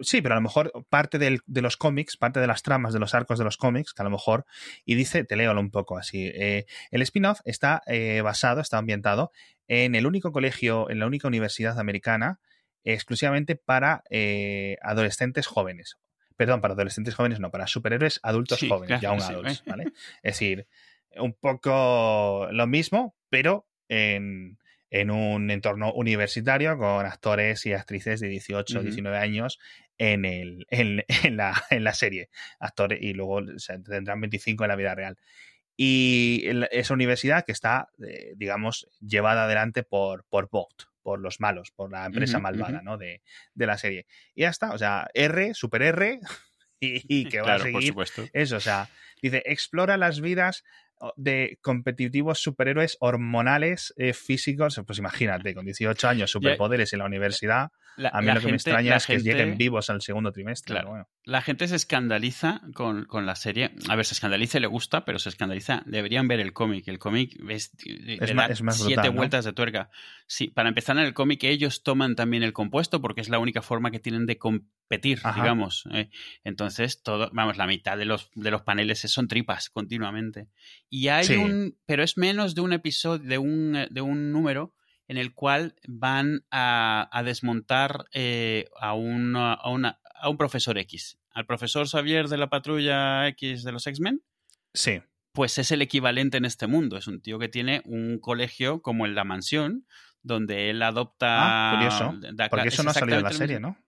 Sí, 0.00 0.22
pero 0.22 0.34
a 0.34 0.36
lo 0.36 0.42
mejor 0.42 0.72
parte 0.88 1.18
del- 1.18 1.40
de 1.46 1.62
los 1.62 1.76
cómics, 1.76 2.16
parte 2.16 2.40
de 2.40 2.46
las 2.46 2.62
tramas 2.62 2.92
de 2.92 2.98
los 3.00 3.14
arcos 3.14 3.38
de 3.38 3.44
los 3.44 3.56
cómics, 3.56 3.92
que 3.94 4.02
a 4.02 4.04
lo 4.04 4.10
mejor, 4.10 4.44
y 4.84 4.94
dice, 4.94 5.24
te 5.24 5.36
leo 5.36 5.52
un 5.58 5.70
poco 5.70 5.98
así, 5.98 6.30
eh, 6.34 6.66
el 6.90 7.02
spin-off 7.02 7.40
está 7.44 7.82
eh, 7.86 8.20
basado, 8.22 8.60
está 8.60 8.78
ambientado 8.78 9.32
en 9.66 9.94
el 9.94 10.06
único 10.06 10.32
colegio, 10.32 10.88
en 10.90 10.98
la 10.98 11.06
única 11.06 11.28
universidad 11.28 11.78
americana, 11.78 12.40
exclusivamente 12.84 13.56
para 13.56 14.02
eh, 14.10 14.76
adolescentes 14.82 15.46
jóvenes. 15.46 15.98
Perdón, 16.36 16.60
para 16.60 16.74
adolescentes 16.74 17.14
jóvenes, 17.14 17.40
no, 17.40 17.50
para 17.50 17.66
superhéroes 17.66 18.20
adultos 18.22 18.60
Sí, 18.60 18.68
jóvenes, 18.68 19.00
claro, 19.00 19.16
young 19.18 19.20
sí, 19.26 19.32
adults. 19.32 19.64
¿vale? 19.66 19.84
Es 20.22 20.34
decir, 20.34 20.66
un 21.16 21.34
poco 21.34 22.48
lo 22.52 22.66
mismo, 22.66 23.14
pero 23.28 23.66
en, 23.88 24.58
en 24.90 25.10
un 25.10 25.50
entorno 25.50 25.92
universitario 25.92 26.76
con 26.78 27.04
actores 27.06 27.66
y 27.66 27.72
actrices 27.74 28.20
de 28.20 28.28
18 28.28 28.80
o 28.80 28.82
Ujú. 28.82 28.82
19 28.82 29.18
años 29.18 29.58
en, 29.98 30.24
el, 30.24 30.66
en, 30.70 31.04
en 31.24 31.36
la, 31.36 31.54
en 31.70 31.84
la 31.84 31.94
serie. 31.94 32.30
Actores, 32.58 32.98
y 33.02 33.12
luego 33.14 33.36
o 33.36 33.58
sea, 33.58 33.78
tendrán 33.82 34.20
25 34.20 34.64
en 34.64 34.68
la 34.68 34.76
vida 34.76 34.94
real. 34.94 35.16
Y 35.76 36.44
esa 36.72 36.94
universidad 36.94 37.44
que 37.44 37.52
está, 37.52 37.88
eh, 38.06 38.32
digamos, 38.36 38.88
llevada 39.00 39.44
adelante 39.44 39.84
por, 39.84 40.24
por 40.28 40.48
Vogt, 40.50 40.84
por 41.02 41.20
los 41.20 41.40
malos, 41.40 41.70
por 41.70 41.92
la 41.92 42.04
empresa 42.04 42.40
Ujú, 42.40 42.40
malvada 42.40 42.80
ujú. 42.80 42.82
¿no? 42.82 42.98
de, 42.98 43.22
de 43.54 43.66
la 43.66 43.78
serie. 43.78 44.06
Y 44.34 44.42
ya 44.42 44.48
está, 44.48 44.72
o 44.72 44.78
sea, 44.78 45.08
R, 45.14 45.54
super 45.54 45.82
R, 45.82 46.18
y, 46.80 47.04
y 47.08 47.26
que 47.28 47.40
va 47.42 47.52
claro, 47.52 47.56
a 47.56 47.58
por 47.70 47.82
seguir 47.82 47.82
supuesto. 47.82 48.30
eso, 48.32 48.56
o 48.56 48.60
sea, 48.60 48.90
dice, 49.22 49.42
explora 49.46 49.96
las 49.96 50.20
vidas 50.20 50.64
de 51.16 51.58
competitivos 51.62 52.38
superhéroes 52.40 52.96
hormonales, 53.00 53.94
eh, 53.96 54.12
físicos. 54.12 54.80
Pues 54.86 54.98
imagínate, 54.98 55.54
con 55.54 55.64
18 55.64 56.08
años, 56.08 56.30
superpoderes 56.30 56.92
en 56.92 57.00
la 57.00 57.04
universidad. 57.06 57.70
La, 57.96 58.10
A 58.10 58.20
mí 58.22 58.30
lo 58.32 58.40
que 58.40 58.46
me 58.46 58.52
extraña 58.54 58.94
es 58.96 59.06
que 59.06 59.18
lleguen 59.18 59.58
vivos 59.58 59.90
al 59.90 60.00
segundo 60.02 60.30
trimestre. 60.30 60.74
Claro. 60.74 60.90
bueno. 60.90 61.08
La 61.24 61.42
gente 61.42 61.66
se 61.66 61.74
escandaliza 61.74 62.60
con, 62.74 63.04
con 63.06 63.26
la 63.26 63.34
serie. 63.34 63.72
A 63.88 63.96
ver, 63.96 64.04
se 64.06 64.14
escandaliza 64.14 64.58
y 64.58 64.60
le 64.60 64.66
gusta, 64.68 65.04
pero 65.04 65.18
se 65.18 65.28
escandaliza. 65.30 65.82
Deberían 65.84 66.28
ver 66.28 66.38
el 66.38 66.52
cómic. 66.52 66.86
El 66.86 66.98
cómic 67.00 67.36
es, 67.48 67.72
más- 68.34 68.50
es 68.50 68.62
más 68.62 68.76
siete 68.76 68.92
brutal, 68.94 69.10
¿no? 69.10 69.16
vueltas 69.16 69.44
de 69.44 69.52
tuerca. 69.52 69.90
Sí, 70.28 70.46
para 70.46 70.68
empezar 70.68 70.96
en 70.96 71.04
el 71.04 71.12
cómic, 71.14 71.42
ellos 71.42 71.82
toman 71.82 72.14
también 72.14 72.44
el 72.44 72.52
compuesto 72.52 73.00
porque 73.02 73.20
es 73.20 73.28
la 73.30 73.40
única 73.40 73.62
forma 73.62 73.90
que 73.90 73.98
tienen 73.98 74.26
de 74.26 74.38
competir, 74.38 75.18
Ajá. 75.24 75.40
digamos. 75.42 75.84
eh. 75.92 76.08
Entonces, 76.44 77.02
todo, 77.02 77.30
vamos, 77.32 77.56
la 77.56 77.66
mitad 77.66 77.98
de 77.98 78.04
los, 78.04 78.30
de 78.36 78.50
los 78.52 78.62
paneles 78.62 79.00
son 79.00 79.26
tripas 79.26 79.70
continuamente. 79.70 80.46
Y 80.90 81.08
hay 81.08 81.24
Sí. 81.24 81.36
un, 81.36 81.76
pero 81.86 82.02
es 82.02 82.16
menos 82.16 82.54
de 82.54 82.60
un 82.62 82.72
episodio, 82.72 83.26
de 83.26 83.38
un, 83.38 83.76
eh, 83.76 83.88
de 83.90 84.00
un 84.00 84.32
número 84.32 84.74
en 85.06 85.16
el 85.18 85.34
cual 85.34 85.74
van 85.86 86.44
a, 86.50 87.08
a 87.12 87.22
desmontar 87.22 88.06
eh, 88.12 88.66
a, 88.80 88.94
una- 88.94 89.54
a, 89.54 89.70
una- 89.70 90.00
a 90.14 90.28
un 90.28 90.36
profesor 90.36 90.78
X. 90.78 91.18
Al 91.30 91.46
profesor 91.46 91.86
Xavier 91.88 92.28
de 92.28 92.36
la 92.38 92.48
patrulla 92.50 93.26
X 93.28 93.62
de 93.64 93.72
los 93.72 93.86
X-Men, 93.86 94.22
Sí, 94.74 95.00
pues 95.32 95.56
es 95.58 95.70
el 95.72 95.80
equivalente 95.82 96.36
en 96.36 96.44
este 96.44 96.66
mundo. 96.66 96.96
Es 96.96 97.06
un 97.06 97.20
tío 97.22 97.38
que 97.38 97.48
tiene 97.48 97.80
un 97.84 98.18
colegio 98.18 98.82
como 98.82 99.06
en 99.06 99.14
La 99.14 99.24
Mansión, 99.24 99.86
donde 100.22 100.68
él 100.70 100.82
adopta... 100.82 101.26
Ah, 101.30 101.74
curioso, 101.76 102.18
da- 102.34 102.48
porque 102.48 102.68
es 102.68 102.74
eso 102.74 102.82
no 102.82 102.90
ha 102.90 102.94
salido 102.94 103.18
en 103.18 103.24
la 103.24 103.32
serie. 103.32 103.60
¿no? 103.60 103.78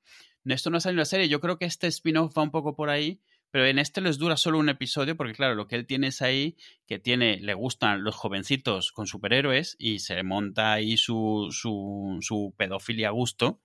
Esto 0.46 0.70
no 0.70 0.78
ha 0.78 0.80
salido 0.80 0.94
en 0.96 1.00
la 1.00 1.04
serie. 1.06 1.28
Yo 1.28 1.40
creo 1.40 1.58
que 1.58 1.64
este 1.66 1.86
spin-off 1.88 2.36
va 2.36 2.42
un 2.42 2.50
poco 2.50 2.74
por 2.76 2.88
ahí, 2.88 3.20
pero 3.50 3.66
en 3.66 3.78
este 3.78 4.00
les 4.00 4.18
dura 4.18 4.36
solo 4.36 4.58
un 4.58 4.68
episodio, 4.68 5.16
porque 5.16 5.34
claro, 5.34 5.54
lo 5.54 5.66
que 5.66 5.76
él 5.76 5.86
tiene 5.86 6.08
es 6.08 6.22
ahí 6.22 6.56
que 6.86 6.98
tiene, 6.98 7.38
le 7.40 7.54
gustan 7.54 8.04
los 8.04 8.14
jovencitos 8.14 8.92
con 8.92 9.06
superhéroes 9.06 9.76
y 9.78 9.98
se 10.00 10.22
monta 10.22 10.72
ahí 10.72 10.96
su, 10.96 11.48
su, 11.50 12.18
su 12.20 12.54
pedofilia 12.56 13.08
a 13.08 13.12
gusto 13.12 13.60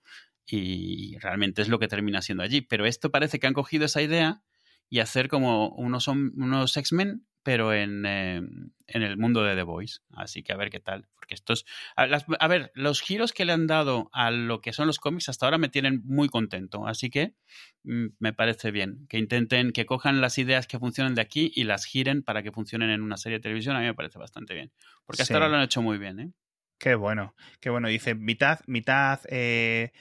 y 0.48 1.18
realmente 1.20 1.62
es 1.62 1.70
lo 1.70 1.80
que 1.80 1.88
termina 1.88 2.22
siendo 2.22 2.44
allí. 2.44 2.62
Pero 2.62 2.86
esto 2.86 3.12
parece 3.12 3.40
que 3.40 3.48
han 3.48 3.54
cogido 3.54 3.86
esa 3.86 4.02
idea 4.02 4.42
y 4.90 5.00
hacer 5.00 5.28
como 5.28 5.70
unos, 5.70 6.08
unos 6.08 6.78
X-Men, 6.78 7.26
pero 7.46 7.74
en, 7.76 8.04
eh, 8.08 8.42
en 8.88 9.04
el 9.04 9.18
mundo 9.18 9.44
de 9.44 9.56
The 9.56 9.62
Voice. 9.62 10.00
Así 10.10 10.42
que 10.42 10.52
a 10.52 10.58
ver 10.58 10.72
qué 10.72 10.80
tal. 10.80 11.08
Porque 11.14 11.36
estos. 11.36 11.64
A, 11.96 12.08
las- 12.08 12.26
a 12.40 12.48
ver, 12.48 12.72
los 12.74 13.02
giros 13.02 13.34
que 13.34 13.46
le 13.46 13.54
han 13.54 13.68
dado 13.68 14.10
a 14.14 14.32
lo 14.32 14.62
que 14.62 14.74
son 14.74 14.88
los 14.88 14.98
cómics 14.98 15.30
hasta 15.30 15.46
ahora 15.46 15.60
me 15.60 15.70
tienen 15.70 16.02
muy 16.06 16.28
contento. 16.28 16.88
Así 16.88 17.12
que 17.12 17.34
mm, 17.84 18.08
me 18.20 18.34
parece 18.34 18.72
bien. 18.72 19.06
Que 19.10 19.20
intenten, 19.20 19.72
que 19.74 19.86
cojan 19.86 20.22
las 20.22 20.40
ideas 20.40 20.66
que 20.66 20.80
funcionan 20.80 21.14
de 21.14 21.22
aquí 21.22 21.52
y 21.56 21.66
las 21.66 21.86
giren 21.86 22.24
para 22.24 22.42
que 22.42 22.52
funcionen 22.52 22.90
en 22.90 23.04
una 23.04 23.18
serie 23.18 23.38
de 23.38 23.44
televisión. 23.44 23.76
A 23.76 23.80
mí 23.82 23.86
me 23.86 23.94
parece 23.94 24.18
bastante 24.18 24.56
bien. 24.56 24.72
Porque 25.06 25.22
hasta 25.22 25.34
Sí. 25.34 25.36
ahora 25.36 25.50
lo 25.50 25.58
han 25.58 25.64
hecho 25.64 25.84
muy 25.84 26.00
bien, 26.00 26.20
¿eh? 26.20 26.32
Qué 26.80 26.96
bueno, 26.96 27.36
qué 27.62 27.70
bueno. 27.70 27.88
Dice 27.88 28.16
mitad, 28.16 28.60
mitad 28.66 29.20
eh, 29.30 29.92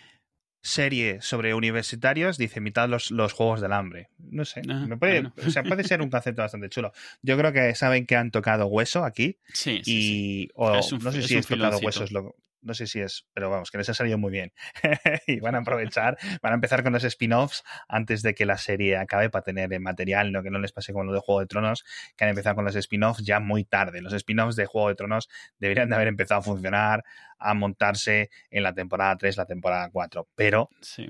serie 0.67 1.21
sobre 1.21 1.53
universitarios, 1.53 2.39
dice 2.39 2.59
mitad 2.63 2.89
los, 2.89 3.11
los 3.11 3.35
juegos 3.35 3.61
del 3.61 3.73
hambre. 3.75 4.09
No 4.19 4.47
sé, 4.47 4.63
Ah, 4.67 4.87
me 4.89 4.97
puede, 4.97 5.21
bueno. 5.21 5.35
o 5.47 5.51
sea, 5.51 5.63
puede 5.63 5.85
ser 5.85 6.01
un 6.01 6.09
concepto 6.09 6.41
bastante 6.41 6.71
chulo. 6.71 6.93
Yo 7.21 7.37
creo 7.37 7.53
que 7.53 7.75
saben 7.75 8.07
que 8.07 8.17
han 8.17 8.31
tocado 8.31 8.67
hueso 8.67 9.05
aquí 9.05 9.37
Sí, 9.53 9.83
sí, 9.85 9.93
y 9.93 10.43
sí. 10.47 10.51
o 10.55 10.75
Es 10.77 10.91
un 10.91 11.01
no 11.05 11.13
sé 11.13 11.21
si 11.23 11.35
es 11.35 11.41
es 11.41 11.47
tocado 11.47 11.79
filoncito. 11.79 11.87
huesos 11.87 12.13
lo- 12.13 12.35
no 12.65 12.75
sé 12.75 12.87
si 12.87 13.01
es 13.01 13.27
pero 13.33 13.51
vamos 13.51 13.71
que 13.71 13.79
les 13.79 13.89
ha 13.89 13.95
salido 13.95 14.19
muy 14.19 14.33
bien 14.33 14.53
y 15.27 15.41
van 15.41 15.55
a 15.55 15.59
aprovechar 15.59 16.19
van 16.43 16.53
a 16.53 16.55
empezar 16.57 16.83
con 16.83 16.93
los 16.93 17.05
spin-offs 17.05 17.63
antes 17.89 18.23
de 18.23 18.35
que 18.35 18.47
la 18.47 18.59
serie 18.59 18.97
acabe 18.97 19.31
para 19.31 19.43
tener 19.45 19.69
material 19.81 20.33
no 20.33 20.43
que 20.43 20.51
no 20.51 20.59
les 20.59 20.73
pase 20.73 20.93
como 20.93 21.05
lo 21.05 21.13
de 21.13 21.21
Juego 21.21 21.41
de 21.41 21.47
Tronos 21.47 21.85
que 22.17 22.25
han 22.25 22.31
empezado 22.31 22.57
con 22.57 22.65
los 22.65 22.75
spin-offs 22.77 23.25
ya 23.25 23.39
muy 23.41 23.65
tarde 23.65 24.01
los 24.03 24.13
spin-offs 24.13 24.57
de 24.57 24.67
Juego 24.67 24.89
de 24.89 24.95
Tronos 24.97 25.29
deberían 25.59 25.89
de 25.89 25.95
haber 25.95 26.09
empezado 26.09 26.41
a 26.41 26.43
funcionar 26.43 27.05
a 27.39 27.55
montarse 27.55 28.31
en 28.51 28.63
la 28.63 28.73
temporada 28.75 29.17
3 29.17 29.37
la 29.37 29.47
temporada 29.47 29.91
4 29.93 30.29
pero 30.35 30.69
Sí. 30.81 31.09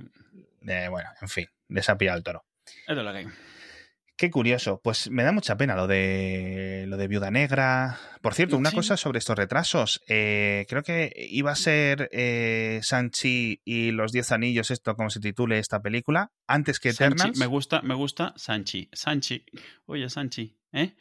eh, 0.66 0.88
bueno 0.90 1.08
en 1.20 1.28
fin 1.28 1.46
les 1.68 1.88
ha 1.88 1.96
pillado 1.96 2.18
el 2.18 2.24
toro 2.24 2.44
Es 2.86 2.96
lo 2.96 3.02
que 3.12 3.18
hay. 3.18 3.26
Qué 4.24 4.30
curioso. 4.30 4.80
Pues 4.82 5.10
me 5.10 5.22
da 5.22 5.32
mucha 5.32 5.54
pena 5.58 5.76
lo 5.76 5.86
de 5.86 6.86
lo 6.88 6.96
de 6.96 7.08
Viuda 7.08 7.30
Negra. 7.30 7.98
Por 8.22 8.32
cierto, 8.32 8.56
una 8.56 8.70
Sí. 8.70 8.76
cosa 8.76 8.96
sobre 8.96 9.18
estos 9.18 9.36
retrasos. 9.36 10.00
Eh, 10.08 10.64
creo 10.66 10.82
que 10.82 11.12
iba 11.28 11.50
a 11.50 11.54
ser 11.56 12.08
eh, 12.10 12.80
Sanchi 12.82 13.60
y 13.66 13.90
los 13.90 14.12
Diez 14.12 14.32
Anillos, 14.32 14.70
esto 14.70 14.96
como 14.96 15.10
se 15.10 15.20
titule 15.20 15.58
esta 15.58 15.82
película, 15.82 16.32
antes 16.46 16.80
que 16.80 16.94
Sanchi, 16.94 17.16
Eternals. 17.16 17.38
me 17.38 17.44
gusta, 17.44 17.82
me 17.82 17.92
gusta 17.94 18.32
Sanchi. 18.36 18.88
Sanchi. 18.94 19.44
Oye, 19.84 20.08
Sanchi, 20.08 20.56
¿eh? 20.72 20.94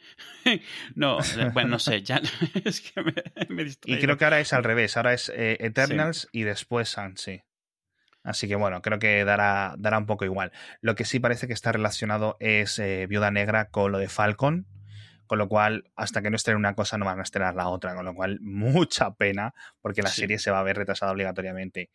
no, 0.94 1.18
eh, 1.20 1.50
bueno, 1.54 1.70
no 1.70 1.78
sé, 1.78 2.02
ya 2.02 2.20
es 2.66 2.82
que 2.82 3.00
me, 3.02 3.14
me 3.48 3.62
Y 3.86 3.98
creo 4.00 4.18
que 4.18 4.24
ahora 4.24 4.40
es 4.40 4.52
al 4.52 4.64
revés. 4.64 4.98
Ahora 4.98 5.14
es 5.14 5.32
eh, 5.34 5.56
Eternals 5.60 6.28
y 6.30 6.42
después 6.42 6.90
Sanchi. 6.90 7.40
Así 8.24 8.48
que 8.48 8.56
bueno, 8.56 8.82
creo 8.82 8.98
que 8.98 9.24
dará, 9.24 9.74
dará 9.78 9.98
un 9.98 10.06
poco 10.06 10.24
igual. 10.24 10.50
Lo 10.80 10.94
que 10.96 11.04
sí 11.04 11.20
parece 11.20 11.46
que 11.46 11.52
está 11.52 11.70
relacionado 11.72 12.36
es 12.40 12.78
eh, 12.78 13.06
Viuda 13.06 13.30
Negra 13.30 13.66
con 13.68 13.92
lo 13.92 13.98
de 13.98 14.08
Falcon. 14.08 14.66
Con 15.26 15.38
lo 15.38 15.48
cual, 15.48 15.90
hasta 15.96 16.20
que 16.20 16.28
no 16.30 16.36
estrenen 16.36 16.58
una 16.58 16.74
cosa, 16.74 16.98
no 16.98 17.06
van 17.06 17.18
a 17.18 17.22
estrenar 17.22 17.54
la 17.54 17.68
otra. 17.68 17.94
Con 17.94 18.04
lo 18.04 18.14
cual, 18.14 18.38
mucha 18.42 19.14
pena, 19.14 19.54
porque 19.80 20.02
la 20.02 20.08
Sí. 20.08 20.22
serie 20.22 20.38
se 20.38 20.50
va 20.50 20.60
a 20.60 20.62
ver 20.62 20.76
retrasada 20.76 21.12
obligatoriamente. 21.12 21.90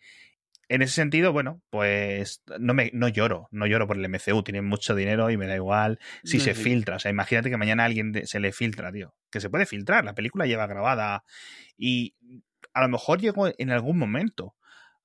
En 0.68 0.84
ese 0.84 0.94
sentido, 0.94 1.34
bueno, 1.34 1.62
pues 1.72 2.44
no, 2.60 2.76
me, 2.76 2.92
no 2.94 3.08
lloro, 3.08 3.48
no 3.52 3.66
lloro 3.66 3.88
por 3.88 3.98
el 3.98 4.06
MCU, 4.06 4.44
tienen 4.44 4.66
mucho 4.66 4.94
dinero 4.94 5.32
y 5.32 5.38
me 5.38 5.48
da 5.48 5.56
igual 5.56 5.98
si 6.24 6.38
No, 6.38 6.44
se 6.44 6.54
sí. 6.54 6.62
filtra. 6.64 6.98
O 6.98 7.00
sea, 7.00 7.10
imagínate 7.10 7.50
que 7.50 7.58
mañana 7.58 7.84
a 7.84 7.86
alguien 7.88 8.14
se 8.28 8.40
le 8.40 8.52
filtra, 8.52 8.92
tío. 8.92 9.16
Que 9.32 9.42
se 9.42 9.50
puede 9.50 9.66
filtrar, 9.66 10.06
la 10.06 10.14
película 10.14 10.46
lleva 10.46 10.68
grabada 10.68 11.24
y 11.76 12.16
a 12.74 12.82
lo 12.82 12.90
mejor 12.90 13.20
llegó 13.20 13.50
en 13.58 13.72
algún 13.72 13.98
momento 13.98 14.56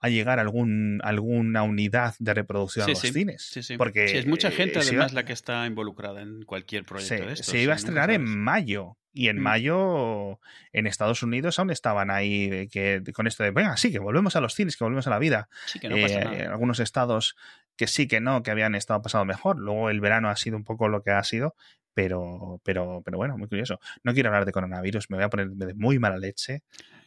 a 0.05 0.09
llegar 0.11 0.39
algún, 0.39 1.01
alguna 1.03 1.63
unidad 1.63 2.15
de 2.19 2.35
reproducción 2.35 2.85
a 2.85 2.89
los 2.91 2.99
cines. 3.01 3.43
Sí, 3.51 3.63
sí. 3.63 3.77
Porque 3.79 4.09
Sí, 4.09 4.19
es 4.19 4.27
mucha 4.27 4.51
gente 4.51 4.79
eh, 4.81 4.83
se 4.83 4.91
además 4.91 5.13
iba- 5.13 5.21
la 5.23 5.25
que 5.27 5.33
está 5.33 5.67
involucrada 5.67 6.21
en 6.21 6.43
cualquier 6.45 6.85
proyecto 6.85 7.17
se, 7.17 7.27
de 7.27 7.33
estos. 7.33 7.47
se 7.47 7.59
iba 7.63 7.73
a 7.75 7.79
sí, 7.79 7.85
estrenar 7.87 8.11
en 8.11 8.25
mayo. 8.25 8.99
Y 9.17 9.29
en 9.29 9.39
Mm. 9.39 9.43
mayo, 9.43 10.41
en 10.73 10.87
Estados 10.89 11.23
Unidos, 11.23 11.59
aún 11.61 11.71
estaban 11.71 12.11
ahí 12.11 12.69
que, 12.69 13.01
con 13.15 13.27
esto 13.29 13.45
de, 13.45 13.53
venga, 13.53 13.77
sí, 13.77 13.93
que 13.93 14.01
volvemos 14.01 14.35
a 14.37 14.41
los 14.41 14.55
cines, 14.55 14.77
que 14.77 14.83
volvemos 14.85 15.07
a 15.07 15.11
la 15.11 15.19
vida. 15.21 15.49
Sí, 15.67 15.79
que 15.79 15.89
no 15.89 15.97
pasa 16.01 16.21
Eh, 16.21 16.25
nada. 16.25 16.51
algunos 16.53 16.81
estados 16.81 17.37
que 17.77 17.87
sí, 17.87 18.07
que 18.09 18.21
no, 18.21 18.43
que 18.43 18.51
habían 18.51 18.75
estado 18.75 19.01
pasando 19.03 19.25
mejor. 19.25 19.59
Luego 19.59 19.89
el 19.89 20.01
verano 20.01 20.29
ha 20.31 20.37
sido 20.37 20.57
un 20.57 20.65
poco 20.65 20.89
lo 20.89 21.03
que 21.03 21.13
ha 21.13 21.23
sido, 21.25 21.55
pero, 21.95 22.61
pero, 22.65 23.03
pero 23.05 23.17
bueno, 23.17 23.39
muy 23.39 23.47
curioso. 23.49 23.79
No 24.03 24.13
quiero 24.15 24.29
hablar 24.31 24.45
de 24.47 24.53
coronavirus, 24.53 25.09
me 25.11 25.17
voy 25.17 25.25
a 25.25 25.31
poner 25.31 25.49
de 25.51 25.75
muy 25.75 25.99
mala 26.01 26.19
leche, 26.19 26.63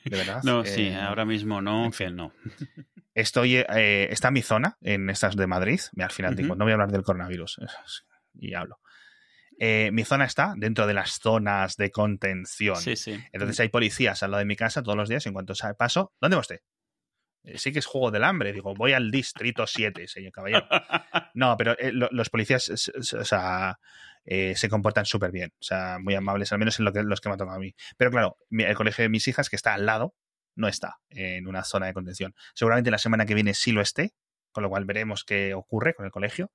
de 0.05 0.17
verdad. 0.17 0.41
No, 0.43 0.63
sí, 0.65 0.87
Eh, 0.87 0.95
ahora 0.95 1.25
mismo 1.25 1.61
no, 1.61 1.85
en 1.85 1.93
fin. 1.93 2.15
no. 2.15 2.33
Estoy, 3.13 3.55
eh, 3.57 4.07
está 4.11 4.29
mi 4.31 4.41
zona, 4.41 4.77
en 4.81 5.09
estas 5.09 5.35
de 5.35 5.47
Madrid. 5.47 5.79
Al 5.99 6.11
final 6.11 6.35
digo, 6.35 6.55
no 6.55 6.65
voy 6.65 6.71
a 6.71 6.75
hablar 6.75 6.91
del 6.91 7.03
coronavirus. 7.03 7.59
Y 8.39 8.53
hablo. 8.53 8.79
Eh, 9.59 9.89
mi 9.91 10.03
zona 10.03 10.25
está 10.25 10.53
dentro 10.55 10.85
de 10.85 10.93
las 10.93 11.13
zonas 11.19 11.75
de 11.77 11.89
contención. 11.89 12.75
Sí, 12.75 12.95
sí. 12.95 13.19
Entonces 13.31 13.59
hay 13.59 13.69
policías 13.69 14.21
al 14.21 14.29
lado 14.29 14.39
de 14.39 14.45
mi 14.45 14.55
casa 14.55 14.83
todos 14.83 14.95
los 14.95 15.09
días. 15.09 15.25
y 15.25 15.29
En 15.29 15.33
cuanto 15.33 15.53
paso, 15.79 16.13
¿dónde 16.21 16.35
va 16.35 16.41
usted? 16.41 16.59
"Eh, 17.43 17.57
Sí 17.57 17.71
que 17.71 17.79
es 17.79 17.87
juego 17.87 18.11
del 18.11 18.23
hambre. 18.23 18.53
Digo, 18.53 18.75
voy 18.75 18.93
al 18.93 19.09
distrito 19.09 19.65
7, 19.65 20.07
señor 20.07 20.31
caballero. 20.31 20.67
No, 21.33 21.57
pero 21.57 21.75
eh, 21.79 21.91
lo- 21.91 22.09
los 22.11 22.29
policías 22.29 22.69
o 22.69 23.23
sea, 23.25 23.79
eh, 24.29 24.55
se 24.57 24.67
comportan 24.67 25.05
súper 25.05 25.31
bien. 25.31 25.53
O 25.53 25.63
sea, 25.63 25.99
muy 25.99 26.13
amables, 26.13 26.51
al 26.51 26.59
menos 26.59 26.77
en 26.79 26.85
lo 26.85 26.91
que, 26.91 27.01
los 27.01 27.21
que 27.21 27.29
me 27.29 27.35
ha 27.35 27.37
tocado 27.37 27.55
a 27.55 27.59
mí. 27.59 27.73
Pero 27.95 28.11
claro, 28.11 28.37
el 28.51 28.75
colegio 28.75 29.03
de 29.03 29.09
mis 29.09 29.25
hijas, 29.29 29.49
que 29.49 29.55
está 29.55 29.73
al 29.73 29.85
lado, 29.85 30.15
no 30.53 30.67
está 30.67 30.99
en 31.09 31.47
una 31.47 31.63
zona 31.63 31.85
de 31.85 31.93
contención. 31.93 32.35
Seguramente 32.53 32.91
la 32.91 32.97
semana 32.97 33.25
que 33.25 33.33
viene 33.35 33.53
sí 33.53 33.71
lo 33.71 33.81
esté, 33.81 34.13
con 34.51 34.63
lo 34.63 34.69
cual 34.69 34.83
veremos 34.83 35.23
qué 35.23 35.53
ocurre 35.53 35.93
con 35.93 36.05
el 36.05 36.11
colegio. 36.11 36.51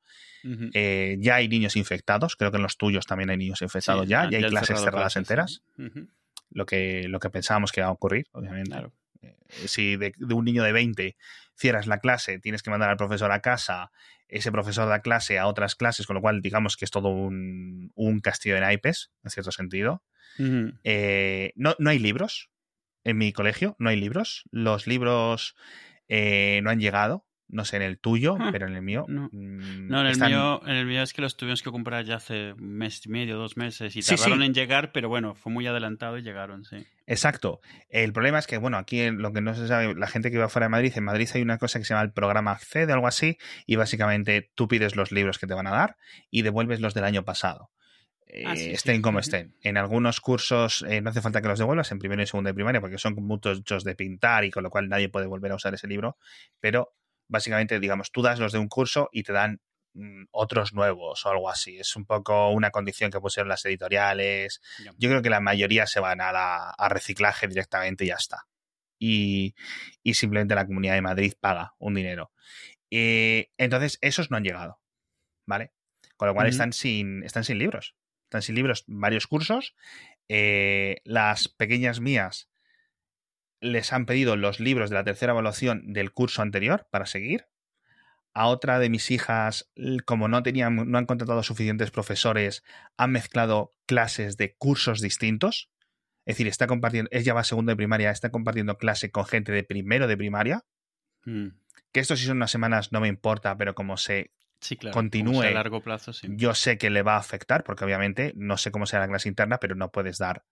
Eh, 0.74 1.16
ya 1.20 1.36
hay 1.36 1.48
niños 1.48 1.76
infectados, 1.76 2.36
creo 2.36 2.50
que 2.50 2.58
en 2.58 2.62
los 2.62 2.76
tuyos 2.76 3.06
también 3.06 3.30
hay 3.30 3.38
niños 3.38 3.62
infectados 3.62 4.04
Sí, 4.04 4.10
ya, 4.10 4.28
ya 4.28 4.38
hay 4.38 4.44
clases 4.44 4.80
cerradas 4.80 5.14
clases, 5.14 5.16
enteras, 5.16 5.62
lo 6.50 6.66
que, 6.66 7.08
lo 7.08 7.20
que 7.20 7.30
pensábamos 7.30 7.72
que 7.72 7.80
iba 7.80 7.88
a 7.88 7.92
ocurrir, 7.92 8.26
obviamente. 8.32 8.70
Claro. 8.70 8.92
Eh, 9.22 9.36
si 9.66 9.96
de, 9.96 10.12
de 10.16 10.34
un 10.34 10.44
niño 10.44 10.62
de 10.62 10.72
20 10.72 11.16
cierras 11.54 11.86
la 11.86 12.00
clase, 12.00 12.38
tienes 12.38 12.62
que 12.62 12.70
mandar 12.70 12.90
al 12.90 12.96
profesor 12.96 13.30
a 13.32 13.40
casa, 13.40 13.92
ese 14.32 14.50
profesor 14.50 14.88
da 14.88 15.00
clase 15.00 15.38
a 15.38 15.46
otras 15.46 15.74
clases, 15.74 16.06
con 16.06 16.14
lo 16.14 16.22
cual 16.22 16.40
digamos 16.40 16.76
que 16.76 16.86
es 16.86 16.90
todo 16.90 17.10
un, 17.10 17.92
un 17.94 18.20
castillo 18.20 18.54
de 18.54 18.62
naipes, 18.62 19.12
en 19.22 19.30
cierto 19.30 19.52
sentido. 19.52 20.02
Eh, 20.84 21.52
no, 21.54 21.76
no 21.78 21.90
hay 21.90 21.98
libros 21.98 22.50
en 23.04 23.18
mi 23.18 23.32
colegio, 23.32 23.76
no 23.78 23.90
hay 23.90 23.96
libros. 23.96 24.44
Los 24.50 24.86
libros 24.86 25.54
eh, 26.08 26.60
no 26.62 26.70
han 26.70 26.80
llegado, 26.80 27.26
no 27.48 27.64
sé 27.64 27.76
en 27.76 27.82
el 27.82 27.98
tuyo, 27.98 28.36
Ah, 28.40 28.48
pero 28.50 28.66
en 28.66 28.74
el 28.74 28.82
mío. 28.82 29.04
no. 29.08 29.28
mm, 29.32 29.88
No, 29.88 30.00
en 30.00 30.06
el, 30.06 30.12
están- 30.12 30.30
mío, 30.30 30.60
en 30.66 30.76
el 30.76 30.86
mío 30.86 31.02
es 31.02 31.12
que 31.12 31.20
los 31.22 31.36
tuvimos 31.36 31.62
que 31.62 31.70
comprar 31.70 32.04
ya 32.04 32.16
hace 32.16 32.52
un 32.54 32.76
mes 32.78 33.04
y 33.04 33.10
medio, 33.10 33.36
dos 33.36 33.56
meses, 33.56 33.94
y 33.96 34.02
Sí, 34.02 34.14
tardaron 34.16 34.40
sí. 34.40 34.46
en 34.46 34.54
llegar, 34.54 34.92
pero 34.92 35.08
bueno, 35.08 35.34
fue 35.34 35.52
muy 35.52 35.66
adelantado 35.66 36.16
y 36.18 36.22
llegaron, 36.22 36.64
sí. 36.64 36.86
Exacto. 37.06 37.60
El 37.90 38.12
problema 38.12 38.38
es 38.38 38.46
que, 38.46 38.56
bueno, 38.58 38.78
aquí 38.78 39.00
en 39.00 39.18
lo 39.20 39.32
que 39.32 39.40
no 39.42 39.54
se 39.54 39.66
sabe, 39.68 39.94
la 39.94 40.06
gente 40.06 40.30
que 40.30 40.38
va 40.38 40.48
fuera 40.48 40.66
de 40.66 40.70
Madrid, 40.70 40.92
en 40.96 41.04
Madrid 41.04 41.28
hay 41.34 41.42
una 41.42 41.58
cosa 41.58 41.78
que 41.78 41.84
se 41.84 41.92
llama 41.92 42.04
el 42.04 42.12
programa 42.12 42.52
Accede 42.52 42.92
algo 42.92 43.06
así, 43.06 43.36
y 43.66 43.76
básicamente 43.76 44.50
tú 44.54 44.66
pides 44.68 44.96
los 44.96 45.12
libros 45.12 45.38
que 45.38 45.46
te 45.46 45.54
van 45.54 45.66
a 45.66 45.70
dar 45.72 45.96
y 46.30 46.42
devuelves 46.42 46.80
los 46.80 46.94
del 46.94 47.04
año 47.04 47.24
pasado. 47.24 47.70
Eh, 48.34 48.44
Ah, 48.46 48.56
sí, 48.56 48.64
sí. 48.64 48.70
estén 48.70 49.02
como 49.02 49.18
estén. 49.18 49.54
En 49.60 49.76
algunos 49.76 50.22
cursos 50.22 50.86
eh, 50.88 51.02
no 51.02 51.10
hace 51.10 51.20
falta 51.20 51.42
que 51.42 51.48
los 51.48 51.58
devuelvas, 51.58 51.92
en 51.92 51.98
primero 51.98 52.22
y 52.22 52.26
segundo 52.26 52.48
de 52.48 52.54
primaria, 52.54 52.80
porque 52.80 52.96
son 52.96 53.14
muchos 53.16 53.84
de 53.84 53.94
pintar 53.94 54.44
y 54.46 54.50
con 54.50 54.62
lo 54.62 54.70
cual 54.70 54.88
nadie 54.88 55.10
puede 55.10 55.26
volver 55.26 55.52
a 55.52 55.56
usar 55.56 55.74
ese 55.74 55.86
libro, 55.86 56.16
pero 56.58 56.94
básicamente, 57.32 57.80
digamos, 57.80 58.12
tú 58.12 58.22
das 58.22 58.38
los 58.38 58.52
de 58.52 58.58
un 58.58 58.68
curso 58.68 59.08
y 59.10 59.22
te 59.22 59.32
dan 59.32 59.60
mm, 59.94 60.24
otros 60.30 60.74
nuevos 60.74 61.24
o 61.24 61.30
algo 61.30 61.48
así. 61.48 61.78
Es 61.78 61.96
un 61.96 62.04
poco 62.04 62.50
una 62.50 62.70
condición 62.70 63.10
que 63.10 63.20
pusieron 63.20 63.48
las 63.48 63.64
editoriales, 63.64 64.60
yo 64.98 65.08
creo 65.08 65.22
que 65.22 65.30
la 65.30 65.40
mayoría 65.40 65.86
se 65.86 65.98
van 65.98 66.20
a, 66.20 66.30
la, 66.30 66.70
a 66.70 66.88
reciclaje 66.90 67.48
directamente 67.48 68.04
y 68.04 68.08
ya 68.08 68.16
está. 68.16 68.46
Y, 68.98 69.54
y 70.04 70.14
simplemente 70.14 70.54
la 70.54 70.66
Comunidad 70.66 70.94
de 70.94 71.02
Madrid 71.02 71.32
paga 71.40 71.74
un 71.78 71.94
dinero. 71.94 72.30
Eh, 72.90 73.50
entonces, 73.56 73.98
esos 74.02 74.30
no 74.30 74.36
han 74.36 74.44
llegado. 74.44 74.80
¿Vale? 75.46 75.72
Con 76.16 76.28
lo 76.28 76.34
cual 76.34 76.46
están, 76.46 76.72
sin, 76.72 77.24
están 77.24 77.42
sin 77.42 77.58
libros. 77.58 77.96
Están 78.24 78.42
sin 78.42 78.54
libros 78.54 78.84
varios 78.86 79.26
cursos. 79.26 79.74
Eh, 80.28 81.00
las 81.04 81.48
pequeñas 81.48 81.98
mías 82.00 82.51
les 83.62 83.92
han 83.92 84.04
pedido 84.04 84.36
los 84.36 84.60
libros 84.60 84.90
de 84.90 84.96
la 84.96 85.04
tercera 85.04 85.32
evaluación 85.32 85.92
del 85.92 86.12
curso 86.12 86.42
anterior 86.42 86.86
para 86.90 87.06
seguir. 87.06 87.46
A 88.34 88.46
otra 88.46 88.78
de 88.78 88.90
mis 88.90 89.10
hijas, 89.10 89.70
como 90.04 90.26
no 90.26 90.42
tenían, 90.42 90.90
no 90.90 90.98
han 90.98 91.06
contratado 91.06 91.42
suficientes 91.42 91.90
profesores, 91.90 92.64
han 92.96 93.12
mezclado 93.12 93.72
clases 93.86 94.36
de 94.36 94.54
cursos 94.56 95.00
distintos. 95.00 95.70
Es 96.24 96.36
decir, 96.36 96.48
está 96.48 96.66
compartiendo, 96.66 97.08
ella 97.12 97.34
va 97.34 97.40
a 97.40 97.44
segundo 97.44 97.70
de 97.70 97.76
primaria, 97.76 98.10
está 98.10 98.30
compartiendo 98.30 98.78
clase 98.78 99.10
con 99.10 99.26
gente 99.26 99.52
de 99.52 99.62
primero 99.62 100.06
de 100.06 100.16
primaria. 100.16 100.64
Mm. 101.24 101.48
Que 101.92 102.00
esto 102.00 102.16
si 102.16 102.24
son 102.24 102.38
unas 102.38 102.50
semanas 102.50 102.90
no 102.90 103.00
me 103.00 103.08
importa, 103.08 103.56
pero 103.56 103.74
como 103.74 103.96
se 103.96 104.32
Sí, 104.60 104.76
claro. 104.76 104.94
Continúe. 104.94 105.32
como 105.32 105.42
sea 105.42 105.50
a 105.50 105.54
largo 105.54 105.82
plazo, 105.82 106.12
sí. 106.12 106.28
yo 106.30 106.54
sé 106.54 106.78
que 106.78 106.88
le 106.88 107.02
va 107.02 107.16
a 107.16 107.18
afectar, 107.18 107.64
porque 107.64 107.84
obviamente 107.84 108.32
no 108.36 108.56
sé 108.56 108.70
cómo 108.70 108.86
será 108.86 109.02
la 109.02 109.08
clase 109.08 109.28
interna, 109.28 109.58
pero 109.58 109.74
no 109.74 109.90
puedes 109.90 110.18
dar. 110.18 110.44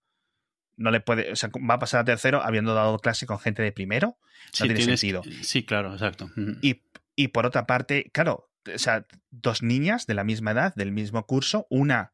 No 0.81 0.91
le 0.91 0.99
puede, 0.99 1.31
o 1.31 1.35
sea, 1.35 1.49
va 1.69 1.75
a 1.75 1.79
pasar 1.79 2.01
a 2.01 2.05
tercero 2.05 2.41
habiendo 2.43 2.73
dado 2.73 2.97
clase 2.99 3.25
con 3.25 3.39
gente 3.39 3.61
de 3.61 3.71
primero. 3.71 4.17
Sí, 4.51 4.63
tiene 4.63 4.75
tienes- 4.75 4.99
sentido. 4.99 5.21
Sí, 5.43 5.63
claro, 5.63 5.93
exacto. 5.93 6.29
Y, 6.61 6.81
y 7.15 7.27
por 7.29 7.45
otra 7.45 7.65
parte, 7.67 8.09
claro, 8.13 8.49
o 8.73 8.77
sea, 8.77 9.05
dos 9.29 9.61
niñas 9.63 10.07
de 10.07 10.13
la 10.15 10.23
misma 10.23 10.51
edad, 10.51 10.73
del 10.75 10.91
mismo 10.91 11.25
curso, 11.25 11.67
una 11.69 12.13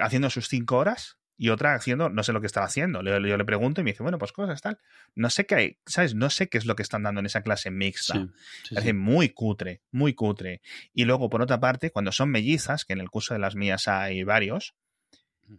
haciendo 0.00 0.30
sus 0.30 0.48
cinco 0.48 0.76
horas 0.76 1.18
y 1.36 1.48
otra 1.48 1.74
haciendo, 1.74 2.10
no 2.10 2.22
sé 2.22 2.32
lo 2.34 2.40
que 2.42 2.46
estaba 2.46 2.66
haciendo. 2.66 3.02
Yo, 3.02 3.18
yo 3.18 3.36
le 3.38 3.44
pregunto 3.46 3.80
y 3.80 3.84
me 3.84 3.92
dice, 3.92 4.02
bueno, 4.02 4.18
pues 4.18 4.32
cosas 4.32 4.60
tal. 4.60 4.78
No 5.14 5.30
sé 5.30 5.46
qué 5.46 5.54
hay, 5.54 5.78
¿sabes? 5.86 6.14
No 6.14 6.28
sé 6.28 6.48
qué 6.50 6.58
es 6.58 6.66
lo 6.66 6.76
que 6.76 6.82
están 6.82 7.02
dando 7.02 7.20
en 7.20 7.26
esa 7.26 7.42
clase 7.42 7.70
mixta. 7.70 8.14
Sí, 8.14 8.26
sí, 8.68 8.74
Es 8.76 8.84
sí. 8.84 8.92
muy 8.92 9.30
cutre, 9.30 9.80
muy 9.90 10.12
cutre. 10.12 10.60
Y 10.92 11.06
luego, 11.06 11.30
por 11.30 11.40
otra 11.40 11.58
parte, 11.58 11.90
cuando 11.90 12.12
son 12.12 12.30
mellizas, 12.30 12.84
que 12.84 12.92
en 12.92 13.00
el 13.00 13.08
curso 13.08 13.32
de 13.32 13.40
las 13.40 13.54
mías 13.56 13.88
hay 13.88 14.22
varios, 14.22 14.74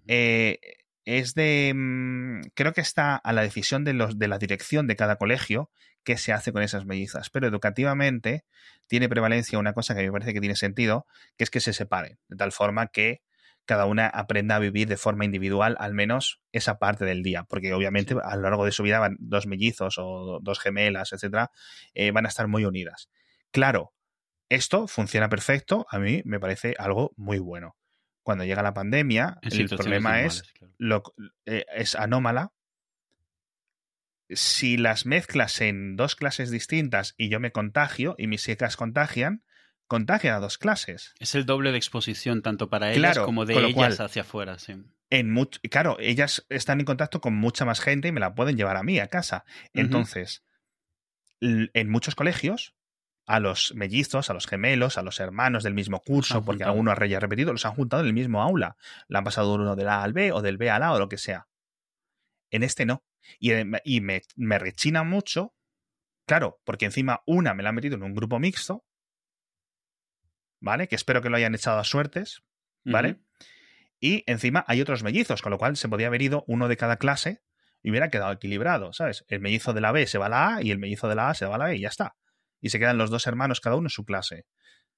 eh, 0.08 0.60
es 1.06 1.34
de. 1.34 1.74
mm, 1.76 2.41
Creo 2.54 2.74
que 2.74 2.82
está 2.82 3.16
a 3.16 3.34
la 3.34 3.41
decisión 3.41 3.84
de, 3.84 3.93
los, 3.93 4.18
de 4.18 4.28
la 4.28 4.38
dirección 4.38 4.88
de 4.88 4.95
cada 4.95 5.18
colegio 5.18 5.70
qué 6.04 6.18
se 6.18 6.34
hace 6.34 6.52
con 6.52 6.64
esas 6.64 6.86
mellizas. 6.86 7.30
Pero 7.30 7.47
educativamente 7.47 8.45
tiene 8.88 9.10
prevalencia 9.10 9.60
una 9.60 9.74
cosa 9.74 9.95
que 9.95 10.04
me 10.04 10.12
parece 10.12 10.34
que 10.34 10.39
tiene 10.39 10.56
sentido, 10.56 11.06
que 11.38 11.43
es 11.43 11.49
que 11.49 11.60
se 11.60 11.74
separen, 11.74 12.20
de 12.28 12.38
tal 12.38 12.52
forma 12.52 12.88
que 12.88 13.22
cada 13.66 13.86
una 13.86 14.08
aprenda 14.08 14.56
a 14.56 14.60
vivir 14.60 14.88
de 14.88 14.97
forma 14.97 15.24
individual, 15.26 15.78
al 15.80 15.93
menos 15.93 16.41
esa 16.52 16.80
parte 16.80 17.06
del 17.06 17.24
día, 17.24 17.43
porque 17.43 17.74
obviamente 17.74 18.16
a 18.24 18.36
lo 18.36 18.41
largo 18.41 18.66
de 18.66 18.72
su 18.72 18.84
vida 18.84 18.99
van 18.99 19.18
dos 19.20 19.45
mellizos 19.45 19.95
o 19.97 20.39
dos 20.41 20.60
gemelas, 20.60 21.14
etcétera, 21.14 21.52
eh, 21.93 22.12
van 22.12 22.26
a 22.26 22.30
estar 22.30 22.47
muy 22.47 22.66
unidas. 22.66 23.10
Claro, 23.52 23.93
esto 24.49 24.88
funciona 24.88 25.30
perfecto, 25.30 25.86
a 25.89 25.99
mí 25.99 26.22
me 26.26 26.39
parece 26.39 26.74
algo 26.78 27.14
muy 27.16 27.39
bueno. 27.39 27.76
Cuando 28.24 28.44
llega 28.46 28.62
la 28.62 28.74
pandemia, 28.74 29.40
el 29.42 29.68
problema 29.68 30.22
es 30.22 30.44
claro. 30.54 30.74
lo, 30.78 31.04
eh, 31.46 31.66
es 31.76 31.96
anómala. 31.96 32.52
Si 34.30 34.78
las 34.78 35.06
mezclas 35.06 35.60
en 35.60 35.96
dos 35.98 36.16
clases 36.16 36.52
distintas 36.52 37.16
y 37.18 37.30
yo 37.30 37.40
me 37.40 37.52
contagio 37.52 38.16
y 38.18 38.28
mis 38.28 38.48
hijas 38.48 38.78
contagian, 38.78 39.44
contagian 39.88 40.36
a 40.36 40.40
dos 40.40 40.58
clases. 40.58 41.14
Es 41.20 41.36
el 41.36 41.46
doble 41.46 41.72
de 41.72 41.78
exposición, 41.78 42.42
tanto 42.42 42.70
para 42.70 42.92
ellas 42.94 43.14
Claro, 43.14 43.26
como 43.26 43.46
de 43.46 43.56
ellas 43.56 43.74
cual- 43.74 43.98
hacia 44.00 44.22
afuera, 44.22 44.58
sí. 44.58 44.76
En 45.10 45.34
much- 45.36 45.60
claro, 45.70 45.98
ellas 46.00 46.46
están 46.48 46.80
en 46.80 46.86
contacto 46.86 47.20
con 47.20 47.34
mucha 47.36 47.66
más 47.66 47.82
gente 47.82 48.08
y 48.08 48.12
me 48.14 48.22
la 48.22 48.34
pueden 48.34 48.56
llevar 48.56 48.78
a 48.78 48.84
mí 48.84 49.00
a 49.00 49.08
casa. 49.08 49.44
Entonces, 49.74 50.44
en 51.42 51.90
muchos 51.90 52.16
colegios, 52.16 52.74
a 53.32 53.40
los 53.40 53.74
mellizos, 53.76 54.30
a 54.30 54.34
los 54.34 54.46
gemelos, 54.46 54.98
a 54.98 55.04
los 55.04 55.22
hermanos 55.22 55.64
del 55.64 55.74
mismo 55.74 56.02
curso, 56.02 56.44
porque 56.44 56.66
juntado. 56.66 56.72
alguno 56.72 56.92
ha 56.92 56.96
repetido, 56.96 57.54
los 57.54 57.66
han 57.66 57.74
juntado 57.76 58.02
en 58.02 58.08
el 58.08 58.14
mismo 58.14 58.42
aula. 58.42 58.76
La 59.08 59.20
han 59.20 59.24
pasado 59.24 59.54
uno 59.54 59.78
del 59.78 59.88
A 59.88 60.04
al 60.04 60.12
B 60.12 60.34
o 60.34 60.42
del 60.42 60.58
B 60.58 60.70
al 60.70 60.84
A 60.84 60.92
o 60.92 61.00
lo 61.00 61.08
que 61.08 61.18
sea. 61.18 61.48
En 62.50 62.62
este 62.62 62.86
no. 62.86 63.06
Y, 63.40 63.54
eh, 63.54 63.66
y 63.86 64.02
me, 64.02 64.24
me 64.36 64.60
rechina 64.60 65.04
mucho, 65.04 65.54
claro, 66.26 66.60
porque 66.66 66.84
encima 66.84 67.24
una 67.26 67.54
me 67.54 67.64
la 67.64 67.70
han 67.70 67.76
metido 67.76 67.96
en 67.96 68.04
un 68.04 68.14
grupo 68.14 68.38
mixto, 68.38 68.84
¿vale? 70.60 70.90
Que 70.90 70.96
espero 70.96 71.22
que 71.22 71.30
lo 71.30 71.38
hayan 71.38 71.56
echado 71.56 71.80
a 71.80 71.86
suertes, 71.86 72.44
¿vale? 72.84 73.22
Y 74.02 74.26
encima 74.28 74.66
hay 74.68 74.82
otros 74.82 75.04
mellizos, 75.04 75.42
con 75.42 75.52
lo 75.52 75.58
cual 75.58 75.78
se 75.78 75.88
podía 75.88 76.08
haber 76.08 76.22
ido 76.22 76.44
uno 76.48 76.68
de 76.68 76.76
cada 76.76 76.98
clase 76.98 77.42
y 77.82 77.92
hubiera 77.92 78.10
quedado 78.10 78.34
equilibrado, 78.34 78.92
¿sabes? 78.92 79.24
El 79.30 79.40
mellizo 79.40 79.72
de 79.72 79.80
la 79.80 79.94
B 79.94 80.06
se 80.06 80.18
va 80.18 80.26
a 80.26 80.30
la 80.30 80.56
A 80.56 80.62
y 80.62 80.72
el 80.72 80.80
mellizo 80.80 81.08
de 81.08 81.16
la 81.16 81.30
A 81.30 81.34
se 81.34 81.46
va 81.46 81.56
a 81.56 81.60
la 81.60 81.66
B 81.68 81.78
y 81.78 81.80
ya 81.80 81.88
está. 81.88 82.18
Y 82.62 82.70
se 82.70 82.80
quedan 82.80 82.97
los 82.97 83.09
dos 83.09 83.28
hermanos 83.28 83.59
cada 83.59 83.76
uno 83.76 83.88
en 83.88 83.91
su 83.91 84.05
clase. 84.05 84.45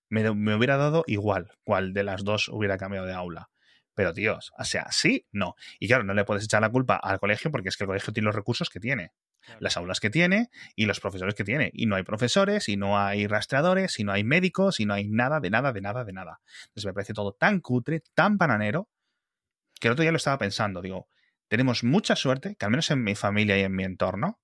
Me, 0.09 0.32
me 0.34 0.55
hubiera 0.55 0.78
dado 0.78 1.03
igual 1.07 1.49
cuál 1.64 1.93
de 1.93 2.03
las 2.03 2.24
dos 2.24 2.49
hubiera 2.49 2.78
cambiado 2.78 3.07
de 3.07 3.14
aula. 3.14 3.49
Pero, 3.95 4.14
tíos, 4.14 4.51
o 4.57 4.64
sea, 4.64 4.88
sí, 4.91 5.28
no. 5.32 5.55
Y 5.80 5.88
claro, 5.88 6.03
no 6.03 6.14
le 6.14 6.26
puedes 6.26 6.43
echar 6.43 6.61
la 6.61 6.70
culpa 6.70 6.95
al 6.95 7.20
colegio 7.20 7.51
porque 7.51 7.70
es 7.70 7.78
que 7.78 7.84
el 7.84 7.88
colegio 7.88 8.11
tiene 8.11 8.26
los 8.26 8.36
recursos 8.36 8.70
que 8.70 8.80
tiene, 8.80 9.11
las 9.59 9.78
aulas 9.78 9.99
que 9.99 10.09
tiene 10.09 10.49
y 10.76 10.86
los 10.86 10.99
profesores 10.99 11.36
que 11.36 11.43
tiene. 11.43 11.70
Y 11.74 11.86
no 11.86 11.95
hay 11.95 12.03
profesores, 12.03 12.70
y 12.70 12.78
no 12.78 12.99
hay 12.99 13.28
rastreadores, 13.28 13.99
y 13.99 14.03
no 14.03 14.11
hay 14.11 14.24
médicos, 14.24 14.80
y 14.80 14.86
no 14.86 14.95
hay 14.95 15.07
nada, 15.07 15.39
de 15.39 15.51
nada, 15.51 15.74
de 15.74 15.82
nada, 15.82 16.03
de 16.05 16.14
nada. 16.14 16.41
Entonces 16.64 16.86
me 16.86 16.93
parece 16.93 17.14
todo 17.14 17.34
tan 17.34 17.59
cutre, 17.59 18.01
tan 18.16 18.38
bananero, 18.38 18.89
que 19.80 19.89
el 19.89 19.91
otro 19.91 20.01
día 20.01 20.11
lo 20.11 20.18
estaba 20.18 20.39
pensando. 20.39 20.82
Digo, 20.82 21.07
tenemos 21.47 21.84
mucha 21.84 22.16
suerte, 22.16 22.55
que 22.55 22.66
al 22.66 22.72
menos 22.72 22.89
en 22.89 23.03
mi 23.03 23.14
familia 23.14 23.57
y 23.59 23.61
en 23.61 23.76
mi 23.76 23.84
entorno, 23.84 24.39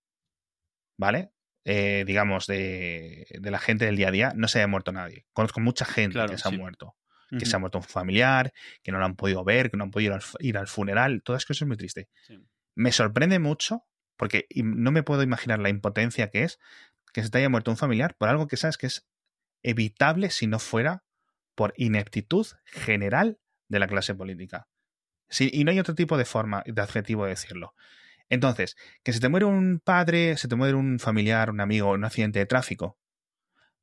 ¿vale? 0.98 1.32
Eh, 1.72 2.04
digamos, 2.04 2.48
de, 2.48 3.28
de, 3.30 3.52
la 3.52 3.60
gente 3.60 3.86
del 3.86 3.96
día 3.96 4.08
a 4.08 4.12
día, 4.12 4.34
no 4.36 4.48
se 4.48 4.58
haya 4.58 4.66
muerto 4.66 4.92
nadie. 4.92 5.28
Conozco 5.34 5.60
mucha 5.60 5.86
gente 5.86 6.14
Claro, 6.14 6.32
que 6.32 6.38
se 6.40 6.50
sí. 6.50 6.56
ha 6.56 6.58
muerto. 6.58 6.96
Que 7.38 7.46
se 7.46 7.56
ha 7.56 7.60
muerto 7.60 7.78
un 7.78 7.84
familiar, 7.84 8.54
que 8.82 8.92
no 8.92 8.98
lo 8.98 9.06
han 9.06 9.16
podido 9.16 9.44
ver, 9.44 9.70
que 9.70 9.78
no 9.78 9.84
han 9.84 9.92
podido 9.92 10.16
ir 10.16 10.20
al, 10.20 10.24
ir 10.40 10.58
al 10.58 10.68
funeral. 10.68 11.22
Todo 11.24 11.38
eso 11.38 11.54
es 11.54 11.62
muy 11.68 11.78
triste. 11.78 12.10
Sí. 12.24 12.40
Me 12.74 12.92
sorprende 12.92 13.38
mucho, 13.38 13.84
porque 14.18 14.48
no 14.56 14.92
me 14.92 15.04
puedo 15.04 15.22
imaginar 15.22 15.60
la 15.60 15.70
impotencia 15.70 16.32
que 16.32 16.42
es 16.42 16.58
que 17.14 17.22
se 17.22 17.30
te 17.30 17.38
haya 17.38 17.50
muerto 17.50 17.70
un 17.70 17.78
familiar 17.78 18.16
por 18.18 18.30
algo 18.30 18.48
que 18.48 18.58
sabes 18.58 18.80
que 18.80 18.88
es 18.88 19.08
evitable 19.62 20.32
si 20.32 20.48
no 20.48 20.58
fuera 20.58 21.04
por 21.54 21.76
ineptitud 21.78 22.48
general 22.66 23.38
de 23.68 23.78
la 23.78 23.88
clase 23.88 24.16
política. 24.16 24.68
Sí, 25.30 25.52
y 25.54 25.66
no 25.66 25.72
hay 25.72 25.80
otro 25.80 25.94
tipo 25.94 26.18
de 26.18 26.26
forma, 26.26 26.64
de 26.66 26.82
adjetivo 26.82 27.26
de 27.26 27.30
decirlo. 27.30 27.76
Entonces, 28.30 28.78
que 29.04 29.12
se 29.14 29.20
te 29.20 29.30
muere 29.30 29.46
un 29.46 29.82
padre, 29.84 30.38
se 30.38 30.48
te 30.48 30.56
muere 30.56 30.76
un 30.76 31.00
familiar, 31.00 31.50
un 31.50 31.62
amigo 31.62 31.90
en 31.96 32.00
un 32.02 32.06
accidente 32.06 32.40
de 32.40 32.46
tráfico, 32.46 33.00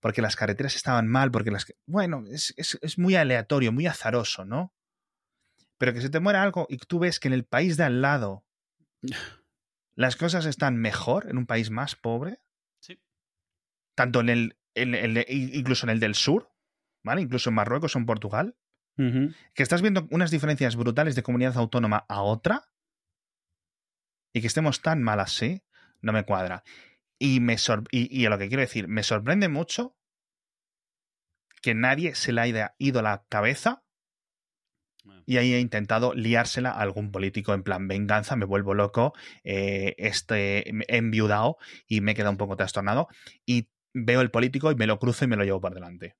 porque 0.00 0.22
las 0.22 0.36
carreteras 0.36 0.76
estaban 0.76 1.08
mal, 1.08 1.30
porque 1.30 1.50
las... 1.50 1.66
Bueno, 1.86 2.24
es, 2.30 2.54
es, 2.56 2.78
es 2.80 2.98
muy 2.98 3.16
aleatorio, 3.16 3.72
muy 3.72 3.86
azaroso, 3.86 4.44
¿no? 4.44 4.72
Pero 5.78 5.92
que 5.92 6.00
se 6.00 6.10
te 6.10 6.20
muera 6.20 6.42
algo 6.42 6.66
y 6.70 6.78
tú 6.78 6.98
ves 7.00 7.18
que 7.20 7.28
en 7.28 7.34
el 7.34 7.44
país 7.44 7.76
de 7.76 7.84
al 7.84 8.00
lado 8.02 8.44
las 9.96 10.16
cosas 10.16 10.46
están 10.46 10.76
mejor, 10.76 11.28
en 11.28 11.38
un 11.38 11.46
país 11.46 11.70
más 11.70 11.96
pobre, 11.96 12.40
Sí. 12.80 13.00
tanto 13.96 14.20
en 14.20 14.28
el, 14.28 14.58
en 14.74 14.94
el- 14.94 15.24
incluso 15.28 15.86
en 15.86 15.90
el 15.90 16.00
del 16.00 16.14
sur, 16.14 16.52
¿vale? 17.02 17.22
Incluso 17.22 17.50
en 17.50 17.54
Marruecos 17.56 17.96
o 17.96 17.98
en 17.98 18.06
Portugal, 18.06 18.56
que 18.98 19.62
estás 19.62 19.82
viendo 19.82 20.06
unas 20.10 20.30
diferencias 20.30 20.74
brutales 20.76 21.14
de 21.14 21.22
comunidad 21.22 21.56
autónoma 21.58 22.06
a 22.08 22.22
otra 22.22 22.70
y 24.36 24.42
que 24.42 24.48
estemos 24.48 24.82
tan 24.82 25.02
mal 25.02 25.18
así, 25.20 25.62
no 26.02 26.12
me 26.12 26.24
cuadra. 26.24 26.62
Y, 27.18 27.40
me 27.40 27.56
sor- 27.56 27.88
y, 27.90 28.14
y 28.14 28.26
a 28.26 28.28
lo 28.28 28.36
que 28.36 28.48
quiero 28.48 28.60
decir, 28.60 28.86
me 28.86 29.02
sorprende 29.02 29.48
mucho 29.48 29.96
que 31.62 31.74
nadie 31.74 32.14
se 32.14 32.32
le 32.34 32.42
haya 32.42 32.74
ido 32.76 33.00
la 33.00 33.24
cabeza 33.30 33.82
Bueno. 35.04 35.22
y 35.24 35.38
haya 35.38 35.58
intentado 35.58 36.12
liársela 36.12 36.72
a 36.72 36.82
algún 36.82 37.12
político 37.12 37.54
en 37.54 37.62
plan 37.62 37.88
venganza, 37.88 38.36
me 38.36 38.44
vuelvo 38.44 38.74
loco, 38.74 39.14
eh, 39.42 39.94
este, 39.96 40.68
he 40.68 40.96
enviudado 40.98 41.56
y 41.86 42.02
me 42.02 42.12
he 42.12 42.14
quedado 42.14 42.32
un 42.32 42.36
poco 42.36 42.58
trastornado 42.58 43.08
y 43.46 43.70
veo 43.94 44.20
el 44.20 44.30
político 44.30 44.70
y 44.70 44.74
me 44.74 44.86
lo 44.86 44.98
cruzo 44.98 45.24
y 45.24 45.28
me 45.28 45.36
lo 45.36 45.44
llevo 45.44 45.62
por 45.62 45.72
delante. 45.72 46.14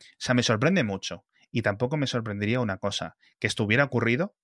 O 0.00 0.04
sea, 0.18 0.36
me 0.36 0.44
sorprende 0.44 0.84
mucho. 0.84 1.24
Y 1.50 1.62
tampoco 1.62 1.96
me 1.96 2.06
sorprendería 2.06 2.60
una 2.60 2.78
cosa, 2.78 3.16
que 3.40 3.48
esto 3.48 3.64
hubiera 3.64 3.82
ocurrido 3.82 4.36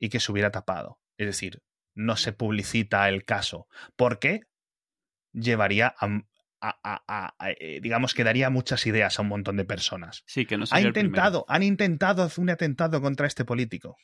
y 0.00 0.08
que 0.08 0.18
se 0.18 0.32
hubiera 0.32 0.50
tapado. 0.50 0.98
Es 1.18 1.26
decir, 1.28 1.62
no 1.94 2.16
se 2.16 2.32
publicita 2.32 3.08
el 3.08 3.24
caso. 3.24 3.68
porque 3.96 4.40
Llevaría 5.32 5.92
a, 5.98 6.06
a- 6.60 6.78
a- 6.84 7.04
a- 7.08 7.34
a- 7.38 7.50
eh, 7.58 7.80
digamos 7.82 8.14
que 8.14 8.22
daría 8.22 8.50
muchas 8.50 8.86
ideas 8.86 9.18
a 9.18 9.22
un 9.22 9.28
montón 9.28 9.56
de 9.56 9.64
personas. 9.64 10.22
Sí, 10.26 10.46
que 10.46 10.56
no 10.56 10.64
Ha 10.70 10.80
intentado, 10.80 11.44
han 11.48 11.64
intentado 11.64 12.22
hacer 12.22 12.40
un 12.42 12.50
atentado 12.50 13.00
contra 13.02 13.26
este 13.26 13.44
político. 13.44 13.96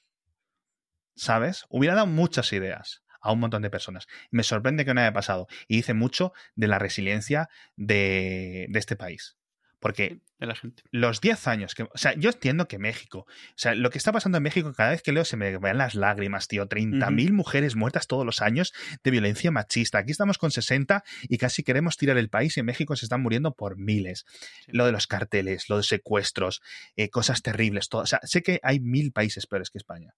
¿Sabes? 1.15 1.67
Hubiera 1.69 1.95
dado 1.95 2.07
muchas 2.07 2.53
ideas 2.53 3.03
a 3.21 3.33
un 3.33 3.41
montón 3.41 3.63
de 3.63 3.71
personas. 3.71 4.07
Me 4.31 4.43
sorprende 4.43 4.85
que 4.85 4.95
no 4.95 5.01
haya 5.03 5.13
pasado. 5.13 5.47
Y 5.69 5.77
dice 5.77 5.95
mucho 5.95 6.33
de 6.55 6.69
la 6.69 6.79
resiliencia 6.79 7.49
de, 7.77 8.67
de 8.71 8.79
este 8.79 8.97
país. 8.97 9.37
Porque 9.81 10.21
de 10.39 10.47
la 10.47 10.55
gente. 10.55 10.83
los 10.91 11.21
10 11.23 11.49
años 11.49 11.75
que. 11.75 11.85
O 11.85 11.91
sea, 11.97 12.15
yo 12.15 12.29
entiendo 12.31 12.69
que 12.69 12.79
México. 12.79 13.21
O 13.21 13.27
sea, 13.57 13.75
lo 13.75 13.89
que 13.91 13.97
está 13.97 14.13
pasando 14.13 14.37
en 14.37 14.43
México, 14.45 14.73
cada 14.75 14.91
vez 14.91 15.03
que 15.03 15.11
leo 15.11 15.25
se 15.25 15.39
me 15.39 15.57
van 15.57 15.79
las 15.79 15.95
lágrimas, 15.95 16.49
tío. 16.49 16.69
30.000 16.69 17.33
mujeres 17.33 17.77
muertas 17.77 18.07
todos 18.07 18.27
los 18.27 18.43
años 18.43 18.73
de 19.03 19.11
violencia 19.11 19.51
machista. 19.51 19.97
Aquí 19.99 20.13
estamos 20.13 20.37
con 20.37 20.51
60 20.51 21.03
y 21.23 21.39
casi 21.39 21.63
queremos 21.63 21.97
tirar 21.97 22.19
el 22.19 22.29
país 22.29 22.57
y 22.57 22.61
en 22.61 22.67
México 22.67 22.95
se 22.95 23.07
están 23.07 23.23
muriendo 23.23 23.55
por 23.55 23.79
miles. 23.79 24.27
Sí. 24.67 24.73
Lo 24.73 24.85
de 24.85 24.93
los 24.93 25.07
carteles, 25.07 25.69
lo 25.71 25.79
de 25.79 25.83
secuestros, 25.83 26.61
eh, 26.97 27.09
cosas 27.09 27.41
terribles. 27.43 27.89
Todo. 27.89 28.03
O 28.03 28.07
sea, 28.07 28.21
sé 28.25 28.43
que 28.43 28.61
hay 28.63 28.81
mil 28.81 29.13
países 29.13 29.47
peores 29.47 29.71
que 29.71 29.79
España. 29.79 30.13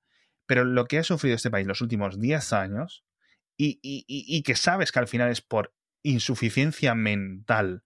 Pero 0.47 0.65
lo 0.65 0.87
que 0.87 0.99
ha 0.99 1.05
sufrido 1.05 1.37
este 1.37 1.51
país 1.53 1.69
los 1.69 1.81
últimos 1.83 2.19
10 2.19 2.53
años 2.53 3.05
y, 3.57 3.79
y- 3.81 4.05
y- 4.09 4.25
y 4.39 4.43
que 4.43 4.57
sabes 4.57 4.91
que 4.91 4.99
al 4.99 5.07
final 5.07 5.31
es 5.31 5.41
por 5.41 5.73
insuficiencia 6.03 6.97
mental 6.97 7.85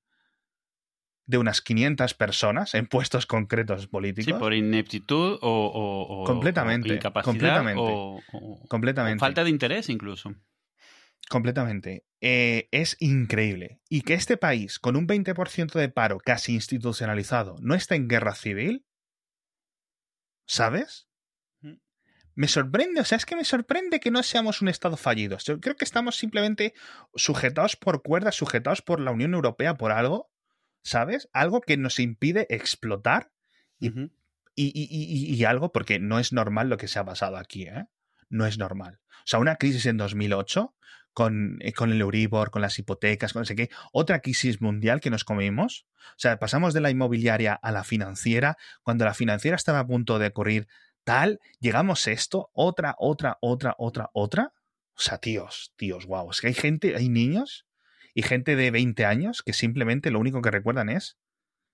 de 1.26 1.38
unas 1.38 1.60
500 1.60 2.14
personas 2.14 2.74
en 2.74 2.86
puestos 2.86 3.26
concretos 3.26 3.82
Sí, 3.82 3.88
políticos. 3.88 4.38
por 4.38 4.54
ineptitud 4.54 5.38
o, 5.42 5.66
o- 5.66 6.22
o- 6.22 6.24
Completamente, 6.24 6.90
o 6.92 6.94
incapacidad 6.94 7.24
completamente. 7.24 7.82
o, 7.84 8.20
completamente. 8.68 9.20
falta 9.20 9.42
de 9.44 9.50
interés 9.50 9.88
incluso. 9.88 10.34
Completamente. 11.28 12.04
Eh, 12.20 12.68
es 12.70 12.96
increíble. 13.00 13.80
Y 13.88 14.02
que 14.02 14.14
este 14.14 14.36
país, 14.36 14.78
con 14.78 14.96
un 14.96 15.08
20% 15.08 15.78
de 15.80 15.88
paro 15.88 16.18
casi 16.18 16.54
institucionalizado, 16.54 17.56
no 17.60 17.74
está 17.74 17.96
en 17.96 18.06
guerra 18.06 18.34
civil, 18.36 18.86
¿sabes? 20.46 21.08
Mm. 21.60 21.74
Me 22.34 22.48
sorprende, 22.48 23.00
o 23.00 23.04
sea, 23.04 23.16
es 23.18 23.26
que 23.26 23.34
me 23.36 23.44
sorprende 23.44 23.98
que 24.00 24.10
no 24.10 24.22
seamos 24.22 24.62
un 24.62 24.68
Estado 24.68 24.96
fallido. 24.96 25.38
Yo 25.38 25.58
creo 25.60 25.76
que 25.76 25.84
estamos 25.84 26.16
simplemente 26.16 26.74
sujetados 27.14 27.76
por 27.76 28.02
cuerdas, 28.02 28.36
sujetados 28.36 28.82
por 28.82 29.00
la 29.00 29.10
Unión 29.10 29.34
Europea 29.34 29.74
por 29.74 29.90
algo, 29.92 30.30
¿sabes? 30.86 31.28
Algo 31.32 31.60
que 31.60 31.76
nos 31.76 31.98
impide 31.98 32.46
explotar 32.50 33.30
Y- 34.54 34.68
y, 34.72 34.86
y- 34.90 35.32
y- 35.32 35.34
y 35.34 35.44
algo, 35.44 35.70
porque 35.70 35.98
no 35.98 36.18
es 36.18 36.32
normal 36.32 36.70
lo 36.70 36.78
que 36.78 36.88
se 36.88 36.98
ha 36.98 37.04
pasado 37.04 37.36
aquí, 37.36 37.64
¿eh? 37.64 37.86
No 38.30 38.46
es 38.46 38.56
normal. 38.56 39.00
O 39.18 39.26
sea, 39.26 39.38
una 39.38 39.56
crisis 39.56 39.84
en 39.84 39.98
2008 39.98 40.74
con, 41.12 41.58
eh, 41.60 41.72
con 41.74 41.90
el 41.92 42.00
Euribor, 42.00 42.50
con 42.50 42.62
las 42.62 42.78
hipotecas, 42.78 43.32
con 43.34 43.40
no 43.42 43.46
sé 43.46 43.54
qué, 43.54 43.68
otra 43.92 44.20
crisis 44.20 44.60
mundial 44.62 45.00
que 45.00 45.10
nos 45.10 45.24
comimos. 45.24 45.86
O 46.10 46.18
sea, 46.18 46.38
pasamos 46.38 46.72
de 46.72 46.80
la 46.80 46.90
inmobiliaria 46.90 47.52
a 47.54 47.70
la 47.72 47.84
financiera. 47.84 48.56
Cuando 48.82 49.04
la 49.04 49.12
financiera 49.14 49.56
estaba 49.56 49.80
a 49.80 49.86
punto 49.86 50.18
de 50.18 50.28
ocurrir 50.28 50.68
tal, 51.04 51.38
llegamos 51.60 52.06
a 52.06 52.12
esto, 52.12 52.50
otra, 52.54 52.94
otra, 52.98 53.36
otra, 53.42 53.74
otra, 53.78 54.08
otra. 54.14 54.52
O 54.96 55.00
sea, 55.00 55.18
tíos, 55.18 55.74
tíos, 55.76 56.06
wow. 56.06 56.30
Es 56.30 56.40
que 56.40 56.46
hay 56.46 56.54
gente, 56.54 56.96
hay 56.96 57.08
niños 57.10 57.65
y 58.16 58.22
gente 58.22 58.56
de 58.56 58.70
20 58.70 59.04
años 59.04 59.42
que 59.42 59.52
simplemente 59.52 60.10
lo 60.10 60.18
único 60.18 60.40
que 60.40 60.50
recuerdan 60.50 60.88
es 60.88 61.18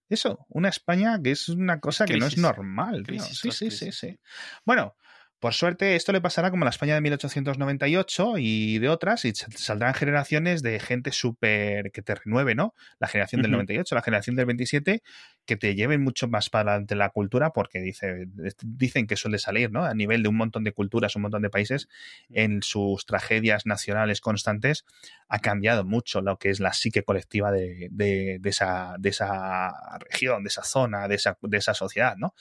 eso, 0.08 0.44
una 0.48 0.68
España 0.68 1.22
que 1.22 1.30
es 1.30 1.48
una 1.48 1.78
cosa 1.78 2.04
que 2.04 2.16
no 2.16 2.26
es 2.26 2.36
normal. 2.36 3.04
tío. 3.06 3.22
Crisis 3.22 3.38
Sí, 3.38 3.52
sí, 3.52 3.70
sí, 3.70 3.92
sí. 3.92 4.18
Bueno, 4.66 4.96
por 5.42 5.54
suerte 5.54 5.96
esto 5.96 6.12
le 6.12 6.20
pasará 6.20 6.52
como 6.52 6.62
a 6.62 6.66
la 6.66 6.70
España 6.70 6.94
de 6.94 7.00
1898 7.00 8.34
y 8.38 8.78
de 8.78 8.88
otras, 8.88 9.24
y 9.24 9.34
sal- 9.34 9.52
saldrán 9.56 9.92
generaciones 9.92 10.62
de 10.62 10.78
gente 10.78 11.10
súper 11.10 11.90
que 11.90 12.00
te 12.00 12.14
renueve, 12.14 12.54
¿no? 12.54 12.74
La 13.00 13.08
generación 13.08 13.42
del 13.42 13.50
Ujú. 13.50 13.56
98, 13.56 13.96
la 13.96 14.02
generación 14.02 14.36
del 14.36 14.46
27, 14.46 15.02
que 15.44 15.56
te 15.56 15.74
lleven 15.74 16.00
mucho 16.04 16.28
más 16.28 16.48
para 16.48 16.70
adelante 16.70 16.94
la 16.94 17.10
cultura, 17.10 17.50
porque 17.50 17.80
dice, 17.80 18.26
dicen 18.62 19.08
que 19.08 19.16
suele 19.16 19.38
salir, 19.38 19.72
¿no? 19.72 19.84
A 19.84 19.94
nivel 19.94 20.22
de 20.22 20.28
un 20.28 20.36
montón 20.36 20.62
de 20.62 20.72
culturas, 20.72 21.16
un 21.16 21.22
montón 21.22 21.42
de 21.42 21.50
países, 21.50 21.88
en 22.30 22.62
sus 22.62 23.04
tragedias 23.04 23.66
nacionales 23.66 24.20
constantes, 24.20 24.84
ha 25.28 25.40
cambiado 25.40 25.84
mucho 25.84 26.20
lo 26.22 26.38
que 26.38 26.50
es 26.50 26.60
la 26.60 26.72
psique 26.72 27.02
colectiva 27.02 27.50
de, 27.50 27.88
de- 27.90 28.38
de 28.40 28.48
esa, 28.48 28.94
de 29.00 29.08
esa 29.08 29.72
región, 29.98 30.44
de 30.44 30.48
esa 30.48 30.62
zona, 30.62 31.08
de 31.08 31.16
esa, 31.16 31.36
de 31.42 31.56
esa 31.58 31.74
sociedad, 31.74 32.16
¿no? 32.16 32.34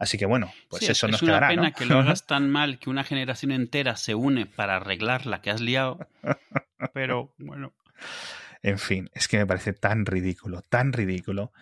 Así 0.00 0.18
que 0.18 0.26
bueno, 0.26 0.52
pues 0.68 0.80
Sí, 0.84 0.90
eso 0.90 1.06
es 1.06 1.12
nos 1.12 1.22
una 1.22 1.32
quedará, 1.32 1.48
pena 1.48 1.62
¿no? 1.68 1.72
que 1.74 1.84
lo 1.84 1.98
hagas 2.00 2.26
tan 2.26 2.50
mal 2.50 2.78
que 2.80 2.90
una 2.90 3.04
generación 3.04 3.52
entera 3.52 3.94
se 3.96 4.16
une 4.16 4.46
para 4.46 4.76
arreglar 4.76 5.26
la 5.26 5.40
que 5.42 5.50
has 5.50 5.60
liado. 5.60 6.08
Pero 6.92 7.32
bueno, 7.38 7.72
En 8.62 8.78
fin, 8.78 9.08
es 9.14 9.28
que 9.28 9.36
me 9.38 9.46
parece 9.46 9.72
tan 9.74 10.06
ridículo, 10.06 10.62
tan 10.62 10.92
ridículo. 10.92 11.52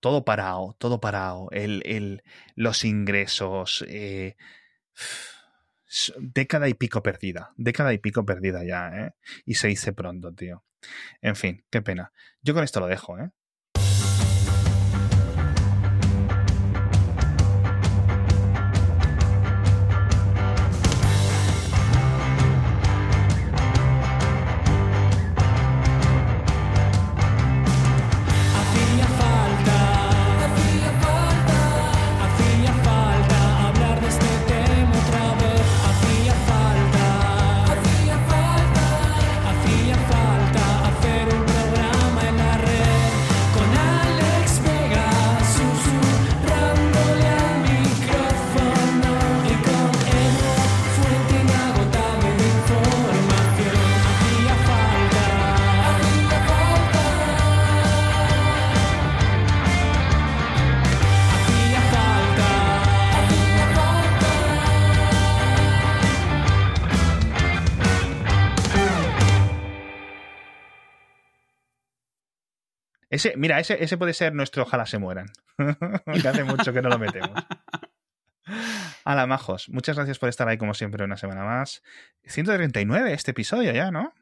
Todo 0.00 0.24
parado, 0.24 0.76
todo 0.78 1.00
parado. 1.00 1.48
El, 1.50 1.82
el, 1.84 2.22
los 2.54 2.84
ingresos. 2.84 3.84
eh, 3.88 4.36
década 6.18 6.68
y 6.68 6.74
pico 6.74 7.02
perdida. 7.02 7.52
Década 7.56 7.92
y 7.92 7.98
pico 7.98 8.24
perdida 8.24 8.64
ya, 8.64 8.88
¿eh? 8.94 9.14
Y 9.44 9.54
se 9.54 9.68
dice 9.68 9.92
pronto, 9.92 10.32
tío. 10.32 10.64
En 11.20 11.34
fin, 11.36 11.64
qué 11.70 11.82
pena. 11.82 12.12
Yo 12.42 12.54
con 12.54 12.62
esto 12.64 12.80
lo 12.80 12.86
dejo, 12.86 13.18
¿eh? 13.18 13.30
Ese, 73.18 73.36
mira, 73.36 73.58
ese, 73.58 73.82
ese 73.82 73.98
puede 73.98 74.14
ser 74.14 74.32
nuestro 74.32 74.62
ojalá 74.62 74.86
se 74.86 74.98
mueran. 74.98 75.26
que 76.22 76.28
hace 76.28 76.44
mucho 76.44 76.72
que 76.72 76.80
no 76.80 76.88
lo 76.88 77.00
metemos. 77.00 77.32
Hola, 79.04 79.26
majos. 79.26 79.68
Muchas 79.68 79.96
gracias 79.96 80.20
por 80.20 80.28
estar 80.28 80.48
ahí 80.48 80.56
como 80.56 80.72
siempre 80.72 81.04
una 81.04 81.16
semana 81.16 81.42
más. 81.44 81.82
139 82.26 83.12
este 83.12 83.32
episodio 83.32 83.72
ya, 83.72 83.90
¿no? 83.90 84.14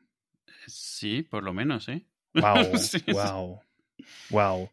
Sí, 0.67 1.23
por 1.23 1.43
lo 1.45 1.53
menos, 1.53 1.89
¿eh? 1.91 2.07
Wow, 2.33 2.75
Sí, 2.79 3.01
sí. 3.01 3.13
wow, 3.13 3.61
wow. 4.31 4.71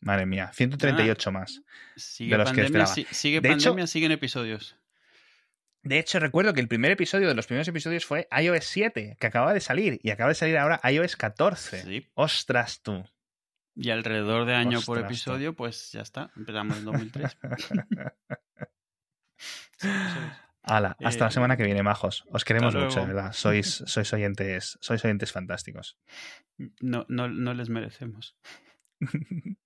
Madre 0.00 0.24
mía, 0.26 0.52
138 0.54 1.32
más. 1.32 1.62
Sigue 1.96 2.30
De 2.30 2.38
los 2.38 2.52
que 2.52 2.60
esperaba. 2.62 2.86
si- 2.94 3.06
sigue 3.10 3.40
De 3.40 3.48
hecho- 3.48 3.70
pandemia, 3.70 3.86
siguen 3.88 4.12
episodios. 4.12 4.76
De 5.82 5.98
hecho, 5.98 6.20
recuerdo 6.20 6.54
que 6.54 6.60
el 6.60 6.68
primer 6.68 6.92
episodio 6.92 7.26
de 7.26 7.34
los 7.34 7.46
primeros 7.46 7.66
episodios 7.68 8.06
fue 8.06 8.28
iOS 8.40 8.64
7, 8.66 9.16
que 9.18 9.26
acaba 9.26 9.52
de 9.52 9.60
salir, 9.60 9.98
y 10.02 10.10
acaba 10.10 10.28
de 10.28 10.34
salir 10.36 10.56
ahora 10.58 10.80
iOS 10.88 11.16
14. 11.16 11.82
Sí. 11.82 12.06
Ostras 12.14 12.80
tú. 12.82 13.04
Y 13.76 13.90
alrededor 13.90 14.44
de 14.46 14.54
año 14.54 14.80
por 14.82 14.98
Ostras, 14.98 15.10
episodio, 15.10 15.54
pues 15.54 15.90
ya 15.92 16.00
está. 16.02 16.30
Empezamos 16.36 16.78
en 16.78 16.84
2003. 16.84 17.38
Sí, 19.76 19.88
episodios. 19.88 20.32
Hala, 20.62 20.96
hasta 21.04 21.24
la 21.24 21.28
Eh, 21.28 21.32
semana 21.32 21.56
que 21.56 21.64
viene, 21.64 21.82
majos. 21.82 22.24
Os 22.30 22.44
queremos 22.44 22.74
mucho, 22.74 23.00
de 23.00 23.06
verdad. 23.06 23.32
Sois, 23.32 23.82
sois 23.86 24.10
oyentes, 24.14 24.78
sois 24.80 25.04
oyentes 25.04 25.32
fantásticos. 25.32 25.98
No, 26.80 27.04
no, 27.08 27.26
no 27.28 27.52
les 27.52 27.68
merecemos. 27.68 28.36